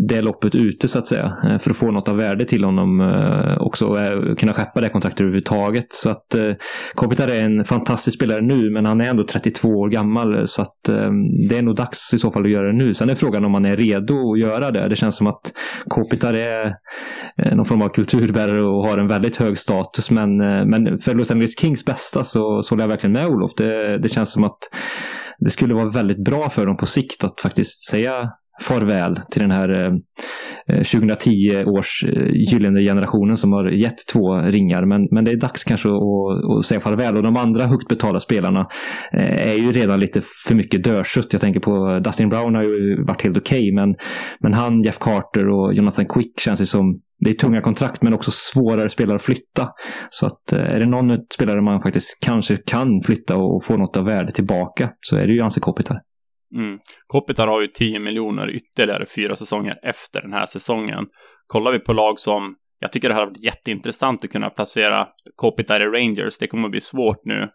det 0.08 0.20
loppet 0.20 0.54
ute 0.54 0.88
så 0.88 0.98
att 0.98 1.06
säga. 1.06 1.24
Eh, 1.24 1.58
för 1.58 1.70
att 1.70 1.76
få 1.76 1.90
något 1.90 2.08
av 2.08 2.16
värde 2.16 2.44
till 2.44 2.64
honom 2.64 3.00
eh, 3.00 3.66
också 3.66 3.86
och 3.86 4.00
eh, 4.00 4.34
kunna 4.34 4.52
skeppa 4.52 4.80
det 4.80 4.88
kontraktet 4.88 5.20
överhuvudtaget. 5.20 5.92
Så 5.92 6.10
att 6.10 6.36
Kopitar 6.94 7.28
är 7.28 7.44
en 7.44 7.64
fantastisk 7.64 8.18
spelare 8.18 8.40
nu, 8.40 8.70
men 8.70 8.86
han 8.86 9.00
är 9.00 9.10
ändå 9.10 9.24
32 9.24 9.68
år 9.68 9.88
gammal. 9.88 10.46
Så 10.46 10.62
att 10.62 10.74
det 11.48 11.58
är 11.58 11.62
nog 11.62 11.76
dags 11.76 12.14
i 12.14 12.18
så 12.18 12.30
fall 12.30 12.44
att 12.44 12.50
göra 12.50 12.66
det 12.66 12.78
nu. 12.78 12.94
Sen 12.94 13.10
är 13.10 13.14
frågan 13.14 13.44
om 13.44 13.52
man 13.52 13.64
är 13.64 13.76
redo 13.76 14.32
att 14.32 14.38
göra 14.38 14.70
det. 14.70 14.88
Det 14.88 14.96
känns 14.96 15.16
som 15.16 15.26
att 15.26 15.52
Kopitar 15.88 16.34
är 16.34 16.74
någon 17.56 17.64
form 17.64 17.82
av 17.82 17.88
kulturbärare 17.88 18.62
och 18.62 18.88
har 18.88 18.98
en 18.98 19.08
väldigt 19.08 19.36
hög 19.36 19.58
status. 19.58 20.10
Men, 20.10 20.36
men 20.70 20.98
för 20.98 21.14
Los 21.14 21.30
Angeles 21.30 21.56
Kings 21.64 21.84
bästa 21.84 22.24
så, 22.24 22.62
så 22.62 22.72
håller 22.72 22.82
jag 22.82 22.88
verkligen 22.88 23.12
med 23.12 23.26
Olof. 23.26 23.54
Det, 23.56 23.98
det 23.98 24.08
känns 24.08 24.32
som 24.32 24.44
att 24.44 24.58
det 25.38 25.50
skulle 25.50 25.74
vara 25.74 25.90
väldigt 25.90 26.24
bra 26.24 26.50
för 26.50 26.66
dem 26.66 26.76
på 26.76 26.86
sikt 26.86 27.24
att 27.24 27.40
faktiskt 27.40 27.88
säga 27.90 28.30
farväl 28.62 29.20
till 29.30 29.42
den 29.42 29.50
här 29.50 29.68
eh, 29.68 29.92
eh, 30.68 30.82
2010 30.82 31.64
års 31.64 32.04
eh, 32.04 32.52
gyllene 32.52 32.80
generationen 32.80 33.36
som 33.36 33.52
har 33.52 33.70
gett 33.70 33.98
två 34.12 34.34
ringar. 34.34 34.86
Men, 34.86 35.08
men 35.10 35.24
det 35.24 35.30
är 35.30 35.36
dags 35.36 35.64
kanske 35.64 35.88
att, 35.88 36.58
att 36.58 36.64
säga 36.64 36.80
farväl. 36.80 37.16
Och 37.16 37.22
de 37.22 37.36
andra 37.36 37.64
högt 37.64 37.88
betalda 37.88 38.20
spelarna 38.20 38.66
är 39.12 39.54
ju 39.54 39.72
redan 39.72 40.00
lite 40.00 40.20
för 40.48 40.54
mycket 40.54 40.84
dödkött. 40.84 41.32
Jag 41.32 41.40
tänker 41.40 41.60
på 41.60 42.00
Dustin 42.04 42.28
Brown 42.28 42.54
har 42.54 42.62
ju 42.62 43.04
varit 43.04 43.22
helt 43.22 43.36
okej, 43.36 43.58
okay, 43.58 43.74
men, 43.74 43.94
men 44.40 44.54
han, 44.54 44.82
Jeff 44.82 44.98
Carter 44.98 45.48
och 45.48 45.74
Jonathan 45.74 46.06
Quick 46.06 46.40
känns 46.40 46.60
ju 46.60 46.66
som 46.66 47.00
det 47.24 47.30
är 47.30 47.34
tunga 47.34 47.60
kontrakt 47.60 48.02
men 48.02 48.14
också 48.14 48.30
svårare 48.30 48.88
spelare 48.88 49.14
att 49.14 49.22
flytta. 49.22 49.68
Så 50.10 50.26
att 50.26 50.52
är 50.52 50.80
det 50.80 50.86
någon 50.86 51.18
spelare 51.34 51.62
man 51.62 51.82
faktiskt 51.82 52.24
kanske 52.24 52.56
kan 52.56 53.00
flytta 53.06 53.38
och 53.38 53.64
få 53.64 53.76
något 53.76 53.96
av 53.96 54.04
värde 54.04 54.30
tillbaka 54.30 54.90
så 55.00 55.16
är 55.16 55.26
det 55.26 55.32
ju 55.32 55.40
Anse 55.40 55.60
Kopitar. 55.60 56.00
Mm. 56.56 56.78
Kopitar 57.06 57.46
har 57.46 57.60
ju 57.60 57.66
10 57.66 57.98
miljoner 57.98 58.50
ytterligare 58.50 59.06
fyra 59.06 59.36
säsonger 59.36 59.78
efter 59.82 60.22
den 60.22 60.32
här 60.32 60.46
säsongen. 60.46 61.06
Kollar 61.46 61.72
vi 61.72 61.78
på 61.78 61.92
lag 61.92 62.20
som, 62.20 62.54
jag 62.78 62.92
tycker 62.92 63.08
det 63.08 63.14
hade 63.14 63.26
varit 63.26 63.44
jätteintressant 63.44 64.24
att 64.24 64.32
kunna 64.32 64.50
placera 64.50 65.06
Kopitar 65.36 65.80
i 65.80 65.86
Rangers. 65.86 66.38
Det 66.38 66.46
kommer 66.46 66.64
att 66.64 66.70
bli 66.70 66.80
svårt 66.80 67.24
nu. 67.24 67.48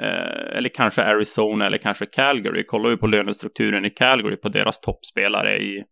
Eh, 0.00 0.56
eller 0.56 0.68
kanske 0.68 1.02
Arizona 1.02 1.66
eller 1.66 1.78
kanske 1.78 2.06
Calgary. 2.06 2.64
Kollar 2.66 2.90
vi 2.90 2.96
på 2.96 3.06
lönestrukturen 3.06 3.84
i 3.84 3.90
Calgary 3.90 4.36
på 4.36 4.48
deras 4.48 4.80
toppspelare 4.80 5.58
i 5.58 5.82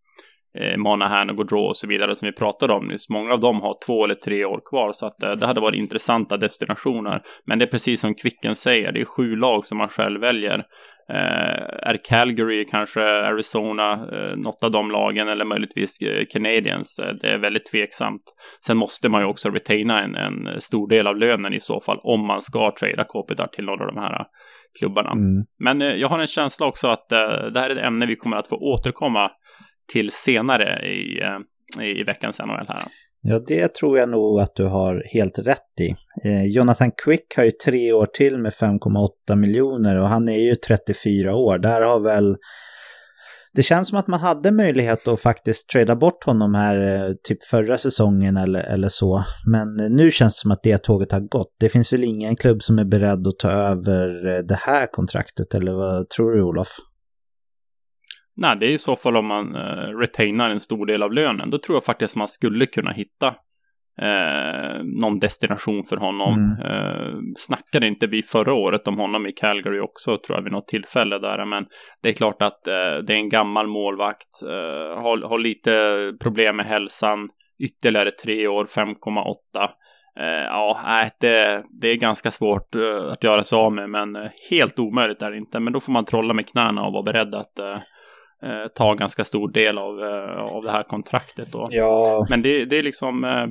eh, 0.59 0.77
Monahan 0.77 1.31
och 1.31 1.37
Gaudreau 1.37 1.67
och 1.67 1.77
så 1.77 1.87
vidare 1.87 2.15
som 2.15 2.27
vi 2.27 2.33
pratade 2.33 2.73
om 2.73 2.87
nyss. 2.87 3.09
Många 3.09 3.33
av 3.33 3.41
dem 3.41 3.61
har 3.61 3.77
två 3.87 4.05
eller 4.05 4.15
tre 4.15 4.45
år 4.45 4.61
kvar 4.71 4.93
så 4.93 5.07
att 5.07 5.23
eh, 5.23 5.33
det 5.33 5.47
hade 5.47 5.61
varit 5.61 5.79
intressanta 5.79 6.37
destinationer. 6.37 7.23
Men 7.47 7.59
det 7.59 7.65
är 7.65 7.71
precis 7.71 8.01
som 8.01 8.15
Kvicken 8.15 8.55
säger, 8.55 8.93
det 8.93 9.01
är 9.01 9.05
sju 9.05 9.37
lag 9.37 9.65
som 9.65 9.79
man 9.79 9.89
själv 9.89 10.21
väljer. 10.21 10.65
Eh, 11.09 11.89
är 11.89 11.99
Calgary, 12.05 12.65
kanske 12.65 13.03
Arizona, 13.03 13.93
eh, 13.93 14.37
något 14.37 14.65
av 14.65 14.71
de 14.71 14.91
lagen 14.91 15.29
eller 15.29 15.45
möjligtvis 15.45 16.03
eh, 16.03 16.25
Canadiens. 16.31 16.99
Eh, 16.99 17.15
det 17.21 17.29
är 17.29 17.39
väldigt 17.39 17.67
tveksamt. 17.67 18.23
Sen 18.67 18.77
måste 18.77 19.09
man 19.09 19.21
ju 19.21 19.27
också 19.27 19.51
retaina 19.51 20.03
en, 20.03 20.17
en 20.17 20.61
stor 20.61 20.89
del 20.89 21.07
av 21.07 21.17
lönen 21.17 21.55
i 21.55 21.61
så 21.61 21.81
fall 21.81 22.01
om 22.03 22.27
man 22.27 22.41
ska 22.41 22.73
trada 22.81 23.05
Kopitar 23.05 23.47
till 23.47 23.65
några 23.65 23.85
av 23.85 23.95
de 23.95 24.01
här 24.01 24.25
klubbarna. 24.79 25.11
Mm. 25.11 25.45
Men 25.59 25.83
eh, 25.83 25.95
jag 25.95 26.09
har 26.09 26.19
en 26.19 26.27
känsla 26.27 26.67
också 26.67 26.89
att 26.89 27.09
det 27.09 27.61
här 27.61 27.71
är 27.71 27.77
ett 27.77 27.87
ämne 27.87 28.07
vi 28.07 28.17
kommer 28.17 28.37
att 28.37 28.49
få 28.49 28.57
återkomma 28.57 29.31
till 29.93 30.11
senare 30.13 30.87
i, 30.87 31.21
eh, 31.21 31.87
i 31.87 32.03
veckans 32.03 32.41
NHL 32.41 32.67
här. 32.69 32.83
Ja, 33.25 33.41
det 33.47 33.75
tror 33.75 33.99
jag 33.99 34.09
nog 34.09 34.41
att 34.41 34.55
du 34.55 34.65
har 34.65 35.03
helt 35.15 35.39
rätt 35.39 35.81
i. 35.81 35.95
Eh, 36.29 36.45
Jonathan 36.45 36.91
Quick 37.05 37.37
har 37.37 37.45
ju 37.45 37.51
tre 37.51 37.93
år 37.93 38.07
till 38.07 38.39
med 38.39 38.53
5,8 38.53 39.37
miljoner 39.37 39.99
och 39.99 40.09
han 40.09 40.29
är 40.29 40.39
ju 40.39 40.55
34 40.55 41.35
år. 41.35 41.59
Där 41.59 41.81
har 41.81 42.01
väl... 42.01 42.37
Det 43.55 43.63
känns 43.63 43.89
som 43.89 43.99
att 43.99 44.07
man 44.07 44.21
hade 44.21 44.51
möjlighet 44.51 45.09
att 45.09 45.21
faktiskt 45.21 45.69
trada 45.69 45.97
bort 45.97 46.25
honom 46.25 46.55
här 46.55 46.79
eh, 46.79 47.13
typ 47.23 47.45
förra 47.45 47.79
säsongen 47.79 48.37
eller, 48.37 48.61
eller 48.61 48.89
så. 48.89 49.25
Men 49.47 49.81
eh, 49.81 49.91
nu 49.91 50.11
känns 50.11 50.37
det 50.37 50.41
som 50.41 50.51
att 50.51 50.63
det 50.63 50.79
tåget 50.79 51.13
har 51.13 51.21
gått. 51.21 51.57
Det 51.61 51.69
finns 51.69 51.93
väl 51.93 52.05
ingen 52.05 52.37
klubb 52.37 52.63
som 52.63 52.79
är 52.79 52.85
beredd 52.85 53.27
att 53.27 53.39
ta 53.39 53.51
över 53.51 54.27
eh, 54.27 54.39
det 54.39 54.59
här 54.61 54.87
kontraktet, 54.87 55.55
eller 55.55 55.73
vad 55.73 56.09
tror 56.09 56.33
du 56.33 56.43
Olof? 56.43 56.69
Nej, 58.37 58.57
det 58.61 58.67
är 58.67 58.71
i 58.71 58.79
så 58.79 58.97
fall 58.97 59.17
om 59.17 59.27
man 59.27 59.57
eh, 59.57 59.99
retainar 59.99 60.51
en 60.51 60.61
stor 60.61 60.87
del 60.87 61.03
av 61.03 61.13
lönen. 61.13 61.51
Då 61.51 61.59
tror 61.59 61.77
jag 61.77 61.85
faktiskt 61.85 62.17
man 62.17 62.29
skulle 62.29 62.67
kunna 62.67 62.93
hitta 62.93 63.27
eh, 64.01 64.83
någon 64.85 65.19
destination 65.19 65.85
för 65.85 65.97
honom. 65.97 66.35
Mm. 66.35 66.73
Eh, 66.73 67.19
snackade 67.37 67.87
inte 67.87 68.07
vi 68.07 68.23
förra 68.23 68.53
året 68.55 68.89
om 68.89 68.99
honom 68.99 69.27
i 69.27 69.33
Calgary 69.33 69.81
också, 69.81 70.19
tror 70.19 70.39
jag, 70.39 70.43
vid 70.43 70.53
något 70.53 70.69
tillfälle 70.69 71.19
där. 71.19 71.45
Men 71.45 71.67
det 72.03 72.09
är 72.09 72.13
klart 72.13 72.43
att 72.43 72.67
eh, 72.67 72.97
det 73.07 73.13
är 73.13 73.17
en 73.17 73.29
gammal 73.29 73.67
målvakt, 73.67 74.43
eh, 74.43 75.03
har, 75.03 75.29
har 75.29 75.39
lite 75.39 76.13
problem 76.21 76.57
med 76.57 76.67
hälsan, 76.67 77.29
ytterligare 77.65 78.11
tre 78.11 78.49
år, 78.49 78.65
5,8. 78.65 79.69
Uh, 80.21 80.27
ja, 80.27 81.11
det, 81.21 81.63
det 81.81 81.89
är 81.89 81.97
ganska 81.97 82.31
svårt 82.31 82.75
uh, 82.77 83.13
att 83.13 83.25
göra 83.25 83.45
sig 83.45 83.57
av 83.57 83.73
med, 83.73 83.91
men 83.91 84.17
uh, 84.17 84.29
helt 84.51 84.79
omöjligt 84.79 85.23
är 85.23 85.31
det 85.31 85.37
inte. 85.37 85.61
Men 85.61 85.73
då 85.73 85.81
får 85.81 85.93
man 85.93 86.05
trolla 86.05 86.35
med 86.35 86.47
knäna 86.47 86.85
och 86.85 86.93
vara 86.93 87.03
beredd 87.03 87.35
att 87.35 87.83
eh, 88.45 88.69
ta 88.75 88.95
ganska 88.95 89.25
stor 89.25 89.53
del 89.53 89.79
av, 89.79 90.03
eh, 90.03 90.55
av 90.55 90.63
det 90.63 90.71
här 90.71 90.83
kontraktet 90.83 91.53
då. 91.53 91.67
Ja. 91.71 92.27
Men 92.31 92.43
det, 92.43 92.65
det 92.65 92.79
är 92.79 92.83
liksom, 92.83 93.25
eh, 93.25 93.47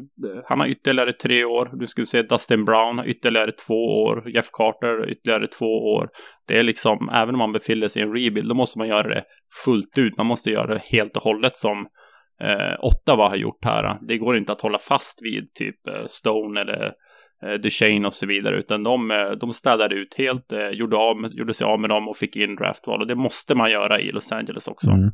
han 0.45 0.59
har 0.59 0.67
ytterligare 0.67 1.13
tre 1.13 1.45
år. 1.45 1.69
Du 1.73 1.87
skulle 1.87 2.07
se 2.07 2.21
Dustin 2.21 2.65
Brown 2.65 2.97
har 2.97 3.05
ytterligare 3.05 3.51
två 3.51 4.03
år. 4.03 4.31
Jeff 4.35 4.49
Carter 4.51 5.09
ytterligare 5.09 5.47
två 5.47 5.65
år. 5.65 6.07
Det 6.47 6.59
är 6.59 6.63
liksom, 6.63 7.09
även 7.13 7.35
om 7.35 7.39
man 7.39 7.51
befinner 7.51 7.87
sig 7.87 8.01
i 8.01 8.05
en 8.05 8.13
rebuild, 8.13 8.49
då 8.49 8.55
måste 8.55 8.79
man 8.79 8.87
göra 8.87 9.07
det 9.07 9.23
fullt 9.65 9.97
ut. 9.97 10.17
Man 10.17 10.27
måste 10.27 10.51
göra 10.51 10.73
det 10.73 10.81
helt 10.91 11.17
och 11.17 11.23
hållet 11.23 11.57
som 11.57 11.87
eh, 12.43 12.75
Ottawa 12.79 13.29
har 13.29 13.35
gjort 13.35 13.65
här. 13.65 13.97
Det 14.07 14.17
går 14.17 14.37
inte 14.37 14.51
att 14.51 14.61
hålla 14.61 14.77
fast 14.77 15.19
vid 15.23 15.53
typ 15.53 15.87
eh, 15.87 16.05
Stone 16.05 16.61
eller 16.61 16.93
Eh, 17.45 17.53
Duchene 17.53 18.07
och 18.07 18.13
så 18.13 18.25
vidare, 18.25 18.59
utan 18.59 18.83
de, 18.83 19.11
eh, 19.11 19.31
de 19.39 19.53
städade 19.53 19.95
ut 19.95 20.13
helt, 20.17 20.51
eh, 20.51 20.69
gjorde, 20.69 20.97
av, 20.97 21.15
gjorde 21.31 21.53
sig 21.53 21.65
av 21.65 21.79
med 21.79 21.89
dem 21.89 22.07
och 22.07 22.17
fick 22.17 22.35
in 22.35 22.55
draftval. 22.55 23.01
Och 23.01 23.07
det 23.07 23.15
måste 23.15 23.55
man 23.55 23.71
göra 23.71 23.99
i 23.99 24.11
Los 24.11 24.31
Angeles 24.31 24.67
också. 24.67 24.89
Mm. 24.89 25.11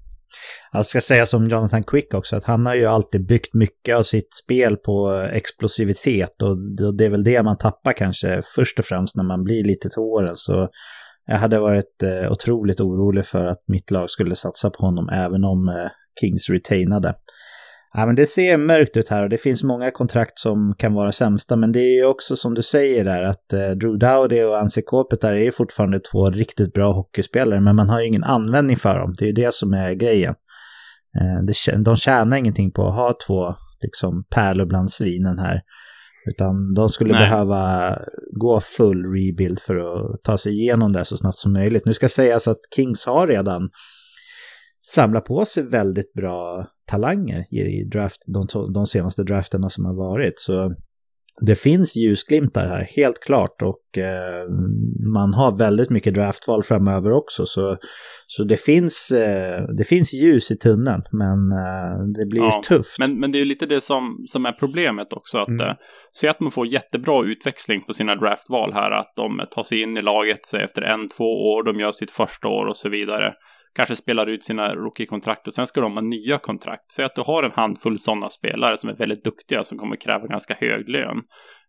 Jag 0.71 0.85
ska 0.85 1.01
säga 1.01 1.25
som 1.25 1.47
Jonathan 1.47 1.83
Quick 1.83 2.13
också, 2.13 2.35
att 2.35 2.43
han 2.43 2.65
har 2.65 2.75
ju 2.75 2.85
alltid 2.85 3.27
byggt 3.27 3.53
mycket 3.53 3.95
av 3.95 4.03
sitt 4.03 4.33
spel 4.33 4.77
på 4.77 5.13
eh, 5.13 5.35
explosivitet 5.37 6.41
och 6.41 6.57
det 6.97 7.05
är 7.05 7.09
väl 7.09 7.23
det 7.23 7.43
man 7.43 7.57
tappar 7.57 7.93
kanske 7.93 8.41
först 8.55 8.79
och 8.79 8.85
främst 8.85 9.15
när 9.15 9.23
man 9.23 9.43
blir 9.43 9.63
lite 9.63 9.89
till 9.89 9.99
åren. 9.99 10.35
Så 10.35 10.69
jag 11.29 11.37
hade 11.37 11.59
varit 11.59 12.03
otroligt 12.29 12.79
orolig 12.79 13.25
för 13.25 13.45
att 13.45 13.63
mitt 13.67 13.91
lag 13.91 14.09
skulle 14.09 14.35
satsa 14.35 14.69
på 14.69 14.85
honom 14.85 15.09
även 15.09 15.43
om 15.43 15.89
Kings 16.19 16.49
retainade. 16.49 17.13
Ja, 17.93 18.05
men 18.05 18.15
det 18.15 18.25
ser 18.25 18.57
mörkt 18.57 18.97
ut 18.97 19.09
här 19.09 19.23
och 19.23 19.29
det 19.29 19.37
finns 19.37 19.63
många 19.63 19.91
kontrakt 19.91 20.39
som 20.39 20.75
kan 20.77 20.93
vara 20.93 21.11
sämsta, 21.11 21.55
men 21.55 21.71
det 21.71 21.79
är 21.79 21.95
ju 21.95 22.05
också 22.05 22.35
som 22.35 22.53
du 22.53 22.61
säger 22.61 23.05
där 23.05 23.23
att 23.23 23.53
eh, 23.53 23.69
Drew 23.69 23.97
Dowdy 23.99 24.43
och 24.43 24.59
Anse 24.59 24.81
Kopitar 24.81 25.33
är 25.33 25.51
fortfarande 25.51 25.99
två 25.99 26.29
riktigt 26.29 26.73
bra 26.73 26.93
hockeyspelare, 26.93 27.61
men 27.61 27.75
man 27.75 27.89
har 27.89 27.99
ju 28.01 28.07
ingen 28.07 28.23
användning 28.23 28.77
för 28.77 28.99
dem. 28.99 29.13
Det 29.17 29.25
är 29.25 29.27
ju 29.27 29.33
det 29.33 29.53
som 29.53 29.73
är 29.73 29.93
grejen. 29.93 30.35
Eh, 31.21 31.43
det, 31.45 31.83
de 31.83 31.95
tjänar 31.95 32.37
ingenting 32.37 32.71
på 32.71 32.87
att 32.87 32.95
ha 32.95 33.17
två 33.27 33.55
liksom, 33.81 34.23
pärlor 34.35 34.65
bland 34.65 34.91
svinen 34.91 35.39
här. 35.39 35.61
Utan 36.29 36.73
de 36.73 36.89
skulle 36.89 37.13
Nej. 37.13 37.21
behöva 37.21 37.93
gå 38.39 38.59
full 38.59 39.05
rebuild 39.05 39.59
för 39.59 39.75
att 39.77 40.23
ta 40.23 40.37
sig 40.37 40.51
igenom 40.51 40.93
det 40.93 41.05
så 41.05 41.17
snabbt 41.17 41.37
som 41.37 41.53
möjligt. 41.53 41.85
Nu 41.85 41.93
ska 41.93 42.09
sägas 42.09 42.47
att 42.47 42.59
Kings 42.75 43.05
har 43.05 43.27
redan 43.27 43.69
samlat 44.85 45.25
på 45.25 45.45
sig 45.45 45.63
väldigt 45.63 46.13
bra 46.13 46.67
talanger 46.87 47.45
i 47.53 47.83
draft, 47.83 48.23
de, 48.27 48.73
de 48.73 48.85
senaste 48.85 49.23
drafterna 49.23 49.69
som 49.69 49.85
har 49.85 49.95
varit. 49.95 50.39
Så 50.39 50.73
det 51.41 51.55
finns 51.55 51.95
ljusglimtar 51.95 52.67
här, 52.67 52.87
helt 52.95 53.19
klart. 53.19 53.61
Och 53.61 53.97
eh, 53.97 54.49
man 55.13 55.33
har 55.33 55.57
väldigt 55.57 55.89
mycket 55.89 56.13
draftval 56.13 56.63
framöver 56.63 57.11
också. 57.11 57.45
Så, 57.45 57.77
så 58.27 58.43
det, 58.43 58.57
finns, 58.57 59.11
eh, 59.11 59.63
det 59.77 59.83
finns 59.83 60.13
ljus 60.13 60.51
i 60.51 60.57
tunneln, 60.57 61.03
men 61.11 61.51
eh, 61.51 61.97
det 62.17 62.25
blir 62.29 62.41
ja, 62.41 62.61
tufft. 62.67 62.99
Men, 62.99 63.19
men 63.19 63.31
det 63.31 63.41
är 63.41 63.45
lite 63.45 63.65
det 63.65 63.81
som, 63.81 64.23
som 64.27 64.45
är 64.45 64.51
problemet 64.51 65.13
också. 65.13 65.37
Att, 65.37 65.47
mm. 65.47 65.67
Eh, 65.67 65.75
se 66.13 66.27
att 66.27 66.39
man 66.39 66.51
får 66.51 66.67
jättebra 66.67 67.25
utväxling 67.25 67.81
på 67.81 67.93
sina 67.93 68.15
draftval 68.15 68.73
här. 68.73 68.91
Att 68.91 69.11
de 69.15 69.41
tar 69.51 69.63
sig 69.63 69.81
in 69.81 69.97
i 69.97 70.01
laget 70.01 70.53
efter 70.53 70.81
en, 70.81 71.07
två 71.17 71.53
år, 71.53 71.73
de 71.73 71.79
gör 71.79 71.91
sitt 71.91 72.11
första 72.11 72.47
år 72.47 72.65
och 72.65 72.77
så 72.77 72.89
vidare 72.89 73.33
kanske 73.75 73.95
spelar 73.95 74.27
ut 74.27 74.43
sina 74.43 74.75
rookie-kontrakt 74.75 75.47
och 75.47 75.53
sen 75.53 75.67
ska 75.67 75.81
de 75.81 75.93
ha 75.93 76.01
nya 76.01 76.37
kontrakt. 76.37 76.91
Säg 76.91 77.05
att 77.05 77.15
du 77.15 77.21
har 77.21 77.43
en 77.43 77.51
handfull 77.51 77.99
sådana 77.99 78.29
spelare 78.29 78.77
som 78.77 78.89
är 78.89 78.93
väldigt 78.93 79.23
duktiga 79.23 79.63
som 79.63 79.77
kommer 79.77 79.95
kräva 79.95 80.27
ganska 80.27 80.53
hög 80.59 80.89
lön. 80.89 81.21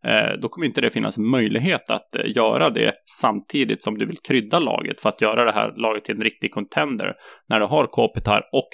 Eh, 0.06 0.40
då 0.42 0.48
kommer 0.48 0.66
inte 0.66 0.80
det 0.80 0.90
finnas 0.90 1.18
möjlighet 1.18 1.90
att 1.90 2.14
eh, 2.14 2.36
göra 2.36 2.70
det 2.70 2.94
samtidigt 3.20 3.82
som 3.82 3.98
du 3.98 4.06
vill 4.06 4.18
krydda 4.28 4.58
laget 4.58 5.00
för 5.00 5.08
att 5.08 5.22
göra 5.22 5.44
det 5.44 5.52
här 5.52 5.72
laget 5.76 6.04
till 6.04 6.14
en 6.14 6.20
riktig 6.20 6.52
contender. 6.52 7.14
När 7.48 7.60
du 7.60 7.66
har 7.66 7.86
Kopitar 7.86 8.42
och 8.52 8.68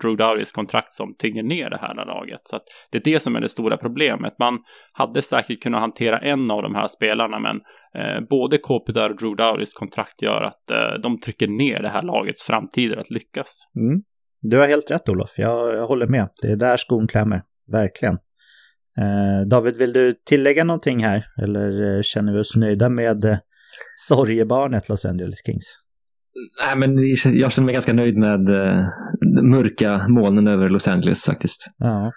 Drew 0.00 0.16
Dowdys 0.16 0.52
kontrakt 0.52 0.92
som 0.92 1.14
tynger 1.18 1.42
ner 1.42 1.70
det 1.70 1.78
här 1.80 1.94
laget. 1.94 2.40
Så 2.42 2.58
det 2.92 2.98
är 2.98 3.12
det 3.12 3.20
som 3.20 3.36
är 3.36 3.40
det 3.40 3.48
stora 3.48 3.76
problemet. 3.76 4.32
Man 4.38 4.58
hade 4.92 5.22
säkert 5.22 5.62
kunnat 5.62 5.80
hantera 5.80 6.18
en 6.18 6.50
av 6.50 6.62
de 6.62 6.74
här 6.74 6.88
spelarna, 6.88 7.38
men 7.38 7.56
eh, 8.02 8.20
både 8.30 8.58
Kopitar 8.58 9.10
och 9.10 9.16
Drew 9.16 9.36
Dowdys 9.36 9.72
kontrakt 9.72 10.22
gör 10.22 10.42
att 10.42 10.70
eh, 10.70 11.00
de 11.02 11.20
trycker 11.20 11.48
ner 11.48 11.82
det 11.82 11.88
här 11.88 12.02
lagets 12.02 12.44
framtider 12.44 12.96
att 12.96 13.10
lyckas. 13.10 13.68
Mm. 13.76 14.02
Du 14.40 14.58
har 14.58 14.66
helt 14.66 14.90
rätt 14.90 15.08
Olof, 15.08 15.38
jag, 15.38 15.74
jag 15.74 15.86
håller 15.86 16.06
med. 16.06 16.28
Det 16.42 16.48
är 16.48 16.56
där 16.56 16.76
skon 16.76 17.08
klämmer, 17.08 17.42
verkligen. 17.72 18.18
Eh, 18.98 19.48
David, 19.48 19.76
vill 19.76 19.92
du 19.92 20.14
tillägga 20.26 20.64
någonting 20.64 21.04
här? 21.04 21.26
Eller 21.42 21.96
eh, 21.96 22.02
känner 22.02 22.32
vi 22.32 22.38
oss 22.38 22.56
nöjda 22.56 22.88
med 22.88 23.24
eh, 23.24 23.38
sorgebarnet 23.96 24.88
Los 24.88 25.04
Angeles 25.04 25.38
Kings? 25.46 25.78
Nej, 26.66 26.78
men 26.88 26.98
jag 27.38 27.52
känner 27.52 27.64
mig 27.64 27.72
ganska 27.72 27.92
nöjd 27.92 28.16
med 28.16 28.48
mörka 29.42 30.08
molnen 30.08 30.46
över 30.46 30.68
Los 30.68 30.88
Angeles 30.88 31.24
faktiskt. 31.24 31.74
Ja. 31.78 32.12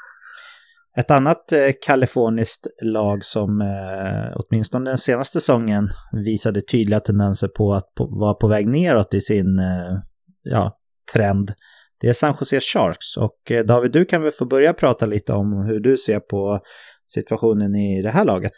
Ett 0.97 1.11
annat 1.11 1.51
eh, 1.51 1.71
kaliforniskt 1.85 2.67
lag 2.81 3.23
som 3.23 3.61
eh, 3.61 4.35
åtminstone 4.35 4.89
den 4.89 4.97
senaste 4.97 5.39
säsongen 5.39 5.89
visade 6.25 6.61
tydliga 6.61 6.99
tendenser 6.99 7.47
på 7.47 7.73
att 7.73 7.93
på, 7.97 8.05
vara 8.05 8.33
på 8.33 8.47
väg 8.47 8.67
neråt 8.67 9.13
i 9.13 9.21
sin 9.21 9.59
eh, 9.59 9.97
ja, 10.43 10.77
trend 11.13 11.51
Det 11.99 12.07
är 12.09 12.13
San 12.13 12.35
Jose 12.39 12.59
Sharks 12.59 13.17
och 13.17 13.51
eh, 13.51 13.65
David, 13.65 13.91
du 13.91 14.05
kan 14.05 14.23
väl 14.23 14.31
få 14.31 14.45
börja 14.45 14.73
prata 14.73 15.05
lite 15.05 15.33
om 15.33 15.53
hur 15.53 15.79
du 15.79 15.97
ser 15.97 16.19
på 16.19 16.59
situationen 17.05 17.75
i 17.75 18.01
det 18.01 18.09
här 18.09 18.25
laget 18.25 18.51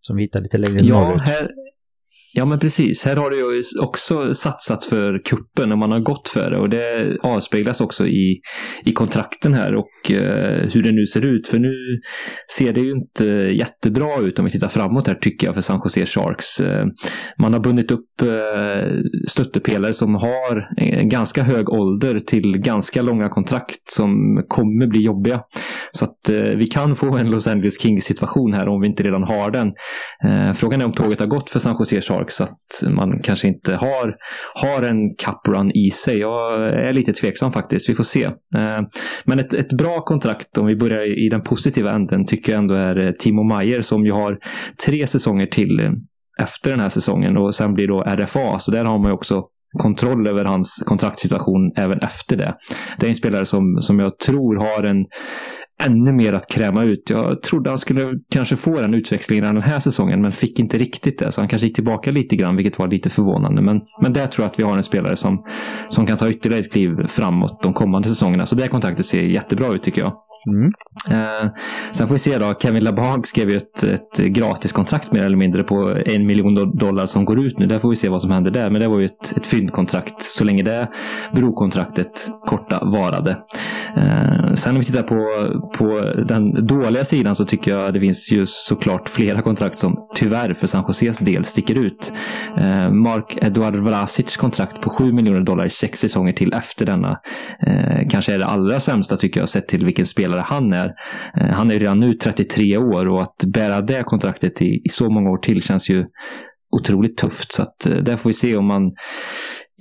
som 0.00 0.16
vi 0.16 0.22
hittar 0.22 0.40
lite 0.40 0.58
längre 0.58 0.80
ja, 0.80 1.00
norrut. 1.00 1.20
Här, 1.20 1.50
Ja, 2.34 2.44
men 2.44 2.58
precis. 2.58 3.04
Här 3.04 3.16
har 3.16 3.30
det 3.30 3.36
ju 3.36 3.62
också 3.80 4.34
satsat 4.34 4.84
för 4.84 5.24
kuppen 5.24 5.72
och 5.72 5.78
man 5.78 5.92
har 5.92 6.00
gått 6.00 6.28
för 6.28 6.50
det. 6.50 6.58
Och 6.58 6.68
det 6.68 7.16
avspeglas 7.22 7.80
också 7.80 8.06
i, 8.06 8.40
i 8.84 8.92
kontrakten 8.92 9.54
här 9.54 9.74
och 9.74 10.10
eh, 10.10 10.68
hur 10.74 10.82
det 10.82 10.92
nu 10.92 11.06
ser 11.06 11.26
ut. 11.26 11.48
För 11.48 11.58
nu 11.58 11.72
ser 12.58 12.72
det 12.72 12.80
ju 12.80 12.90
inte 12.90 13.24
jättebra 13.58 14.20
ut 14.20 14.38
om 14.38 14.44
vi 14.44 14.50
tittar 14.50 14.68
framåt 14.68 15.06
här, 15.06 15.14
tycker 15.14 15.46
jag, 15.46 15.54
för 15.54 15.60
San 15.60 15.80
Jose 15.84 16.06
Sharks. 16.06 16.60
Eh, 16.60 16.86
man 17.38 17.52
har 17.52 17.60
bundit 17.60 17.90
upp 17.90 18.22
eh, 18.22 18.88
stöttepelare 19.28 19.92
som 19.92 20.14
har 20.14 20.68
en 20.76 21.08
ganska 21.08 21.42
hög 21.42 21.68
ålder 21.68 22.18
till 22.18 22.58
ganska 22.58 23.02
långa 23.02 23.28
kontrakt 23.28 23.90
som 23.90 24.42
kommer 24.48 24.86
bli 24.86 25.00
jobbiga. 25.00 25.40
Så 25.90 26.04
att 26.04 26.30
eh, 26.30 26.56
vi 26.58 26.66
kan 26.66 26.94
få 26.94 27.16
en 27.16 27.30
Los 27.30 27.48
Angeles 27.48 27.82
Kings-situation 27.82 28.52
här 28.52 28.68
om 28.68 28.80
vi 28.80 28.86
inte 28.86 29.02
redan 29.02 29.22
har 29.22 29.50
den. 29.50 29.66
Eh, 30.24 30.52
frågan 30.54 30.80
är 30.80 30.84
om 30.84 30.92
tåget 30.92 31.20
har 31.20 31.26
gått 31.26 31.50
för 31.50 31.58
San 31.58 31.76
Jose 31.78 32.00
Sharks 32.00 32.17
så 32.26 32.44
att 32.44 32.94
man 32.94 33.20
kanske 33.22 33.48
inte 33.48 33.76
har, 33.76 34.14
har 34.54 34.82
en 34.82 35.14
cup 35.14 35.48
run 35.48 35.70
i 35.70 35.90
sig. 35.90 36.18
Jag 36.18 36.54
är 36.88 36.92
lite 36.92 37.12
tveksam 37.12 37.52
faktiskt. 37.52 37.90
Vi 37.90 37.94
får 37.94 38.04
se. 38.04 38.24
Eh, 38.24 38.80
men 39.24 39.38
ett, 39.38 39.54
ett 39.54 39.72
bra 39.72 40.00
kontrakt, 40.00 40.58
om 40.58 40.66
vi 40.66 40.76
börjar 40.76 41.26
i 41.26 41.28
den 41.28 41.42
positiva 41.42 41.90
änden, 41.90 42.24
tycker 42.24 42.52
jag 42.52 42.58
ändå 42.58 42.74
är 42.74 43.06
eh, 43.06 43.12
Timo 43.12 43.42
Mayer. 43.42 43.80
som 43.80 44.06
ju 44.06 44.12
har 44.12 44.38
tre 44.86 45.06
säsonger 45.06 45.46
till 45.46 45.80
eh, 45.80 45.90
efter 46.42 46.70
den 46.70 46.80
här 46.80 46.88
säsongen 46.88 47.36
och 47.36 47.54
sen 47.54 47.74
blir 47.74 47.88
då 47.88 48.02
RFA. 48.02 48.58
Så 48.58 48.70
där 48.70 48.84
har 48.84 48.98
man 48.98 49.10
ju 49.10 49.14
också 49.14 49.44
kontroll 49.78 50.26
över 50.26 50.44
hans 50.44 50.82
kontraktssituation 50.86 51.72
även 51.76 51.98
efter 51.98 52.36
det. 52.36 52.54
Det 52.98 53.06
är 53.06 53.08
en 53.08 53.14
spelare 53.14 53.44
som, 53.44 53.78
som 53.80 53.98
jag 53.98 54.18
tror 54.18 54.56
har 54.56 54.82
en, 54.82 55.06
ännu 55.86 56.12
mer 56.12 56.32
att 56.32 56.48
kräma 56.50 56.84
ut. 56.84 57.10
Jag 57.10 57.42
trodde 57.42 57.70
han 57.70 57.78
skulle 57.78 58.02
kanske 58.30 58.56
få 58.56 58.80
den 58.80 58.94
utväxlingen 58.94 59.54
den 59.54 59.62
här 59.62 59.80
säsongen, 59.80 60.22
men 60.22 60.32
fick 60.32 60.60
inte 60.60 60.78
riktigt 60.78 61.18
det. 61.18 61.32
Så 61.32 61.40
han 61.40 61.48
kanske 61.48 61.66
gick 61.66 61.74
tillbaka 61.74 62.10
lite 62.10 62.36
grann, 62.36 62.56
vilket 62.56 62.78
var 62.78 62.88
lite 62.88 63.10
förvånande. 63.10 63.62
Men, 63.62 63.80
men 64.02 64.12
där 64.12 64.26
tror 64.26 64.44
jag 64.44 64.50
att 64.50 64.58
vi 64.58 64.62
har 64.62 64.76
en 64.76 64.82
spelare 64.82 65.16
som, 65.16 65.44
som 65.88 66.06
kan 66.06 66.16
ta 66.16 66.28
ytterligare 66.28 66.60
ett 66.60 66.72
kliv 66.72 66.90
framåt 67.08 67.62
de 67.62 67.72
kommande 67.72 68.08
säsongerna. 68.08 68.46
Så 68.46 68.56
det 68.56 68.68
kontraktet 68.68 69.06
ser 69.06 69.22
jättebra 69.22 69.74
ut 69.74 69.82
tycker 69.82 70.00
jag. 70.00 70.12
Mm. 70.46 70.72
Eh, 71.10 71.50
sen 71.92 72.08
får 72.08 72.14
vi 72.14 72.18
se 72.18 72.38
då. 72.38 72.54
Kevin 72.60 72.84
LaBag 72.84 73.26
skrev 73.26 73.50
ju 73.50 73.56
ett, 73.56 73.82
ett 73.82 74.18
gratiskontrakt 74.18 75.12
mer 75.12 75.22
eller 75.22 75.36
mindre 75.36 75.62
på 75.62 76.02
en 76.06 76.26
miljon 76.26 76.78
dollar 76.78 77.06
som 77.06 77.24
går 77.24 77.46
ut 77.46 77.58
nu. 77.58 77.66
Där 77.66 77.78
får 77.78 77.88
vi 77.88 77.96
se 77.96 78.08
vad 78.08 78.22
som 78.22 78.30
händer 78.30 78.50
där. 78.50 78.70
Men 78.70 78.80
det 78.80 78.88
var 78.88 78.98
ju 78.98 79.04
ett, 79.04 79.36
ett 79.36 79.46
fyndkontrakt 79.46 80.22
så 80.22 80.44
länge 80.44 80.62
det 80.62 80.88
brokontraktet 81.32 82.28
korta 82.46 82.84
varade. 82.84 83.30
Eh, 83.96 84.54
sen 84.54 84.72
om 84.72 84.78
vi 84.78 84.84
tittar 84.84 85.02
på, 85.02 85.24
på 85.78 86.12
den 86.28 86.66
dåliga 86.66 87.04
sidan 87.04 87.34
så 87.34 87.44
tycker 87.44 87.70
jag 87.70 87.94
det 87.94 88.00
finns 88.00 88.32
ju 88.32 88.46
såklart 88.46 89.08
flera 89.08 89.42
kontrakt 89.42 89.78
som 89.78 90.08
tyvärr 90.14 90.54
för 90.54 90.66
San 90.66 90.84
Joses 90.88 91.18
del 91.18 91.44
sticker 91.44 91.74
ut. 91.74 92.12
Eh, 92.56 92.90
Mark 92.90 93.38
Eduard 93.42 93.76
Vlasics 93.76 94.36
kontrakt 94.36 94.80
på 94.80 94.90
7 94.90 95.12
miljoner 95.12 95.40
dollar 95.40 95.66
i 95.66 95.70
sex 95.70 95.98
säsonger 96.00 96.32
till 96.32 96.52
efter 96.52 96.86
denna. 96.86 97.20
Eh, 97.66 98.08
kanske 98.10 98.34
är 98.34 98.38
det 98.38 98.46
allra 98.46 98.80
sämsta 98.80 99.16
tycker 99.16 99.40
jag 99.40 99.48
sett 99.48 99.68
till 99.68 99.84
vilken 99.84 100.06
spelare 100.06 100.44
han 100.46 100.72
är. 100.72 100.87
Eh, 101.40 101.50
han 101.50 101.70
är 101.70 101.78
redan 101.78 102.00
nu 102.00 102.14
33 102.14 102.76
år 102.76 103.08
och 103.08 103.22
att 103.22 103.44
bära 103.54 103.80
det 103.80 104.02
kontraktet 104.04 104.62
i, 104.62 104.82
i 104.84 104.88
så 104.88 105.10
många 105.10 105.30
år 105.30 105.38
till 105.38 105.62
känns 105.62 105.90
ju 105.90 106.04
otroligt 106.70 107.16
tufft. 107.16 107.52
Så 107.52 107.62
att, 107.62 107.86
eh, 107.86 107.96
där 107.96 108.16
får 108.16 108.30
vi 108.30 108.34
se 108.34 108.56
om 108.56 108.66
man 108.66 108.92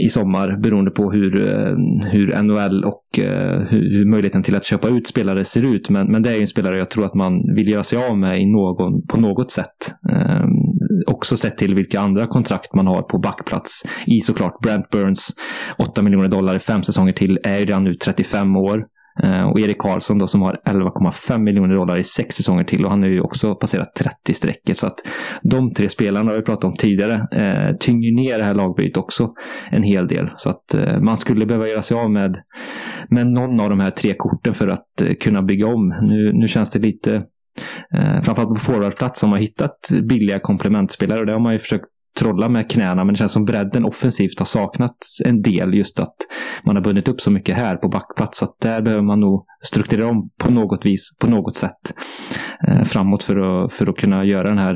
i 0.05 0.10
sommar 0.10 0.62
beroende 0.62 0.91
på 0.91 1.12
hur, 1.12 1.47
eh, 1.47 1.76
hur 2.12 2.43
NHL 2.43 2.84
och 2.84 3.20
eh, 3.20 3.60
hur, 3.70 3.97
hur 3.97 4.12
möjligheten 4.12 4.43
till 4.43 4.55
att 4.55 4.66
köpa 4.66 4.88
ut 4.88 5.08
spelare 5.08 5.43
ser 5.43 5.74
ut. 5.74 5.89
Men, 5.89 6.12
men 6.12 6.24
det 6.24 6.30
är 6.30 6.36
ju 6.36 6.41
en 6.41 6.47
spelare 6.47 6.78
jag 6.78 6.91
tror 6.91 7.05
att 7.05 7.16
man 7.16 7.55
vill 7.55 7.68
göra 7.68 7.84
sig 7.84 8.10
av 8.10 8.18
med 8.18 8.41
i 8.41 8.45
någon, 8.45 9.08
på 9.08 9.20
något 9.20 9.51
sätt. 9.51 9.95
Ehm, 10.12 10.49
också 11.08 11.38
sett 11.38 11.58
till 11.58 11.76
vilka 11.76 11.99
andra 11.99 12.28
kontrakt 12.28 12.74
man 12.74 12.88
har 12.88 13.01
på 13.01 13.18
backplats 13.18 13.84
i 14.08 14.20
såklart 14.20 14.60
Brent 14.60 14.89
Burns, 14.89 15.30
8 15.78 16.03
miljoner 16.03 16.28
dollar 16.28 16.55
i 16.55 16.60
fem 16.60 16.84
säsonger 16.84 17.14
till, 17.14 17.39
är 17.43 17.60
redan 17.60 17.84
nu 17.84 17.93
35 17.93 18.55
år. 18.55 18.86
Eh, 19.24 19.43
och 19.43 19.59
Erik 19.59 19.78
Karlsson 19.80 20.18
då 20.18 20.28
som 20.28 20.41
har 20.41 20.61
11,5 20.65 21.39
miljoner 21.39 21.76
dollar 21.76 21.99
i 21.99 22.03
sex 22.03 22.36
säsonger 22.36 22.63
till 22.63 22.86
och 22.86 22.91
han 22.91 23.01
har 23.01 23.09
ju 23.09 23.22
också 23.22 23.55
passerat 23.55 23.95
30 23.95 24.34
strecket. 24.34 24.78
Så 24.78 24.88
att 24.88 24.95
de 25.41 25.74
tre 25.74 25.89
spelarna 25.89 26.32
har 26.32 26.38
vi 26.38 26.43
pratat 26.43 26.63
om 26.63 26.74
tidigare 26.74 27.13
eh, 27.13 27.76
tynger 27.80 28.15
ner 28.15 28.38
det 28.38 28.43
här 28.43 28.53
lagbygget 28.53 28.97
också 28.97 29.34
en 29.72 29.84
hel 29.84 30.07
del. 30.07 30.30
Så 30.36 30.49
att 30.49 30.74
eh, 30.74 30.99
man 30.99 31.18
skulle 31.18 31.45
behöva 31.45 31.68
göra 31.68 31.82
sig 31.82 31.97
av 31.97 32.11
med, 32.11 32.36
med 33.09 33.28
någon 33.28 33.59
av 33.59 33.70
de 33.70 33.80
här 33.80 33.91
tre 33.91 34.13
korten 34.18 34.53
för 34.53 34.68
att 34.68 35.01
eh, 35.01 35.13
kunna 35.22 35.41
bygga 35.41 35.68
om. 35.68 35.99
Nu, 36.01 36.34
nu 36.34 36.47
känns 36.47 36.72
det 36.72 36.80
lite 36.80 37.15
eh, 37.93 38.22
framförallt 38.24 38.49
på 38.49 38.59
forwardplats 38.59 39.22
har 39.22 39.30
man 39.30 39.39
hittat 39.39 39.89
billiga 40.09 40.39
komplementspelare 40.39 41.20
och 41.20 41.26
det 41.26 41.32
har 41.32 41.39
man 41.39 41.53
ju 41.53 41.59
försökt 41.59 41.86
trolla 42.20 42.49
med 42.49 42.72
knäna, 42.72 43.03
men 43.03 43.13
det 43.13 43.18
känns 43.18 43.32
som 43.32 43.45
bredden 43.45 43.86
offensivt 43.86 44.39
har 44.39 44.45
saknats 44.45 45.22
en 45.26 45.41
del. 45.41 45.74
Just 45.74 45.99
att 45.99 46.15
man 46.65 46.76
har 46.76 46.84
bundit 46.84 47.07
upp 47.07 47.22
så 47.22 47.32
mycket 47.32 47.55
här 47.55 47.76
på 47.76 47.88
backplats. 47.88 48.39
Så 48.39 48.45
att 48.45 48.59
där 48.61 48.82
behöver 48.82 49.03
man 49.03 49.20
nog 49.20 49.45
strukturera 49.61 50.09
om 50.09 50.30
på 50.43 50.51
något 50.51 50.86
vis, 50.86 51.18
på 51.22 51.30
något 51.30 51.55
sätt 51.55 51.93
eh, 52.68 52.84
framåt 52.84 53.24
för 53.24 53.38
att, 53.38 53.74
för 53.74 53.89
att 53.89 53.97
kunna 53.97 54.26
göra 54.26 54.49
den 54.49 54.57
här 54.57 54.74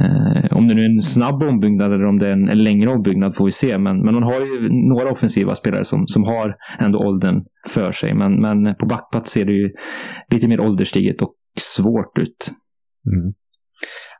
eh, 0.00 0.56
om 0.56 0.68
det 0.68 0.74
nu 0.74 0.80
är 0.80 0.94
en 0.94 1.02
snabb 1.02 1.42
ombyggnad 1.42 1.92
eller 1.92 2.06
om 2.06 2.18
det 2.18 2.26
är 2.26 2.32
en, 2.32 2.48
en 2.48 2.62
längre 2.62 2.90
ombyggnad 2.90 3.36
får 3.36 3.44
vi 3.44 3.50
se. 3.50 3.78
Men, 3.78 4.04
men 4.04 4.14
man 4.14 4.22
har 4.22 4.40
ju 4.40 4.68
några 4.88 5.10
offensiva 5.10 5.54
spelare 5.54 5.84
som, 5.84 6.06
som 6.06 6.24
har 6.24 6.54
ändå 6.78 6.98
åldern 6.98 7.44
för 7.68 7.92
sig. 7.92 8.14
Men, 8.14 8.40
men 8.40 8.74
på 8.74 8.86
backplats 8.86 9.32
ser 9.32 9.44
det 9.44 9.52
ju 9.52 9.70
lite 10.30 10.48
mer 10.48 10.60
ålderstiget 10.60 11.22
och 11.22 11.34
svårt 11.58 12.18
ut. 12.18 12.50
Mm. 13.12 13.32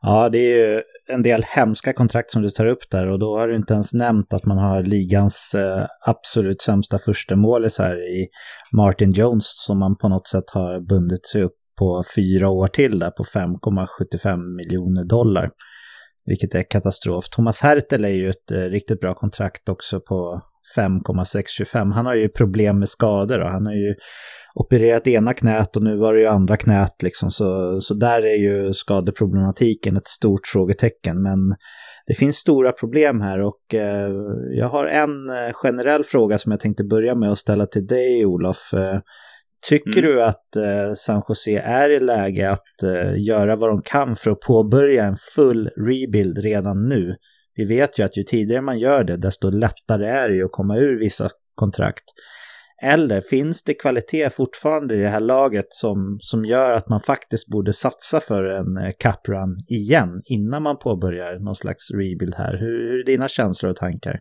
Ja, 0.03 0.29
det 0.29 0.39
är 0.39 0.75
ju 0.75 0.83
en 1.11 1.23
del 1.23 1.43
hemska 1.43 1.93
kontrakt 1.93 2.31
som 2.31 2.43
du 2.43 2.51
tar 2.51 2.67
upp 2.67 2.91
där 2.91 3.07
och 3.07 3.19
då 3.19 3.39
har 3.39 3.49
du 3.49 3.57
inte 3.57 3.75
ens 3.75 3.95
nämnt 3.95 4.33
att 4.33 4.45
man 4.45 4.59
har 4.59 4.83
ligans 4.83 5.55
eh, 5.55 5.87
absolut 6.07 6.63
sämsta 6.63 6.99
första 6.99 7.37
målis 7.37 7.79
här 7.79 7.97
i 7.97 8.29
Martin 8.77 9.13
Jones 9.13 9.45
som 9.67 9.79
man 9.79 9.97
på 9.97 10.09
något 10.09 10.29
sätt 10.29 10.51
har 10.51 10.81
bundit 10.81 11.27
sig 11.27 11.43
upp 11.43 11.57
på 11.79 12.03
fyra 12.17 12.49
år 12.49 12.69
till 12.69 12.99
där 12.99 13.11
på 13.11 13.25
5,75 13.25 14.57
miljoner 14.57 15.05
dollar. 15.05 15.51
Vilket 16.25 16.55
är 16.55 16.71
katastrof. 16.71 17.25
Thomas 17.29 17.61
Hertel 17.61 18.05
är 18.05 18.09
ju 18.09 18.31
ett 18.31 18.51
eh, 18.51 18.59
riktigt 18.59 19.01
bra 19.01 19.15
kontrakt 19.15 19.69
också 19.69 20.01
på 20.01 20.41
5,625. 20.77 21.93
Han 21.93 22.07
har 22.07 22.15
ju 22.15 22.29
problem 22.29 22.79
med 22.79 22.89
skador 22.89 23.41
och 23.41 23.51
han 23.51 23.67
har 23.67 23.73
ju 23.73 23.95
opererat 24.55 25.07
ena 25.07 25.33
knät 25.33 25.77
och 25.77 25.83
nu 25.83 25.97
var 25.97 26.15
det 26.15 26.21
ju 26.21 26.27
andra 26.27 26.57
knät 26.57 27.03
liksom. 27.03 27.31
Så, 27.31 27.81
så 27.81 27.95
där 27.95 28.23
är 28.23 28.37
ju 28.37 28.75
skadeproblematiken 28.75 29.97
ett 29.97 30.09
stort 30.09 30.47
frågetecken. 30.47 31.23
Men 31.23 31.39
det 32.07 32.15
finns 32.15 32.37
stora 32.37 32.73
problem 32.73 33.21
här 33.21 33.41
och 33.41 33.75
eh, 33.75 34.11
jag 34.51 34.69
har 34.69 34.87
en 34.87 35.31
eh, 35.31 35.53
generell 35.53 36.05
fråga 36.05 36.39
som 36.39 36.53
jag 36.53 36.61
tänkte 36.61 36.85
börja 36.85 37.15
med 37.15 37.31
att 37.31 37.39
ställa 37.39 37.67
till 37.67 37.87
dig 37.87 38.27
Olof. 38.27 38.75
Eh, 38.75 38.99
tycker 39.69 40.03
mm. 40.03 40.11
du 40.11 40.23
att 40.23 40.57
eh, 40.57 40.95
San 40.97 41.23
Jose 41.29 41.59
är 41.59 41.91
i 41.91 42.01
läge 42.01 42.51
att 42.51 42.83
eh, 42.83 43.23
göra 43.23 43.57
vad 43.57 43.71
de 43.71 43.83
kan 43.83 44.17
för 44.17 44.31
att 44.31 44.41
påbörja 44.41 45.05
en 45.05 45.17
full 45.35 45.69
rebuild 45.69 46.39
redan 46.39 46.89
nu? 46.89 47.15
Vi 47.61 47.67
vet 47.67 47.99
ju 47.99 48.03
att 48.03 48.17
ju 48.17 48.23
tidigare 48.23 48.63
man 48.63 48.79
gör 48.79 49.05
det, 49.05 49.17
desto 49.17 49.51
lättare 49.51 50.07
är 50.07 50.29
det 50.29 50.37
ju 50.37 50.45
att 50.45 50.53
komma 50.53 50.77
ur 50.77 50.99
vissa 50.99 51.29
kontrakt. 51.55 52.05
Eller 52.83 53.21
finns 53.21 53.63
det 53.63 53.75
kvalitet 53.75 54.31
fortfarande 54.31 54.95
i 54.95 54.99
det 54.99 55.09
här 55.09 55.21
laget 55.21 55.67
som, 55.69 56.19
som 56.21 56.45
gör 56.45 56.73
att 56.73 56.89
man 56.89 57.01
faktiskt 57.01 57.49
borde 57.49 57.73
satsa 57.73 58.21
för 58.21 58.45
en 58.45 58.77
eh, 58.77 58.93
cup 58.99 59.29
run 59.29 59.57
igen 59.69 60.23
innan 60.25 60.63
man 60.63 60.77
påbörjar 60.79 61.39
någon 61.39 61.57
slags 61.57 61.91
rebuild 61.91 62.35
här? 62.35 62.53
Hur, 62.53 62.91
hur 62.91 63.01
är 63.01 63.05
dina 63.05 63.29
känslor 63.29 63.71
och 63.71 63.77
tankar? 63.77 64.21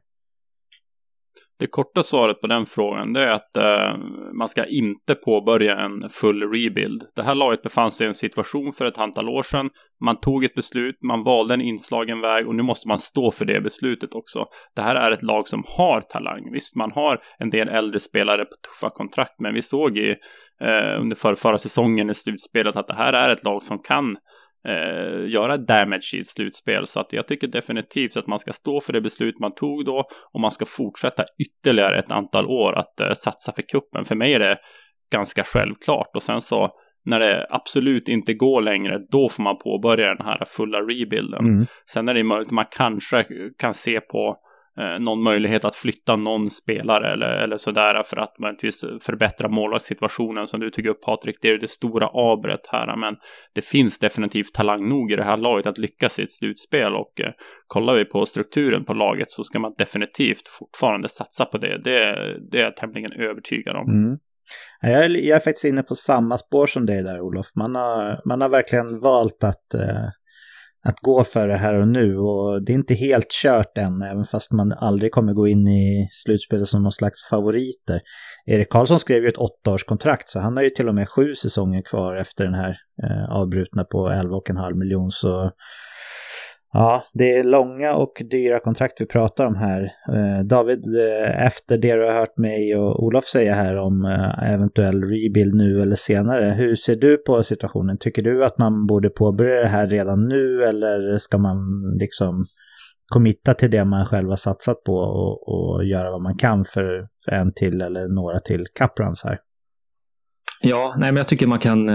Det 1.60 1.68
korta 1.68 2.04
svaret 2.04 2.42
på 2.42 2.48
den 2.48 2.66
frågan 2.66 3.14
det 3.14 3.24
är 3.24 3.32
att 3.32 3.58
eh, 3.58 3.98
man 4.38 4.48
ska 4.48 4.66
inte 4.66 5.16
påbörja 5.16 5.78
en 5.78 6.10
full 6.10 6.44
rebuild. 6.44 7.02
Det 7.16 7.24
här 7.24 7.36
laget 7.36 7.62
befann 7.62 7.92
sig 7.92 8.06
i 8.06 8.08
en 8.08 8.14
situation 8.14 8.74
för 8.74 8.86
ett 8.86 8.98
antal 8.98 9.30
år 9.30 9.44
sedan. 9.44 9.70
Man 10.06 10.20
tog 10.20 10.44
ett 10.44 10.54
beslut, 10.54 10.96
man 11.10 11.24
valde 11.24 11.54
en 11.54 11.62
inslagen 11.62 12.22
väg 12.22 12.48
och 12.48 12.56
nu 12.56 12.64
måste 12.64 12.88
man 12.88 13.00
stå 13.00 13.32
för 13.32 13.46
det 13.46 13.62
beslutet 13.62 14.16
också. 14.16 14.46
Det 14.76 14.82
här 14.82 14.96
är 14.96 15.12
ett 15.12 15.24
lag 15.24 15.48
som 15.48 15.64
har 15.68 16.02
talang. 16.02 16.52
Visst, 16.54 16.76
man 16.76 16.92
har 16.92 17.20
en 17.40 17.50
del 17.50 17.70
äldre 17.70 18.00
spelare 18.00 18.46
på 18.46 18.52
tuffa 18.68 18.90
kontrakt, 18.90 19.40
men 19.40 19.54
vi 19.54 19.62
såg 19.62 19.98
ju 19.98 20.12
eh, 20.62 21.02
under 21.02 21.16
för, 21.16 21.36
förra 21.36 21.58
säsongen 21.58 22.10
i 22.10 22.14
slutspelet 22.14 22.76
att 22.76 22.88
det 22.88 22.96
här 22.96 23.14
är 23.14 23.30
ett 23.30 23.44
lag 23.44 23.62
som 23.62 23.80
kan 23.80 24.18
eh, 24.68 25.30
göra 25.30 25.58
damage 25.58 26.12
i 26.16 26.20
ett 26.20 26.28
slutspel. 26.28 26.88
Så 26.88 27.00
att 27.00 27.14
jag 27.14 27.28
tycker 27.28 27.48
definitivt 27.48 28.18
att 28.18 28.28
man 28.28 28.40
ska 28.40 28.52
stå 28.52 28.82
för 28.82 28.94
det 28.94 29.02
beslut 29.02 29.40
man 29.40 29.54
tog 29.54 29.86
då 29.86 30.04
och 30.34 30.42
man 30.42 30.52
ska 30.52 30.66
fortsätta 30.66 31.24
ytterligare 31.40 32.00
ett 32.00 32.12
antal 32.12 32.46
år 32.46 32.74
att 32.74 33.00
eh, 33.00 33.12
satsa 33.14 33.52
för 33.52 33.62
kuppen. 33.62 34.06
För 34.06 34.16
mig 34.16 34.34
är 34.34 34.40
det 34.40 34.58
ganska 35.12 35.44
självklart 35.44 36.16
och 36.16 36.24
sen 36.24 36.42
så 36.42 36.70
när 37.06 37.20
det 37.20 37.48
absolut 37.50 38.08
inte 38.08 38.34
går 38.34 38.62
längre, 38.62 39.00
då 39.12 39.30
får 39.30 39.44
man 39.44 39.58
påbörja 39.58 40.14
den 40.14 40.26
här 40.26 40.44
fulla 40.48 40.80
rebuilden. 40.80 41.46
Mm. 41.46 41.66
Sen 41.92 42.10
är 42.10 42.14
det 42.14 42.24
möjligt 42.24 42.48
att 42.48 42.54
man 42.54 42.66
kanske 42.72 43.26
kan 43.58 43.74
se 43.74 44.00
på 44.00 44.36
Eh, 44.80 45.00
någon 45.00 45.24
möjlighet 45.24 45.66
att 45.66 45.76
flytta 45.76 46.16
någon 46.16 46.50
spelare 46.50 47.14
eller, 47.14 47.28
eller 47.28 47.58
sådär 47.58 48.04
för 48.04 48.18
att 48.18 48.40
möjligtvis 48.40 48.86
förbättra 49.02 49.50
målvaktssituationen 49.50 50.48
som 50.48 50.60
du 50.60 50.72
tog 50.72 50.86
upp 50.86 51.02
Patrik. 51.02 51.36
Det 51.42 51.50
är 51.50 51.58
det 51.58 51.68
stora 51.68 52.10
abret 52.14 52.68
här, 52.72 52.98
men 52.98 53.16
det 53.56 53.66
finns 53.66 54.00
definitivt 54.00 54.54
talang 54.54 54.90
nog 54.90 55.12
i 55.12 55.16
det 55.16 55.24
här 55.24 55.38
laget 55.38 55.66
att 55.66 55.78
lyckas 55.78 56.20
i 56.20 56.24
ett 56.24 56.32
slutspel 56.32 56.96
och 56.96 57.22
eh, 57.22 57.32
kollar 57.68 57.96
vi 57.96 58.06
på 58.06 58.26
strukturen 58.26 58.86
på 58.86 58.94
laget 58.94 59.32
så 59.32 59.44
ska 59.44 59.60
man 59.60 59.74
definitivt 59.78 60.48
fortfarande 60.48 61.10
satsa 61.10 61.46
på 61.46 61.58
det. 61.58 61.82
Det, 61.84 62.16
det 62.52 62.60
är 62.60 62.64
jag 62.64 62.76
tämligen 62.76 63.12
övertygad 63.14 63.76
om. 63.76 63.90
Mm. 63.90 64.18
Jag 64.82 65.06
är, 65.06 65.10
jag 65.10 65.36
är 65.36 65.40
faktiskt 65.40 65.66
inne 65.66 65.84
på 65.84 65.96
samma 65.96 66.38
spår 66.38 66.68
som 66.68 66.86
dig 66.86 67.04
där 67.04 67.22
Olof. 67.22 67.46
Man 67.56 67.76
har, 67.76 68.22
man 68.26 68.42
har 68.42 68.50
verkligen 68.50 69.00
valt 69.00 69.44
att 69.44 69.74
eh, 69.74 70.08
att 70.86 71.00
gå 71.00 71.24
för 71.24 71.48
det 71.48 71.56
här 71.56 71.74
och 71.74 71.88
nu 71.88 72.18
och 72.18 72.64
det 72.64 72.72
är 72.72 72.76
inte 72.76 72.94
helt 72.94 73.32
kört 73.32 73.78
än, 73.78 74.02
även 74.02 74.26
fast 74.26 74.52
man 74.52 74.72
aldrig 74.72 75.12
kommer 75.12 75.34
gå 75.34 75.48
in 75.48 75.68
i 75.68 76.10
slutspelet 76.12 76.68
som 76.68 76.84
någon 76.84 76.92
slags 76.92 77.30
favoriter. 77.30 78.02
Erik 78.46 78.70
Karlsson 78.70 79.00
skrev 79.00 79.24
ju 79.24 79.30
ett 79.30 79.38
åttaårskontrakt 79.38 80.30
så 80.30 80.40
han 80.40 80.58
har 80.58 80.64
ju 80.64 80.70
till 80.70 80.90
och 80.90 80.96
med 80.96 81.10
sju 81.10 81.36
säsonger 81.36 81.82
kvar 81.82 82.16
efter 82.16 82.46
den 82.46 82.54
här 82.54 82.78
eh, 83.04 83.30
avbrutna 83.30 83.84
på 83.84 84.10
11,5 84.10 84.80
miljon 84.80 85.12
så 85.12 85.52
Ja, 86.74 87.04
det 87.14 87.38
är 87.38 87.44
långa 87.44 87.94
och 87.94 88.12
dyra 88.32 88.60
kontrakt 88.60 89.02
vi 89.02 89.06
pratar 89.06 89.46
om 89.46 89.56
här. 89.56 89.82
Eh, 90.14 90.46
David, 90.46 90.80
eh, 90.80 91.46
efter 91.46 91.78
det 91.78 91.96
du 91.96 92.06
har 92.06 92.14
hört 92.14 92.38
mig 92.38 92.76
och 92.76 93.04
Olof 93.04 93.26
säga 93.26 93.54
här 93.54 93.78
om 93.78 94.06
eh, 94.06 94.54
eventuell 94.54 95.04
rebuild 95.04 95.56
nu 95.56 95.82
eller 95.82 95.96
senare, 95.96 96.46
hur 96.46 96.76
ser 96.76 96.96
du 96.96 97.18
på 97.18 97.44
situationen? 97.44 97.98
Tycker 97.98 98.22
du 98.22 98.46
att 98.46 98.58
man 98.58 98.88
borde 98.88 99.10
påbörja 99.10 99.62
det 99.62 99.68
här 99.68 99.88
redan 99.88 100.28
nu 100.28 100.64
eller 100.64 101.18
ska 101.18 101.38
man 101.38 101.58
liksom 102.00 102.46
committa 103.14 103.54
till 103.54 103.72
det 103.72 103.86
man 103.86 104.06
själv 104.06 104.30
har 104.30 104.36
satsat 104.36 104.84
på 104.84 104.94
och, 104.94 105.50
och 105.50 105.86
göra 105.86 106.12
vad 106.12 106.22
man 106.22 106.38
kan 106.38 106.66
för, 106.66 107.08
för 107.26 107.32
en 107.32 107.54
till 107.54 107.82
eller 107.82 108.16
några 108.16 108.40
till 108.40 108.66
kapprans 108.74 109.24
här? 109.24 109.38
Ja, 110.62 110.96
nej, 110.98 111.12
men 111.12 111.18
jag 111.18 111.28
tycker 111.28 111.48
man 111.48 111.60
kan, 111.60 111.86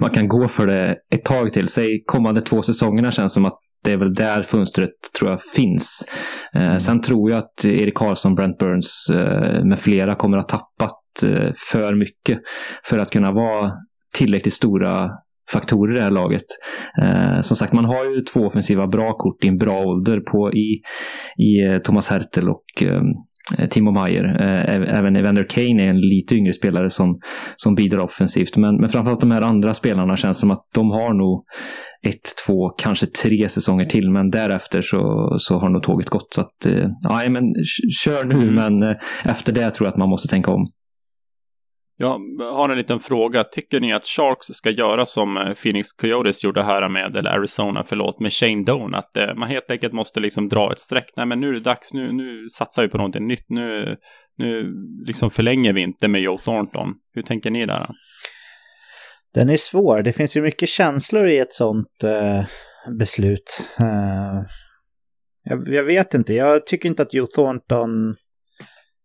man 0.00 0.10
kan 0.10 0.28
gå 0.28 0.48
för 0.48 0.66
det 0.66 0.96
ett 1.14 1.24
tag 1.24 1.52
till. 1.52 1.68
Säg 1.68 2.04
kommande 2.06 2.40
två 2.40 2.62
säsongerna 2.62 3.10
känns 3.10 3.34
som 3.34 3.44
att 3.44 3.58
det 3.84 3.92
är 3.92 3.96
väl 3.96 4.14
där 4.14 4.42
fönstret 4.42 4.90
tror 5.18 5.30
jag 5.30 5.40
finns. 5.42 6.08
Eh, 6.54 6.62
mm. 6.62 6.80
sen 6.80 7.00
tror 7.00 7.30
jag 7.30 7.38
att 7.38 7.64
Erik 7.64 7.94
Karlsson, 7.94 8.34
Brent 8.34 8.58
Burns 8.58 9.10
eh, 9.14 9.64
med 9.64 9.78
flera 9.78 10.14
kommer 10.14 10.36
att 10.36 10.50
ha 10.50 10.58
tappat 10.58 11.22
eh, 11.32 11.52
för 11.70 11.94
mycket 11.94 12.38
för 12.84 12.98
att 12.98 13.10
kunna 13.10 13.32
vara 13.32 13.72
tillräckligt 14.14 14.54
stora 14.54 15.10
faktorer 15.52 15.92
i 15.92 15.96
det 15.96 16.02
här 16.02 16.10
laget. 16.10 16.44
Eh, 17.02 17.40
som 17.40 17.56
sagt, 17.56 17.72
man 17.72 17.84
har 17.84 18.04
ju 18.04 18.20
två 18.20 18.40
offensiva 18.40 18.86
bra 18.86 19.12
kort 19.12 19.44
i 19.44 19.48
en 19.48 19.58
bra 19.58 19.80
ålder 19.80 20.20
på, 20.20 20.52
i, 20.52 20.80
i 21.38 21.64
eh, 21.66 21.78
Thomas 21.78 22.10
Hertel 22.10 22.48
och 22.48 22.82
eh, 22.82 23.02
Eh, 23.02 23.02
Timo 23.70 23.92
Meyer. 23.92 24.24
Eh, 24.24 24.98
även 24.98 25.16
Evander 25.16 25.46
Kane 25.48 25.82
är 25.82 25.88
en 25.88 26.00
lite 26.00 26.34
yngre 26.34 26.52
spelare 26.52 26.90
som, 26.90 27.20
som 27.56 27.74
bidrar 27.74 28.00
offensivt. 28.00 28.56
Men, 28.56 28.76
men 28.76 28.88
framförallt 28.88 29.20
de 29.20 29.30
här 29.30 29.42
andra 29.42 29.74
spelarna 29.74 30.16
känns 30.16 30.40
som 30.40 30.50
att 30.50 30.66
de 30.74 30.90
har 30.90 31.14
nog 31.14 31.44
ett, 32.06 32.46
två, 32.46 32.68
kanske 32.68 33.06
tre 33.06 33.48
säsonger 33.48 33.84
till. 33.84 34.10
Men 34.10 34.30
därefter 34.30 34.82
så, 34.82 35.34
så 35.38 35.58
har 35.58 35.68
nog 35.70 35.82
tåget 35.82 36.10
gått. 36.10 36.34
Så 36.34 36.40
att, 36.40 36.66
eh, 36.66 36.88
ja, 37.08 37.30
men 37.30 37.42
kör 38.04 38.24
nu, 38.24 38.34
mm. 38.34 38.54
men 38.54 38.96
efter 39.24 39.52
det 39.52 39.70
tror 39.70 39.86
jag 39.86 39.90
att 39.90 39.98
man 39.98 40.08
måste 40.08 40.28
tänka 40.28 40.50
om. 40.50 40.66
Jag 42.02 42.18
har 42.52 42.68
en 42.68 42.78
liten 42.78 43.00
fråga. 43.00 43.44
Tycker 43.44 43.80
ni 43.80 43.92
att 43.92 44.06
Sharks 44.06 44.46
ska 44.46 44.70
göra 44.70 45.06
som 45.06 45.36
eh, 45.36 45.54
Phoenix 45.54 45.92
Coyotes 45.92 46.44
gjorde 46.44 46.62
här 46.62 46.88
med, 46.88 47.16
eller 47.16 47.30
Arizona, 47.30 47.84
förlåt, 47.86 48.20
med 48.20 48.32
Shane 48.32 48.64
Doan? 48.64 48.94
Att 48.94 49.16
eh, 49.16 49.34
man 49.34 49.48
helt 49.48 49.70
enkelt 49.70 49.92
måste 49.92 50.20
liksom 50.20 50.48
dra 50.48 50.72
ett 50.72 50.78
streck. 50.78 51.10
Nej, 51.16 51.26
men 51.26 51.40
nu 51.40 51.48
är 51.48 51.52
det 51.52 51.60
dags. 51.60 51.94
Nu, 51.94 52.12
nu 52.12 52.48
satsar 52.48 52.82
vi 52.82 52.88
på 52.88 52.96
någonting 52.96 53.26
nytt. 53.26 53.44
Nu, 53.48 53.96
nu 54.36 54.74
liksom 55.06 55.30
förlänger 55.30 55.72
vi 55.72 55.80
inte 55.80 56.08
med 56.08 56.20
Joe 56.20 56.38
Thornton. 56.38 56.94
Hur 57.14 57.22
tänker 57.22 57.50
ni 57.50 57.66
där? 57.66 57.86
Den 59.34 59.50
är 59.50 59.56
svår. 59.56 60.02
Det 60.02 60.12
finns 60.12 60.36
ju 60.36 60.42
mycket 60.42 60.68
känslor 60.68 61.28
i 61.28 61.38
ett 61.38 61.52
sånt 61.52 62.02
eh, 62.04 62.44
beslut. 62.98 63.62
Eh, 63.78 64.42
jag, 65.44 65.68
jag, 65.68 65.84
vet 65.84 66.14
inte. 66.14 66.34
Jag 66.34 66.66
tycker 66.66 66.88
inte 66.88 67.02
att 67.02 67.14
Joe 67.14 67.26
Thornton 67.26 68.14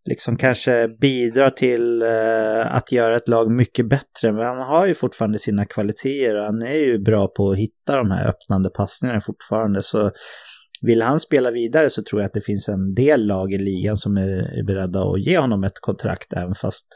liksom 0.07 0.38
kanske 0.38 0.88
bidrar 0.88 1.49
till 1.49 2.01
eh, 2.01 2.75
att 2.75 2.91
göra 2.91 3.15
ett 3.15 3.27
lag 3.27 3.51
mycket 3.51 3.89
bättre. 3.89 4.31
Men 4.31 4.45
han 4.45 4.57
har 4.57 4.85
ju 4.85 4.93
fortfarande 4.93 5.39
sina 5.39 5.65
kvaliteter 5.65 6.38
och 6.38 6.45
han 6.45 6.61
är 6.61 6.85
ju 6.85 6.99
bra 6.99 7.27
på 7.27 7.51
att 7.51 7.57
hitta 7.57 7.95
de 7.95 8.11
här 8.11 8.27
öppnande 8.27 8.69
passningarna 8.69 9.21
fortfarande. 9.21 9.84
Så 9.84 10.11
vill 10.81 11.01
han 11.01 11.19
spela 11.19 11.51
vidare 11.51 11.89
så 11.89 12.03
tror 12.03 12.21
jag 12.21 12.27
att 12.27 12.34
det 12.34 12.45
finns 12.45 12.69
en 12.69 12.93
del 12.93 13.25
lag 13.25 13.53
i 13.53 13.57
ligan 13.57 13.97
som 13.97 14.17
är, 14.17 14.63
beredda 14.63 15.01
att 15.01 15.21
ge 15.21 15.38
honom 15.38 15.63
ett 15.63 15.79
kontrakt 15.81 16.34
även 16.34 16.55
fast, 16.55 16.88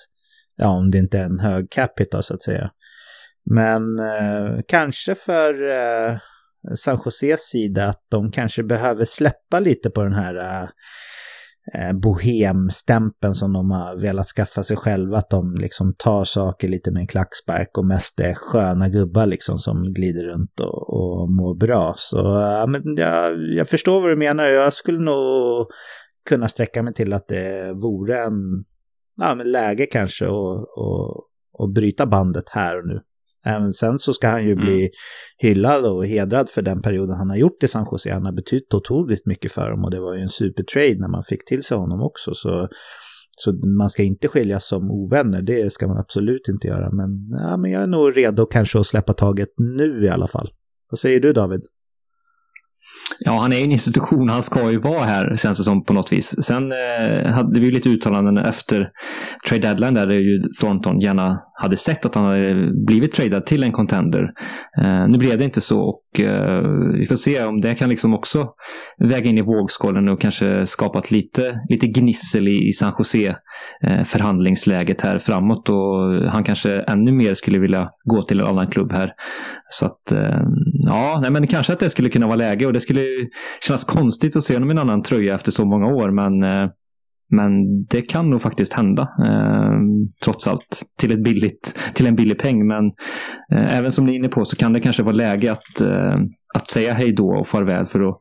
ja, 0.56 0.70
om 0.70 0.92
det 0.92 0.98
inte 0.98 1.18
är 1.20 1.26
en 1.26 1.40
hög 1.40 1.70
capita 1.70 2.22
så 2.22 2.34
att 2.34 2.44
säga. 2.44 2.70
Men 3.50 4.00
eh, 4.00 4.62
kanske 4.68 5.16
för 5.16 5.70
eh, 5.70 6.18
San 6.76 7.00
Joses 7.06 7.42
sida 7.42 7.86
att 7.86 8.06
de 8.12 8.32
kanske 8.32 8.64
behöver 8.64 9.06
släppa 9.06 9.60
lite 9.60 9.90
på 9.90 10.04
den 10.04 10.14
här 10.14 10.36
eh, 10.36 10.70
Eh, 11.74 11.94
bohemstämpeln 11.94 13.36
som 13.36 13.54
de 13.54 13.72
har 13.72 13.96
velat 13.96 14.28
skaffa 14.28 14.64
sig 14.64 14.78
själva. 14.78 15.18
Att 15.18 15.30
de 15.30 15.56
liksom 15.56 15.94
tar 15.98 16.24
saker 16.24 16.68
lite 16.68 16.92
med 16.92 17.02
en 17.02 17.08
klackspark 17.08 17.78
och 17.78 17.86
mest 17.86 18.20
är 18.20 18.34
sköna 18.34 18.90
gubbar 18.90 19.26
liksom 19.26 19.58
som 19.58 19.94
glider 19.94 20.24
runt 20.24 20.60
och, 20.60 20.90
och 20.90 21.32
mår 21.32 21.56
bra. 21.60 21.94
Så 21.98 22.18
ja, 22.18 22.66
men 22.68 22.82
jag, 22.98 23.38
jag 23.58 23.70
förstår 23.70 24.02
vad 24.02 24.10
du 24.10 24.16
menar. 24.16 24.48
Jag 24.48 24.74
skulle 24.74 25.00
nog 25.00 25.68
kunna 26.30 26.48
sträcka 26.48 26.84
mig 26.84 26.94
till 26.94 27.14
att 27.14 27.28
det 27.28 27.74
vore 27.74 28.20
en 28.20 28.64
ja, 29.18 29.36
men 29.36 29.52
läge 29.52 29.86
kanske 29.86 30.26
att 31.60 31.74
bryta 31.76 32.06
bandet 32.06 32.50
här 32.50 32.78
och 32.78 32.88
nu. 32.88 33.02
Även 33.46 33.74
sen 33.74 34.00
så 34.00 34.14
ska 34.14 34.28
han 34.28 34.44
ju 34.44 34.52
mm. 34.52 34.66
bli 34.66 34.90
hyllad 35.38 35.86
och 35.86 36.06
hedrad 36.06 36.50
för 36.50 36.62
den 36.62 36.82
perioden 36.82 37.18
han 37.18 37.30
har 37.30 37.38
gjort 37.38 37.64
i 37.64 37.68
San 37.68 37.86
Jose. 37.92 38.14
Han 38.14 38.26
har 38.26 38.34
betytt 38.34 38.74
otroligt 38.74 39.26
mycket 39.26 39.52
för 39.52 39.70
dem 39.70 39.84
och 39.84 39.92
det 39.92 40.00
var 40.00 40.14
ju 40.16 40.22
en 40.22 40.30
supertrade 40.30 40.96
när 41.00 41.08
man 41.08 41.24
fick 41.24 41.46
till 41.46 41.64
sig 41.64 41.78
honom 41.78 42.02
också. 42.02 42.34
Så, 42.34 42.68
så 43.38 43.54
man 43.78 43.90
ska 43.90 44.04
inte 44.04 44.28
skiljas 44.28 44.68
som 44.68 44.92
ovänner, 44.92 45.42
det 45.42 45.74
ska 45.74 45.88
man 45.88 45.98
absolut 45.98 46.48
inte 46.48 46.68
göra. 46.68 46.92
Men, 46.92 47.10
ja, 47.40 47.58
men 47.58 47.72
jag 47.72 47.84
är 47.84 47.88
nog 47.88 48.18
redo 48.18 48.46
kanske 48.46 48.80
att 48.80 48.88
släppa 48.88 49.14
taget 49.14 49.50
nu 49.58 50.06
i 50.06 50.10
alla 50.10 50.28
fall. 50.28 50.50
Vad 50.90 51.00
säger 51.00 51.20
du 51.20 51.34
David? 51.34 51.62
Ja, 53.20 53.40
han 53.42 53.54
är 53.54 53.64
en 53.64 53.72
institution. 53.72 54.30
Han 54.30 54.44
ska 54.44 54.72
ju 54.72 54.82
vara 54.82 55.00
här, 55.00 55.36
känns 55.36 55.58
det 55.58 55.64
som 55.64 55.84
på 55.84 55.94
något 55.94 56.12
vis. 56.12 56.44
Sen 56.44 56.72
eh, 56.72 57.32
hade 57.32 57.60
vi 57.60 57.72
lite 57.72 57.90
uttalanden 57.90 58.38
efter 58.38 58.90
trade 59.50 59.62
deadline 59.62 59.94
där 59.94 60.10
ju 60.10 60.42
Thornton 60.62 61.00
gärna 61.00 61.40
hade 61.62 61.78
sett 61.78 62.06
att 62.06 62.16
han 62.16 62.26
hade 62.26 62.72
blivit 62.86 63.12
tradad 63.12 63.46
till 63.46 63.64
en 63.64 63.72
contender. 63.72 64.24
Eh, 64.82 65.08
nu 65.10 65.18
blev 65.18 65.38
det 65.38 65.44
inte 65.44 65.62
så 65.62 65.80
och 65.82 66.20
eh, 66.20 66.62
vi 67.00 67.06
får 67.06 67.16
se 67.16 67.46
om 67.46 67.62
det 67.62 67.76
kan 67.76 67.90
liksom 67.90 68.14
också 68.14 68.48
väga 69.10 69.30
in 69.30 69.38
i 69.38 69.42
vågskålen 69.42 70.10
och 70.10 70.22
kanske 70.22 70.66
skapat 70.66 71.12
lite, 71.12 71.60
lite 71.70 71.88
gnissel 71.88 72.48
i, 72.48 72.68
i 72.68 72.72
San 72.72 72.94
Jose 73.00 73.36
eh, 73.88 74.04
förhandlingsläget 74.04 75.02
här 75.02 75.20
framåt 75.20 75.70
och 75.70 76.32
han 76.32 76.44
kanske 76.44 76.78
ännu 76.78 77.12
mer 77.12 77.34
skulle 77.34 77.60
vilja 77.60 77.90
gå 78.04 78.24
till 78.24 78.40
en 78.40 78.46
annan 78.46 78.68
klubb 78.68 78.92
här. 78.92 79.12
Så 79.70 79.86
att 79.86 80.12
eh, 80.12 80.42
ja, 80.86 81.20
nej, 81.22 81.32
men 81.32 81.48
kanske 81.48 81.74
att 81.74 81.80
det 81.80 81.90
skulle 81.90 82.10
kunna 82.10 82.28
vara 82.28 82.36
läge 82.36 82.66
och 82.66 82.74
det 82.74 82.80
skulle 82.80 83.06
kännas 83.68 83.84
konstigt 83.84 84.38
att 84.38 84.44
se 84.44 84.54
honom 84.54 84.70
i 84.70 84.74
en 84.74 84.80
annan 84.80 85.02
tröja 85.02 85.36
efter 85.36 85.52
så 85.52 85.66
många 85.66 85.86
år 85.86 86.12
men 86.12 86.44
eh, 86.44 86.70
men 87.32 87.84
det 87.92 88.02
kan 88.02 88.30
nog 88.30 88.42
faktiskt 88.42 88.74
hända, 88.74 89.02
eh, 89.02 89.80
trots 90.24 90.48
allt, 90.48 90.82
till, 91.00 91.12
ett 91.12 91.24
billigt, 91.24 91.80
till 91.96 92.08
en 92.08 92.16
billig 92.16 92.40
peng. 92.40 92.68
Men 92.68 92.86
eh, 93.54 93.78
även 93.78 93.92
som 93.92 94.06
ni 94.06 94.12
är 94.12 94.16
inne 94.16 94.28
på 94.28 94.46
så 94.46 94.56
kan 94.56 94.74
det 94.74 94.80
kanske 94.80 95.04
vara 95.04 95.16
läge 95.16 95.52
att, 95.52 95.82
eh, 95.82 96.16
att 96.56 96.68
säga 96.68 96.94
hej 96.94 97.14
då 97.14 97.28
och 97.40 97.48
farväl 97.48 97.86
för 97.86 98.10
att, 98.10 98.18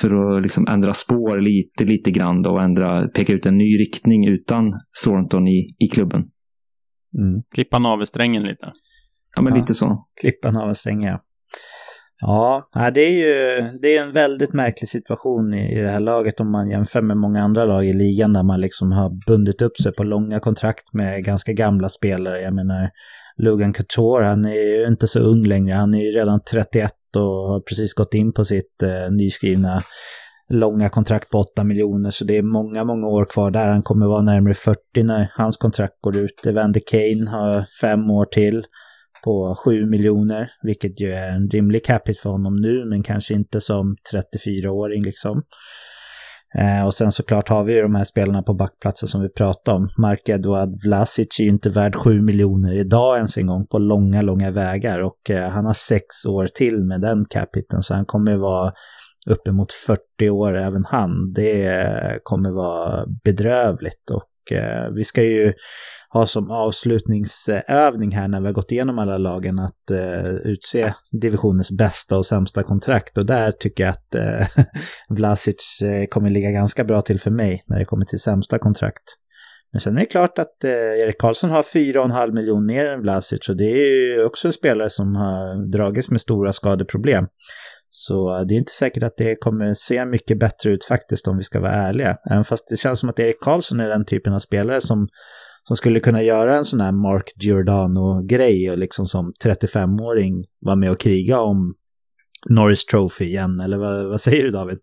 för 0.00 0.36
att 0.36 0.42
liksom 0.42 0.66
ändra 0.70 0.92
spår 0.92 1.40
lite, 1.40 1.84
lite 1.84 2.10
grann 2.10 2.42
då, 2.42 2.50
och 2.50 2.62
ändra, 2.62 3.08
peka 3.08 3.32
ut 3.32 3.46
en 3.46 3.58
ny 3.58 3.78
riktning 3.78 4.28
utan 4.28 4.72
Thornton 5.04 5.48
i, 5.48 5.76
i 5.78 5.88
klubben. 5.88 6.20
Mm. 7.18 7.42
Klippa 7.54 7.78
navelsträngen 7.78 8.42
lite. 8.42 8.72
Ja, 9.36 9.42
men 9.42 9.52
ja, 9.52 9.60
lite 9.60 9.74
så. 9.74 10.06
Klippa 10.20 10.50
navelsträngen, 10.50 11.10
ja. 11.12 11.18
Ja, 12.24 12.68
det 12.94 13.00
är 13.00 13.10
ju 13.10 13.62
det 13.82 13.96
är 13.96 14.02
en 14.02 14.12
väldigt 14.12 14.52
märklig 14.52 14.88
situation 14.88 15.54
i 15.54 15.82
det 15.82 15.90
här 15.90 16.00
laget 16.00 16.40
om 16.40 16.50
man 16.50 16.70
jämför 16.70 17.02
med 17.02 17.16
många 17.16 17.42
andra 17.42 17.64
lag 17.64 17.86
i 17.86 17.92
ligan 17.92 18.32
där 18.32 18.42
man 18.42 18.60
liksom 18.60 18.92
har 18.92 19.26
bundit 19.26 19.62
upp 19.62 19.76
sig 19.76 19.92
på 19.92 20.02
långa 20.02 20.40
kontrakt 20.40 20.92
med 20.92 21.24
ganska 21.24 21.52
gamla 21.52 21.88
spelare. 21.88 22.40
Jag 22.40 22.54
menar, 22.54 22.90
Lugan 23.36 23.72
Couture, 23.72 24.24
han 24.24 24.44
är 24.44 24.78
ju 24.78 24.86
inte 24.86 25.06
så 25.06 25.18
ung 25.18 25.46
längre. 25.46 25.74
Han 25.74 25.94
är 25.94 26.04
ju 26.04 26.10
redan 26.10 26.40
31 26.50 26.92
och 27.16 27.22
har 27.22 27.60
precis 27.60 27.94
gått 27.94 28.14
in 28.14 28.32
på 28.32 28.44
sitt 28.44 28.82
eh, 28.82 29.10
nyskrivna 29.10 29.82
långa 30.52 30.88
kontrakt 30.88 31.30
på 31.30 31.38
8 31.38 31.64
miljoner. 31.64 32.10
Så 32.10 32.24
det 32.24 32.36
är 32.36 32.42
många, 32.42 32.84
många 32.84 33.06
år 33.06 33.24
kvar 33.24 33.50
där. 33.50 33.68
Han 33.68 33.82
kommer 33.82 34.06
vara 34.06 34.22
närmare 34.22 34.54
40 34.54 35.02
när 35.02 35.32
hans 35.36 35.56
kontrakt 35.56 35.94
går 36.00 36.16
ut. 36.16 36.46
Evander 36.46 36.80
Kane 36.90 37.30
har 37.30 37.64
fem 37.80 38.10
år 38.10 38.24
till 38.24 38.64
på 39.24 39.56
7 39.64 39.86
miljoner, 39.86 40.50
vilket 40.62 41.00
ju 41.00 41.12
är 41.12 41.32
en 41.32 41.50
rimlig 41.50 41.84
capita 41.84 42.18
för 42.22 42.30
honom 42.30 42.56
nu, 42.56 42.84
men 42.84 43.02
kanske 43.02 43.34
inte 43.34 43.60
som 43.60 43.96
34-åring 44.12 45.02
liksom. 45.02 45.42
Eh, 46.54 46.86
och 46.86 46.94
sen 46.94 47.12
såklart 47.12 47.48
har 47.48 47.64
vi 47.64 47.74
ju 47.74 47.82
de 47.82 47.94
här 47.94 48.04
spelarna 48.04 48.42
på 48.42 48.54
backplatsen 48.54 49.08
som 49.08 49.22
vi 49.22 49.28
pratade 49.28 49.76
om. 49.76 49.88
Mark 49.98 50.28
Edward 50.28 50.68
Vlasic 50.84 51.40
är 51.40 51.44
ju 51.44 51.50
inte 51.50 51.70
värd 51.70 51.94
7 51.96 52.22
miljoner 52.22 52.74
idag 52.74 53.16
ens 53.16 53.38
en 53.38 53.46
gång 53.46 53.66
på 53.66 53.78
långa, 53.78 54.22
långa 54.22 54.50
vägar. 54.50 54.98
Och 54.98 55.30
eh, 55.30 55.48
han 55.48 55.66
har 55.66 55.74
sex 55.74 56.26
år 56.28 56.46
till 56.54 56.84
med 56.84 57.00
den 57.00 57.24
capiten 57.30 57.82
så 57.82 57.94
han 57.94 58.04
kommer 58.04 58.30
ju 58.30 58.38
vara 58.38 58.72
uppemot 59.26 59.72
40 59.72 60.30
år 60.30 60.58
även 60.58 60.84
han. 60.84 61.32
Det 61.32 61.66
eh, 61.66 62.16
kommer 62.22 62.50
vara 62.50 63.06
bedrövligt 63.24 64.10
och 64.10 64.22
Eh, 64.50 64.90
vi 64.94 65.04
ska 65.04 65.22
ju 65.22 65.52
ha 66.12 66.26
som 66.26 66.50
avslutningsövning 66.50 68.10
här 68.10 68.28
när 68.28 68.40
vi 68.40 68.46
har 68.46 68.52
gått 68.52 68.72
igenom 68.72 68.98
alla 68.98 69.18
lagen 69.18 69.58
att 69.58 69.90
eh, 69.90 70.34
utse 70.44 70.94
divisionens 71.22 71.72
bästa 71.72 72.16
och 72.16 72.26
sämsta 72.26 72.62
kontrakt. 72.62 73.18
Och 73.18 73.26
där 73.26 73.52
tycker 73.52 73.84
jag 73.84 73.90
att 73.90 74.14
eh, 74.14 74.46
Vlasic 75.08 75.82
eh, 75.82 76.06
kommer 76.06 76.30
ligga 76.30 76.50
ganska 76.50 76.84
bra 76.84 77.02
till 77.02 77.20
för 77.20 77.30
mig 77.30 77.62
när 77.66 77.78
det 77.78 77.84
kommer 77.84 78.04
till 78.04 78.20
sämsta 78.20 78.58
kontrakt. 78.58 79.02
Men 79.72 79.80
sen 79.80 79.96
är 79.96 80.00
det 80.00 80.06
klart 80.06 80.38
att 80.38 80.64
eh, 80.64 80.70
Erik 80.70 81.20
Karlsson 81.20 81.50
har 81.50 81.62
4,5 81.62 82.34
miljoner 82.34 82.66
mer 82.66 82.86
än 82.86 83.00
Vlasic 83.00 83.48
och 83.48 83.56
det 83.56 83.64
är 83.64 84.16
ju 84.16 84.24
också 84.24 84.48
en 84.48 84.52
spelare 84.52 84.90
som 84.90 85.16
har 85.16 85.70
dragits 85.72 86.10
med 86.10 86.20
stora 86.20 86.52
skadeproblem. 86.52 87.26
Så 87.94 88.36
eh, 88.36 88.40
det 88.40 88.54
är 88.54 88.58
inte 88.58 88.72
säkert 88.72 89.02
att 89.02 89.16
det 89.16 89.34
kommer 89.34 89.74
se 89.74 90.04
mycket 90.04 90.38
bättre 90.38 90.70
ut 90.70 90.84
faktiskt 90.84 91.28
om 91.28 91.36
vi 91.36 91.42
ska 91.42 91.60
vara 91.60 91.72
ärliga. 91.72 92.16
Även 92.30 92.44
fast 92.44 92.68
det 92.68 92.76
känns 92.76 93.00
som 93.00 93.08
att 93.08 93.20
Erik 93.20 93.40
Karlsson 93.40 93.80
är 93.80 93.88
den 93.88 94.04
typen 94.04 94.32
av 94.32 94.38
spelare 94.38 94.80
som 94.80 95.08
som 95.64 95.76
skulle 95.76 96.00
kunna 96.00 96.22
göra 96.22 96.56
en 96.56 96.64
sån 96.64 96.80
här 96.80 96.92
Mark 96.92 97.32
Giordano-grej 97.36 98.70
och 98.70 98.78
liksom 98.78 99.06
som 99.06 99.32
35-åring 99.44 100.44
vara 100.60 100.76
med 100.76 100.90
och 100.90 101.00
kriga 101.00 101.40
om 101.40 101.74
Norris 102.48 102.84
Trophy 102.84 103.24
igen, 103.24 103.60
eller 103.60 103.76
vad, 103.76 104.08
vad 104.08 104.20
säger 104.20 104.44
du 104.44 104.50
David? 104.50 104.78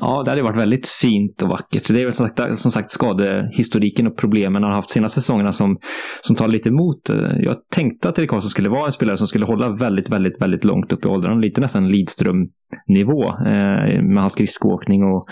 Ja, 0.00 0.22
det 0.24 0.30
hade 0.30 0.42
varit 0.42 0.60
väldigt 0.60 0.86
fint 0.86 1.42
och 1.42 1.48
vackert. 1.48 1.88
Det 1.88 2.00
är 2.00 2.04
väl 2.04 2.12
som 2.12 2.26
sagt, 2.26 2.58
som 2.58 2.70
sagt 2.70 2.90
skadehistoriken 2.90 4.06
och 4.06 4.16
problemen 4.16 4.62
han 4.62 4.72
har 4.72 4.76
haft 4.76 4.90
senaste 4.90 5.20
säsongerna 5.20 5.52
som, 5.52 5.78
som 6.20 6.36
tar 6.36 6.48
lite 6.48 6.68
emot. 6.68 7.10
Eh, 7.10 7.16
jag 7.40 7.56
tänkte 7.74 8.08
att 8.08 8.18
Erik 8.18 8.30
Karlsson 8.30 8.50
skulle 8.50 8.68
vara 8.68 8.86
en 8.86 8.92
spelare 8.92 9.16
som 9.16 9.26
skulle 9.26 9.46
hålla 9.46 9.72
väldigt, 9.72 10.10
väldigt, 10.10 10.42
väldigt 10.42 10.64
långt 10.64 10.92
upp 10.92 11.04
i 11.04 11.08
åldrarna. 11.08 11.40
Lite 11.40 11.60
nästan 11.60 11.88
Lidström-nivå 11.88 13.24
eh, 13.28 14.02
med 14.02 14.18
hans 14.18 14.32
skridskoåkning 14.32 15.02
och 15.02 15.26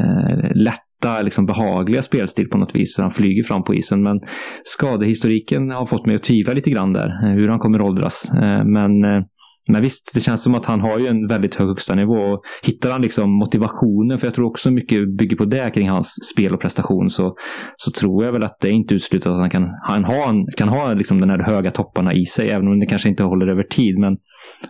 eh, 0.00 0.50
lätt 0.54 0.84
lätta, 1.04 1.22
liksom 1.22 1.46
behagliga 1.46 2.02
spelstil 2.02 2.48
på 2.48 2.58
något 2.58 2.74
vis. 2.74 2.98
Han 2.98 3.10
flyger 3.10 3.42
fram 3.42 3.64
på 3.64 3.74
isen. 3.74 4.02
Men 4.02 4.20
skadehistoriken 4.64 5.70
har 5.70 5.86
fått 5.86 6.06
mig 6.06 6.16
att 6.16 6.22
tvivla 6.22 6.52
lite 6.52 6.70
grann 6.70 6.92
där, 6.92 7.08
eh, 7.08 7.34
hur 7.34 7.48
han 7.48 7.58
kommer 7.58 7.80
åldras. 7.80 8.32
Eh, 8.34 8.64
men 8.64 9.04
eh, 9.04 9.22
men 9.68 9.82
visst, 9.82 10.14
det 10.14 10.20
känns 10.20 10.42
som 10.42 10.54
att 10.54 10.66
han 10.66 10.80
har 10.80 10.98
ju 10.98 11.06
en 11.06 11.26
väldigt 11.26 11.54
hög 11.54 11.68
högsta 11.68 11.94
nivå. 11.94 12.38
Hittar 12.62 12.90
han 12.90 13.02
liksom 13.02 13.30
motivationen, 13.30 14.18
för 14.18 14.26
jag 14.26 14.34
tror 14.34 14.46
också 14.46 14.70
mycket 14.70 15.16
bygger 15.18 15.36
på 15.36 15.44
det 15.44 15.70
kring 15.74 15.88
hans 15.88 16.18
spel 16.32 16.54
och 16.54 16.60
prestation, 16.60 17.10
så, 17.10 17.36
så 17.76 17.90
tror 17.90 18.24
jag 18.24 18.32
väl 18.32 18.42
att 18.42 18.60
det 18.60 18.68
är 18.68 18.72
inte 18.72 18.94
uteslutet 18.94 19.26
att 19.26 19.38
han 19.38 19.50
kan, 19.50 19.68
han 19.82 20.04
ha, 20.04 20.32
kan 20.56 20.68
ha 20.68 20.92
liksom 20.92 21.20
den 21.20 21.30
här 21.30 21.38
höga 21.38 21.70
topparna 21.70 22.14
i 22.14 22.24
sig, 22.24 22.50
även 22.50 22.68
om 22.68 22.80
det 22.80 22.86
kanske 22.86 23.08
inte 23.08 23.22
håller 23.22 23.46
över 23.46 23.62
tid. 23.62 23.98
Men, 23.98 24.16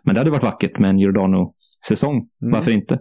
men 0.05 0.15
det 0.15 0.21
hade 0.21 0.31
varit 0.31 0.43
vackert 0.43 0.79
med 0.79 0.91
en 0.91 0.99
Giordano-säsong. 0.99 2.15
Mm. 2.15 2.53
Varför 2.53 2.71
inte? 2.71 2.99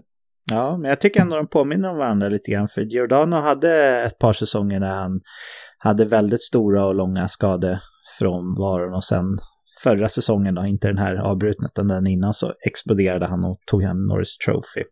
Ja, 0.52 0.78
men 0.78 0.90
jag 0.90 1.02
tycker 1.02 1.22
ändå 1.22 1.36
de 1.36 1.48
påminner 1.48 1.90
om 1.90 1.98
varandra 1.98 2.30
lite 2.30 2.52
grann. 2.52 2.68
För 2.68 2.82
Giordano 2.82 3.36
hade 3.36 4.04
ett 4.06 4.20
par 4.20 4.34
säsonger 4.34 4.80
där 4.80 4.96
han 4.96 5.20
hade 5.78 6.06
väldigt 6.06 6.42
stora 6.42 6.86
och 6.86 6.96
långa 6.96 7.28
skadefrånvaron 7.28 8.94
och 8.94 9.04
sen 9.04 9.26
förra 9.84 10.10
säsongen 10.10 10.56
då, 10.56 10.66
inte 10.66 10.88
den 10.88 10.98
här 10.98 11.16
avbrutna 11.16 11.68
utan 11.68 11.88
den 11.88 12.08
innan, 12.08 12.34
så 12.34 12.54
exploderade 12.66 13.26
han 13.26 13.46
och 13.46 13.58
tog 13.66 13.84
hem 13.84 14.02
Norris 14.02 14.38
Trophy. 14.38 14.84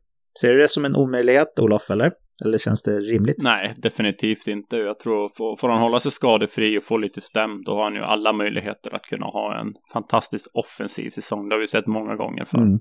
Ser 0.42 0.54
du 0.54 0.58
det 0.58 0.68
som 0.68 0.86
en 0.86 0.96
omöjlighet, 0.96 1.60
Olof, 1.60 1.90
eller? 1.92 2.12
Eller 2.46 2.58
känns 2.58 2.84
det 2.84 3.00
rimligt? 3.00 3.44
Nej, 3.44 3.74
definitivt 3.78 4.48
inte. 4.48 4.78
Jag 4.78 5.00
tror, 5.00 5.30
får, 5.38 5.58
får 5.58 5.70
han 5.70 5.82
hålla 5.82 6.00
sig 6.00 6.12
skadefri 6.12 6.80
och 6.80 6.84
få 6.84 6.98
lite 6.98 7.22
stäm, 7.22 7.64
då 7.66 7.72
har 7.72 7.84
han 7.84 7.96
ju 7.96 8.02
alla 8.02 8.34
möjligheter 8.34 8.96
att 8.96 9.02
kunna 9.02 9.26
ha 9.26 9.60
en 9.62 9.74
fantastisk 9.94 10.52
offensiv 10.54 11.10
säsong. 11.10 11.50
Det 11.50 11.56
har 11.56 11.60
vi 11.60 11.68
sett 11.68 11.88
många 11.88 12.16
gånger 12.16 12.46
förr. 12.46 12.58
Mm. 12.58 12.80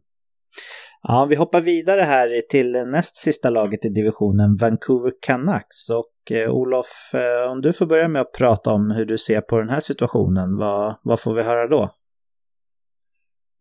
Ja, 1.02 1.26
vi 1.30 1.36
hoppar 1.36 1.60
vidare 1.60 2.00
här 2.00 2.42
till 2.50 2.72
näst 2.72 3.16
sista 3.16 3.50
laget 3.50 3.84
i 3.84 3.88
divisionen, 3.88 4.56
Vancouver 4.56 5.12
Canucks. 5.26 5.90
Och 5.90 6.36
eh, 6.36 6.50
Olof, 6.50 7.14
eh, 7.14 7.52
om 7.52 7.60
du 7.60 7.72
får 7.72 7.86
börja 7.86 8.08
med 8.08 8.22
att 8.22 8.32
prata 8.32 8.72
om 8.72 8.90
hur 8.90 9.06
du 9.06 9.18
ser 9.18 9.40
på 9.40 9.58
den 9.58 9.68
här 9.68 9.80
situationen, 9.80 10.56
vad, 10.56 10.94
vad 11.02 11.20
får 11.20 11.34
vi 11.34 11.42
höra 11.42 11.68
då? 11.68 11.88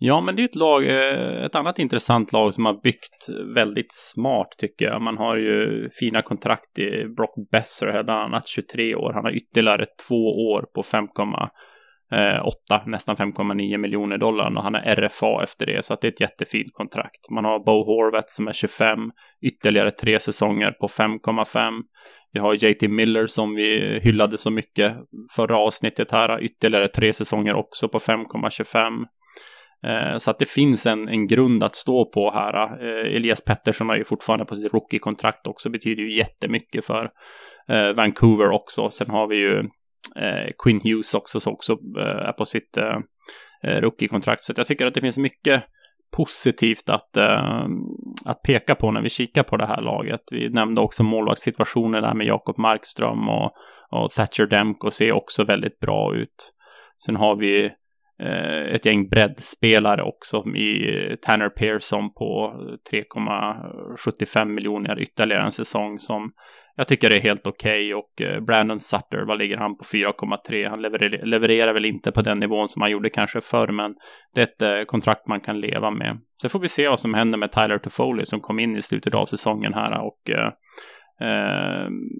Ja, 0.01 0.21
men 0.21 0.35
det 0.35 0.41
är 0.41 0.45
ett 0.45 0.55
lag, 0.55 0.87
eh, 0.87 1.45
ett 1.45 1.55
annat 1.55 1.79
intressant 1.79 2.33
lag 2.33 2.53
som 2.53 2.65
har 2.65 2.81
byggt 2.83 3.29
väldigt 3.55 3.93
smart 3.93 4.47
tycker 4.57 4.85
jag. 4.85 5.01
Man 5.01 5.17
har 5.17 5.37
ju 5.37 5.89
fina 5.99 6.21
kontrakt 6.21 6.79
i 6.79 7.05
Brock 7.17 7.35
Besser, 7.51 8.03
bland 8.03 8.19
annat 8.19 8.47
23 8.47 8.95
år. 8.95 9.11
Han 9.13 9.23
har 9.23 9.31
ytterligare 9.31 9.85
två 10.07 10.51
år 10.51 10.65
på 10.75 10.83
5,8, 10.83 12.75
eh, 12.75 12.81
nästan 12.85 13.15
5,9 13.15 13.77
miljoner 13.77 14.17
dollar 14.17 14.57
och 14.57 14.63
han 14.63 14.75
är 14.75 14.95
RFA 14.95 15.43
efter 15.43 15.65
det, 15.65 15.85
så 15.85 15.93
att 15.93 16.01
det 16.01 16.07
är 16.07 16.11
ett 16.11 16.21
jättefint 16.21 16.73
kontrakt. 16.73 17.29
Man 17.31 17.45
har 17.45 17.65
Bo 17.65 17.85
Horvath 17.85 18.27
som 18.27 18.47
är 18.47 18.53
25, 18.53 18.99
ytterligare 19.45 19.91
tre 19.91 20.19
säsonger 20.19 20.71
på 20.71 20.87
5,5. 20.87 21.73
Vi 22.33 22.39
har 22.39 22.65
JT 22.65 22.91
Miller 22.91 23.27
som 23.27 23.55
vi 23.55 23.99
hyllade 24.03 24.37
så 24.37 24.51
mycket 24.51 24.95
förra 25.35 25.57
avsnittet 25.57 26.11
här, 26.11 26.43
ytterligare 26.43 26.87
tre 26.87 27.13
säsonger 27.13 27.53
också 27.53 27.89
på 27.89 27.99
5,25. 27.99 29.05
Eh, 29.83 30.17
så 30.17 30.31
att 30.31 30.39
det 30.39 30.49
finns 30.49 30.85
en, 30.85 31.09
en 31.09 31.27
grund 31.27 31.63
att 31.63 31.75
stå 31.75 32.05
på 32.05 32.31
här. 32.31 32.83
Eh, 32.83 33.15
Elias 33.15 33.45
Pettersson 33.45 33.89
har 33.89 33.95
ju 33.95 34.03
fortfarande 34.03 34.45
på 34.45 34.55
sitt 34.55 34.73
rookie-kontrakt 34.73 35.47
också, 35.47 35.69
betyder 35.69 36.03
ju 36.03 36.17
jättemycket 36.17 36.85
för 36.85 37.09
eh, 37.69 37.89
Vancouver 37.95 38.49
också. 38.49 38.89
Sen 38.89 39.09
har 39.09 39.27
vi 39.27 39.35
ju 39.35 39.61
Quinn 40.63 40.81
Hughes 40.83 41.13
också, 41.13 41.39
som 41.39 41.53
också 41.53 41.73
är 41.97 42.31
på 42.31 42.45
sitt 42.45 42.77
rookie-kontrakt. 43.63 44.43
Så 44.43 44.53
jag 44.57 44.65
tycker 44.65 44.87
att 44.87 44.93
det 44.93 45.01
finns 45.01 45.17
mycket 45.17 45.63
positivt 46.17 46.89
att, 46.89 47.17
att 48.25 48.41
peka 48.47 48.75
på 48.75 48.91
när 48.91 49.01
vi 49.01 49.09
kikar 49.09 49.43
på 49.43 49.57
det 49.57 49.65
här 49.65 49.81
laget. 49.81 50.21
Vi 50.31 50.49
nämnde 50.49 50.81
också 50.81 51.03
målvaktssituationen 51.03 52.01
där 52.01 52.13
med 52.13 52.27
Jakob 52.27 52.59
Markström 52.59 53.29
och, 53.29 53.51
och 53.91 54.11
Thatcher 54.11 54.45
Demko 54.45 54.91
ser 54.91 55.11
också 55.11 55.43
väldigt 55.43 55.79
bra 55.79 56.15
ut. 56.15 56.49
Sen 57.05 57.15
har 57.15 57.35
vi 57.35 57.69
Eh, 58.23 58.75
ett 58.75 58.85
gäng 58.85 59.09
breddspelare 59.09 60.03
också 60.03 60.43
i 60.55 60.95
eh, 60.95 61.15
Tanner 61.15 61.49
Pearson 61.49 62.13
på 62.13 62.53
3,75 62.91 64.45
miljoner 64.45 64.99
ytterligare 64.99 65.43
en 65.43 65.51
säsong 65.51 65.99
som 65.99 66.31
jag 66.75 66.87
tycker 66.87 67.15
är 67.15 67.21
helt 67.21 67.47
okej 67.47 67.95
okay. 67.95 68.03
och 68.03 68.21
eh, 68.21 68.41
Brandon 68.43 68.79
Sutter, 68.79 69.25
vad 69.27 69.37
ligger 69.37 69.57
han 69.57 69.77
på 69.77 69.83
4,3? 69.83 70.69
Han 70.69 70.81
levererar, 70.81 71.25
levererar, 71.25 71.73
väl 71.73 71.85
inte 71.85 72.11
på 72.11 72.21
den 72.21 72.39
nivån 72.39 72.67
som 72.67 72.81
han 72.81 72.91
gjorde 72.91 73.09
kanske 73.09 73.41
förr, 73.41 73.67
men 73.67 73.95
det 74.35 74.41
är 74.41 74.45
ett 74.45 74.61
eh, 74.61 74.85
kontrakt 74.85 75.27
man 75.27 75.39
kan 75.39 75.59
leva 75.59 75.91
med. 75.91 76.17
Sen 76.41 76.49
får 76.49 76.59
vi 76.59 76.67
se 76.67 76.87
vad 76.87 76.99
som 76.99 77.13
händer 77.13 77.37
med 77.37 77.51
Tyler 77.51 77.77
Toffoli 77.77 78.25
som 78.25 78.39
kom 78.39 78.59
in 78.59 78.75
i 78.75 78.81
slutet 78.81 79.15
av 79.15 79.25
säsongen 79.25 79.73
här 79.73 80.01
och 80.01 80.19
Eh, 80.29 80.51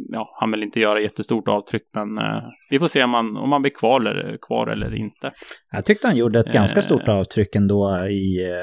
ja, 0.09 0.35
han 0.39 0.51
vill 0.51 0.63
inte 0.63 0.79
göra 0.79 1.01
jättestort 1.01 1.47
avtryck, 1.47 1.83
men 1.95 2.17
eh, 2.17 2.43
vi 2.69 2.79
får 2.79 2.87
se 2.87 3.03
om, 3.03 3.09
man, 3.09 3.37
om 3.37 3.51
han 3.51 3.61
blir 3.61 3.71
kvar 3.71 4.01
eller, 4.01 4.37
kvar 4.41 4.67
eller 4.67 4.95
inte. 4.99 5.31
Jag 5.71 5.85
tyckte 5.85 6.07
han 6.07 6.17
gjorde 6.17 6.39
ett 6.39 6.53
ganska 6.53 6.81
stort 6.81 7.07
eh. 7.07 7.15
avtryck 7.15 7.55
ändå 7.55 8.07
i, 8.09 8.53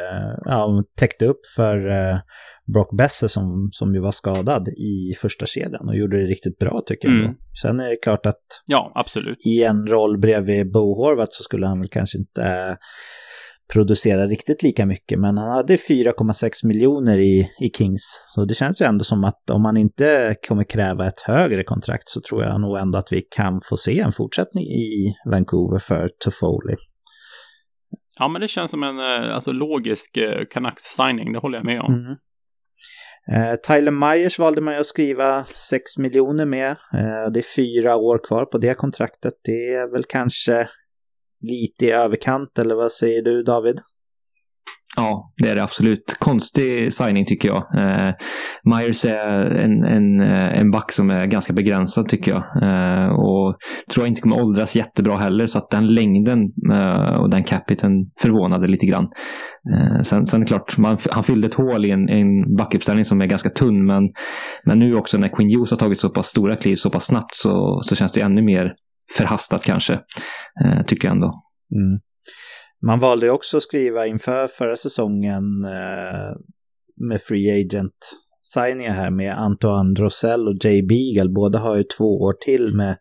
ja, 0.45 0.85
täckte 0.99 1.27
upp 1.27 1.41
för 1.57 1.79
Brock 2.75 2.97
Besser 2.99 3.29
som, 3.29 3.69
som 3.73 3.95
ju 3.95 4.01
var 4.01 4.13
skadad 4.13 4.69
i 4.69 5.15
första 5.21 5.47
kedjan 5.47 5.89
och 5.89 5.97
gjorde 5.97 6.21
det 6.21 6.27
riktigt 6.27 6.59
bra 6.59 6.83
tycker 6.87 7.09
jag. 7.09 7.19
Mm. 7.19 7.35
Sen 7.63 7.81
är 7.81 7.89
det 7.89 7.97
klart 7.97 8.27
att 8.27 8.63
ja, 8.67 8.93
absolut. 8.95 9.47
i 9.47 9.65
en 9.65 9.87
roll 9.87 10.19
bredvid 10.19 10.73
Bo 10.73 10.95
Horvath 10.95 11.31
så 11.31 11.43
skulle 11.43 11.67
han 11.67 11.81
väl 11.81 11.89
kanske 11.89 12.19
inte 12.19 12.77
producera 13.73 14.27
riktigt 14.27 14.63
lika 14.63 14.87
mycket, 14.87 15.19
men 15.19 15.39
han 15.39 15.51
hade 15.51 15.77
4,6 15.77 16.67
miljoner 16.67 17.19
i, 17.19 17.51
i 17.61 17.71
Kings. 17.79 18.23
Så 18.27 18.45
det 18.45 18.55
känns 18.55 18.83
ju 18.83 18.87
ändå 18.87 19.05
som 19.05 19.25
att 19.25 19.51
om 19.51 19.65
han 19.65 19.77
inte 19.77 20.37
kommer 20.49 20.65
kräva 20.65 21.07
ett 21.07 21.21
högre 21.21 21.65
kontrakt 21.65 22.09
så 22.09 22.21
tror 22.21 22.43
jag 22.43 22.61
nog 22.61 22.79
ändå 22.79 22.99
att 22.99 23.13
vi 23.13 23.23
kan 23.37 23.61
få 23.69 23.77
se 23.77 24.01
en 24.01 24.13
fortsättning 24.13 24.65
i 24.65 25.15
Vancouver 25.31 25.79
för 25.79 26.11
Toffoli. 26.25 26.77
Ja, 28.19 28.29
men 28.29 28.41
det 28.41 28.49
känns 28.49 28.71
som 28.71 28.83
en 28.83 28.99
eh, 28.99 29.35
alltså, 29.35 29.53
logisk 29.53 30.17
eh, 30.17 30.45
Canucks-signing, 30.51 31.33
det 31.33 31.39
håller 31.39 31.59
jag 31.59 31.65
med 31.65 31.81
om. 31.81 31.95
Mm. 31.95 32.17
Eh, 33.33 33.55
Tyler 33.57 33.91
Myers 33.91 34.39
valde 34.39 34.61
man 34.61 34.75
att 34.75 34.87
skriva 34.87 35.45
6 35.45 35.99
miljoner 35.99 36.45
med. 36.45 36.71
Eh, 36.71 37.31
det 37.33 37.41
är 37.41 37.57
fyra 37.57 37.97
år 37.97 38.21
kvar 38.29 38.45
på 38.45 38.59
det 38.59 38.75
kontraktet. 38.75 39.33
Det 39.45 39.75
är 39.75 39.93
väl 39.93 40.05
kanske 40.09 40.69
lite 41.41 41.87
i 41.87 41.91
överkant, 41.91 42.59
eller 42.59 42.75
vad 42.75 42.93
säger 42.93 43.23
du 43.23 43.43
David? 43.43 43.81
Ja, 44.97 45.33
det 45.43 45.49
är 45.49 45.55
det 45.55 45.63
absolut. 45.63 46.17
Konstig 46.19 46.93
signing 46.93 47.25
tycker 47.25 47.49
jag. 47.49 47.57
Eh, 47.57 48.15
Myers 48.65 49.05
är 49.05 49.35
en, 49.45 49.85
en, 49.85 50.21
eh, 50.21 50.61
en 50.61 50.71
back 50.71 50.93
som 50.93 51.11
är 51.11 51.27
ganska 51.27 51.53
begränsad 51.53 52.09
tycker 52.09 52.31
jag. 52.31 52.43
Eh, 52.63 53.09
och 53.09 53.57
tror 53.93 54.05
jag 54.05 54.09
inte 54.09 54.21
kommer 54.21 54.43
åldras 54.43 54.77
jättebra 54.77 55.17
heller, 55.17 55.47
så 55.47 55.59
att 55.59 55.71
den 55.71 55.95
längden 55.95 56.39
eh, 56.73 57.15
och 57.23 57.31
den 57.31 57.45
capiten 57.45 57.91
förvånade 58.23 58.67
lite 58.67 58.87
grann. 58.87 59.05
Eh, 59.73 60.01
sen, 60.03 60.27
sen 60.27 60.41
är 60.41 60.45
det 60.45 60.49
klart, 60.49 60.79
man, 60.79 60.97
han 61.11 61.25
fyllde 61.25 61.47
ett 61.47 61.55
hål 61.55 61.85
i 61.85 61.91
en, 61.91 62.09
en 62.09 62.57
backuppställning 62.57 63.05
som 63.05 63.21
är 63.21 63.27
ganska 63.27 63.51
tunn, 63.51 63.87
men, 63.87 64.03
men 64.65 64.79
nu 64.79 64.95
också 64.95 65.19
när 65.19 65.37
Quinn 65.37 65.51
Hughes 65.57 65.71
har 65.71 65.79
tagit 65.79 65.99
så 65.99 66.11
pass 66.11 66.27
stora 66.27 66.57
kliv 66.57 66.77
så 66.77 66.91
pass 66.91 67.07
snabbt 67.07 67.35
så, 67.35 67.81
så 67.83 67.97
känns 67.97 68.13
det 68.13 68.21
ännu 68.21 68.43
mer 68.43 68.75
förhastat 69.17 69.65
kanske, 69.65 69.93
eh, 70.65 70.85
tycker 70.87 71.09
jag 71.09 71.15
ändå. 71.15 71.43
Mm. 71.75 72.01
Man 72.87 73.01
valde 73.01 73.31
också 73.31 73.57
att 73.57 73.63
skriva 73.63 74.07
inför 74.07 74.47
förra 74.47 74.77
säsongen 74.77 75.65
eh, 75.65 76.33
med 77.09 77.21
Free 77.21 77.61
Agent 77.61 78.17
signingar 78.43 78.93
här 78.93 79.11
med 79.11 79.39
Antoine 79.39 79.97
Rosell 79.97 80.49
och 80.49 80.65
Jay 80.65 80.83
Beagle. 80.83 81.33
Båda 81.35 81.59
har 81.59 81.77
ju 81.77 81.83
två 81.83 82.21
år 82.21 82.33
till 82.45 82.77
med 82.77 82.97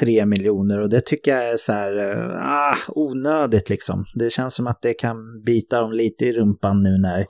tre 0.00 0.26
miljoner 0.26 0.80
och 0.80 0.90
det 0.90 1.06
tycker 1.06 1.30
jag 1.30 1.50
är 1.50 1.56
så 1.56 1.72
här 1.72 1.96
eh, 1.96 2.48
ah, 2.48 2.76
onödigt 2.88 3.68
liksom. 3.68 4.04
Det 4.14 4.30
känns 4.30 4.54
som 4.54 4.66
att 4.66 4.82
det 4.82 4.94
kan 4.94 5.16
bita 5.46 5.80
dem 5.80 5.92
lite 5.92 6.24
i 6.24 6.32
rumpan 6.32 6.80
nu 6.80 6.98
när 6.98 7.26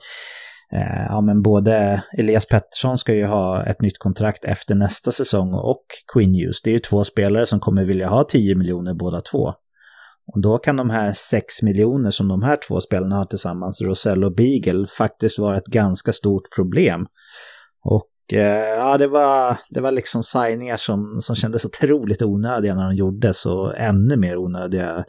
eh, 0.73 1.05
ja, 1.09 1.21
men 1.21 1.41
både 1.41 2.03
Elias 2.17 2.45
Pettersson 2.45 2.97
ska 2.97 3.13
ju 3.13 3.25
ha 3.25 3.63
ett 3.63 3.81
nytt 3.81 3.97
kontrakt 3.97 4.45
efter 4.45 4.75
nästa 4.75 5.11
säsong 5.11 5.53
och 5.53 5.85
Quinn 6.13 6.35
Hughes. 6.35 6.61
Det 6.61 6.69
är 6.69 6.73
ju 6.73 6.79
två 6.79 7.03
spelare 7.03 7.45
som 7.45 7.59
kommer 7.59 7.83
vilja 7.83 8.07
ha 8.07 8.23
10 8.23 8.55
miljoner 8.55 8.93
båda 8.93 9.21
två. 9.21 9.53
Och 10.33 10.41
då 10.41 10.57
kan 10.57 10.75
de 10.75 10.89
här 10.89 11.13
6 11.13 11.61
miljoner 11.61 12.11
som 12.11 12.27
de 12.27 12.43
här 12.43 12.57
två 12.67 12.81
spelarna 12.81 13.15
har 13.15 13.25
tillsammans, 13.25 13.81
Rosell 13.81 14.23
och 14.23 14.35
Beagle, 14.35 14.87
faktiskt 14.87 15.39
vara 15.39 15.57
ett 15.57 15.65
ganska 15.65 16.13
stort 16.13 16.55
problem. 16.55 17.05
Och 17.85 18.33
eh, 18.33 18.77
ja, 18.77 18.97
det 18.97 19.07
var, 19.07 19.57
det 19.69 19.81
var 19.81 19.91
liksom 19.91 20.23
signingar 20.23 20.77
som, 20.77 21.17
som 21.21 21.35
kändes 21.35 21.65
otroligt 21.65 22.21
onödiga 22.21 22.75
när 22.75 22.83
de 22.83 22.95
gjordes 22.95 23.45
och 23.45 23.77
ännu 23.77 24.17
mer 24.17 24.37
onödiga 24.37 25.03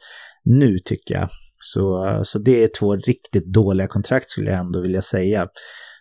nu 0.44 0.78
tycker 0.78 1.14
jag. 1.14 1.28
Så, 1.58 2.20
så 2.24 2.38
det 2.38 2.62
är 2.62 2.68
två 2.80 2.96
riktigt 2.96 3.52
dåliga 3.52 3.86
kontrakt 3.86 4.30
skulle 4.30 4.50
jag 4.50 4.60
ändå 4.60 4.80
vilja 4.80 5.02
säga. 5.02 5.48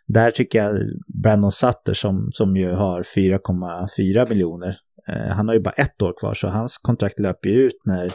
Där 0.08 0.32
tycker 0.32 0.64
jag 0.64 0.80
Brandon 1.24 1.52
Sutter 1.52 1.94
som, 1.94 2.30
som 2.32 2.56
ju 2.58 2.72
har 2.72 3.04
4,4 3.04 4.30
miljoner, 4.30 4.78
eh, 5.10 5.36
han 5.36 5.48
har 5.48 5.56
ju 5.56 5.62
bara 5.62 5.74
ett 5.74 6.02
år 6.02 6.14
kvar 6.20 6.34
så 6.34 6.48
hans 6.48 6.78
kontrakt 6.78 7.20
löper 7.20 7.50
ju 7.50 7.56
ut 7.56 7.78
när 7.86 8.12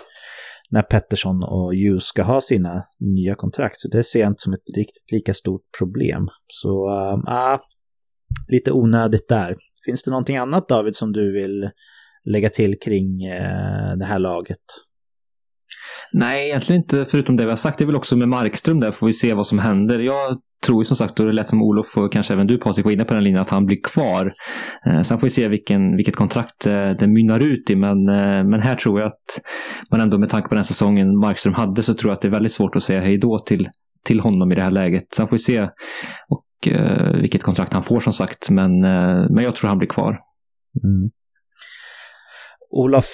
när 0.71 0.83
Pettersson 0.83 1.43
och 1.43 1.75
Hughes 1.75 2.05
ska 2.05 2.23
ha 2.23 2.41
sina 2.41 2.85
nya 3.01 3.35
kontrakt. 3.35 3.81
Så 3.81 3.89
det 3.89 4.05
ser 4.05 4.21
jag 4.21 4.31
inte 4.31 4.43
som 4.43 4.53
ett 4.53 4.77
riktigt 4.77 5.13
lika 5.13 5.35
stort 5.35 5.63
problem. 5.79 6.29
Så, 6.47 6.91
äh, 7.29 7.61
lite 8.53 8.73
onödigt 8.73 9.29
där. 9.29 9.57
Finns 9.85 10.03
det 10.03 10.11
någonting 10.11 10.37
annat 10.37 10.69
David 10.69 10.97
som 10.97 11.13
du 11.13 11.33
vill 11.33 11.71
lägga 12.25 12.49
till 12.49 12.79
kring 12.79 13.25
eh, 13.25 13.97
det 13.97 14.05
här 14.05 14.19
laget? 14.19 14.59
Nej, 16.13 16.49
egentligen 16.49 16.83
inte 16.83 17.07
förutom 17.11 17.37
det 17.37 17.45
vi 17.45 17.51
har 17.51 17.57
sagt. 17.57 17.79
Det 17.79 17.85
är 17.85 17.87
väl 17.87 17.97
också 17.97 18.17
med 18.17 18.29
Markström 18.29 18.81
där, 18.81 18.91
får 18.91 19.07
vi 19.07 19.13
se 19.13 19.35
vad 19.35 19.47
som 19.47 19.59
händer. 19.59 19.99
Jag 19.99 20.39
tror 20.67 20.81
ju 20.81 20.85
som 20.85 20.97
sagt, 20.97 21.21
och 21.21 21.27
det 21.27 21.33
lät 21.33 21.49
som 21.49 21.63
Olof 21.63 21.97
och 21.97 22.13
kanske 22.13 22.33
även 22.33 22.47
du 22.47 22.59
Patrik 22.59 22.85
var 22.85 22.93
inne 22.93 23.05
på 23.05 23.15
den 23.15 23.25
linjen, 23.25 23.41
att 23.41 23.51
han 23.51 23.67
blir 23.67 23.81
kvar. 23.83 24.33
Eh, 24.87 25.01
sen 25.01 25.19
får 25.19 25.27
vi 25.27 25.31
se 25.31 25.49
vilken, 25.49 25.97
vilket 25.97 26.17
kontrakt 26.17 26.67
eh, 26.67 26.91
det 26.91 27.07
mynnar 27.07 27.41
ut 27.41 27.71
i, 27.71 27.77
men, 27.77 28.09
eh, 28.09 28.45
men 28.45 28.61
här 28.61 28.75
tror 28.75 29.01
jag 29.01 29.07
att 29.07 29.41
man 29.91 30.01
ändå 30.01 30.19
med 30.19 30.29
tanke 30.29 30.49
på 30.49 30.55
den 30.55 30.65
säsongen 30.65 31.19
Markström 31.19 31.55
hade 31.55 31.83
så 31.83 31.95
tror 31.95 32.11
jag 32.11 32.17
att 32.17 32.23
det 32.23 32.29
är 32.29 32.33
väldigt 32.33 32.53
svårt 32.53 32.77
att 32.77 32.83
säga 32.83 33.01
hej 33.01 33.19
då 33.19 33.39
till, 33.39 33.69
till 34.05 34.21
honom 34.21 34.53
i 34.53 34.55
det 34.55 34.63
här 34.63 34.71
läget. 34.71 35.15
Sen 35.17 35.29
får 35.29 35.37
vi 35.37 35.43
se 35.43 35.69
och, 36.29 36.69
eh, 36.73 37.21
vilket 37.21 37.43
kontrakt 37.43 37.73
han 37.73 37.83
får 37.83 38.01
som 38.01 38.13
sagt, 38.13 38.51
men, 38.51 38.85
eh, 38.85 39.27
men 39.31 39.45
jag 39.45 39.55
tror 39.55 39.69
han 39.69 39.79
blir 39.79 39.89
kvar. 39.89 40.19
Mm. 40.85 41.11
Olof, 42.71 43.07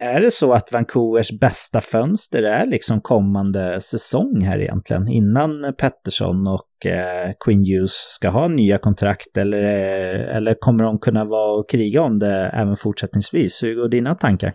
är 0.00 0.20
det 0.20 0.30
så 0.30 0.52
att 0.52 0.72
Vancouvers 0.72 1.30
bästa 1.40 1.80
fönster 1.80 2.42
är 2.42 2.66
liksom 2.66 3.00
kommande 3.00 3.80
säsong 3.80 4.40
här 4.40 4.58
egentligen? 4.58 5.08
Innan 5.08 5.74
Pettersson 5.78 6.46
och 6.46 6.86
eh, 6.86 7.30
Queen 7.44 7.58
Hughes 7.58 7.92
ska 7.92 8.28
ha 8.28 8.48
nya 8.48 8.78
kontrakt 8.78 9.36
eller, 9.36 9.62
eh, 9.62 10.36
eller 10.36 10.54
kommer 10.60 10.84
de 10.84 10.98
kunna 10.98 11.24
vara 11.24 11.58
och 11.58 11.70
kriga 11.70 12.02
om 12.02 12.18
det 12.18 12.50
även 12.54 12.76
fortsättningsvis? 12.76 13.62
Hur 13.62 13.74
går 13.74 13.88
dina 13.88 14.14
tankar? 14.14 14.52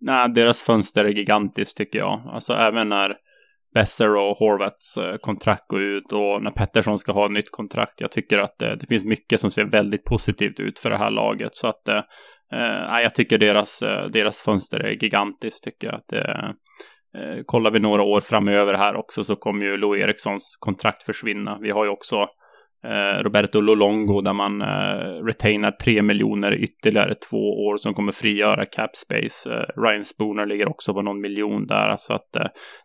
Nej, 0.00 0.28
deras 0.34 0.62
fönster 0.62 1.04
är 1.04 1.08
gigantiskt 1.08 1.76
tycker 1.76 1.98
jag. 1.98 2.22
Alltså 2.34 2.52
även 2.52 2.88
när 2.88 3.14
Besser 3.74 4.16
och 4.16 4.36
Horvats 4.36 4.96
eh, 4.96 5.16
kontrakt 5.20 5.68
går 5.68 5.82
ut 5.82 6.12
och 6.12 6.42
när 6.42 6.50
Pettersson 6.50 6.98
ska 6.98 7.12
ha 7.12 7.26
ett 7.26 7.32
nytt 7.32 7.50
kontrakt. 7.50 8.00
Jag 8.00 8.12
tycker 8.12 8.38
att 8.38 8.58
det, 8.58 8.76
det 8.76 8.86
finns 8.86 9.04
mycket 9.04 9.40
som 9.40 9.50
ser 9.50 9.64
väldigt 9.64 10.04
positivt 10.04 10.60
ut 10.60 10.78
för 10.78 10.90
det 10.90 10.98
här 10.98 11.10
laget. 11.10 11.54
Så 11.54 11.68
att 11.68 11.88
eh, 12.52 13.00
jag 13.02 13.14
tycker 13.14 13.38
deras, 13.38 13.82
eh, 13.82 14.06
deras 14.06 14.42
fönster 14.42 14.80
är 14.80 14.90
gigantiskt, 14.90 15.64
tycker 15.64 15.86
jag. 15.86 16.00
Det, 16.08 16.54
eh, 17.18 17.42
kollar 17.46 17.70
vi 17.70 17.80
några 17.80 18.02
år 18.02 18.20
framöver 18.20 18.74
här 18.74 18.94
också 18.94 19.24
så 19.24 19.36
kommer 19.36 19.64
ju 19.64 19.76
Lou 19.76 19.98
Erikssons 19.98 20.56
kontrakt 20.58 21.02
försvinna. 21.02 21.58
Vi 21.60 21.70
har 21.70 21.84
ju 21.84 21.90
också 21.90 22.16
Eh, 22.16 22.39
Eh, 22.84 23.22
Roberto 23.22 23.60
Lolongo 23.60 24.20
där 24.20 24.32
man 24.32 24.62
eh, 24.62 25.24
retainar 25.24 25.70
3 25.70 26.02
miljoner 26.02 26.52
ytterligare 26.54 27.14
två 27.14 27.66
år 27.66 27.76
som 27.76 27.94
kommer 27.94 28.12
frigöra 28.12 28.66
cap 28.66 28.96
space. 28.96 29.54
Eh, 29.54 29.82
Ryan 29.82 30.02
Spooner 30.02 30.46
ligger 30.46 30.68
också 30.68 30.94
på 30.94 31.02
någon 31.02 31.20
miljon 31.20 31.66
där, 31.66 31.94
så 31.96 32.14
att 32.14 32.36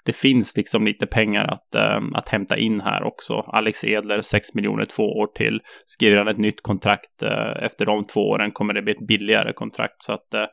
det 0.06 0.16
finns 0.16 0.58
liksom 0.58 0.86
lite 0.86 1.06
pengar 1.06 1.46
att, 1.46 1.76
att 2.14 2.30
hämta 2.30 2.58
in 2.58 2.82
här 2.82 3.04
också. 3.04 3.34
Alex 3.34 3.84
Edler 3.84 4.22
6 4.22 4.56
miljoner 4.56 4.86
två 4.86 5.04
år 5.04 5.28
till. 5.28 5.62
Skriver 5.86 6.18
han 6.18 6.28
ett 6.28 6.38
nytt 6.38 6.62
kontrakt 6.62 7.24
efter 7.60 7.86
de 7.86 8.04
två 8.04 8.22
åren 8.22 8.52
kommer 8.52 8.74
det 8.74 8.82
bli 8.82 8.94
ett 8.94 9.08
billigare 9.08 9.54
kontrakt 9.54 10.04
så 10.04 10.14
att 10.14 10.50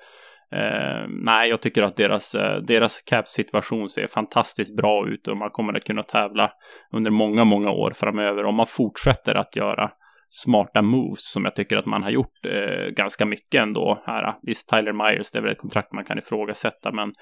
Eh, 0.53 1.07
nej, 1.09 1.51
jag 1.51 1.61
tycker 1.61 1.83
att 1.83 1.97
deras, 1.97 2.35
eh, 2.35 2.63
deras 2.63 3.03
cap-situation 3.03 3.89
ser 3.89 4.07
fantastiskt 4.07 4.77
bra 4.77 5.09
ut 5.09 5.29
och 5.29 5.37
man 5.37 5.51
kommer 5.51 5.77
att 5.77 5.85
kunna 5.85 6.03
tävla 6.03 6.51
under 6.93 7.11
många, 7.11 7.45
många 7.45 7.71
år 7.71 7.91
framöver 7.95 8.45
om 8.45 8.55
man 8.55 8.67
fortsätter 8.67 9.35
att 9.35 9.57
göra 9.57 9.91
smarta 10.29 10.83
moves 10.83 11.33
som 11.33 11.45
jag 11.45 11.57
tycker 11.57 11.77
att 11.77 11.87
man 11.87 12.03
har 12.03 12.11
gjort 12.11 12.47
eh, 12.47 12.95
ganska 12.97 13.25
mycket 13.25 13.63
ändå 13.63 14.03
här. 14.07 14.35
Visst, 14.43 14.69
Tyler 14.69 14.93
Myers, 14.93 15.33
det 15.33 15.39
är 15.39 15.43
väl 15.43 15.53
ett 15.53 15.59
kontrakt 15.59 15.93
man 15.93 16.05
kan 16.05 16.19
ifrågasätta, 16.19 16.93
men 16.93 17.13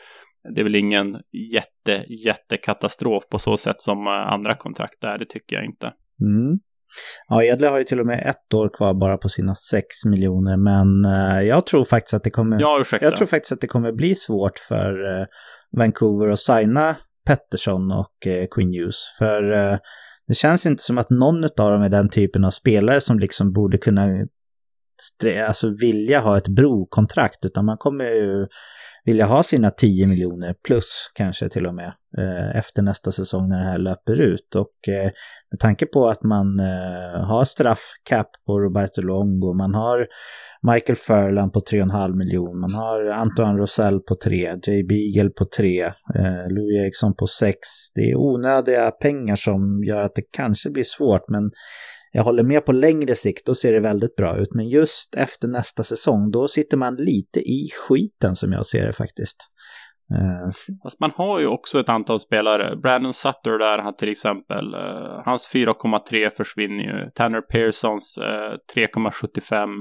det 0.54 0.60
är 0.60 0.64
väl 0.64 0.74
ingen 0.74 1.20
jätte, 1.52 2.04
jättekatastrof 2.26 3.22
på 3.30 3.38
så 3.38 3.56
sätt 3.56 3.82
som 3.82 4.06
eh, 4.06 4.12
andra 4.12 4.54
kontrakt 4.54 5.04
är, 5.04 5.18
det 5.18 5.28
tycker 5.28 5.56
jag 5.56 5.64
inte. 5.64 5.92
Mm. 6.20 6.58
Ja, 7.28 7.44
Edle 7.44 7.68
har 7.68 7.78
ju 7.78 7.84
till 7.84 8.00
och 8.00 8.06
med 8.06 8.22
ett 8.26 8.54
år 8.54 8.68
kvar 8.68 8.94
bara 8.94 9.16
på 9.16 9.28
sina 9.28 9.54
6 9.54 10.04
miljoner, 10.04 10.56
men 10.56 11.04
uh, 11.04 11.42
jag 11.42 11.66
tror 11.66 11.84
faktiskt 11.84 12.14
att 12.14 12.24
det 12.24 12.30
kommer... 12.30 12.60
Ja. 12.60 12.84
Jag 13.00 13.16
tror 13.16 13.26
faktiskt 13.26 13.52
att 13.52 13.60
det 13.60 13.66
kommer 13.66 13.92
bli 13.92 14.14
svårt 14.14 14.58
för 14.58 15.20
uh, 15.20 15.26
Vancouver 15.76 16.28
att 16.28 16.38
signa 16.38 16.96
Pettersson 17.26 17.92
och 17.92 18.26
uh, 18.26 18.44
Queen 18.50 18.74
Hughes, 18.74 18.96
för 19.18 19.42
det 20.28 20.34
känns 20.34 20.66
inte 20.66 20.82
som 20.82 20.98
att 20.98 21.10
någon 21.10 21.44
av 21.44 21.70
dem 21.70 21.82
är 21.82 21.88
den 21.88 22.08
typen 22.08 22.44
av 22.44 22.50
spelare 22.50 23.00
som 23.00 23.18
liksom 23.18 23.52
borde 23.52 23.78
kunna 23.78 24.26
alltså 25.46 25.70
vilja 25.80 26.20
ha 26.20 26.36
ett 26.36 26.48
brokontrakt, 26.48 27.44
utan 27.44 27.64
man 27.64 27.76
kommer 27.76 28.04
ju 28.04 28.46
vilja 29.04 29.26
ha 29.26 29.42
sina 29.42 29.70
10 29.70 30.06
miljoner 30.06 30.54
plus 30.66 31.10
kanske 31.14 31.48
till 31.48 31.66
och 31.66 31.74
med 31.74 31.86
eh, 31.86 31.92
Eh, 32.18 32.56
efter 32.56 32.82
nästa 32.82 33.12
säsong 33.12 33.48
när 33.48 33.58
det 33.58 33.64
här 33.64 33.78
löper 33.78 34.20
ut. 34.20 34.54
Och 34.54 34.88
eh, 34.88 35.10
med 35.50 35.60
tanke 35.60 35.86
på 35.86 36.08
att 36.08 36.22
man 36.22 36.60
eh, 36.60 37.20
har 37.24 37.44
straffcap 37.44 38.28
på 38.46 38.60
Roberto 38.60 39.02
Longo, 39.02 39.54
man 39.54 39.74
har 39.74 40.06
Michael 40.72 40.96
Furlan 40.96 41.50
på 41.50 41.60
3,5 41.60 42.16
miljoner, 42.16 42.60
man 42.60 42.74
har 42.74 43.06
Antoine 43.06 43.58
Rosell 43.58 44.00
på 44.00 44.14
3, 44.24 44.56
Jay 44.66 44.84
Beagle 44.84 45.30
på 45.30 45.46
3, 45.56 45.92
Louis 46.48 46.76
Eriksson 46.84 47.14
på 47.14 47.26
6. 47.26 47.58
Det 47.94 48.10
är 48.10 48.16
onödiga 48.16 48.90
pengar 48.90 49.36
som 49.36 49.84
gör 49.84 50.02
att 50.02 50.14
det 50.14 50.22
kanske 50.30 50.70
blir 50.70 50.84
svårt, 50.84 51.28
men 51.28 51.50
jag 52.12 52.22
håller 52.22 52.42
med 52.42 52.64
på 52.64 52.72
längre 52.72 53.14
sikt, 53.14 53.46
då 53.46 53.54
ser 53.54 53.72
det 53.72 53.80
väldigt 53.80 54.16
bra 54.16 54.36
ut. 54.36 54.54
Men 54.54 54.68
just 54.68 55.14
efter 55.14 55.48
nästa 55.48 55.84
säsong, 55.84 56.30
då 56.30 56.48
sitter 56.48 56.76
man 56.76 56.96
lite 56.96 57.40
i 57.40 57.70
skiten 57.88 58.36
som 58.36 58.52
jag 58.52 58.66
ser 58.66 58.86
det 58.86 58.92
faktiskt. 58.92 59.36
Uh, 60.14 60.50
Fast 60.82 61.00
man 61.00 61.12
har 61.16 61.38
ju 61.38 61.46
också 61.46 61.80
ett 61.80 61.88
antal 61.88 62.20
spelare. 62.20 62.76
Brandon 62.76 63.12
Sutter 63.12 63.58
där, 63.58 63.78
han 63.78 63.96
till 63.96 64.08
exempel. 64.08 64.74
Uh, 64.74 65.22
hans 65.24 65.54
4,3 65.54 66.30
försvinner 66.36 66.84
ju. 66.84 67.10
Tanner 67.10 67.40
Pearsons 67.40 68.18
eh, 68.18 68.54
3,75 68.74 69.80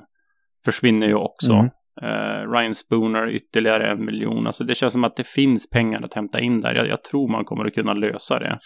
försvinner 0.65 1.07
ju 1.07 1.15
också. 1.15 1.53
Mm. 1.53 1.69
Uh, 2.03 2.51
Ryan 2.51 2.75
Spooner 2.75 3.29
ytterligare 3.29 3.91
en 3.91 4.05
miljon. 4.05 4.47
Alltså 4.47 4.63
det 4.63 4.75
känns 4.75 4.93
som 4.93 5.03
att 5.03 5.15
det 5.15 5.27
finns 5.27 5.69
pengar 5.69 6.03
att 6.03 6.13
hämta 6.13 6.39
in 6.39 6.61
där. 6.61 6.75
Jag, 6.75 6.87
jag 6.87 7.03
tror 7.03 7.31
man 7.31 7.45
kommer 7.45 7.65
att 7.65 7.73
kunna 7.73 7.93
lösa 7.93 8.39
det. 8.39 8.59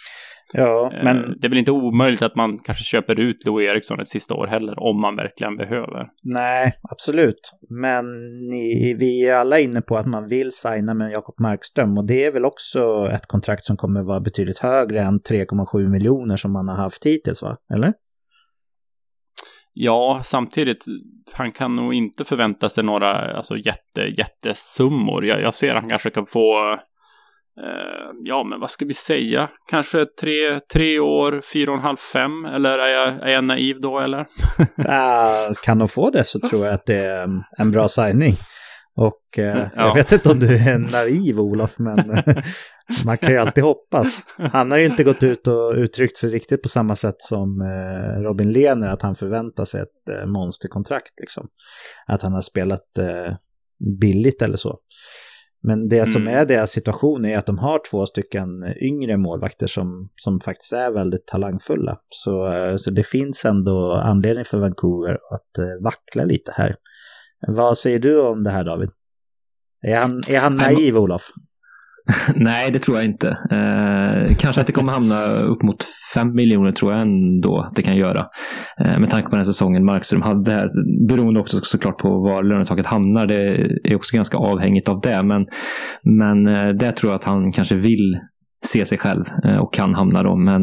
Ja, 0.52 0.90
uh, 0.94 1.04
men... 1.04 1.38
Det 1.40 1.46
är 1.46 1.48
väl 1.48 1.58
inte 1.58 1.72
omöjligt 1.72 2.22
att 2.22 2.36
man 2.36 2.58
kanske 2.58 2.84
köper 2.84 3.20
ut 3.20 3.44
Louis 3.46 3.68
Eriksson 3.68 4.00
ett 4.00 4.08
sista 4.08 4.34
år 4.34 4.46
heller, 4.46 4.74
om 4.78 5.00
man 5.00 5.16
verkligen 5.16 5.56
behöver. 5.56 6.08
Nej, 6.22 6.72
absolut. 6.90 7.52
Men 7.68 8.04
ni, 8.50 8.96
vi 8.98 9.28
är 9.28 9.34
alla 9.34 9.60
inne 9.60 9.80
på 9.80 9.96
att 9.96 10.06
man 10.06 10.28
vill 10.28 10.52
signa 10.52 10.94
med 10.94 11.12
Jakob 11.12 11.40
Markström 11.40 11.98
och 11.98 12.06
det 12.06 12.24
är 12.24 12.32
väl 12.32 12.44
också 12.44 13.08
ett 13.12 13.26
kontrakt 13.26 13.64
som 13.64 13.76
kommer 13.76 14.02
vara 14.02 14.20
betydligt 14.20 14.58
högre 14.58 15.00
än 15.00 15.20
3,7 15.20 15.90
miljoner 15.90 16.36
som 16.36 16.52
man 16.52 16.68
har 16.68 16.76
haft 16.76 17.06
hittills, 17.06 17.42
va? 17.42 17.56
Eller? 17.74 17.92
Ja, 19.76 20.20
samtidigt, 20.22 20.84
han 21.32 21.52
kan 21.52 21.76
nog 21.76 21.94
inte 21.94 22.24
förvänta 22.24 22.68
sig 22.68 22.84
några 22.84 23.36
alltså, 23.36 23.56
jätte, 23.56 24.00
jättesummor. 24.00 25.26
Jag, 25.26 25.40
jag 25.40 25.54
ser 25.54 25.68
att 25.68 25.80
han 25.82 25.90
kanske 25.90 26.10
kan 26.10 26.26
få, 26.26 26.72
eh, 27.60 28.10
ja 28.24 28.44
men 28.44 28.60
vad 28.60 28.70
ska 28.70 28.84
vi 28.84 28.94
säga, 28.94 29.48
kanske 29.70 30.06
tre, 30.20 30.60
tre 30.72 30.98
år, 30.98 31.40
fyra 31.52 31.70
och 31.70 31.76
en 31.76 31.82
halv, 31.82 31.96
fem, 31.96 32.44
eller 32.44 32.78
är 32.78 32.88
jag, 32.88 33.28
är 33.28 33.32
jag 33.32 33.44
naiv 33.44 33.80
då 33.80 33.98
eller? 33.98 34.20
äh, 34.78 35.54
kan 35.64 35.78
de 35.78 35.88
få 35.88 36.10
det 36.10 36.24
så 36.24 36.38
tror 36.38 36.64
jag 36.64 36.74
att 36.74 36.86
det 36.86 37.04
är 37.04 37.28
en 37.58 37.70
bra 37.70 37.88
signing. 37.88 38.34
Och 38.96 39.38
eh, 39.38 39.56
ja. 39.76 39.86
jag 39.86 39.94
vet 39.94 40.12
inte 40.12 40.30
om 40.30 40.38
du 40.38 40.56
är 40.56 40.78
naiv 40.78 41.40
Olof, 41.40 41.78
men 41.78 41.96
man 43.06 43.18
kan 43.18 43.30
ju 43.30 43.36
alltid 43.36 43.64
hoppas. 43.64 44.26
Han 44.36 44.70
har 44.70 44.78
ju 44.78 44.86
inte 44.86 45.04
gått 45.04 45.22
ut 45.22 45.46
och 45.46 45.72
uttryckt 45.76 46.16
sig 46.16 46.30
riktigt 46.30 46.62
på 46.62 46.68
samma 46.68 46.96
sätt 46.96 47.16
som 47.18 47.60
eh, 47.60 48.22
Robin 48.22 48.52
Lehner, 48.52 48.88
att 48.88 49.02
han 49.02 49.14
förväntar 49.14 49.64
sig 49.64 49.80
ett 49.80 50.18
eh, 50.18 50.26
monsterkontrakt. 50.26 51.20
Liksom. 51.20 51.48
Att 52.06 52.22
han 52.22 52.32
har 52.32 52.42
spelat 52.42 52.98
eh, 52.98 53.34
billigt 54.00 54.42
eller 54.42 54.56
så. 54.56 54.78
Men 55.66 55.88
det 55.88 55.98
mm. 55.98 56.12
som 56.12 56.28
är 56.28 56.46
deras 56.46 56.70
situation 56.70 57.24
är 57.24 57.38
att 57.38 57.46
de 57.46 57.58
har 57.58 57.80
två 57.90 58.06
stycken 58.06 58.48
yngre 58.82 59.16
målvakter 59.16 59.66
som, 59.66 60.08
som 60.14 60.40
faktiskt 60.40 60.72
är 60.72 60.90
väldigt 60.90 61.26
talangfulla. 61.26 61.98
Så, 62.08 62.52
eh, 62.52 62.76
så 62.76 62.90
det 62.90 63.06
finns 63.06 63.44
ändå 63.44 63.92
anledning 63.92 64.44
för 64.44 64.58
Vancouver 64.58 65.12
att 65.12 65.58
eh, 65.58 65.84
vackla 65.84 66.24
lite 66.24 66.52
här. 66.54 66.76
Vad 67.46 67.78
säger 67.78 67.98
du 67.98 68.20
om 68.20 68.42
det 68.42 68.50
här 68.50 68.64
David? 68.64 68.90
Är 69.86 70.00
han, 70.00 70.20
är 70.30 70.40
han 70.40 70.56
naiv, 70.56 70.98
Olof? 70.98 71.22
Nej, 72.34 72.70
det 72.70 72.78
tror 72.78 72.96
jag 72.96 73.06
inte. 73.06 73.28
Eh, 73.50 74.36
kanske 74.38 74.60
att 74.60 74.66
det 74.66 74.72
kommer 74.72 74.92
hamna 74.92 75.26
upp 75.26 75.62
mot 75.62 75.84
5 76.14 76.34
miljoner 76.34 76.72
tror 76.72 76.92
jag 76.92 77.02
ändå 77.02 77.60
att 77.60 77.76
det 77.76 77.82
kan 77.82 77.96
göra. 77.96 78.26
Eh, 78.80 78.98
med 78.98 79.08
tanke 79.08 79.30
på 79.30 79.36
den 79.36 79.44
säsongen 79.44 79.84
Markström 79.84 80.22
hade 80.22 80.50
här. 80.50 80.66
Beroende 81.08 81.40
också 81.40 81.60
såklart 81.62 81.98
på 81.98 82.08
var 82.08 82.42
lönetaket 82.42 82.86
hamnar. 82.86 83.26
Det 83.26 83.34
är 83.90 83.96
också 83.96 84.16
ganska 84.16 84.38
avhängigt 84.38 84.88
av 84.88 85.00
det. 85.00 85.22
Men, 85.24 85.46
men 86.02 86.46
eh, 86.46 86.68
det 86.68 86.92
tror 86.92 87.12
jag 87.12 87.16
att 87.16 87.24
han 87.24 87.52
kanske 87.52 87.76
vill 87.76 88.18
se 88.64 88.84
sig 88.84 88.98
själv 88.98 89.24
eh, 89.44 89.56
och 89.56 89.74
kan 89.74 89.94
hamna 89.94 90.22
då. 90.22 90.36
Men 90.36 90.62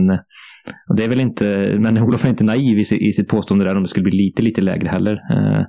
det 0.98 1.04
är 1.04 1.10
väl 1.10 1.20
inte, 1.20 1.78
men 1.80 1.98
Olof 1.98 2.26
är 2.26 2.30
inte 2.30 2.44
naiv 2.44 2.80
i, 2.80 2.84
sitt 2.84 3.28
påstående 3.28 3.66
där 3.66 3.76
om 3.76 3.82
det 3.82 3.88
skulle 3.88 4.04
bli 4.04 4.18
lite, 4.18 4.42
lite 4.42 4.62
lägre 4.62 4.90
heller. 4.90 5.12
Eh, 5.12 5.66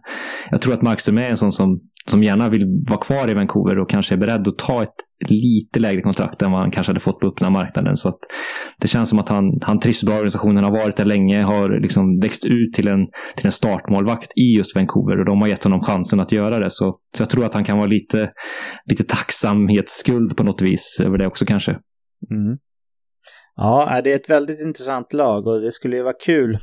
jag 0.51 0.61
tror 0.61 0.75
att 0.75 0.83
Markström 0.83 1.19
är 1.19 1.31
en 1.31 1.37
sån 1.37 1.53
som, 1.53 1.81
som 2.07 2.23
gärna 2.23 2.51
vill 2.51 2.65
vara 2.89 3.01
kvar 3.01 3.31
i 3.31 3.35
Vancouver 3.35 3.79
och 3.79 3.91
kanske 3.91 4.15
är 4.15 4.19
beredd 4.19 4.49
att 4.49 4.59
ta 4.59 4.83
ett 4.83 4.95
lite 5.31 5.81
lägre 5.81 6.03
kontrakt 6.03 6.43
än 6.43 6.53
vad 6.53 6.61
han 6.61 6.71
kanske 6.71 6.91
hade 6.91 7.01
fått 7.01 7.21
på 7.21 7.27
öppna 7.27 7.51
marknaden. 7.51 7.97
Så 7.97 8.09
att 8.09 8.19
det 8.81 8.89
känns 8.89 9.09
som 9.09 9.19
att 9.19 9.29
han, 9.29 9.45
han 9.63 9.79
trivs 9.79 10.05
bra 10.05 10.15
i 10.15 10.17
organisationen, 10.17 10.65
har 10.65 10.71
varit 10.71 10.97
där 10.97 11.05
länge, 11.05 11.43
har 11.43 11.81
liksom 11.81 12.19
växt 12.21 12.47
ut 12.47 12.73
till 12.73 12.89
en, 12.89 13.07
till 13.37 13.47
en 13.47 13.53
startmålvakt 13.53 14.39
i 14.39 14.57
just 14.57 14.77
Vancouver 14.77 15.19
och 15.19 15.25
de 15.25 15.41
har 15.41 15.49
gett 15.49 15.65
honom 15.65 15.81
chansen 15.81 16.21
att 16.21 16.33
göra 16.33 16.59
det. 16.59 16.71
Så, 16.71 16.99
så 17.17 17.23
jag 17.23 17.31
tror 17.31 17.45
att 17.45 17.55
han 17.55 17.65
kan 17.65 17.79
vara 17.79 17.89
lite, 17.89 18.31
lite 18.91 19.05
tacksamhetsskuld 19.05 20.37
på 20.37 20.43
något 20.43 20.63
vis 20.63 21.01
över 21.05 21.19
det 21.19 21.27
också 21.27 21.45
kanske. 21.45 21.71
Mm. 22.31 22.57
Ja, 23.57 23.97
äh, 23.97 24.03
det 24.03 24.13
är 24.13 24.17
ett 24.17 24.31
väldigt 24.31 24.61
intressant 24.61 25.13
lag 25.13 25.47
och 25.47 25.61
det 25.61 25.73
skulle 25.73 25.97
ju 25.97 26.03
vara 26.03 26.15
kul 26.25 26.59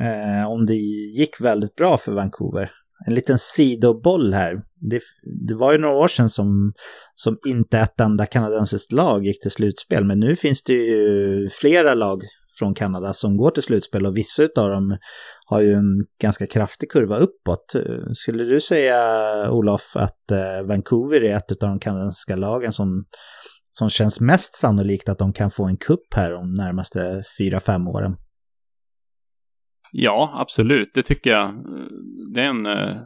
eh, 0.00 0.50
om 0.50 0.66
det 0.66 0.74
gick 1.18 1.40
väldigt 1.40 1.74
bra 1.74 1.98
för 1.98 2.12
Vancouver. 2.12 2.70
En 3.06 3.14
liten 3.14 3.38
sidoboll 3.38 4.34
här. 4.34 4.54
Det, 4.90 5.00
det, 5.48 5.54
var 5.54 5.72
ju 5.72 5.78
några 5.78 5.94
år 5.94 6.08
sedan 6.08 6.28
som, 6.28 6.72
som 7.14 7.38
inte 7.46 7.78
ett 7.78 8.00
enda 8.00 8.26
kanadensiskt 8.26 8.92
lag 8.92 9.26
gick 9.26 9.42
till 9.42 9.50
slutspel, 9.50 10.04
men 10.04 10.20
nu 10.20 10.36
finns 10.36 10.62
det 10.62 10.72
ju 10.72 11.48
flera 11.50 11.94
lag 11.94 12.22
från 12.58 12.74
Kanada 12.74 13.12
som 13.12 13.36
går 13.36 13.50
till 13.50 13.62
slutspel 13.62 14.06
och 14.06 14.16
vissa 14.16 14.42
av 14.42 14.70
dem 14.70 14.96
har 15.46 15.60
ju 15.60 15.72
en 15.72 16.06
ganska 16.20 16.46
kraftig 16.46 16.90
kurva 16.90 17.16
uppåt. 17.16 17.74
Skulle 18.14 18.44
du 18.44 18.60
säga, 18.60 18.96
Olof, 19.50 19.96
att 19.96 20.30
eh, 20.30 20.66
Vancouver 20.66 21.24
är 21.24 21.36
ett 21.36 21.50
av 21.50 21.68
de 21.68 21.78
kanadensiska 21.78 22.36
lagen 22.36 22.72
som 22.72 23.04
som 23.78 23.90
känns 23.90 24.20
mest 24.20 24.54
sannolikt 24.54 25.08
att 25.08 25.18
de 25.18 25.32
kan 25.32 25.50
få 25.50 25.64
en 25.64 25.76
kupp 25.76 26.14
här 26.16 26.30
de 26.30 26.54
närmaste 26.54 27.22
fyra 27.38 27.60
fem 27.60 27.88
åren. 27.88 28.16
Ja, 29.92 30.30
absolut. 30.34 30.90
Det 30.94 31.02
tycker 31.02 31.30
jag. 31.30 31.54
Det 32.34 32.40
är 32.40 32.46
en, 32.46 32.66
eh, 32.66 32.96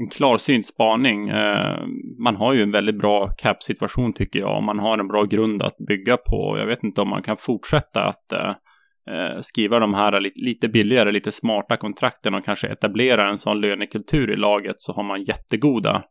en 0.00 0.10
klarsynt 0.12 0.66
spaning. 0.66 1.28
Eh, 1.28 1.78
man 2.24 2.36
har 2.36 2.52
ju 2.52 2.62
en 2.62 2.70
väldigt 2.70 2.98
bra 2.98 3.28
cap-situation 3.28 4.12
tycker 4.12 4.38
jag. 4.38 4.56
Och 4.56 4.64
man 4.64 4.78
har 4.78 4.98
en 4.98 5.08
bra 5.08 5.24
grund 5.24 5.62
att 5.62 5.76
bygga 5.88 6.16
på. 6.16 6.56
Jag 6.58 6.66
vet 6.66 6.82
inte 6.82 7.02
om 7.02 7.08
man 7.08 7.22
kan 7.22 7.36
fortsätta 7.36 8.04
att 8.04 8.32
eh, 8.32 9.40
skriva 9.40 9.78
de 9.78 9.94
här 9.94 10.20
lite 10.44 10.68
billigare, 10.68 11.12
lite 11.12 11.32
smarta 11.32 11.76
kontrakten 11.76 12.34
och 12.34 12.44
kanske 12.44 12.68
etablera 12.68 13.28
en 13.28 13.38
sån 13.38 13.60
lönekultur 13.60 14.34
i 14.34 14.36
laget 14.36 14.80
så 14.80 14.92
har 14.92 15.02
man 15.02 15.24
jättegoda 15.24 16.02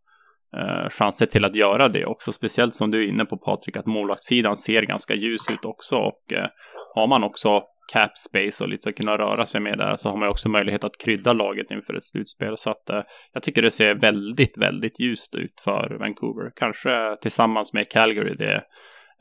eh, 0.57 0.89
chanser 0.89 1.25
till 1.25 1.45
att 1.45 1.55
göra 1.55 1.87
det 1.87 2.05
också. 2.05 2.31
Speciellt 2.31 2.75
som 2.75 2.91
du 2.91 3.05
är 3.05 3.09
inne 3.09 3.25
på 3.25 3.37
Patrik, 3.37 3.77
att 3.77 3.85
målvaktssidan 3.85 4.55
ser 4.55 4.81
ganska 4.81 5.15
ljus 5.15 5.51
ut 5.51 5.65
också. 5.65 5.95
Och 5.95 6.33
eh, 6.33 6.47
har 6.95 7.07
man 7.07 7.23
också 7.23 7.61
cap 7.93 8.17
space 8.17 8.63
och 8.63 8.69
lite 8.69 8.89
att 8.89 8.95
kunna 8.95 9.17
röra 9.17 9.45
sig 9.45 9.61
med 9.61 9.77
där 9.77 9.95
så 9.95 10.09
har 10.09 10.17
man 10.17 10.29
också 10.29 10.49
möjlighet 10.49 10.83
att 10.83 10.97
krydda 11.05 11.33
laget 11.33 11.71
inför 11.71 11.93
ett 11.93 12.03
slutspel. 12.03 12.57
Så 12.57 12.69
att 12.71 12.89
eh, 12.89 13.01
jag 13.33 13.43
tycker 13.43 13.61
det 13.61 13.71
ser 13.71 13.95
väldigt, 13.95 14.57
väldigt 14.57 14.99
ljust 14.99 15.35
ut 15.35 15.61
för 15.63 15.97
Vancouver. 15.99 16.51
Kanske 16.55 17.17
tillsammans 17.21 17.73
med 17.73 17.89
Calgary, 17.89 18.33
det 18.33 18.55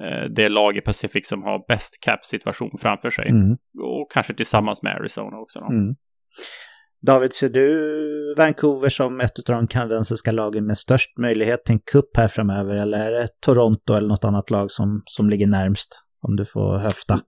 eh, 0.03 0.25
det 0.31 0.49
lag 0.49 0.77
i 0.77 0.81
Pacific 0.81 1.29
som 1.29 1.43
har 1.43 1.67
bäst 1.69 2.05
cap-situation 2.05 2.71
framför 2.81 3.11
sig. 3.11 3.29
Mm. 3.29 3.57
Och 3.83 4.11
kanske 4.13 4.35
tillsammans 4.35 4.83
med 4.83 4.97
Arizona 4.97 5.39
också. 5.39 5.59
Mm. 5.59 5.95
David, 7.01 7.35
ser 7.35 7.49
du 7.49 8.35
Vancouver 8.37 8.89
som 8.89 9.21
ett 9.21 9.39
av 9.39 9.57
de 9.57 9.67
kanadensiska 9.67 10.33
lagen 10.33 10.67
med 10.67 10.79
störst 10.79 11.19
möjlighet 11.19 11.65
till 11.65 11.73
en 11.73 11.81
kupp 11.81 12.17
här 12.17 12.29
framöver? 12.29 12.77
Eller 12.77 12.99
är 12.99 13.11
det 13.11 13.29
Toronto 13.41 13.95
eller 13.95 14.09
något 14.09 14.25
annat 14.25 14.51
lag 14.51 14.71
som, 14.71 15.03
som 15.05 15.31
ligger 15.31 15.47
närmst? 15.47 16.03
Om 16.23 16.37
du 16.37 16.45
får 16.45 16.79
höfta. 16.79 17.21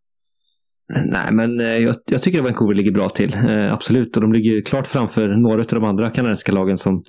Nej, 0.95 1.29
men 1.33 1.61
eh, 1.61 1.79
jag, 1.79 1.95
jag, 2.11 2.23
tycker 2.23 2.39
att 2.39 2.45
Vancouver 2.45 2.75
ligger 2.75 2.93
bra 2.93 3.09
till. 3.09 3.35
Eh, 3.35 3.73
absolut. 3.73 4.17
Och 4.17 4.23
de 4.23 4.33
ligger 4.33 4.65
klart 4.65 4.87
framför 4.87 5.29
några 5.29 5.61
av 5.61 5.67
de 5.67 5.85
andra 5.85 6.11
kanadensiska 6.11 6.53
lagen 6.53 6.77
som, 6.77 7.03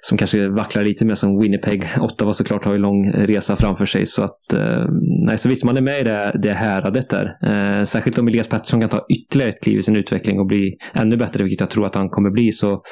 som 0.00 0.18
kanske 0.18 0.48
vacklar 0.48 0.84
lite 0.84 1.04
mer 1.04 1.14
som 1.14 1.38
Winnipeg. 1.38 1.88
Ottawa 2.00 2.32
såklart 2.32 2.64
har 2.64 2.72
ju 2.72 2.78
lång 2.78 3.12
resa 3.12 3.56
framför 3.56 3.84
sig. 3.84 4.06
Så 4.06 4.24
att, 4.24 4.52
eh, 4.52 4.86
nej, 5.26 5.38
så 5.38 5.48
visst, 5.48 5.64
man 5.64 5.76
är 5.76 5.80
med 5.80 6.00
i 6.00 6.04
det, 6.04 6.38
det 6.42 6.52
häradet 6.52 7.10
där. 7.10 7.36
Eh, 7.46 7.84
särskilt 7.84 8.18
om 8.18 8.28
Elias 8.28 8.48
Pettersson 8.48 8.80
kan 8.80 8.88
ta 8.88 9.06
ytterligare 9.14 9.50
ett 9.50 9.62
kliv 9.62 9.78
i 9.78 9.82
sin 9.82 9.96
utveckling 9.96 10.38
och 10.40 10.46
bli 10.46 10.76
ännu 10.94 11.16
bättre, 11.16 11.44
vilket 11.44 11.60
jag 11.60 11.70
tror 11.70 11.86
att 11.86 11.94
han 11.94 12.08
kommer 12.08 12.30
bli, 12.30 12.52
så, 12.52 12.82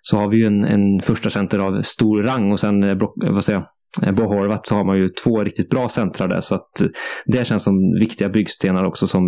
så 0.00 0.18
har 0.18 0.30
vi 0.30 0.36
ju 0.36 0.46
en, 0.46 0.64
en 0.64 1.00
första 1.02 1.30
center 1.30 1.58
av 1.58 1.82
stor 1.82 2.22
rang 2.22 2.52
och 2.52 2.60
sen, 2.60 2.82
eh, 2.82 2.96
vad 3.32 3.44
säger 3.44 3.58
jag, 3.58 3.66
Eh, 4.06 4.14
på 4.14 4.22
Horvat 4.22 4.66
så 4.66 4.74
har 4.74 4.84
man 4.84 4.96
ju 4.96 5.08
två 5.08 5.44
riktigt 5.44 5.70
bra 5.70 5.88
centrar 5.88 6.28
där. 6.28 6.40
Så 6.40 6.54
att 6.54 6.70
det 7.26 7.46
känns 7.46 7.64
som 7.64 7.74
viktiga 8.00 8.28
byggstenar 8.28 8.84
också 8.84 9.06
som, 9.06 9.22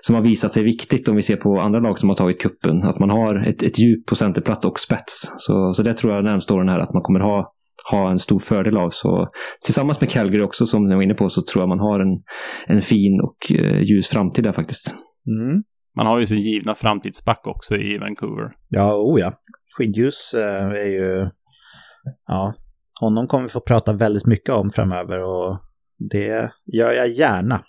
som 0.00 0.14
har 0.14 0.22
visat 0.22 0.52
sig 0.52 0.64
viktigt 0.64 1.08
om 1.08 1.16
vi 1.16 1.22
ser 1.22 1.36
på 1.36 1.60
andra 1.60 1.80
lag 1.80 1.98
som 1.98 2.08
har 2.08 2.16
tagit 2.16 2.42
kuppen. 2.42 2.82
Att 2.82 2.98
man 2.98 3.10
har 3.10 3.48
ett, 3.48 3.62
ett 3.62 3.78
djup 3.78 4.06
på 4.06 4.14
centerplats 4.14 4.66
och 4.66 4.78
spets. 4.78 5.32
Så, 5.36 5.72
så 5.72 5.82
det 5.82 5.94
tror 5.94 6.14
jag 6.14 6.24
närmsta 6.24 6.54
åren 6.54 6.68
här 6.68 6.80
att 6.80 6.94
man 6.94 7.02
kommer 7.02 7.20
ha, 7.20 7.52
ha 7.90 8.10
en 8.10 8.18
stor 8.18 8.38
fördel 8.38 8.76
av. 8.76 8.90
Så 8.90 9.28
tillsammans 9.64 10.00
med 10.00 10.10
Calgary 10.10 10.42
också 10.42 10.66
som 10.66 10.84
ni 10.86 10.94
var 10.94 11.02
inne 11.02 11.14
på 11.14 11.28
så 11.28 11.42
tror 11.42 11.62
jag 11.62 11.68
man 11.68 11.80
har 11.80 12.00
en, 12.00 12.22
en 12.66 12.80
fin 12.80 13.20
och 13.20 13.58
eh, 13.58 13.82
ljus 13.82 14.08
framtid 14.08 14.44
där 14.44 14.52
faktiskt. 14.52 14.94
Mm. 15.26 15.62
Man 15.96 16.06
har 16.06 16.18
ju 16.18 16.26
sin 16.26 16.40
givna 16.40 16.74
framtidsback 16.74 17.46
också 17.46 17.76
i 17.76 17.98
Vancouver. 17.98 18.46
Ja, 18.68 18.94
oh 18.94 19.20
ja. 19.20 19.32
Skidljus 19.78 20.34
eh, 20.34 20.66
är 20.66 20.86
ju 20.86 21.28
ja, 22.26 22.54
honom 23.00 23.26
kommer 23.26 23.42
vi 23.42 23.48
få 23.48 23.60
prata 23.60 23.92
väldigt 23.92 24.26
mycket 24.26 24.54
om 24.54 24.70
framöver 24.70 25.18
och 25.18 25.58
det 26.10 26.50
gör 26.72 26.92
jag 26.92 27.08
gärna. 27.08 27.60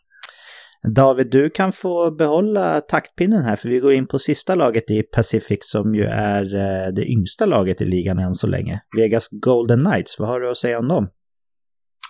David, 0.95 1.31
du 1.31 1.49
kan 1.49 1.71
få 1.71 2.11
behålla 2.11 2.81
taktpinnen 2.81 3.43
här 3.43 3.55
för 3.55 3.69
vi 3.69 3.79
går 3.79 3.93
in 3.93 4.07
på 4.07 4.19
sista 4.19 4.55
laget 4.55 4.91
i 4.91 5.03
Pacific 5.03 5.57
som 5.61 5.95
ju 5.95 6.03
är 6.03 6.55
eh, 6.55 6.93
det 6.93 7.05
yngsta 7.05 7.45
laget 7.45 7.81
i 7.81 7.85
ligan 7.85 8.19
än 8.19 8.33
så 8.33 8.47
länge. 8.47 8.79
Vegas 8.97 9.29
Golden 9.31 9.85
Knights, 9.85 10.19
vad 10.19 10.27
har 10.27 10.39
du 10.39 10.51
att 10.51 10.57
säga 10.57 10.79
om 10.79 10.87
dem? 10.87 11.07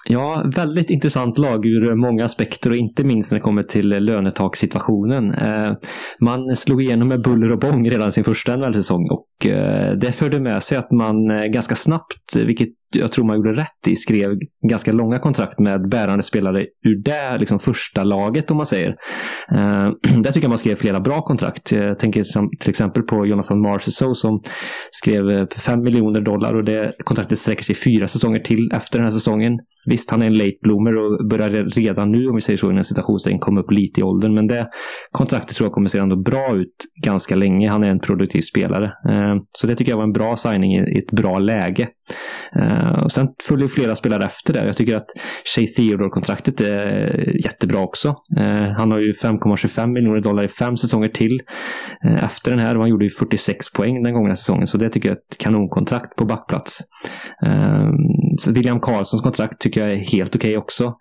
Ja, 0.09 0.51
väldigt 0.55 0.89
intressant 0.89 1.37
lag 1.37 1.65
ur 1.65 1.95
många 1.95 2.25
aspekter 2.25 2.69
och 2.69 2.75
inte 2.75 3.03
minst 3.03 3.31
när 3.31 3.39
det 3.39 3.43
kommer 3.43 3.63
till 3.63 3.89
lönetakssituationen. 3.89 5.33
Eh, 5.33 5.71
man 6.19 6.55
slog 6.55 6.81
igenom 6.83 7.07
med 7.07 7.21
buller 7.21 7.51
och 7.51 7.59
bång 7.59 7.89
redan 7.89 8.11
sin 8.11 8.23
första 8.23 8.55
NHL-säsong 8.55 9.09
och 9.09 9.49
eh, 9.49 9.97
det 9.97 10.11
förde 10.11 10.39
med 10.39 10.63
sig 10.63 10.77
att 10.77 10.91
man 10.91 11.27
ganska 11.51 11.75
snabbt, 11.75 12.35
vilket 12.35 12.69
jag 12.95 13.11
tror 13.11 13.25
man 13.25 13.35
gjorde 13.35 13.53
rätt 13.53 13.87
i, 13.87 13.95
skrev 13.95 14.29
ganska 14.69 14.91
långa 14.91 15.19
kontrakt 15.19 15.59
med 15.59 15.89
bärande 15.89 16.23
spelare 16.23 16.61
ur 16.61 17.03
det 17.03 17.37
liksom 17.37 17.59
första 17.59 18.03
laget 18.03 18.51
om 18.51 18.57
man 18.57 18.65
säger. 18.65 18.89
Eh, 19.51 20.17
där 20.21 20.31
tycker 20.31 20.45
jag 20.45 20.49
man 20.49 20.57
skrev 20.57 20.75
flera 20.75 20.99
bra 20.99 21.21
kontrakt. 21.21 21.73
Eh, 21.73 21.79
jag 21.79 21.99
tänker 21.99 22.23
till 22.59 22.69
exempel 22.69 23.03
på 23.03 23.25
Jonathan 23.25 23.61
Marceau 23.61 24.13
som 24.13 24.41
skrev 24.91 25.29
eh, 25.29 25.47
5 25.67 25.83
miljoner 25.83 26.21
dollar 26.21 26.53
och 26.53 26.65
det 26.65 26.91
kontraktet 27.03 27.37
sträcker 27.37 27.63
sig 27.63 27.75
fyra 27.75 28.07
säsonger 28.07 28.39
till 28.39 28.71
efter 28.73 28.97
den 28.97 29.05
här 29.05 29.11
säsongen. 29.11 29.59
Visst, 29.85 30.11
han 30.11 30.21
är 30.21 30.25
en 30.25 30.33
late 30.33 30.57
bloomer 30.61 30.95
och 30.97 31.27
börjar 31.29 31.49
redan 31.75 32.11
nu, 32.11 32.27
om 32.27 32.35
vi 32.35 32.41
säger 32.41 32.57
så, 32.57 32.71
i 32.71 32.75
en 32.75 32.83
citationstecken, 32.83 33.39
komma 33.39 33.61
upp 33.61 33.71
lite 33.71 34.01
i 34.01 34.03
åldern. 34.03 34.33
Men 34.33 34.47
det 34.47 34.67
kontraktet 35.11 35.55
tror 35.55 35.65
jag 35.65 35.73
kommer 35.73 35.87
se 35.87 35.97
ändå 35.97 36.15
bra 36.15 36.55
ut 36.55 36.75
ganska 37.05 37.35
länge. 37.35 37.69
Han 37.69 37.83
är 37.83 37.87
en 37.87 37.99
produktiv 37.99 38.41
spelare. 38.41 38.85
Eh, 38.85 39.41
så 39.51 39.67
det 39.67 39.75
tycker 39.75 39.91
jag 39.91 39.97
var 39.97 40.03
en 40.03 40.11
bra 40.11 40.35
signing 40.35 40.75
i 40.75 40.97
ett 40.97 41.11
bra 41.11 41.39
läge. 41.39 41.87
Uh, 42.59 43.07
sen 43.07 43.27
följer 43.49 43.67
flera 43.67 43.95
spelare 43.95 44.25
efter 44.25 44.53
där. 44.53 44.65
Jag 44.65 44.77
tycker 44.77 44.95
att 44.95 45.09
Shay 45.55 45.65
Theodore-kontraktet 45.65 46.61
är 46.61 47.45
jättebra 47.45 47.79
också. 47.79 48.09
Uh, 48.09 48.71
han 48.77 48.91
har 48.91 48.99
ju 48.99 49.11
5,25 49.11 49.87
miljoner 49.87 50.21
dollar 50.21 50.43
i 50.43 50.47
fem 50.47 50.77
säsonger 50.77 51.09
till 51.09 51.41
uh, 52.05 52.23
efter 52.23 52.51
den 52.51 52.59
här. 52.59 52.75
Och 52.75 52.81
han 52.81 52.89
gjorde 52.89 53.05
ju 53.05 53.09
46 53.09 53.73
poäng 53.73 54.03
den 54.03 54.13
gångna 54.13 54.35
säsongen, 54.35 54.67
så 54.67 54.77
det 54.77 54.89
tycker 54.89 55.09
jag 55.09 55.17
är 55.17 55.21
ett 55.21 55.37
kanonkontrakt 55.43 56.15
på 56.15 56.25
backplats. 56.25 56.79
William 58.51 58.79
Karlssons 58.79 59.21
kontrakt 59.21 59.59
tycker 59.59 59.81
jag 59.81 59.91
är 59.91 60.11
helt 60.11 60.35
okej 60.35 60.49
okay 60.49 60.57
också. 60.57 60.93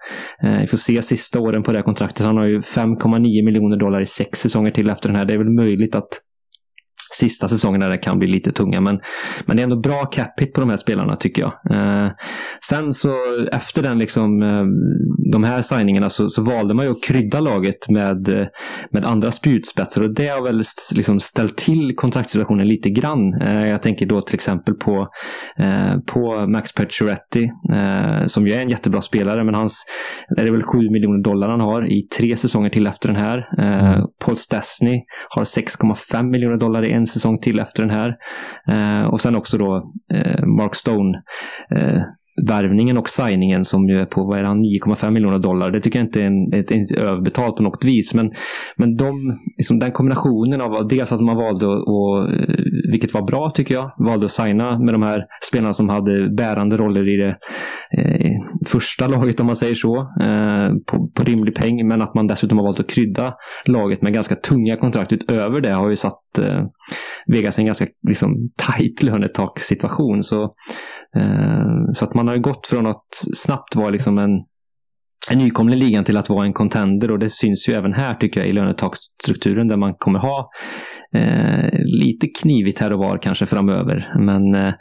Vi 0.60 0.66
får 0.66 0.76
se 0.76 1.02
sista 1.02 1.40
åren 1.40 1.62
på 1.62 1.72
det 1.72 1.78
här 1.78 1.84
kontraktet. 1.84 2.26
Han 2.26 2.36
har 2.36 2.46
ju 2.46 2.58
5,9 2.58 3.44
miljoner 3.44 3.76
dollar 3.76 4.00
i 4.00 4.06
sex 4.06 4.38
säsonger 4.38 4.70
till 4.70 4.90
efter 4.90 5.08
den 5.08 5.18
här. 5.18 5.26
Det 5.26 5.32
är 5.32 5.38
väl 5.38 5.54
möjligt 5.54 5.94
att 5.94 6.08
sista 7.12 7.48
säsongerna 7.48 7.88
det 7.88 7.98
kan 7.98 8.18
bli 8.18 8.28
lite 8.28 8.52
tunga. 8.52 8.80
Men, 8.80 9.00
men 9.46 9.56
det 9.56 9.62
är 9.62 9.64
ändå 9.64 9.80
bra 9.80 10.04
cap 10.04 10.40
hit 10.40 10.52
på 10.54 10.60
de 10.60 10.70
här 10.70 10.76
spelarna 10.76 11.16
tycker 11.16 11.42
jag. 11.42 11.52
Eh, 11.76 12.10
sen 12.64 12.92
så 12.92 13.12
efter 13.52 13.82
den 13.82 13.98
liksom, 13.98 14.42
eh, 14.42 14.64
de 15.32 15.44
här 15.44 15.62
signingarna 15.62 16.08
så, 16.08 16.28
så, 16.28 16.44
valde 16.44 16.74
man 16.74 16.84
ju 16.84 16.90
att 16.90 17.02
krydda 17.02 17.40
laget 17.40 17.88
med, 17.88 18.28
eh, 18.28 18.46
med 18.92 19.04
andra 19.04 19.30
spjutspetsar 19.30 20.02
och 20.02 20.14
det 20.14 20.28
har 20.28 20.42
väl 20.42 20.62
liksom 20.94 21.20
ställt 21.20 21.56
till 21.56 21.94
kontraktsrelationen 21.96 22.68
lite 22.68 22.90
grann. 22.90 23.34
Eh, 23.42 23.68
jag 23.68 23.82
tänker 23.82 24.06
då 24.06 24.20
till 24.20 24.34
exempel 24.34 24.74
på, 24.74 25.08
eh, 25.58 26.00
på 26.06 26.46
Max 26.46 26.72
Pacioretty 26.74 27.44
eh, 27.72 28.26
som 28.26 28.46
ju 28.46 28.52
är 28.52 28.62
en 28.62 28.70
jättebra 28.70 29.00
spelare 29.00 29.44
men 29.44 29.54
hans, 29.54 29.86
är 30.38 30.44
det 30.44 30.50
väl 30.50 30.62
7 30.62 30.78
miljoner 30.90 31.22
dollar 31.22 31.48
han 31.48 31.60
har 31.60 31.92
i 31.92 32.02
tre 32.18 32.36
säsonger 32.36 32.70
till 32.70 32.86
efter 32.86 33.08
den 33.08 33.16
här. 33.16 33.48
Mm. 33.58 34.06
Paul 34.24 34.36
Stastny 34.36 35.00
har 35.28 35.44
6,5 35.44 36.30
miljoner 36.30 36.56
dollar 36.56 36.88
i 36.88 36.92
en 36.92 36.99
säsong 37.06 37.38
till 37.38 37.58
efter 37.58 37.82
den 37.82 37.94
här. 37.96 38.16
Eh, 38.68 39.06
och 39.08 39.20
sen 39.20 39.36
också 39.36 39.58
då 39.58 39.92
eh, 40.14 40.46
Mark 40.46 40.74
Stone 40.74 41.22
eh, 41.76 42.02
värvningen 42.48 42.98
och 42.98 43.08
signingen 43.08 43.64
som 43.64 43.88
ju 43.88 44.00
är 44.00 44.06
på 44.06 44.20
9,5 44.20 45.10
miljoner 45.10 45.38
dollar. 45.38 45.70
Det 45.70 45.80
tycker 45.80 45.98
jag 45.98 46.06
inte 46.06 46.22
är, 46.22 46.26
en, 46.26 46.52
ett, 46.52 46.70
inte 46.70 46.96
överbetalt 46.96 47.56
på 47.56 47.62
något 47.62 47.84
vis. 47.84 48.14
Men, 48.14 48.32
men 48.76 48.96
de, 48.96 49.38
liksom 49.56 49.78
den 49.78 49.92
kombinationen 49.92 50.60
av 50.60 50.88
dels 50.88 51.12
att 51.12 51.20
man 51.20 51.36
valde, 51.36 51.66
och, 51.66 52.32
eh, 52.32 52.54
vilket 52.92 53.14
var 53.14 53.26
bra 53.26 53.50
tycker 53.50 53.74
jag, 53.74 53.90
valde 53.98 54.24
att 54.24 54.30
signa 54.30 54.78
med 54.78 54.94
de 54.94 55.02
här 55.02 55.24
spelarna 55.42 55.72
som 55.72 55.88
hade 55.88 56.30
bärande 56.36 56.76
roller 56.76 57.14
i 57.14 57.16
det 57.16 57.36
eh, 57.98 58.32
första 58.66 59.06
laget 59.06 59.40
om 59.40 59.46
man 59.46 59.56
säger 59.56 59.74
så, 59.74 59.96
eh, 59.98 60.70
på, 60.86 61.10
på 61.16 61.22
rimlig 61.24 61.54
peng. 61.54 61.88
Men 61.88 62.02
att 62.02 62.14
man 62.14 62.26
dessutom 62.26 62.58
har 62.58 62.64
valt 62.64 62.80
att 62.80 62.90
krydda 62.90 63.34
laget 63.66 64.02
med 64.02 64.14
ganska 64.14 64.34
tunga 64.34 64.76
kontrakt 64.76 65.12
utöver 65.12 65.60
det 65.60 65.70
har 65.70 65.90
ju 65.90 65.96
satt 65.96 66.38
eh, 66.42 66.64
Vegas 67.26 67.58
i 67.58 67.62
en 67.62 67.66
ganska 67.66 67.86
liksom, 68.08 68.50
tight 68.66 69.02
lönetakssituation. 69.02 70.22
Så, 70.22 70.54
Eh, 71.16 71.92
så 71.92 72.04
att 72.04 72.14
man 72.14 72.28
har 72.28 72.36
gått 72.36 72.66
från 72.66 72.86
att 72.86 73.06
snabbt 73.34 73.76
vara 73.76 73.90
liksom 73.90 74.18
en, 74.18 74.30
en 75.30 75.38
nykomling 75.38 75.78
i 75.78 75.80
ligan 75.80 76.04
till 76.04 76.16
att 76.16 76.28
vara 76.28 76.46
en 76.46 76.52
contender 76.52 77.10
och 77.10 77.18
det 77.18 77.28
syns 77.28 77.68
ju 77.68 77.72
även 77.72 77.92
här 77.92 78.14
tycker 78.14 78.40
jag 78.40 78.48
i 78.48 78.52
lönetaksstrukturen 78.52 79.68
där 79.68 79.76
man 79.76 79.94
kommer 79.98 80.18
ha 80.18 80.50
eh, 81.14 81.78
lite 82.00 82.26
knivigt 82.42 82.78
här 82.78 82.92
och 82.92 82.98
var 82.98 83.18
kanske 83.22 83.46
framöver. 83.46 84.18
Men, 84.18 84.54
eh, 84.54 84.74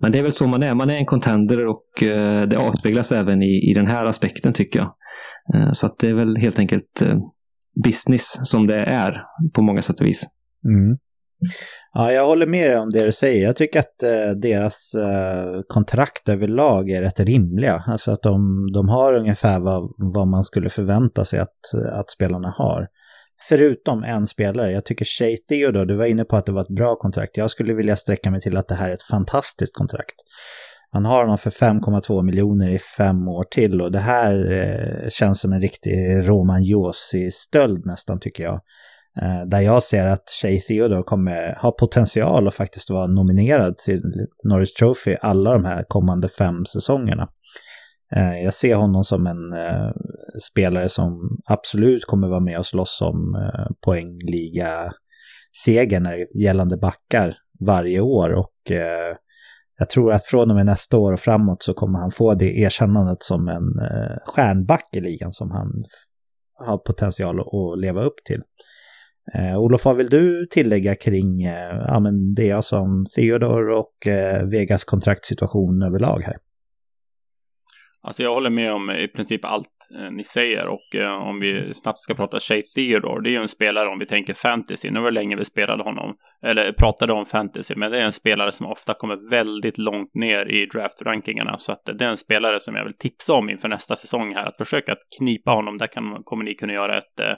men 0.00 0.12
det 0.12 0.18
är 0.18 0.22
väl 0.22 0.32
så 0.32 0.46
man 0.46 0.62
är. 0.62 0.74
Man 0.74 0.90
är 0.90 0.94
en 0.94 1.06
contender 1.06 1.66
och 1.66 2.02
eh, 2.02 2.48
det 2.48 2.58
avspeglas 2.58 3.12
även 3.12 3.42
i, 3.42 3.70
i 3.70 3.74
den 3.74 3.86
här 3.86 4.06
aspekten 4.06 4.52
tycker 4.52 4.78
jag. 4.78 4.94
Eh, 5.54 5.72
så 5.72 5.86
att 5.86 5.98
det 5.98 6.08
är 6.08 6.14
väl 6.14 6.36
helt 6.36 6.58
enkelt 6.58 7.02
eh, 7.02 7.18
business 7.84 8.50
som 8.50 8.66
det 8.66 8.84
är 8.84 9.22
på 9.54 9.62
många 9.62 9.82
sätt 9.82 10.00
och 10.00 10.06
vis. 10.06 10.24
Mm. 10.64 10.98
Ja, 11.92 12.12
jag 12.12 12.26
håller 12.26 12.46
med 12.46 12.70
dig 12.70 12.78
om 12.78 12.90
det 12.90 13.04
du 13.04 13.12
säger. 13.12 13.44
Jag 13.44 13.56
tycker 13.56 13.78
att 13.78 14.02
eh, 14.02 14.30
deras 14.30 14.94
eh, 14.94 15.60
kontrakt 15.68 16.28
överlag 16.28 16.90
är 16.90 17.02
rätt 17.02 17.20
rimliga. 17.20 17.84
Alltså 17.86 18.10
att 18.10 18.22
de, 18.22 18.66
de 18.74 18.88
har 18.88 19.12
ungefär 19.12 19.58
vad, 19.58 19.82
vad 20.14 20.28
man 20.28 20.44
skulle 20.44 20.68
förvänta 20.68 21.24
sig 21.24 21.38
att, 21.38 21.74
att 21.92 22.10
spelarna 22.10 22.54
har. 22.56 22.86
Förutom 23.48 24.04
en 24.04 24.26
spelare. 24.26 24.72
Jag 24.72 24.84
tycker 24.84 25.04
Shay 25.04 25.36
Theodore, 25.36 25.84
du 25.84 25.96
var 25.96 26.06
inne 26.06 26.24
på 26.24 26.36
att 26.36 26.46
det 26.46 26.52
var 26.52 26.62
ett 26.62 26.76
bra 26.76 26.94
kontrakt. 26.96 27.36
Jag 27.36 27.50
skulle 27.50 27.74
vilja 27.74 27.96
sträcka 27.96 28.30
mig 28.30 28.40
till 28.40 28.56
att 28.56 28.68
det 28.68 28.74
här 28.74 28.88
är 28.88 28.92
ett 28.92 29.02
fantastiskt 29.02 29.76
kontrakt. 29.76 30.14
Man 30.94 31.04
har 31.04 31.20
honom 31.20 31.38
för 31.38 31.50
5,2 31.50 32.22
miljoner 32.22 32.70
i 32.70 32.78
fem 32.78 33.28
år 33.28 33.44
till 33.44 33.80
och 33.80 33.92
det 33.92 33.98
här 33.98 34.52
eh, 34.52 35.08
känns 35.08 35.40
som 35.40 35.52
en 35.52 35.60
riktig 35.60 35.92
Roman 36.28 36.62
Josi-stöld 36.62 37.86
nästan 37.86 38.20
tycker 38.20 38.42
jag. 38.42 38.60
Eh, 39.22 39.42
där 39.46 39.60
jag 39.60 39.82
ser 39.82 40.06
att 40.06 40.28
Shay 40.42 40.60
Theodore 40.60 41.02
kommer 41.02 41.58
ha 41.62 41.70
potential 41.70 42.48
att 42.48 42.54
faktiskt 42.54 42.90
vara 42.90 43.06
nominerad 43.06 43.78
till 43.78 44.02
Norris 44.44 44.74
Trophy 44.74 45.16
alla 45.22 45.52
de 45.52 45.64
här 45.64 45.84
kommande 45.88 46.28
fem 46.28 46.66
säsongerna. 46.66 47.28
Eh, 48.16 48.44
jag 48.44 48.54
ser 48.54 48.74
honom 48.74 49.04
som 49.04 49.26
en 49.26 49.52
eh, 49.52 49.90
spelare 50.50 50.88
som 50.88 51.38
absolut 51.44 52.04
kommer 52.04 52.28
vara 52.28 52.40
med 52.40 52.58
och 52.58 52.66
slåss 52.66 53.02
om 53.02 53.34
eh, 53.34 53.66
poängliga-segern 53.84 56.08
gällande 56.42 56.76
backar 56.76 57.36
varje 57.66 58.00
år 58.00 58.32
och 58.32 58.70
eh, 58.70 59.16
jag 59.78 59.90
tror 59.90 60.12
att 60.12 60.24
från 60.24 60.50
och 60.50 60.56
med 60.56 60.66
nästa 60.66 60.98
år 60.98 61.12
och 61.12 61.20
framåt 61.20 61.62
så 61.62 61.74
kommer 61.74 61.98
han 61.98 62.10
få 62.10 62.34
det 62.34 62.58
erkännandet 62.58 63.22
som 63.22 63.48
en 63.48 63.78
eh, 63.78 64.16
stjärnback 64.26 64.88
i 64.92 65.00
ligan 65.00 65.32
som 65.32 65.50
han 65.50 65.84
har 66.66 66.78
potential 66.78 67.40
att 67.40 67.80
leva 67.80 68.02
upp 68.02 68.16
till. 68.24 68.42
Eh, 69.34 69.58
Olof, 69.58 69.84
vad 69.84 69.96
vill 69.96 70.08
du 70.08 70.46
tillägga 70.46 70.94
kring 70.94 71.42
eh, 71.42 71.84
ja, 71.88 72.00
men 72.00 72.34
det 72.34 72.46
jag 72.46 72.64
som 72.64 73.04
Theodor 73.16 73.70
och 73.70 74.06
eh, 74.06 74.46
Vegas 74.46 74.84
kontraktsituation 74.84 75.82
överlag 75.82 76.22
här? 76.22 76.36
Alltså 78.06 78.22
jag 78.22 78.34
håller 78.34 78.50
med 78.50 78.72
om 78.72 78.90
i 78.90 79.08
princip 79.08 79.44
allt 79.44 79.68
eh, 79.98 80.10
ni 80.10 80.24
säger 80.24 80.66
och 80.66 80.94
eh, 80.94 81.28
om 81.28 81.40
vi 81.40 81.74
snabbt 81.74 81.98
ska 81.98 82.14
prata 82.14 82.38
Shay 82.40 82.62
Theodore, 82.62 83.22
det 83.22 83.28
är 83.28 83.30
ju 83.30 83.40
en 83.40 83.48
spelare 83.48 83.88
om 83.88 83.98
vi 83.98 84.06
tänker 84.06 84.32
fantasy. 84.34 84.90
Nu 84.90 85.00
var 85.00 85.10
det 85.10 85.20
länge 85.20 85.36
vi 85.36 85.44
spelade 85.44 85.82
honom, 85.82 86.14
eller 86.46 86.72
pratade 86.72 87.12
om 87.12 87.26
fantasy, 87.26 87.74
men 87.76 87.90
det 87.90 87.98
är 87.98 88.04
en 88.04 88.12
spelare 88.12 88.52
som 88.52 88.66
ofta 88.66 88.94
kommer 88.94 89.30
väldigt 89.30 89.78
långt 89.78 90.14
ner 90.14 90.50
i 90.50 90.66
draftrankingarna. 90.66 91.58
Så 91.58 91.72
att 91.72 91.84
det 91.98 92.04
är 92.04 92.08
en 92.08 92.16
spelare 92.16 92.60
som 92.60 92.74
jag 92.74 92.84
vill 92.84 92.98
tipsa 92.98 93.34
om 93.34 93.50
inför 93.50 93.68
nästa 93.68 93.96
säsong 93.96 94.34
här, 94.34 94.46
att 94.46 94.58
försöka 94.58 94.92
att 94.92 95.02
knipa 95.18 95.50
honom. 95.50 95.78
Där 95.78 95.86
kan, 95.86 96.22
kommer 96.24 96.44
ni 96.44 96.54
kunna 96.54 96.72
göra 96.72 96.98
ett 96.98 97.20
eh, 97.20 97.32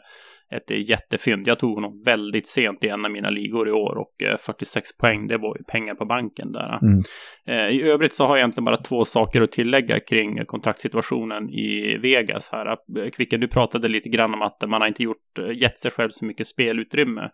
ett 0.55 0.89
jättefynd. 0.89 1.49
Jag 1.49 1.59
tog 1.59 1.75
honom 1.75 2.03
väldigt 2.05 2.47
sent 2.47 2.85
i 2.85 2.89
en 2.89 3.05
av 3.05 3.11
mina 3.11 3.31
ligor 3.31 3.69
i 3.69 3.73
år 3.73 3.99
och 3.99 4.41
46 4.47 4.91
eh, 4.91 5.01
poäng, 5.01 5.27
det 5.27 5.39
var 5.39 5.57
ju 5.57 5.65
pengar 5.65 5.95
på 5.95 6.05
banken 6.05 6.53
där. 6.53 6.79
Mm. 6.83 7.03
Eh, 7.47 7.77
I 7.77 7.83
övrigt 7.83 8.15
så 8.15 8.25
har 8.25 8.37
jag 8.37 8.39
egentligen 8.39 8.65
bara 8.65 8.77
två 8.77 9.05
saker 9.05 9.43
att 9.43 9.53
tillägga 9.53 10.01
kring 10.01 10.47
kontraktssituationen 10.47 11.51
i 11.51 11.99
Vegas 12.03 12.53
här. 12.53 12.67
Eh, 12.67 13.11
Kvicken, 13.11 13.41
du 13.41 13.49
pratade 13.49 13.89
lite 13.89 14.09
grann 14.09 14.35
om 14.35 14.43
att 14.43 14.63
man 14.67 14.81
har 14.81 14.89
inte 14.89 15.03
gjort, 15.03 15.39
gett 15.55 15.79
sig 15.79 15.91
själv 15.91 16.09
så 16.11 16.25
mycket 16.25 16.47
spelutrymme. 16.47 17.31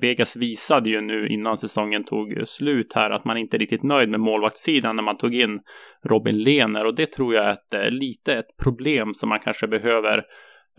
Vegas 0.00 0.36
visade 0.36 0.90
ju 0.90 1.00
nu 1.00 1.28
innan 1.28 1.56
säsongen 1.56 2.04
tog 2.04 2.40
slut 2.44 2.92
här 2.94 3.10
att 3.10 3.24
man 3.24 3.36
inte 3.36 3.56
är 3.56 3.58
riktigt 3.58 3.82
nöjd 3.82 4.08
med 4.08 4.20
målvaktssidan 4.20 4.96
när 4.96 5.02
man 5.02 5.16
tog 5.16 5.34
in 5.34 5.60
Robin 6.04 6.38
Lehner 6.38 6.84
och 6.84 6.94
det 6.94 7.12
tror 7.12 7.34
jag 7.34 7.44
är 7.44 7.52
ett, 7.52 7.92
lite 7.92 8.34
ett 8.34 8.56
problem 8.62 9.14
som 9.14 9.28
man 9.28 9.38
kanske 9.38 9.66
behöver 9.66 10.22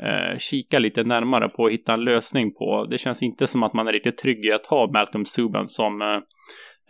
eh, 0.04 0.38
kika 0.38 0.80
lite 0.80 1.04
närmare 1.04 1.50
på 1.50 1.64
och 1.64 1.72
hitta 1.72 1.94
en 1.94 2.04
lösning 2.04 2.54
på. 2.54 2.86
Det 2.86 2.98
känns 2.98 3.24
inte 3.24 3.48
som 3.48 3.64
att 3.64 3.74
man 3.74 3.88
är 3.88 3.92
riktigt 3.92 4.18
trygg 4.18 4.46
i 4.46 4.52
att 4.52 4.66
ha 4.66 4.92
Malcolm 4.92 5.26
Subban 5.26 5.68
som 5.68 6.02
eh, 6.02 6.18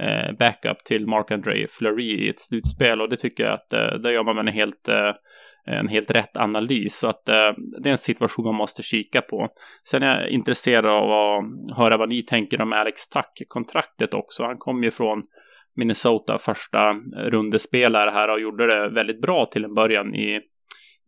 eh 0.08 0.32
backup 0.40 0.84
till 0.86 1.08
Mark-André 1.08 1.66
Fleury 1.70 2.26
i 2.26 2.30
ett 2.30 2.40
slutspel 2.40 3.02
och 3.02 3.10
det 3.10 3.16
tycker 3.16 3.44
jag 3.44 3.54
att 3.54 3.74
eh, 3.74 4.00
där 4.00 4.12
gör 4.12 4.24
man 4.24 4.48
en 4.48 4.54
helt 4.54 4.88
eh, 4.88 5.12
en 5.66 5.88
helt 5.88 6.12
rätt 6.12 6.38
analys. 6.38 7.00
Så 7.00 7.08
att 7.08 7.30
eh, 7.30 7.52
det 7.82 7.90
är 7.90 7.92
en 7.92 7.98
situation 7.98 8.46
man 8.46 8.56
måste 8.56 8.84
kika 8.84 9.22
på. 9.22 9.50
Sen 9.90 10.04
är 10.04 10.22
jag 10.22 10.30
intresserad 10.30 10.86
av 10.86 11.12
att 11.12 11.78
höra 11.78 11.98
vad 11.98 12.10
ni 12.10 12.22
tänker 12.22 12.62
om 12.62 12.74
Alex 12.74 13.10
Tuck-kontraktet 13.10 14.14
också. 14.14 14.44
Han 14.44 14.58
kom 14.58 14.84
ju 14.84 14.92
från 14.92 15.24
Minnesota 15.76 16.38
första 16.38 16.94
rundespelare 17.16 18.10
här 18.10 18.30
och 18.30 18.40
gjorde 18.40 18.68
det 18.68 18.90
väldigt 18.90 19.22
bra 19.22 19.46
till 19.46 19.66
en 19.66 19.74
början 19.74 20.16
i 20.16 20.42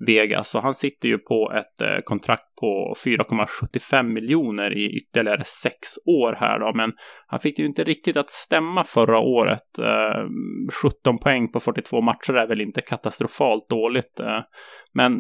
Vegas. 0.08 0.50
Så 0.50 0.60
han 0.60 0.74
sitter 0.74 1.08
ju 1.08 1.18
på 1.18 1.52
ett 1.56 1.82
eh, 1.88 2.02
kontrakt 2.04 2.56
på 2.60 2.94
4,75 3.06 4.04
miljoner 4.04 4.78
i 4.78 4.98
ytterligare 4.98 5.44
sex 5.46 5.78
år 6.06 6.36
här 6.40 6.60
då. 6.60 6.74
Men 6.76 6.92
han 7.28 7.40
fick 7.40 7.56
det 7.56 7.62
ju 7.62 7.68
inte 7.68 7.84
riktigt 7.84 8.18
att 8.18 8.30
stämma 8.30 8.84
förra 8.84 9.20
året. 9.20 9.80
Eh, 9.80 10.26
17 10.84 11.18
poäng 11.18 11.52
på 11.52 11.60
42 11.60 12.02
matcher 12.02 12.34
är 12.34 12.48
väl 12.48 12.62
inte 12.62 12.82
katastrofalt 12.82 13.70
dåligt. 13.70 14.20
Eh. 14.20 14.40
Men 14.94 15.18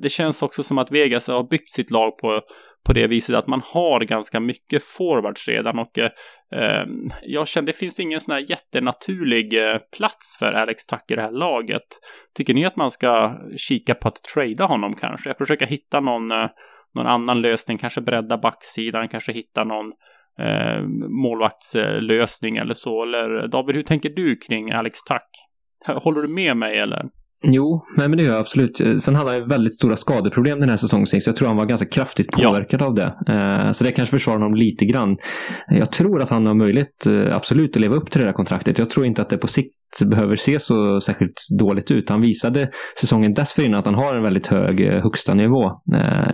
det 0.00 0.08
känns 0.08 0.42
också 0.42 0.62
som 0.62 0.78
att 0.78 0.92
Vegas 0.92 1.28
har 1.28 1.48
byggt 1.50 1.68
sitt 1.68 1.90
lag 1.90 2.18
på 2.18 2.40
på 2.86 2.92
det 2.92 3.06
viset 3.06 3.36
att 3.36 3.46
man 3.46 3.62
har 3.64 4.00
ganska 4.00 4.40
mycket 4.40 4.82
forwards 4.82 5.48
redan 5.48 5.78
och 5.78 5.98
eh, 5.98 6.10
eh, 6.54 6.84
jag 7.22 7.48
känner 7.48 7.66
det 7.66 7.72
finns 7.72 8.00
ingen 8.00 8.20
sån 8.20 8.32
här 8.32 8.50
jättenaturlig 8.50 9.68
eh, 9.68 9.78
plats 9.96 10.36
för 10.38 10.52
Alex 10.52 10.86
Tuck 10.86 11.10
i 11.10 11.14
det 11.14 11.22
här 11.22 11.32
laget. 11.32 11.86
Tycker 12.34 12.54
ni 12.54 12.64
att 12.64 12.76
man 12.76 12.90
ska 12.90 13.38
kika 13.56 13.94
på 13.94 14.08
att 14.08 14.22
trada 14.34 14.64
honom 14.64 14.94
kanske? 14.94 15.34
Försöka 15.38 15.66
hitta 15.66 16.00
någon, 16.00 16.30
eh, 16.30 16.48
någon 16.94 17.06
annan 17.06 17.40
lösning, 17.40 17.78
kanske 17.78 18.00
bredda 18.00 18.38
backsidan, 18.38 19.08
kanske 19.08 19.32
hitta 19.32 19.64
någon 19.64 19.92
eh, 20.40 20.82
målvaktslösning 21.22 22.56
eller 22.56 22.74
så. 22.74 23.02
Eller 23.02 23.48
David, 23.48 23.76
hur 23.76 23.82
tänker 23.82 24.10
du 24.10 24.36
kring 24.36 24.70
Alex 24.70 24.98
Tuck? 25.02 25.30
Håller 26.02 26.22
du 26.22 26.28
med 26.28 26.56
mig 26.56 26.78
eller? 26.78 27.02
Jo, 27.42 27.84
men 27.96 28.16
det 28.16 28.22
gör 28.22 28.32
jag 28.32 28.40
absolut. 28.40 28.80
Sen 28.98 29.14
hade 29.14 29.30
han 29.30 29.38
ju 29.38 29.46
väldigt 29.46 29.74
stora 29.74 29.96
skadeproblem 29.96 30.60
den 30.60 30.68
här 30.68 30.76
säsongen, 30.76 31.06
så 31.06 31.18
jag 31.26 31.36
tror 31.36 31.48
han 31.48 31.56
var 31.56 31.66
ganska 31.66 31.88
kraftigt 31.88 32.32
påverkad 32.32 32.80
ja. 32.80 32.86
av 32.86 32.94
det. 32.94 33.14
Eh, 33.28 33.70
så 33.70 33.84
det 33.84 33.92
kanske 33.92 34.10
försvarar 34.10 34.38
honom 34.38 34.54
lite 34.54 34.84
grann. 34.84 35.16
Jag 35.68 35.92
tror 35.92 36.22
att 36.22 36.30
han 36.30 36.46
har 36.46 36.54
möjlighet, 36.54 37.06
eh, 37.06 37.36
absolut, 37.36 37.76
att 37.76 37.80
leva 37.80 37.96
upp 37.96 38.10
till 38.10 38.20
det 38.20 38.26
här 38.26 38.32
kontraktet. 38.32 38.78
Jag 38.78 38.90
tror 38.90 39.06
inte 39.06 39.22
att 39.22 39.28
det 39.28 39.36
på 39.36 39.46
sikt 39.46 39.74
behöver 40.04 40.36
se 40.36 40.58
så 40.58 41.00
särskilt 41.00 41.32
dåligt 41.58 41.90
ut. 41.90 42.10
Han 42.10 42.20
visade 42.20 42.70
säsongen 43.00 43.34
dessförinnan 43.34 43.80
att 43.80 43.86
han 43.86 43.94
har 43.94 44.14
en 44.14 44.22
väldigt 44.22 44.46
hög 44.46 44.80
eh, 44.80 45.02
högsta 45.02 45.34
nivå 45.34 45.70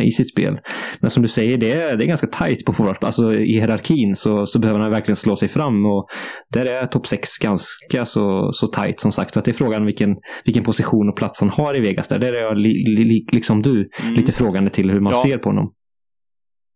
i 0.01 0.11
sitt 0.11 0.29
spel. 0.29 0.59
Men 1.01 1.11
som 1.11 1.23
du 1.23 1.29
säger, 1.29 1.59
det 1.59 1.73
är, 1.73 1.97
det 1.97 2.05
är 2.05 2.09
ganska 2.09 2.27
tajt 2.27 2.65
på 2.65 2.73
forward. 2.73 2.97
Alltså 3.01 3.35
i 3.35 3.53
hierarkin 3.53 4.15
så, 4.15 4.47
så 4.47 4.59
behöver 4.59 4.81
han 4.81 4.91
verkligen 4.91 5.17
slå 5.17 5.37
sig 5.37 5.49
fram 5.49 5.87
och 5.87 6.07
där 6.53 6.67
är 6.67 6.87
topp 6.87 7.07
6 7.07 7.39
ganska 7.39 8.05
så, 8.05 8.53
så 8.53 8.67
tajt 8.67 9.01
som 9.01 9.13
sagt. 9.13 9.35
Så 9.35 9.39
att 9.39 9.45
det 9.45 9.51
är 9.51 9.53
frågan 9.53 9.87
vilken, 9.87 10.17
vilken 10.45 10.65
position 10.65 10.96
position 10.97 11.09
och 11.09 11.17
plats 11.17 11.41
han 11.41 11.51
har 11.51 11.77
i 11.77 11.81
Vegas 11.81 12.09
där. 12.09 12.19
Där 12.19 12.33
är 12.33 12.41
jag, 12.41 12.57
li, 12.57 12.85
li, 12.87 13.27
liksom 13.33 13.63
du, 13.63 13.91
mm. 14.03 14.15
lite 14.15 14.33
frågande 14.33 14.71
till 14.71 14.91
hur 14.91 15.01
man 15.01 15.13
ja. 15.15 15.29
ser 15.29 15.39
på 15.39 15.49
honom. 15.49 15.73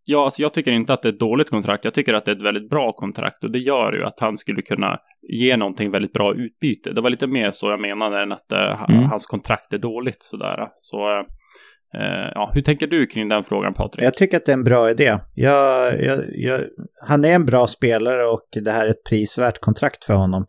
Ja, 0.04 0.24
alltså 0.24 0.42
jag 0.42 0.52
tycker 0.52 0.72
inte 0.72 0.92
att 0.92 1.02
det 1.02 1.08
är 1.08 1.12
ett 1.12 1.20
dåligt 1.20 1.50
kontrakt. 1.50 1.84
Jag 1.84 1.94
tycker 1.94 2.14
att 2.14 2.24
det 2.24 2.30
är 2.30 2.36
ett 2.36 2.42
väldigt 2.42 2.70
bra 2.70 2.92
kontrakt 2.92 3.44
och 3.44 3.50
det 3.50 3.58
gör 3.58 3.92
ju 3.92 4.04
att 4.04 4.20
han 4.20 4.36
skulle 4.36 4.62
kunna 4.62 4.98
ge 5.32 5.56
någonting 5.56 5.90
väldigt 5.90 6.12
bra 6.12 6.34
utbyte. 6.34 6.92
Det 6.92 7.00
var 7.00 7.10
lite 7.10 7.26
mer 7.26 7.50
så 7.52 7.70
jag 7.70 7.80
menade 7.80 8.22
än 8.22 8.32
att 8.32 8.52
uh, 8.52 8.90
mm. 8.90 9.10
hans 9.10 9.26
kontrakt 9.26 9.72
är 9.72 9.78
dåligt 9.78 10.22
sådär. 10.22 10.66
Så, 10.80 11.08
uh, 11.08 12.30
ja, 12.34 12.50
hur 12.54 12.62
tänker 12.62 12.86
du 12.86 13.06
kring 13.06 13.28
den 13.28 13.42
frågan 13.42 13.74
Patrik? 13.74 14.04
Jag 14.04 14.14
tycker 14.14 14.36
att 14.36 14.46
det 14.46 14.52
är 14.52 14.56
en 14.56 14.64
bra 14.64 14.90
idé. 14.90 15.18
Jag, 15.34 16.02
jag, 16.02 16.18
jag, 16.28 16.60
han 17.08 17.24
är 17.24 17.34
en 17.34 17.46
bra 17.46 17.66
spelare 17.66 18.26
och 18.26 18.48
det 18.64 18.70
här 18.70 18.86
är 18.86 18.90
ett 18.90 19.04
prisvärt 19.10 19.60
kontrakt 19.60 20.04
för 20.04 20.14
honom. 20.14 20.46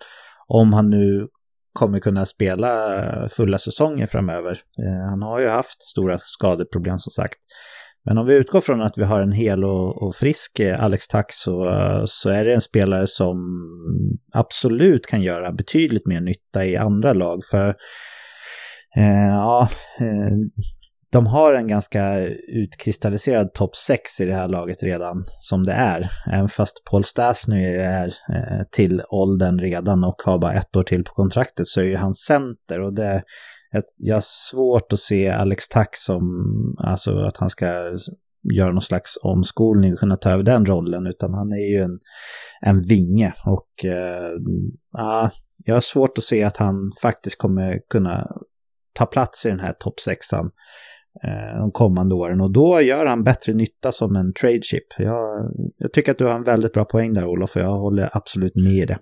Om 0.47 0.73
han 0.73 0.89
nu 0.89 1.27
kommer 1.73 1.99
kunna 1.99 2.25
spela 2.25 2.69
fulla 3.29 3.57
säsonger 3.57 4.07
framöver. 4.07 4.51
Eh, 4.51 5.09
han 5.09 5.21
har 5.21 5.39
ju 5.39 5.47
haft 5.47 5.81
stora 5.81 6.17
skadeproblem 6.17 6.99
som 6.99 7.11
sagt. 7.11 7.37
Men 8.05 8.17
om 8.17 8.25
vi 8.25 8.35
utgår 8.35 8.61
från 8.61 8.81
att 8.81 8.97
vi 8.97 9.03
har 9.03 9.21
en 9.21 9.31
hel 9.31 9.63
och, 9.63 10.03
och 10.03 10.15
frisk 10.15 10.59
eh, 10.59 10.83
Alex 10.83 11.07
Tack 11.07 11.33
så, 11.33 11.69
eh, 11.69 12.01
så 12.05 12.29
är 12.29 12.45
det 12.45 12.53
en 12.53 12.61
spelare 12.61 13.07
som 13.07 13.37
absolut 14.33 15.05
kan 15.05 15.21
göra 15.21 15.51
betydligt 15.51 16.05
mer 16.05 16.21
nytta 16.21 16.65
i 16.65 16.77
andra 16.77 17.13
lag. 17.13 17.39
För 17.51 17.67
eh, 18.97 19.27
ja, 19.27 19.69
de 21.11 21.27
har 21.27 21.53
en 21.53 21.67
ganska 21.67 22.27
utkristalliserad 22.47 23.53
topp 23.53 23.75
6 23.75 24.21
i 24.21 24.25
det 24.25 24.33
här 24.33 24.47
laget 24.47 24.83
redan 24.83 25.25
som 25.39 25.63
det 25.63 25.71
är. 25.71 26.09
Även 26.31 26.47
fast 26.47 26.83
Paul 26.91 27.03
Stasny 27.03 27.65
är 27.75 28.07
eh, 28.07 28.63
till 28.71 29.01
åldern 29.09 29.59
redan 29.59 30.03
och 30.03 30.21
har 30.25 30.39
bara 30.39 30.53
ett 30.53 30.75
år 30.75 30.83
till 30.83 31.03
på 31.03 31.13
kontraktet 31.13 31.67
så 31.67 31.81
är 31.81 31.85
ju 31.85 31.95
han 31.95 32.13
center. 32.13 32.81
Och 32.81 32.93
det 32.93 33.23
jag 33.97 34.15
har 34.15 34.23
svårt 34.25 34.93
att 34.93 34.99
se 34.99 35.29
Alex 35.29 35.67
Tack 35.67 35.95
som, 35.95 36.21
alltså 36.77 37.19
att 37.19 37.37
han 37.37 37.49
ska 37.49 37.65
göra 38.57 38.71
någon 38.71 38.81
slags 38.81 39.17
omskolning 39.23 39.93
och 39.93 39.99
kunna 39.99 40.15
ta 40.15 40.31
över 40.31 40.43
den 40.43 40.65
rollen, 40.65 41.07
utan 41.07 41.33
han 41.33 41.51
är 41.51 41.73
ju 41.73 41.81
en, 41.81 41.99
en 42.61 42.81
vinge. 42.81 43.33
Och 43.45 43.85
eh, 43.85 44.31
jag 45.65 45.73
har 45.73 45.81
svårt 45.81 46.17
att 46.17 46.23
se 46.23 46.43
att 46.43 46.57
han 46.57 46.91
faktiskt 47.01 47.37
kommer 47.37 47.79
kunna 47.89 48.27
ta 48.93 49.05
plats 49.05 49.45
i 49.45 49.49
den 49.49 49.59
här 49.59 49.73
topp 49.73 49.99
sexan 49.99 50.51
de 51.59 51.71
kommande 51.71 52.15
åren 52.15 52.41
och 52.41 52.53
då 52.53 52.81
gör 52.81 53.05
han 53.05 53.23
bättre 53.23 53.53
nytta 53.53 53.91
som 53.91 54.15
en 54.15 54.33
trade 54.33 54.61
chip. 54.61 54.83
Jag, 54.97 55.51
jag 55.77 55.93
tycker 55.93 56.11
att 56.11 56.17
du 56.17 56.25
har 56.25 56.35
en 56.35 56.43
väldigt 56.43 56.73
bra 56.73 56.85
poäng 56.85 57.13
där 57.13 57.25
Olof 57.25 57.55
och 57.55 57.61
jag 57.61 57.77
håller 57.77 58.09
absolut 58.13 58.55
med 58.55 58.73
i 58.73 58.85
det. 58.85 58.99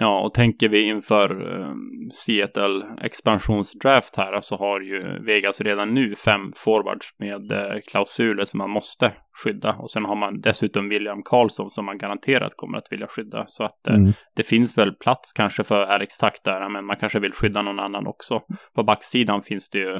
Ja, 0.00 0.20
och 0.26 0.34
tänker 0.34 0.68
vi 0.68 0.82
inför 0.82 1.42
uh, 1.42 1.74
Seattle 2.12 2.84
expansionsdraft 3.02 4.16
här 4.16 4.40
så 4.40 4.56
har 4.56 4.80
ju 4.80 5.24
Vegas 5.26 5.60
redan 5.60 5.94
nu 5.94 6.14
fem 6.14 6.52
forwards 6.56 7.06
med 7.18 7.52
uh, 7.52 7.80
klausuler 7.90 8.44
som 8.44 8.58
man 8.58 8.70
måste 8.70 9.12
skydda. 9.44 9.72
Och 9.78 9.90
sen 9.90 10.04
har 10.04 10.16
man 10.16 10.40
dessutom 10.40 10.88
William 10.88 11.22
Karlsson 11.24 11.70
som 11.70 11.84
man 11.86 11.98
garanterat 11.98 12.52
kommer 12.56 12.78
att 12.78 12.86
vilja 12.90 13.06
skydda. 13.06 13.44
Så 13.46 13.64
att 13.64 13.80
uh, 13.88 13.94
mm. 13.94 14.12
det 14.36 14.42
finns 14.42 14.78
väl 14.78 14.92
plats 14.92 15.32
kanske 15.32 15.64
för 15.64 15.82
Alex 15.82 16.18
Tack 16.18 16.34
där, 16.44 16.68
men 16.68 16.86
man 16.86 16.96
kanske 16.96 17.20
vill 17.20 17.32
skydda 17.32 17.62
någon 17.62 17.80
annan 17.80 18.06
också. 18.06 18.38
På 18.74 18.82
backsidan 18.82 19.42
finns 19.42 19.70
det 19.70 19.78
ju 19.78 19.94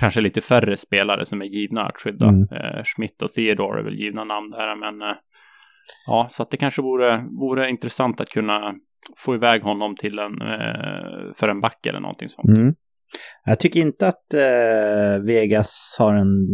kanske 0.00 0.20
lite 0.20 0.40
färre 0.40 0.76
spelare 0.76 1.24
som 1.24 1.42
är 1.42 1.46
givna 1.46 1.86
att 1.86 2.00
skydda. 2.00 2.28
Mm. 2.28 2.48
Eh, 2.50 2.82
Schmidt 2.84 3.22
och 3.22 3.32
Theodore 3.32 3.80
är 3.80 3.84
väl 3.84 3.98
givna 3.98 4.24
namn 4.24 4.50
där, 4.50 4.76
men 4.76 5.02
eh, 5.02 5.16
ja, 6.06 6.26
så 6.30 6.42
att 6.42 6.50
det 6.50 6.56
kanske 6.56 6.82
vore, 6.82 7.24
vore 7.40 7.70
intressant 7.70 8.20
att 8.20 8.28
kunna 8.28 8.74
få 9.16 9.34
iväg 9.34 9.62
honom 9.62 9.94
till 9.96 10.18
en, 10.18 10.42
eh, 10.42 11.32
för 11.36 11.48
en 11.48 11.60
back 11.60 11.86
eller 11.86 12.00
någonting 12.00 12.28
sånt. 12.28 12.48
Mm. 12.48 12.72
Jag 13.44 13.58
tycker 13.58 13.80
inte 13.80 14.06
att 14.06 14.34
eh, 14.34 15.24
Vegas 15.24 15.96
har 15.98 16.14
en 16.14 16.46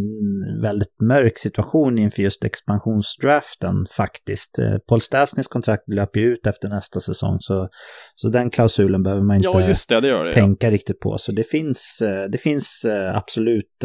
väldigt 0.63 1.01
mörk 1.03 1.39
situation 1.39 1.99
inför 1.99 2.23
just 2.23 2.45
expansionsdraften 2.45 3.87
faktiskt. 3.97 4.59
Eh, 4.59 4.79
Paul 4.89 5.01
Stasnys 5.01 5.49
kontrakt 5.49 5.83
löper 5.89 6.21
ju 6.21 6.33
ut 6.33 6.47
efter 6.47 6.69
nästa 6.69 7.01
säsong 7.01 7.37
så, 7.41 7.69
så 8.15 8.29
den 8.29 8.51
klausulen 8.51 9.03
behöver 9.03 9.23
man 9.23 9.37
inte 9.37 9.47
ja, 9.47 9.53
det, 10.01 10.01
det 10.01 10.25
det, 10.25 10.33
tänka 10.33 10.67
ja. 10.67 10.71
riktigt 10.71 11.01
på. 11.01 11.19
Så 11.19 11.33
det 11.33 11.45
finns, 11.45 12.03
eh, 12.03 12.25
det 12.25 12.39
finns 12.39 12.85
eh, 12.85 13.17
absolut 13.17 13.85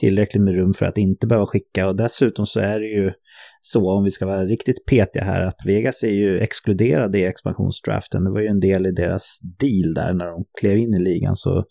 tillräckligt 0.00 0.42
med 0.42 0.54
rum 0.54 0.74
för 0.74 0.86
att 0.86 0.98
inte 0.98 1.26
behöva 1.26 1.46
skicka 1.46 1.88
och 1.88 1.96
dessutom 1.96 2.46
så 2.46 2.60
är 2.60 2.80
det 2.80 2.86
ju 2.86 3.12
så, 3.60 3.90
om 3.90 4.04
vi 4.04 4.10
ska 4.10 4.26
vara 4.26 4.44
riktigt 4.44 4.86
petiga 4.86 5.24
här, 5.24 5.40
att 5.40 5.66
Vegas 5.66 6.02
är 6.02 6.10
ju 6.10 6.38
exkluderade 6.38 7.18
i 7.18 7.24
expansionsdraften. 7.24 8.24
Det 8.24 8.30
var 8.30 8.40
ju 8.40 8.46
en 8.46 8.60
del 8.60 8.86
i 8.86 8.92
deras 8.92 9.38
deal 9.58 9.94
där 9.94 10.12
när 10.12 10.26
de 10.26 10.44
klev 10.60 10.78
in 10.78 10.94
i 10.94 11.00
ligan. 11.00 11.36
Så 11.36 11.64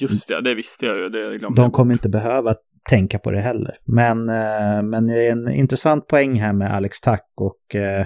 Just 0.00 0.28
det, 0.28 0.42
det 0.42 0.54
visste 0.54 0.86
jag 0.86 0.96
ju. 0.96 1.08
Det 1.08 1.38
de 1.56 1.70
kommer 1.70 1.92
inte 1.92 2.08
behöva 2.08 2.54
tänka 2.90 3.18
på 3.18 3.30
det 3.30 3.40
heller. 3.40 3.76
Men, 3.84 4.28
eh, 4.28 4.82
men 4.82 5.06
det 5.06 5.26
är 5.26 5.32
en 5.32 5.50
intressant 5.50 6.06
poäng 6.06 6.40
här 6.40 6.52
med 6.52 6.74
Alex 6.74 7.00
Tack 7.00 7.26
och 7.36 7.74
eh, 7.74 8.00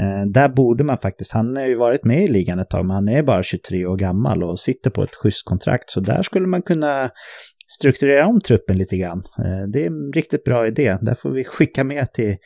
eh, 0.00 0.26
där 0.34 0.48
borde 0.48 0.84
man 0.84 0.98
faktiskt, 0.98 1.32
han 1.32 1.56
har 1.56 1.66
ju 1.66 1.74
varit 1.74 2.04
med 2.04 2.24
i 2.24 2.28
ligan 2.28 2.58
ett 2.58 2.70
tag, 2.70 2.86
men 2.86 2.94
han 2.94 3.08
är 3.08 3.22
bara 3.22 3.42
23 3.42 3.86
år 3.86 3.96
gammal 3.96 4.42
och 4.42 4.60
sitter 4.60 4.90
på 4.90 5.02
ett 5.02 5.14
schysst 5.14 5.44
kontrakt. 5.44 5.90
Så 5.90 6.00
där 6.00 6.22
skulle 6.22 6.46
man 6.46 6.62
kunna 6.62 7.10
strukturera 7.68 8.26
om 8.26 8.40
truppen 8.40 8.78
lite 8.78 8.96
grann. 8.96 9.22
Eh, 9.38 9.68
det 9.72 9.82
är 9.82 9.86
en 9.86 10.12
riktigt 10.12 10.44
bra 10.44 10.66
idé. 10.66 10.98
Där 11.00 11.14
får 11.14 11.30
vi 11.30 11.44
skicka 11.44 11.84
med 11.84 12.12
till, 12.12 12.36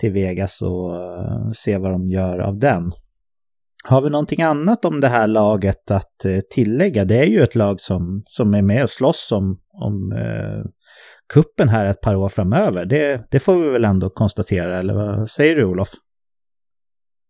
till 0.00 0.12
Vegas 0.12 0.62
och 0.62 0.94
eh, 0.94 1.50
se 1.54 1.78
vad 1.78 1.90
de 1.90 2.04
gör 2.04 2.38
av 2.38 2.58
den. 2.58 2.92
Har 3.88 4.02
vi 4.02 4.10
någonting 4.10 4.42
annat 4.42 4.84
om 4.84 5.00
det 5.00 5.08
här 5.08 5.26
laget 5.26 5.90
att 5.90 6.24
eh, 6.24 6.38
tillägga? 6.50 7.04
Det 7.04 7.16
är 7.16 7.26
ju 7.26 7.40
ett 7.40 7.54
lag 7.54 7.80
som, 7.80 8.22
som 8.26 8.54
är 8.54 8.62
med 8.62 8.82
och 8.82 8.90
slåss 8.90 9.32
om, 9.32 9.58
om 9.72 10.12
eh, 10.12 10.64
kuppen 11.34 11.68
här 11.68 11.86
ett 11.86 12.00
par 12.00 12.14
år 12.14 12.28
framöver. 12.28 12.84
Det, 12.84 13.26
det 13.30 13.38
får 13.38 13.56
vi 13.56 13.70
väl 13.70 13.84
ändå 13.84 14.10
konstatera, 14.10 14.78
eller 14.78 14.94
vad 14.94 15.30
säger 15.30 15.56
du 15.56 15.64
Olof? 15.64 15.88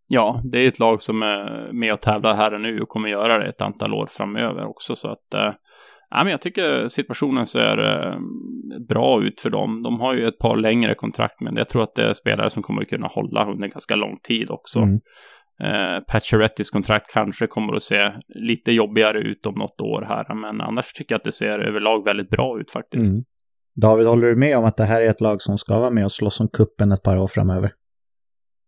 Ja, 0.09 0.40
det 0.44 0.59
är 0.59 0.69
ett 0.69 0.78
lag 0.78 1.02
som 1.02 1.23
är 1.23 1.73
med 1.73 1.93
och 1.93 2.01
tävlar 2.01 2.35
här 2.35 2.55
och 2.55 2.61
nu 2.61 2.81
och 2.81 2.89
kommer 2.89 3.09
göra 3.09 3.39
det 3.39 3.47
ett 3.47 3.62
antal 3.62 3.94
år 3.94 4.06
framöver 4.11 4.65
också. 4.65 4.97
Så 4.97 5.09
att 5.09 5.35
eh, 5.35 5.52
Ja, 6.16 6.24
men 6.24 6.31
jag 6.31 6.41
tycker 6.41 6.89
situationen 6.89 7.47
ser 7.47 7.78
eh, 7.78 8.19
bra 8.89 9.23
ut 9.23 9.41
för 9.41 9.51
dem. 9.51 9.82
De 9.82 10.01
har 10.01 10.15
ju 10.15 10.28
ett 10.28 10.39
par 10.39 10.57
längre 10.57 10.95
kontrakt, 10.95 11.41
men 11.41 11.57
jag 11.57 11.69
tror 11.69 11.82
att 11.82 11.95
det 11.95 12.03
är 12.03 12.12
spelare 12.12 12.51
som 12.51 12.62
kommer 12.62 12.82
att 12.82 12.89
kunna 12.89 13.07
hålla 13.07 13.53
under 13.53 13.69
ganska 13.69 13.97
lång 13.97 14.16
tid 14.23 14.51
också. 14.51 14.78
Mm. 14.78 15.01
Eh, 15.62 16.01
Paciorettis 16.09 16.70
kontrakt 16.70 17.12
kanske 17.12 17.47
kommer 17.47 17.74
att 17.74 17.82
se 17.82 18.12
lite 18.28 18.73
jobbigare 18.73 19.19
ut 19.19 19.47
om 19.47 19.55
något 19.57 19.81
år 19.81 20.07
här, 20.09 20.35
men 20.35 20.61
annars 20.61 20.93
tycker 20.93 21.15
jag 21.15 21.19
att 21.19 21.24
det 21.24 21.32
ser 21.32 21.59
överlag 21.59 22.05
väldigt 22.05 22.31
bra 22.31 22.61
ut 22.61 22.70
faktiskt. 22.70 23.12
Mm. 23.12 23.23
David, 23.81 24.07
håller 24.07 24.27
du 24.27 24.35
med 24.35 24.59
om 24.59 24.65
att 24.65 24.77
det 24.77 24.85
här 24.85 25.01
är 25.01 25.11
ett 25.11 25.20
lag 25.20 25.43
som 25.43 25.59
ska 25.59 25.81
vara 25.81 25.91
med 25.91 26.05
och 26.05 26.12
slåss 26.12 26.41
om 26.41 26.49
kuppen 26.49 26.93
ett 26.93 27.03
par 27.03 27.16
år 27.16 27.28
framöver? 27.28 27.70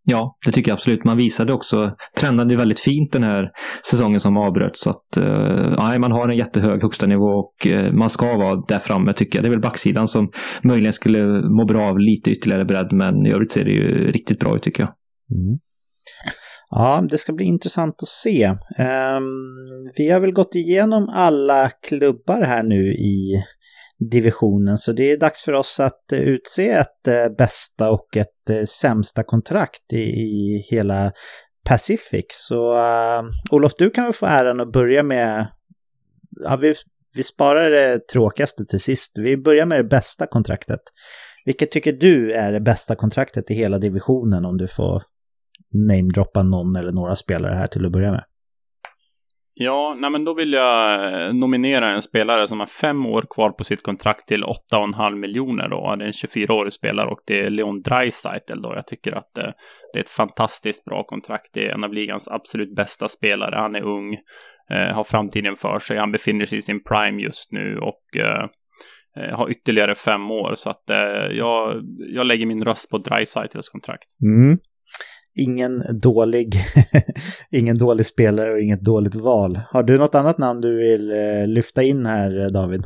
Ja, 0.08 0.36
det 0.46 0.52
tycker 0.52 0.70
jag 0.70 0.74
absolut. 0.74 1.04
Man 1.04 1.16
visade 1.16 1.52
också, 1.52 1.92
trendade 2.20 2.56
väldigt 2.56 2.80
fint 2.80 3.12
den 3.12 3.22
här 3.22 3.50
säsongen 3.90 4.20
som 4.20 4.36
avbröts. 4.36 4.80
Så 4.80 4.90
att, 4.90 5.16
eh, 5.16 5.98
man 5.98 6.12
har 6.12 6.28
en 6.28 6.36
jättehög 6.36 6.82
högsta 6.82 7.06
nivå 7.06 7.26
och 7.26 7.66
eh, 7.66 7.92
man 7.92 8.10
ska 8.10 8.38
vara 8.38 8.62
där 8.68 8.78
framme 8.78 9.12
tycker 9.12 9.38
jag. 9.38 9.44
Det 9.44 9.48
är 9.48 9.50
väl 9.50 9.60
backsidan 9.60 10.08
som 10.08 10.30
möjligen 10.62 10.92
skulle 10.92 11.18
må 11.48 11.64
bra 11.64 11.88
av 11.88 11.98
lite 11.98 12.30
ytterligare 12.30 12.64
bredd, 12.64 12.92
men 12.92 13.26
i 13.26 13.30
övrigt 13.30 13.50
ser 13.50 13.64
det 13.64 13.70
ju 13.70 14.12
riktigt 14.12 14.40
bra 14.40 14.56
ut 14.56 14.62
tycker 14.62 14.82
jag. 14.82 14.92
Mm. 15.38 15.58
Ja, 16.70 17.06
det 17.10 17.18
ska 17.18 17.32
bli 17.32 17.44
intressant 17.44 17.94
att 18.02 18.08
se. 18.08 18.46
Um, 18.78 19.26
vi 19.96 20.10
har 20.10 20.20
väl 20.20 20.32
gått 20.32 20.54
igenom 20.54 21.08
alla 21.08 21.70
klubbar 21.88 22.42
här 22.42 22.62
nu 22.62 22.92
i 22.92 23.42
divisionen. 23.98 24.78
Så 24.78 24.92
det 24.92 25.12
är 25.12 25.16
dags 25.16 25.42
för 25.42 25.52
oss 25.52 25.80
att 25.80 26.12
eh, 26.12 26.20
utse 26.20 26.70
ett 26.70 27.08
eh, 27.08 27.36
bästa 27.38 27.90
och 27.90 28.16
ett 28.16 28.50
eh, 28.50 28.64
sämsta 28.64 29.22
kontrakt 29.22 29.92
i, 29.92 30.02
i 30.02 30.64
hela 30.70 31.12
Pacific. 31.68 32.24
Så 32.28 32.74
uh, 32.74 33.24
Olof, 33.50 33.72
du 33.78 33.90
kan 33.90 34.04
väl 34.04 34.12
få 34.12 34.26
äran 34.26 34.60
att 34.60 34.72
börja 34.72 35.02
med... 35.02 35.46
Ja, 36.44 36.56
vi, 36.56 36.74
vi 37.14 37.22
sparar 37.22 37.70
det 37.70 37.98
tråkigaste 38.12 38.64
till 38.64 38.80
sist. 38.80 39.12
Vi 39.18 39.36
börjar 39.36 39.66
med 39.66 39.78
det 39.78 39.88
bästa 39.88 40.26
kontraktet. 40.26 40.80
Vilket 41.44 41.70
tycker 41.70 41.92
du 41.92 42.32
är 42.32 42.52
det 42.52 42.60
bästa 42.60 42.94
kontraktet 42.94 43.50
i 43.50 43.54
hela 43.54 43.78
divisionen 43.78 44.44
om 44.44 44.56
du 44.56 44.68
får 44.68 45.02
namedroppa 45.88 46.42
någon 46.42 46.76
eller 46.76 46.92
några 46.92 47.16
spelare 47.16 47.54
här 47.54 47.66
till 47.66 47.86
att 47.86 47.92
börja 47.92 48.10
med? 48.10 48.24
Ja, 49.58 49.96
nej 49.98 50.10
men 50.10 50.24
då 50.24 50.34
vill 50.34 50.52
jag 50.52 51.04
eh, 51.12 51.34
nominera 51.34 51.88
en 51.88 52.02
spelare 52.02 52.46
som 52.46 52.60
har 52.60 52.66
fem 52.66 53.06
år 53.06 53.24
kvar 53.30 53.50
på 53.50 53.64
sitt 53.64 53.82
kontrakt 53.82 54.28
till 54.28 54.44
8,5 54.44 55.16
miljoner 55.16 55.68
då. 55.68 55.96
Det 55.96 56.04
är 56.04 56.06
en 56.06 56.12
24-årig 56.12 56.72
spelare 56.72 57.08
och 57.08 57.18
det 57.26 57.40
är 57.40 57.50
Leon 57.50 57.82
Dreisaitl 57.82 58.62
då. 58.62 58.72
Jag 58.74 58.86
tycker 58.86 59.12
att 59.12 59.38
eh, 59.38 59.48
det 59.92 59.98
är 59.98 60.02
ett 60.02 60.08
fantastiskt 60.08 60.84
bra 60.84 61.04
kontrakt. 61.04 61.50
Det 61.52 61.66
är 61.66 61.74
en 61.74 61.84
av 61.84 61.92
ligans 61.92 62.28
absolut 62.28 62.76
bästa 62.76 63.08
spelare. 63.08 63.54
Han 63.56 63.76
är 63.76 63.82
ung, 63.82 64.14
eh, 64.70 64.94
har 64.94 65.04
framtiden 65.04 65.56
för 65.56 65.78
sig. 65.78 65.98
Han 65.98 66.12
befinner 66.12 66.44
sig 66.44 66.58
i 66.58 66.62
sin 66.62 66.82
prime 66.84 67.22
just 67.22 67.52
nu 67.52 67.78
och 67.78 68.16
eh, 68.16 68.48
har 69.32 69.50
ytterligare 69.50 69.94
fem 69.94 70.30
år. 70.30 70.52
Så 70.54 70.70
att 70.70 70.84
jag, 71.30 71.82
jag 72.14 72.26
lägger 72.26 72.46
min 72.46 72.64
röst 72.64 72.90
på 72.90 72.98
Dreisaitls 72.98 73.68
kontrakt. 73.68 74.06
Mm 74.24 74.58
ingen 75.36 75.82
dålig, 76.00 76.54
ingen 77.50 77.78
dålig 77.78 78.06
spelare 78.06 78.52
och 78.52 78.60
inget 78.60 78.80
dåligt 78.80 79.14
val. 79.14 79.60
Har 79.70 79.82
du 79.82 79.98
något 79.98 80.14
annat 80.14 80.38
namn 80.38 80.60
du 80.60 80.76
vill 80.76 81.10
eh, 81.10 81.46
lyfta 81.46 81.82
in 81.82 82.06
här, 82.06 82.50
David? 82.50 82.84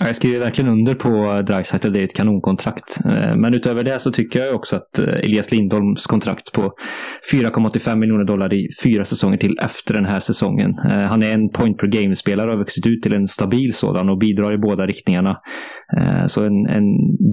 Jag 0.00 0.16
skriver 0.16 0.38
verkligen 0.38 0.70
under 0.70 0.94
på 0.94 1.42
Dreisaitl, 1.46 1.92
det 1.92 1.98
är 1.98 2.02
ett 2.02 2.16
kanonkontrakt. 2.16 2.98
Eh, 3.04 3.36
men 3.36 3.54
utöver 3.54 3.84
det 3.84 3.98
så 3.98 4.12
tycker 4.12 4.40
jag 4.40 4.54
också 4.54 4.76
att 4.76 4.98
eh, 4.98 5.04
Elias 5.08 5.52
Lindholms 5.52 6.06
kontrakt 6.06 6.52
på 6.52 6.72
4,85 7.32 7.96
miljoner 7.96 8.24
dollar 8.24 8.54
i 8.54 8.68
fyra 8.84 9.04
säsonger 9.04 9.36
till 9.38 9.58
efter 9.62 9.94
den 9.94 10.04
här 10.04 10.20
säsongen. 10.20 10.70
Eh, 10.90 10.98
han 10.98 11.22
är 11.22 11.34
en 11.34 11.48
point 11.48 11.78
per 11.78 11.86
game-spelare 11.86 12.46
och 12.46 12.52
har 12.52 12.58
vuxit 12.58 12.86
ut 12.86 13.02
till 13.02 13.12
en 13.12 13.26
stabil 13.26 13.72
sådan 13.72 14.08
och 14.08 14.18
bidrar 14.18 14.54
i 14.54 14.58
båda 14.58 14.86
riktningarna. 14.86 15.36
Så 16.26 16.44
en, 16.44 16.66
en 16.66 16.84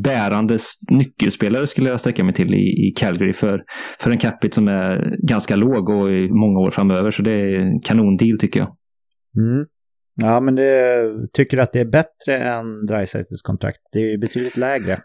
bärande 0.04 0.58
nyckelspelare 0.90 1.68
skulle 1.68 1.90
jag 1.90 2.00
sträcka 2.00 2.24
mig 2.24 2.34
till 2.34 2.54
i, 2.54 2.88
i 2.88 2.94
Calgary 3.00 3.34
för, 3.34 3.62
för 4.00 4.12
en 4.12 4.18
capita 4.18 4.56
som 4.56 4.68
är 4.68 5.18
ganska 5.28 5.56
låg 5.56 5.90
och 5.90 6.12
i 6.12 6.30
många 6.30 6.60
år 6.60 6.70
framöver. 6.70 7.12
Så 7.12 7.22
det 7.22 7.32
är 7.32 7.60
en 7.60 7.80
kanondeal 7.80 8.38
tycker 8.40 8.60
jag. 8.60 8.70
Mm. 9.38 9.66
Ja, 10.22 10.40
men 10.40 10.56
det, 10.56 11.12
tycker 11.34 11.58
du 11.58 11.64
att 11.64 11.74
det 11.74 11.80
är 11.80 11.86
bättre 11.86 12.38
än 12.38 12.86
Dreisaitls 12.86 13.42
kontrakt? 13.42 13.80
Det 13.92 14.00
är 14.00 14.12
ju 14.12 14.18
betydligt 14.18 14.58
lägre. 14.58 15.02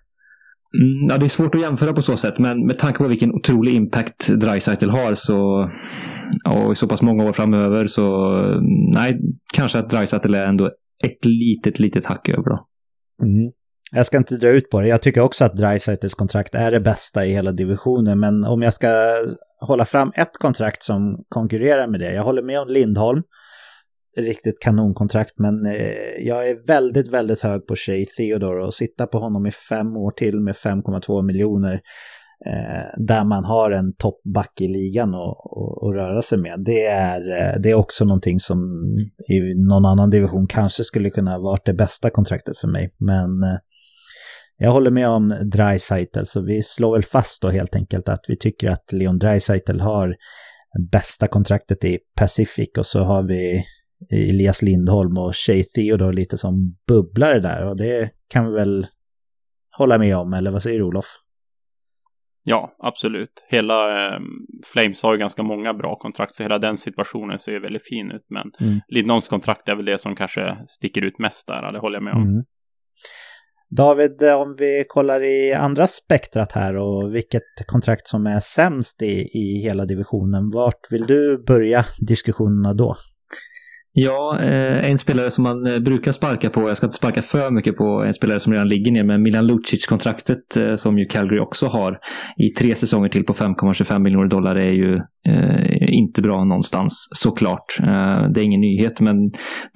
Mm, 0.78 1.08
ja, 1.08 1.18
det 1.18 1.24
är 1.24 1.28
svårt 1.28 1.54
att 1.54 1.60
jämföra 1.60 1.92
på 1.92 2.02
så 2.02 2.16
sätt, 2.16 2.38
men 2.38 2.66
med 2.66 2.78
tanke 2.78 2.98
på 2.98 3.08
vilken 3.08 3.34
otrolig 3.34 3.74
impact 3.74 4.28
Dreisaitl 4.40 4.90
har 4.90 5.14
så, 5.14 5.70
och 6.48 6.76
så 6.76 6.88
pass 6.88 7.02
många 7.02 7.24
år 7.24 7.32
framöver 7.32 7.86
så 7.86 8.32
nej, 8.94 9.20
kanske 9.56 9.78
att 9.78 9.88
Dreisaitl 9.88 10.34
är 10.34 10.46
ändå 10.46 10.66
ett 11.04 11.24
litet, 11.24 11.78
litet 11.78 12.06
hack 12.06 12.28
över 12.28 12.42
då. 12.42 12.66
Mm. 13.22 13.52
Jag 13.92 14.06
ska 14.06 14.18
inte 14.18 14.36
dra 14.36 14.48
ut 14.48 14.70
på 14.70 14.80
det. 14.80 14.88
Jag 14.88 15.02
tycker 15.02 15.20
också 15.20 15.44
att 15.44 15.56
Dreisaitls 15.56 16.14
kontrakt 16.14 16.54
är 16.54 16.70
det 16.70 16.80
bästa 16.80 17.26
i 17.26 17.30
hela 17.30 17.52
divisionen, 17.52 18.20
men 18.20 18.44
om 18.44 18.62
jag 18.62 18.74
ska 18.74 18.88
hålla 19.60 19.84
fram 19.84 20.12
ett 20.14 20.38
kontrakt 20.38 20.82
som 20.82 21.24
konkurrerar 21.28 21.86
med 21.86 22.00
det. 22.00 22.14
Jag 22.14 22.22
håller 22.22 22.42
med 22.42 22.60
om 22.60 22.68
Lindholm 22.68 23.22
riktigt 24.24 24.60
kanonkontrakt, 24.60 25.38
men 25.38 25.66
eh, 25.66 26.26
jag 26.26 26.48
är 26.48 26.66
väldigt, 26.66 27.08
väldigt 27.08 27.40
hög 27.40 27.66
på 27.66 27.76
Shay 27.76 28.06
Theodore 28.06 28.64
och 28.64 28.74
sitta 28.74 29.06
på 29.06 29.18
honom 29.18 29.46
i 29.46 29.50
fem 29.50 29.96
år 29.96 30.10
till 30.10 30.40
med 30.40 30.54
5,2 30.54 31.22
miljoner 31.22 31.80
eh, 32.46 33.04
där 33.06 33.24
man 33.24 33.44
har 33.44 33.70
en 33.70 33.94
toppback 33.96 34.60
i 34.60 34.68
ligan 34.68 35.14
att 35.14 35.94
röra 35.94 36.22
sig 36.22 36.38
med. 36.38 36.54
Det 36.64 36.86
är, 36.86 37.20
eh, 37.20 37.60
det 37.62 37.70
är 37.70 37.74
också 37.74 38.04
någonting 38.04 38.40
som 38.40 38.58
i 39.28 39.40
någon 39.70 39.84
annan 39.84 40.10
division 40.10 40.46
kanske 40.46 40.84
skulle 40.84 41.10
kunna 41.10 41.38
varit 41.38 41.66
det 41.66 41.74
bästa 41.74 42.10
kontraktet 42.10 42.58
för 42.58 42.68
mig, 42.68 42.94
men 42.98 43.42
eh, 43.42 43.58
jag 44.62 44.70
håller 44.70 44.90
med 44.90 45.08
om 45.08 45.34
Dreisaitl, 45.42 46.24
så 46.24 46.42
vi 46.42 46.62
slår 46.62 46.92
väl 46.92 47.02
fast 47.02 47.42
då 47.42 47.48
helt 47.48 47.76
enkelt 47.76 48.08
att 48.08 48.24
vi 48.28 48.36
tycker 48.36 48.70
att 48.70 48.92
Leon 48.92 49.18
Dreisaitl 49.18 49.80
har 49.80 50.14
bästa 50.92 51.26
kontraktet 51.26 51.84
i 51.84 51.98
Pacific 52.16 52.68
och 52.78 52.86
så 52.86 53.00
har 53.00 53.22
vi 53.22 53.64
Elias 54.12 54.62
Lindholm 54.62 55.18
och 55.18 55.36
Shay 55.36 55.62
Theodore 55.62 56.12
lite 56.12 56.38
som 56.38 56.76
bubblare 56.88 57.40
där 57.40 57.66
och 57.66 57.76
det 57.76 58.10
kan 58.28 58.46
vi 58.46 58.52
väl 58.52 58.86
hålla 59.78 59.98
med 59.98 60.16
om, 60.16 60.32
eller 60.32 60.50
vad 60.50 60.62
säger 60.62 60.82
Olof? 60.82 61.06
Ja, 62.44 62.76
absolut. 62.78 63.46
Hela 63.48 63.84
eh, 63.84 64.20
Flames 64.72 65.02
har 65.02 65.12
ju 65.12 65.18
ganska 65.18 65.42
många 65.42 65.74
bra 65.74 65.96
kontrakt, 65.96 66.34
så 66.34 66.42
hela 66.42 66.58
den 66.58 66.76
situationen 66.76 67.38
ser 67.38 67.52
ju 67.52 67.60
väldigt 67.60 67.88
fin 67.88 68.10
ut. 68.10 68.26
Men 68.28 68.50
mm. 68.60 68.80
Lindholms 68.88 69.28
kontrakt 69.28 69.68
är 69.68 69.76
väl 69.76 69.84
det 69.84 69.98
som 69.98 70.16
kanske 70.16 70.54
sticker 70.66 71.04
ut 71.04 71.18
mest 71.18 71.46
där, 71.46 71.72
det 71.72 71.78
håller 71.78 71.96
jag 71.96 72.04
med 72.04 72.12
om. 72.12 72.22
Mm. 72.22 72.44
David, 73.76 74.22
om 74.22 74.56
vi 74.58 74.84
kollar 74.88 75.22
i 75.22 75.52
andra 75.52 75.86
spektrat 75.86 76.52
här 76.52 76.76
och 76.76 77.14
vilket 77.14 77.42
kontrakt 77.66 78.06
som 78.06 78.26
är 78.26 78.40
sämst 78.40 79.02
i, 79.02 79.28
i 79.32 79.60
hela 79.62 79.84
divisionen, 79.84 80.50
vart 80.50 80.92
vill 80.92 81.06
du 81.06 81.44
börja 81.46 81.84
diskussionerna 81.98 82.74
då? 82.74 82.96
Ja, 83.92 84.40
eh, 84.42 84.90
en 84.90 84.98
spelare 84.98 85.30
som 85.30 85.44
man 85.44 85.66
eh, 85.66 85.78
brukar 85.78 86.12
sparka 86.12 86.50
på, 86.50 86.60
jag 86.60 86.76
ska 86.76 86.86
inte 86.86 86.96
sparka 86.96 87.22
för 87.22 87.50
mycket 87.50 87.76
på 87.76 88.04
en 88.06 88.12
spelare 88.12 88.40
som 88.40 88.52
redan 88.52 88.68
ligger 88.68 88.92
ner, 88.92 89.04
men 89.04 89.22
Milan 89.22 89.46
Lucic-kontraktet 89.46 90.56
eh, 90.56 90.74
som 90.74 90.98
ju 90.98 91.06
Calgary 91.06 91.40
också 91.40 91.66
har 91.66 91.98
i 92.36 92.48
tre 92.48 92.74
säsonger 92.74 93.08
till 93.08 93.24
på 93.24 93.32
5,25 93.32 93.98
miljoner 93.98 94.28
dollar 94.28 94.54
är 94.54 94.72
ju 94.72 94.94
eh, 95.26 95.94
inte 95.94 96.22
bra 96.22 96.44
någonstans, 96.44 97.08
såklart. 97.14 97.78
Eh, 97.80 98.30
det 98.34 98.40
är 98.40 98.44
ingen 98.44 98.60
nyhet, 98.60 99.00
men 99.00 99.16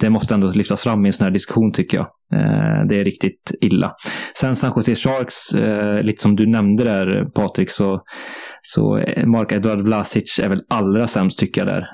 det 0.01 0.11
måste 0.11 0.35
ändå 0.35 0.51
lyftas 0.55 0.83
fram 0.83 1.07
i 1.07 1.09
en 1.09 1.13
sån 1.13 1.25
här 1.25 1.33
diskussion 1.33 1.73
tycker 1.73 1.97
jag. 1.97 2.07
Eh, 2.35 2.87
det 2.89 3.01
är 3.01 3.05
riktigt 3.05 3.53
illa. 3.61 3.93
Sen 4.41 4.55
San 4.55 4.73
Jose 4.77 4.95
Sharks, 4.95 5.55
lite 6.03 6.23
som 6.23 6.37
du 6.37 6.51
nämnde 6.51 6.85
där 6.85 7.25
Patrik, 7.25 7.71
så, 7.71 8.01
så 8.63 8.83
Mark 9.27 9.53
Edward 9.53 9.81
Vlasic 9.81 10.41
är 10.45 10.49
väl 10.49 10.63
allra 10.71 11.07
sämst 11.07 11.39
tycker 11.39 11.61
jag 11.61 11.69
där. 11.69 11.85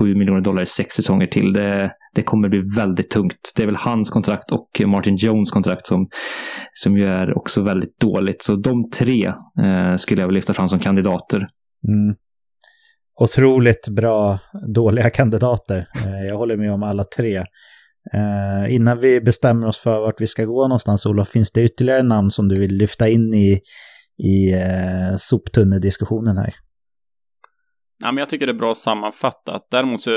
7 0.00 0.14
miljoner 0.14 0.40
dollar 0.40 0.62
i 0.62 0.66
sex 0.66 0.94
säsonger 0.94 1.26
till 1.26 1.45
till. 1.46 1.52
Det, 1.52 1.90
det 2.14 2.22
kommer 2.22 2.48
bli 2.48 2.62
väldigt 2.76 3.10
tungt. 3.10 3.52
Det 3.56 3.62
är 3.62 3.66
väl 3.66 3.76
hans 3.76 4.10
kontrakt 4.10 4.50
och 4.50 4.82
Martin 4.86 5.16
Jones 5.16 5.50
kontrakt 5.50 5.86
som, 5.86 6.08
som 6.72 6.96
ju 6.96 7.06
är 7.06 7.38
också 7.38 7.62
väldigt 7.62 8.00
dåligt. 8.00 8.42
Så 8.42 8.56
de 8.56 8.90
tre 8.90 9.26
eh, 9.64 9.96
skulle 9.96 10.20
jag 10.20 10.28
vilja 10.28 10.38
lyfta 10.38 10.54
fram 10.54 10.68
som 10.68 10.78
kandidater. 10.78 11.38
Mm. 11.88 12.16
Otroligt 13.20 13.88
bra, 13.88 14.38
dåliga 14.74 15.10
kandidater. 15.10 15.88
Eh, 16.06 16.28
jag 16.28 16.36
håller 16.36 16.56
med 16.56 16.72
om 16.72 16.82
alla 16.82 17.04
tre. 17.16 17.36
Eh, 18.12 18.74
innan 18.74 19.00
vi 19.00 19.20
bestämmer 19.20 19.66
oss 19.66 19.78
för 19.78 20.00
vart 20.00 20.20
vi 20.20 20.26
ska 20.26 20.44
gå 20.44 20.68
någonstans, 20.68 21.06
Olof, 21.06 21.28
finns 21.28 21.52
det 21.52 21.62
ytterligare 21.62 22.02
namn 22.02 22.30
som 22.30 22.48
du 22.48 22.60
vill 22.60 22.76
lyfta 22.76 23.08
in 23.08 23.34
i, 23.34 23.60
i 24.18 24.52
eh, 24.52 25.16
soptunnediskussionen 25.18 26.36
här? 26.36 26.54
Ja, 27.98 28.12
men 28.12 28.16
jag 28.16 28.28
tycker 28.28 28.46
det 28.46 28.52
är 28.52 28.54
bra 28.54 28.74
sammanfattat. 28.74 29.66
Däremot 29.70 30.00
så 30.00 30.10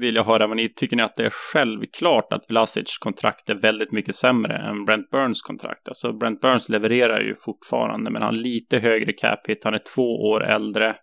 vill 0.00 0.14
jag 0.14 0.24
höra 0.24 0.46
vad 0.46 0.56
ni 0.56 0.74
tycker 0.74 0.96
ni 0.96 1.02
att 1.02 1.14
det 1.14 1.24
är 1.24 1.52
självklart 1.52 2.32
att 2.32 2.44
Vlasics 2.48 2.98
kontrakt 2.98 3.50
är 3.50 3.54
väldigt 3.54 3.92
mycket 3.92 4.14
sämre 4.14 4.56
än 4.56 4.84
Brent 4.84 5.10
Burns 5.10 5.42
kontrakt. 5.42 5.88
Alltså 5.88 6.12
Brent 6.12 6.40
Burns 6.40 6.68
levererar 6.68 7.20
ju 7.20 7.34
fortfarande, 7.34 8.10
men 8.10 8.22
han 8.22 8.34
har 8.34 8.42
lite 8.42 8.78
högre 8.78 9.12
cap 9.12 9.48
hit, 9.48 9.64
han 9.64 9.74
är 9.74 9.94
två 9.94 10.30
år 10.30 10.44
äldre 10.44 10.94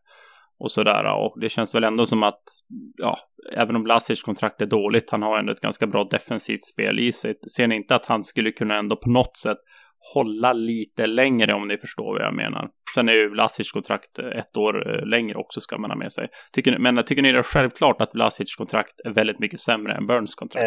och 0.59 0.71
sådär. 0.71 1.03
Och 1.03 1.39
det 1.41 1.49
känns 1.49 1.75
väl 1.75 1.83
ändå 1.83 2.05
som 2.05 2.23
att, 2.23 2.43
ja, 2.97 3.19
även 3.53 3.75
om 3.75 3.83
Vlasics 3.83 4.21
kontrakt 4.21 4.61
är 4.61 4.65
dåligt, 4.65 5.11
han 5.11 5.23
har 5.23 5.39
ändå 5.39 5.51
ett 5.51 5.61
ganska 5.61 5.87
bra 5.87 6.07
defensivt 6.11 6.63
spel 6.63 6.99
i 6.99 7.11
sig. 7.11 7.35
Ser 7.55 7.67
ni 7.67 7.75
inte 7.75 7.95
att 7.95 8.05
han 8.05 8.23
skulle 8.23 8.51
kunna 8.51 8.75
ändå 8.75 8.95
på 8.95 9.09
något 9.09 9.37
sätt 9.37 9.57
hålla 10.13 10.53
lite 10.53 11.07
längre 11.07 11.53
om 11.53 11.67
ni 11.67 11.77
förstår 11.77 12.13
vad 12.13 12.21
jag 12.21 12.35
menar. 12.35 12.67
Sen 12.95 13.09
är 13.09 13.13
ju 13.13 13.29
Vlasic 13.29 13.71
kontrakt 13.71 14.19
ett 14.19 14.57
år 14.57 14.73
eh, 14.89 15.05
längre 15.05 15.37
också 15.37 15.61
ska 15.61 15.77
man 15.77 15.91
ha 15.91 15.97
med 15.97 16.11
sig. 16.11 16.27
Tycker, 16.53 16.79
men 16.79 17.03
tycker 17.05 17.21
ni 17.21 17.31
det 17.31 17.39
är 17.39 17.43
självklart 17.43 18.01
att 18.01 18.15
Vlasic 18.15 18.55
kontrakt 18.55 18.93
är 19.05 19.13
väldigt 19.13 19.39
mycket 19.39 19.59
sämre 19.59 19.93
än 19.93 20.07
Burns 20.07 20.35
kontrakt? 20.35 20.65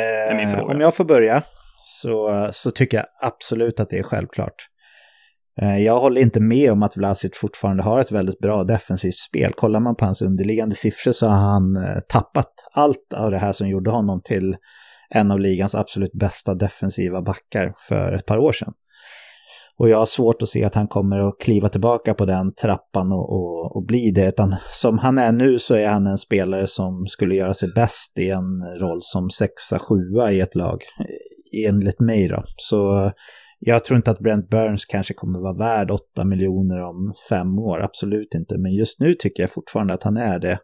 Eh, 0.54 0.62
om 0.62 0.80
jag 0.80 0.96
får 0.96 1.04
börja 1.04 1.42
så, 1.84 2.48
så 2.52 2.70
tycker 2.70 2.96
jag 2.96 3.06
absolut 3.20 3.80
att 3.80 3.90
det 3.90 3.98
är 3.98 4.02
självklart. 4.02 4.68
Eh, 5.60 5.78
jag 5.78 6.00
håller 6.00 6.20
inte 6.20 6.40
med 6.40 6.72
om 6.72 6.82
att 6.82 6.96
Vlasic 6.96 7.38
fortfarande 7.38 7.82
har 7.82 8.00
ett 8.00 8.12
väldigt 8.12 8.38
bra 8.38 8.64
defensivt 8.64 9.18
spel. 9.18 9.52
Kollar 9.52 9.80
man 9.80 9.96
på 9.96 10.04
hans 10.04 10.22
underliggande 10.22 10.74
siffror 10.74 11.12
så 11.12 11.28
har 11.28 11.52
han 11.52 11.76
eh, 11.76 11.98
tappat 12.08 12.52
allt 12.72 13.12
av 13.16 13.30
det 13.30 13.38
här 13.38 13.52
som 13.52 13.68
gjorde 13.68 13.90
honom 13.90 14.20
till 14.24 14.56
en 15.14 15.30
av 15.30 15.40
ligans 15.40 15.74
absolut 15.74 16.12
bästa 16.12 16.54
defensiva 16.54 17.22
backar 17.22 17.72
för 17.88 18.12
ett 18.12 18.26
par 18.26 18.38
år 18.38 18.52
sedan. 18.52 18.72
Och 19.78 19.88
jag 19.88 19.98
har 19.98 20.06
svårt 20.06 20.42
att 20.42 20.48
se 20.48 20.64
att 20.64 20.74
han 20.74 20.88
kommer 20.88 21.18
att 21.18 21.40
kliva 21.40 21.68
tillbaka 21.68 22.14
på 22.14 22.24
den 22.24 22.54
trappan 22.54 23.12
och, 23.12 23.32
och, 23.32 23.76
och, 23.76 23.84
bli 23.84 24.10
det. 24.10 24.28
Utan 24.28 24.54
som 24.72 24.98
han 24.98 25.18
är 25.18 25.32
nu 25.32 25.58
så 25.58 25.74
är 25.74 25.88
han 25.88 26.06
en 26.06 26.18
spelare 26.18 26.66
som 26.66 27.06
skulle 27.06 27.34
göra 27.34 27.54
sig 27.54 27.68
bäst 27.74 28.18
i 28.18 28.30
en 28.30 28.78
roll 28.80 28.98
som 29.00 29.30
sexa, 29.30 29.78
sjua 29.78 30.32
i 30.32 30.40
ett 30.40 30.54
lag. 30.54 30.82
Enligt 31.66 32.00
mig 32.00 32.28
då. 32.28 32.42
Så 32.56 33.10
jag 33.58 33.84
tror 33.84 33.96
inte 33.96 34.10
att 34.10 34.18
Brent 34.18 34.50
Burns 34.50 34.84
kanske 34.84 35.14
kommer 35.14 35.38
vara 35.40 35.58
värd 35.58 35.90
8 35.90 36.24
miljoner 36.24 36.80
om 36.80 37.12
fem 37.28 37.58
år, 37.58 37.80
absolut 37.82 38.34
inte. 38.34 38.58
Men 38.58 38.72
just 38.72 39.00
nu 39.00 39.14
tycker 39.14 39.42
jag 39.42 39.50
fortfarande 39.50 39.94
att 39.94 40.02
han 40.02 40.16
är 40.16 40.38
det. 40.38 40.58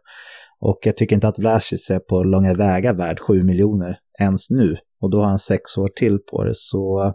Och 0.59 0.79
jag 0.83 0.97
tycker 0.97 1.15
inte 1.15 1.27
att 1.27 1.39
Vlasic 1.39 1.89
är 1.89 1.99
på 1.99 2.23
långa 2.23 2.53
vägar 2.53 2.93
värd 2.93 3.19
7 3.19 3.43
miljoner 3.43 3.97
ens 4.19 4.49
nu. 4.49 4.77
Och 5.01 5.11
då 5.11 5.17
har 5.17 5.25
han 5.25 5.39
sex 5.39 5.77
år 5.77 5.89
till 5.95 6.19
på 6.31 6.43
det. 6.43 6.55
Så 6.55 7.13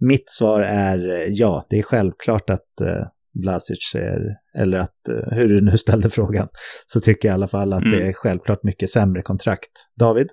mitt 0.00 0.30
svar 0.30 0.62
är 0.62 1.24
ja, 1.28 1.66
det 1.70 1.78
är 1.78 1.82
självklart 1.82 2.50
att 2.50 2.80
eh, 2.80 3.06
Vlasic 3.44 3.94
är, 3.94 4.20
eller 4.58 4.78
att, 4.78 5.08
eh, 5.08 5.36
hur 5.36 5.48
du 5.48 5.60
nu 5.60 5.78
ställde 5.78 6.10
frågan, 6.10 6.48
så 6.86 7.00
tycker 7.00 7.28
jag 7.28 7.32
i 7.32 7.34
alla 7.34 7.48
fall 7.48 7.72
att 7.72 7.82
mm. 7.82 7.98
det 7.98 8.06
är 8.06 8.12
självklart 8.12 8.62
mycket 8.62 8.90
sämre 8.90 9.22
kontrakt. 9.22 9.70
David? 10.00 10.26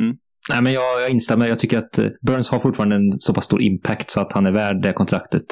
Mm. 0.00 0.16
Nej, 0.50 0.62
men 0.62 0.72
jag, 0.72 1.02
jag 1.02 1.10
instämmer. 1.10 1.46
Jag 1.46 1.58
tycker 1.58 1.78
att 1.78 1.98
eh, 1.98 2.06
Burns 2.26 2.50
har 2.50 2.58
fortfarande 2.58 2.96
en 2.96 3.12
så 3.18 3.34
pass 3.34 3.44
stor 3.44 3.62
impact 3.62 4.10
så 4.10 4.20
att 4.20 4.32
han 4.32 4.46
är 4.46 4.52
värd 4.52 4.82
det 4.82 4.92
kontraktet 4.92 5.44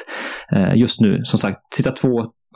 eh, 0.53 0.75
just 0.75 1.01
nu. 1.01 1.21
Som 1.25 1.39
sagt, 1.39 1.59
sista 1.75 1.91
två 1.91 2.09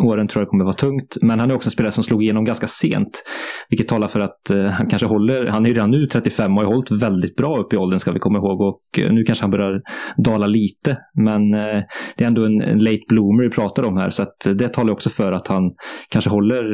åren 0.05 0.29
tror 0.29 0.43
jag 0.43 0.49
kommer 0.49 0.65
vara 0.65 0.75
tungt. 0.75 1.17
Men 1.23 1.41
han 1.41 1.51
är 1.51 1.55
också 1.55 1.67
en 1.67 1.71
spelare 1.71 1.93
som 1.93 2.05
slog 2.05 2.23
igenom 2.23 2.45
ganska 2.45 2.67
sent. 2.67 3.25
Vilket 3.69 3.89
talar 3.89 4.09
för 4.09 4.21
att 4.21 4.51
eh, 4.51 4.65
han 4.65 4.89
kanske 4.89 5.09
håller, 5.09 5.47
han 5.47 5.65
är 5.65 5.69
ju 5.69 5.75
redan 5.75 5.91
nu 5.91 6.07
35 6.07 6.57
och 6.57 6.65
har 6.65 6.73
hållit 6.73 7.03
väldigt 7.03 7.37
bra 7.37 7.59
upp 7.59 7.73
i 7.73 7.77
åldern 7.77 7.99
ska 7.99 8.13
vi 8.13 8.19
komma 8.19 8.39
ihåg. 8.39 8.61
Och 8.61 8.99
eh, 8.99 9.13
nu 9.13 9.23
kanske 9.25 9.45
han 9.45 9.51
börjar 9.51 9.81
dala 10.17 10.47
lite. 10.47 10.99
Men 11.15 11.55
eh, 11.55 11.83
det 12.17 12.25
är 12.25 12.29
ändå 12.29 12.45
en, 12.45 12.61
en, 12.61 12.79
late 12.79 13.05
bloomer 13.09 13.43
vi 13.43 13.51
pratar 13.51 13.87
om 13.87 13.97
här. 13.97 14.11
Så 14.11 14.23
att 14.23 14.47
eh, 14.47 14.53
det 14.53 14.69
talar 14.69 14.93
också 14.93 15.11
för 15.11 15.33
att 15.33 15.49
han 15.49 15.63
kanske 16.09 16.31
håller, 16.31 16.65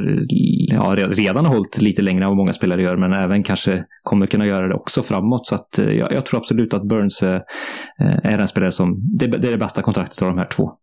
ja 0.75 0.97
redan 1.11 1.45
har 1.45 1.53
hållit 1.53 1.83
lite 1.83 2.03
längre 2.03 2.25
än 2.25 2.29
vad 2.29 2.37
många 2.37 2.53
spelare 2.53 2.83
gör. 2.83 2.97
Men 2.97 3.13
även 3.13 3.43
kanske 3.43 3.85
kommer 4.03 4.27
kunna 4.27 4.47
göra 4.47 4.69
det 4.69 4.75
också 4.75 5.03
framåt. 5.03 5.47
Så 5.47 5.55
att 5.55 5.79
eh, 5.79 5.91
jag, 5.91 6.13
jag, 6.13 6.27
tror 6.27 6.41
absolut 6.41 6.75
att 6.75 6.89
Burns 6.89 7.23
eh, 7.23 7.41
eh 8.01 8.33
är 8.33 8.39
den 8.39 8.49
spelare 8.49 8.71
som, 8.71 9.01
det, 9.19 9.27
det 9.27 9.49
är 9.49 9.53
det 9.53 9.59
bästa 9.59 9.83
kontraktet 9.83 10.23
av 10.23 10.29
de 10.29 10.39
här 10.39 10.49
två. 10.57 10.82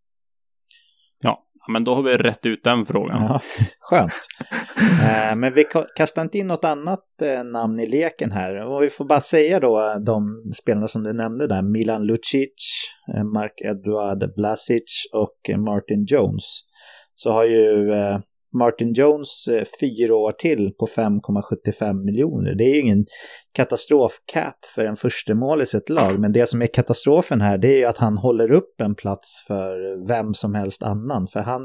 Men 1.70 1.84
då 1.84 1.96
har 1.96 2.04
vi 2.04 2.18
rätt 2.18 2.46
ut 2.46 2.64
den 2.64 2.86
frågan. 2.86 3.24
Ja, 3.24 3.42
skönt. 3.80 4.14
eh, 4.78 5.36
men 5.36 5.54
vi 5.54 5.66
kastar 5.96 6.22
inte 6.22 6.38
in 6.38 6.48
något 6.48 6.66
annat 6.66 7.22
eh, 7.22 7.44
namn 7.44 7.80
i 7.80 7.88
leken 7.88 8.32
här. 8.32 8.66
Och 8.66 8.84
vi 8.84 8.90
får 8.90 9.06
bara 9.06 9.22
säga 9.22 9.60
då 9.60 9.96
de 10.06 10.44
spelarna 10.62 10.88
som 10.88 11.04
du 11.04 11.14
nämnde 11.14 11.48
där. 11.48 11.62
Milan 11.62 12.06
Lucic, 12.06 12.86
eh, 13.16 13.24
Mark 13.24 13.62
Eduard 13.62 14.24
Vlasic 14.38 15.10
och 15.14 15.58
Martin 15.58 16.06
Jones. 16.08 16.62
Så 17.16 17.32
har 17.32 17.46
ju 17.46 17.92
eh, 17.94 18.20
Martin 18.54 18.94
Jones 18.94 19.48
eh, 19.48 19.64
fyra 19.82 20.16
år 20.16 20.32
till 20.32 20.72
på 20.80 20.86
5,75 20.86 22.06
miljoner. 22.06 22.56
Det 22.56 22.64
är 22.64 22.76
ju 22.76 22.82
ingen 22.82 23.06
katastrofcap 23.52 24.66
för 24.76 24.86
en 24.86 24.96
första 24.96 25.36
mål 25.36 25.62
i 25.62 25.66
sitt 25.66 25.90
lag, 25.90 26.20
men 26.20 26.32
det 26.32 26.50
som 26.50 26.62
är 26.62 26.68
katastrofen 26.68 27.42
här 27.42 27.58
det 27.58 27.68
är 27.68 27.78
ju 27.78 27.86
att 27.86 27.98
han 27.98 28.18
håller 28.18 28.52
upp 28.52 28.82
en 28.82 28.96
plats 28.96 29.44
för 29.48 30.08
vem 30.08 30.34
som 30.34 30.56
helst 30.56 30.84
annan, 30.84 31.28
för 31.28 31.40
han 31.40 31.62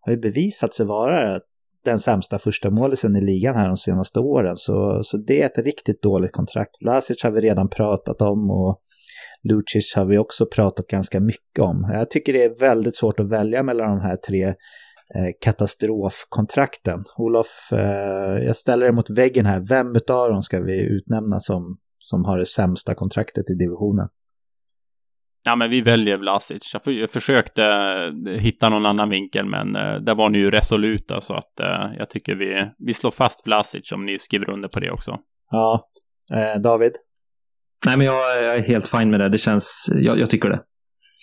har 0.00 0.12
ju 0.12 0.18
bevisat 0.18 0.74
sig 0.74 0.86
vara 0.86 1.40
den 1.84 1.98
sämsta 1.98 2.38
första 2.38 2.70
målisen 2.70 3.16
i 3.16 3.20
ligan 3.20 3.54
här 3.54 3.68
de 3.68 3.76
senaste 3.76 4.20
åren, 4.20 4.56
så, 4.56 5.00
så 5.02 5.16
det 5.16 5.42
är 5.42 5.46
ett 5.46 5.64
riktigt 5.64 6.02
dåligt 6.02 6.32
kontrakt. 6.32 6.70
Vlasic 6.80 7.22
har 7.22 7.30
vi 7.30 7.40
redan 7.40 7.68
pratat 7.68 8.22
om 8.22 8.50
och 8.50 8.80
Lucic 9.48 9.94
har 9.96 10.04
vi 10.04 10.18
också 10.18 10.46
pratat 10.46 10.86
ganska 10.86 11.20
mycket 11.20 11.62
om. 11.62 11.90
Jag 11.92 12.10
tycker 12.10 12.32
det 12.32 12.44
är 12.44 12.60
väldigt 12.60 12.96
svårt 12.96 13.20
att 13.20 13.30
välja 13.30 13.62
mellan 13.62 13.90
de 13.90 14.00
här 14.00 14.16
tre 14.16 14.54
katastrofkontrakten. 15.40 17.04
Olof, 17.16 17.72
eh, 17.72 18.44
jag 18.44 18.56
ställer 18.56 18.86
er 18.86 18.92
mot 18.92 19.10
väggen 19.10 19.46
här. 19.46 19.60
Vem 19.60 19.88
av 19.88 20.30
dem 20.30 20.42
ska 20.42 20.60
vi 20.60 20.80
utnämna 20.80 21.40
som, 21.40 21.78
som 21.98 22.24
har 22.24 22.38
det 22.38 22.46
sämsta 22.46 22.94
kontraktet 22.94 23.50
i 23.50 23.54
divisionen? 23.54 24.08
Ja, 25.44 25.56
men 25.56 25.70
vi 25.70 25.80
väljer 25.80 26.16
Vlasic. 26.16 26.76
Jag, 26.84 27.10
försökte 27.10 27.64
eh, 27.64 28.32
hitta 28.32 28.68
någon 28.68 28.86
annan 28.86 29.10
vinkel, 29.10 29.48
men 29.48 29.72
där 30.04 30.14
var 30.14 30.30
ni 30.30 30.38
ju 30.38 30.50
resoluta, 30.50 31.20
så 31.20 31.34
att 31.34 31.52
jag 31.98 32.10
tycker 32.10 32.34
vi, 32.34 32.70
vi 32.78 32.94
slår 32.94 33.10
fast 33.10 33.46
Vlasic 33.46 33.92
om 33.92 34.06
ni 34.06 34.18
skriver 34.18 34.50
under 34.50 34.68
på 34.68 34.80
det 34.80 34.90
också. 34.90 35.18
Ja. 35.50 35.88
Eh, 36.32 36.60
David? 36.60 36.92
Nej, 37.86 37.96
men 37.96 38.06
jag, 38.06 38.44
jag, 38.44 38.54
är 38.54 38.62
helt 38.62 38.88
fin 38.88 39.10
med 39.10 39.20
det. 39.20 39.28
Det 39.28 39.38
känns, 39.38 39.90
jag, 39.94 40.18
jag 40.18 40.30
tycker 40.30 40.50
det. 40.50 40.60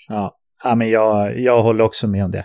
Ja, 0.07 0.37
ja 0.63 0.75
men 0.75 0.89
jag, 0.89 1.39
jag 1.39 1.63
håller 1.63 1.83
också 1.83 2.07
med 2.07 2.25
om 2.25 2.31
det. 2.31 2.43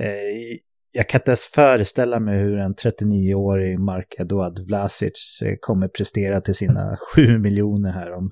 Eh, 0.00 0.58
jag 0.92 1.08
kan 1.08 1.18
inte 1.18 1.30
ens 1.30 1.46
föreställa 1.46 2.20
mig 2.20 2.38
hur 2.38 2.58
en 2.58 2.74
39-årig 2.74 3.78
Mark 3.78 4.14
Eduard 4.18 4.58
Vlasic 4.58 5.42
eh, 5.44 5.54
kommer 5.60 5.88
prestera 5.88 6.40
till 6.40 6.54
sina 6.54 6.96
7 7.14 7.38
miljoner 7.38 7.90
här 7.90 8.12
om, 8.12 8.30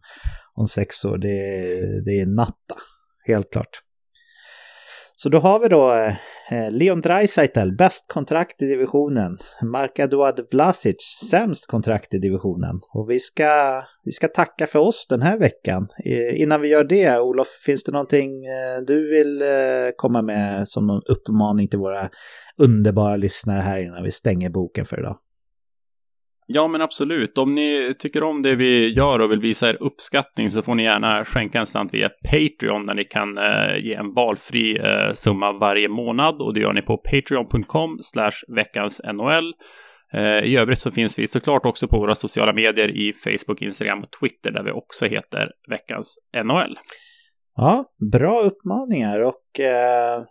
om 0.55 0.67
sex 0.67 1.05
år. 1.05 1.19
Det, 1.19 1.29
det 2.05 2.21
är 2.21 2.27
natta, 2.27 2.77
helt 3.27 3.53
klart. 3.53 3.81
Så 5.17 5.29
då 5.29 5.39
har 5.39 5.61
vi 5.61 5.69
då 5.69 5.95
eh, 5.95 6.15
Eh, 6.51 6.71
Leon 6.71 7.01
Draisaitl, 7.01 7.73
bäst 7.79 8.13
kontrakt 8.13 8.63
i 8.63 8.67
divisionen. 8.67 9.39
Marka 9.63 10.07
Duad 10.07 10.41
Vlasic, 10.51 10.97
sämst 11.31 11.67
kontrakt 11.67 12.15
i 12.15 12.19
divisionen. 12.19 12.81
Och 12.95 13.11
vi 13.11 13.21
ska, 13.21 13.83
vi 14.05 14.13
ska 14.13 14.29
tacka 14.29 14.67
för 14.67 14.79
oss 14.79 15.07
den 15.11 15.23
här 15.23 15.39
veckan. 15.39 15.89
Eh, 16.05 16.41
innan 16.41 16.61
vi 16.61 16.69
gör 16.69 16.85
det, 16.85 17.21
Olof, 17.21 17.49
finns 17.67 17.85
det 17.85 17.93
någonting 17.93 18.47
eh, 18.47 18.85
du 18.87 19.11
vill 19.11 19.43
komma 19.97 20.23
med 20.23 20.69
som 20.69 20.87
någon 20.87 21.03
uppmaning 21.09 21.69
till 21.69 21.79
våra 21.79 22.09
underbara 22.57 23.17
lyssnare 23.17 23.61
här 23.61 23.79
innan 23.79 24.03
vi 24.03 24.11
stänger 24.11 24.51
boken 24.51 24.85
för 24.85 24.99
idag? 24.99 25.19
Ja, 26.53 26.69
men 26.69 26.83
absolut. 26.83 27.39
Om 27.39 27.55
ni 27.55 27.95
tycker 27.99 28.23
om 28.23 28.43
det 28.43 28.55
vi 28.55 28.93
gör 28.93 29.19
och 29.19 29.31
vill 29.31 29.41
visa 29.41 29.69
er 29.69 29.83
uppskattning 29.83 30.51
så 30.51 30.63
får 30.63 30.75
ni 30.75 30.83
gärna 30.83 31.25
skänka 31.25 31.59
en 31.59 31.67
slant 31.67 31.95
via 31.95 32.09
Patreon 32.31 32.87
där 32.87 32.95
ni 32.95 33.05
kan 33.05 33.39
eh, 33.39 33.79
ge 33.81 33.95
en 33.95 34.13
valfri 34.13 34.77
eh, 34.77 35.13
summa 35.13 35.53
varje 35.53 35.89
månad 35.89 36.43
och 36.43 36.55
det 36.55 36.61
gör 36.61 36.73
ni 36.73 36.83
på 36.83 36.97
patreon.com 36.97 37.99
slash 38.01 38.55
veckans 38.57 39.01
NHL. 39.05 39.53
Eh, 40.15 40.45
I 40.45 40.57
övrigt 40.57 40.79
så 40.79 40.91
finns 40.91 41.19
vi 41.19 41.27
såklart 41.27 41.67
också 41.67 41.89
på 41.89 41.99
våra 41.99 42.15
sociala 42.15 42.53
medier 42.53 42.89
i 42.89 43.13
Facebook, 43.13 43.63
Instagram 43.63 43.99
och 43.99 44.11
Twitter 44.21 44.51
där 44.51 44.63
vi 44.63 44.71
också 44.71 45.07
heter 45.07 45.51
veckans 45.71 46.19
NHL. 46.45 46.79
Ja, 47.57 47.85
bra 48.13 48.41
uppmaningar 48.41 49.21
och 49.21 49.61
eh, 49.61 50.23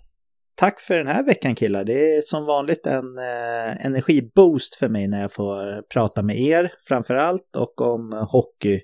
tack 0.59 0.81
för 0.81 0.97
den 0.97 1.07
här 1.07 1.23
veckan 1.23 1.55
killar. 1.55 1.83
Det 1.83 2.15
är 2.15 2.21
som 2.21 2.45
vanligt 2.45 2.87
en 2.87 3.17
eh, 3.17 3.85
energiboost 3.85 4.75
för 4.75 4.89
mig 4.89 5.07
när 5.07 5.21
jag 5.21 5.33
får 5.33 5.81
prata 5.93 6.23
med 6.23 6.39
er 6.39 6.71
framför 6.87 7.15
allt 7.15 7.55
och 7.57 7.81
om 7.81 8.27
hockey 8.31 8.79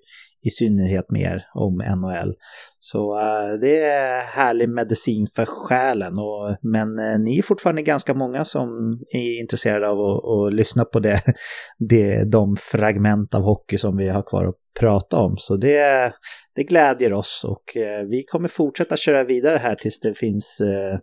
i 0.46 0.50
synnerhet 0.50 1.12
mer 1.12 1.46
om 1.54 1.74
NHL. 1.74 2.34
Så 2.80 3.20
eh, 3.20 3.60
det 3.62 3.82
är 3.82 4.22
härlig 4.22 4.70
medicin 4.70 5.28
för 5.36 5.46
själen. 5.46 6.14
Och, 6.20 6.58
men 6.62 7.00
eh, 7.00 7.20
ni 7.20 7.38
är 7.38 7.42
fortfarande 7.42 7.82
ganska 7.82 8.14
många 8.14 8.46
som 8.46 9.00
är 9.14 9.40
intresserade 9.40 9.90
av 9.90 10.00
att, 10.00 10.26
att 10.26 10.54
lyssna 10.54 10.86
på 10.86 11.00
det, 11.00 11.22
det, 11.90 12.32
de 12.32 12.56
fragment 12.58 13.36
av 13.36 13.42
hockey 13.42 13.78
som 13.78 13.98
vi 13.98 14.10
har 14.10 14.22
kvar 14.22 14.46
att 14.46 14.56
prata 14.80 15.18
om. 15.18 15.38
Så 15.38 15.56
det, 15.56 16.14
det 16.56 16.64
glädjer 16.64 17.14
oss 17.14 17.46
och 17.48 17.78
eh, 17.78 18.04
vi 18.04 18.24
kommer 18.24 18.48
fortsätta 18.48 18.98
köra 18.98 19.24
vidare 19.24 19.58
här 19.58 19.76
tills 19.76 20.00
det 20.00 20.14
finns 20.14 20.62
eh, 20.62 20.98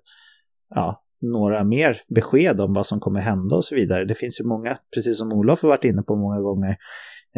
ja, 0.75 1.03
några 1.23 1.65
mer 1.65 2.01
besked 2.09 2.61
om 2.61 2.75
vad 2.75 2.87
som 2.87 3.01
kommer 3.01 3.21
hända 3.21 3.57
och 3.57 3.65
så 3.65 3.75
vidare. 3.75 4.05
Det 4.05 4.15
finns 4.15 4.41
ju 4.41 4.45
många, 4.45 4.77
precis 4.95 5.19
som 5.19 5.33
Olof 5.33 5.63
har 5.63 5.69
varit 5.69 5.85
inne 5.85 6.03
på 6.03 6.17
många 6.17 6.41
gånger, 6.41 6.77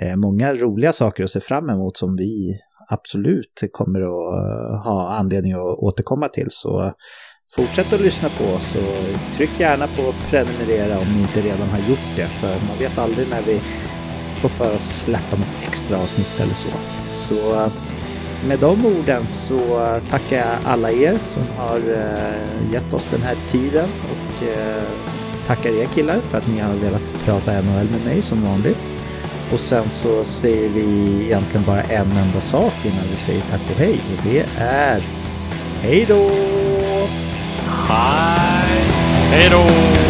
eh, 0.01 0.17
många 0.17 0.55
roliga 0.55 0.93
saker 0.93 1.25
att 1.25 1.31
se 1.31 1.41
fram 1.41 1.71
emot 1.71 1.97
som 1.97 2.17
vi 2.17 2.59
absolut 2.89 3.63
kommer 3.73 4.01
att 4.01 4.35
eh, 4.35 4.85
ha 4.85 5.15
anledning 5.15 5.53
att 5.53 5.79
återkomma 5.79 6.29
till. 6.29 6.47
Så 6.49 6.93
fortsätt 7.57 7.93
att 7.93 8.01
lyssna 8.01 8.29
på 8.29 8.45
oss 8.45 8.75
och 8.75 9.35
tryck 9.37 9.61
gärna 9.61 9.87
på 9.87 10.15
prenumerera 10.31 10.99
om 10.99 11.09
ni 11.09 11.21
inte 11.21 11.41
redan 11.41 11.69
har 11.69 11.89
gjort 11.89 12.17
det, 12.17 12.27
för 12.27 12.67
man 12.69 12.79
vet 12.79 12.99
aldrig 12.99 13.29
när 13.31 13.43
vi 13.43 13.61
får 14.37 14.49
för 14.49 14.75
oss 14.75 14.75
att 14.75 14.81
släppa 14.81 15.37
något 15.37 15.67
extra 15.69 15.99
avsnitt 15.99 16.41
eller 16.41 16.55
så. 16.55 16.69
Så 17.11 17.55
eh, 17.55 17.73
med 18.47 18.59
de 18.59 18.87
orden 18.87 19.29
så 19.29 19.61
tackar 20.11 20.37
jag 20.37 20.57
alla 20.65 20.91
er 20.91 21.19
som 21.23 21.43
har 21.57 21.79
eh, 21.79 22.73
gett 22.73 22.93
oss 22.93 23.07
den 23.07 23.23
här 23.23 23.37
tiden 23.47 23.89
och 24.05 24.47
eh, 24.47 24.83
tackar 25.47 25.71
er 25.71 25.87
killar 25.87 26.21
för 26.21 26.39
att 26.39 26.49
ni 26.49 26.61
har 26.61 26.75
velat 26.75 27.15
prata 27.25 27.53
NHL 27.53 27.91
med 27.91 28.05
mig 28.05 28.23
som 28.23 28.45
vanligt. 28.45 28.93
Och 29.53 29.61
sen 29.61 29.91
så 29.91 30.25
säger 30.25 30.69
vi 30.69 31.19
egentligen 31.25 31.67
bara 31.67 31.83
en 31.83 32.13
enda 32.13 32.41
sak 32.41 32.73
innan 32.85 33.05
vi 33.11 33.17
säger 33.17 33.41
tack 33.41 33.61
och 33.71 33.77
hej 33.77 34.01
och 34.13 34.25
det 34.25 34.47
är 34.59 35.03
hej 35.81 36.05
då! 36.09 36.31
Hej! 37.89 38.85
Hej 39.31 39.49
då! 39.51 40.04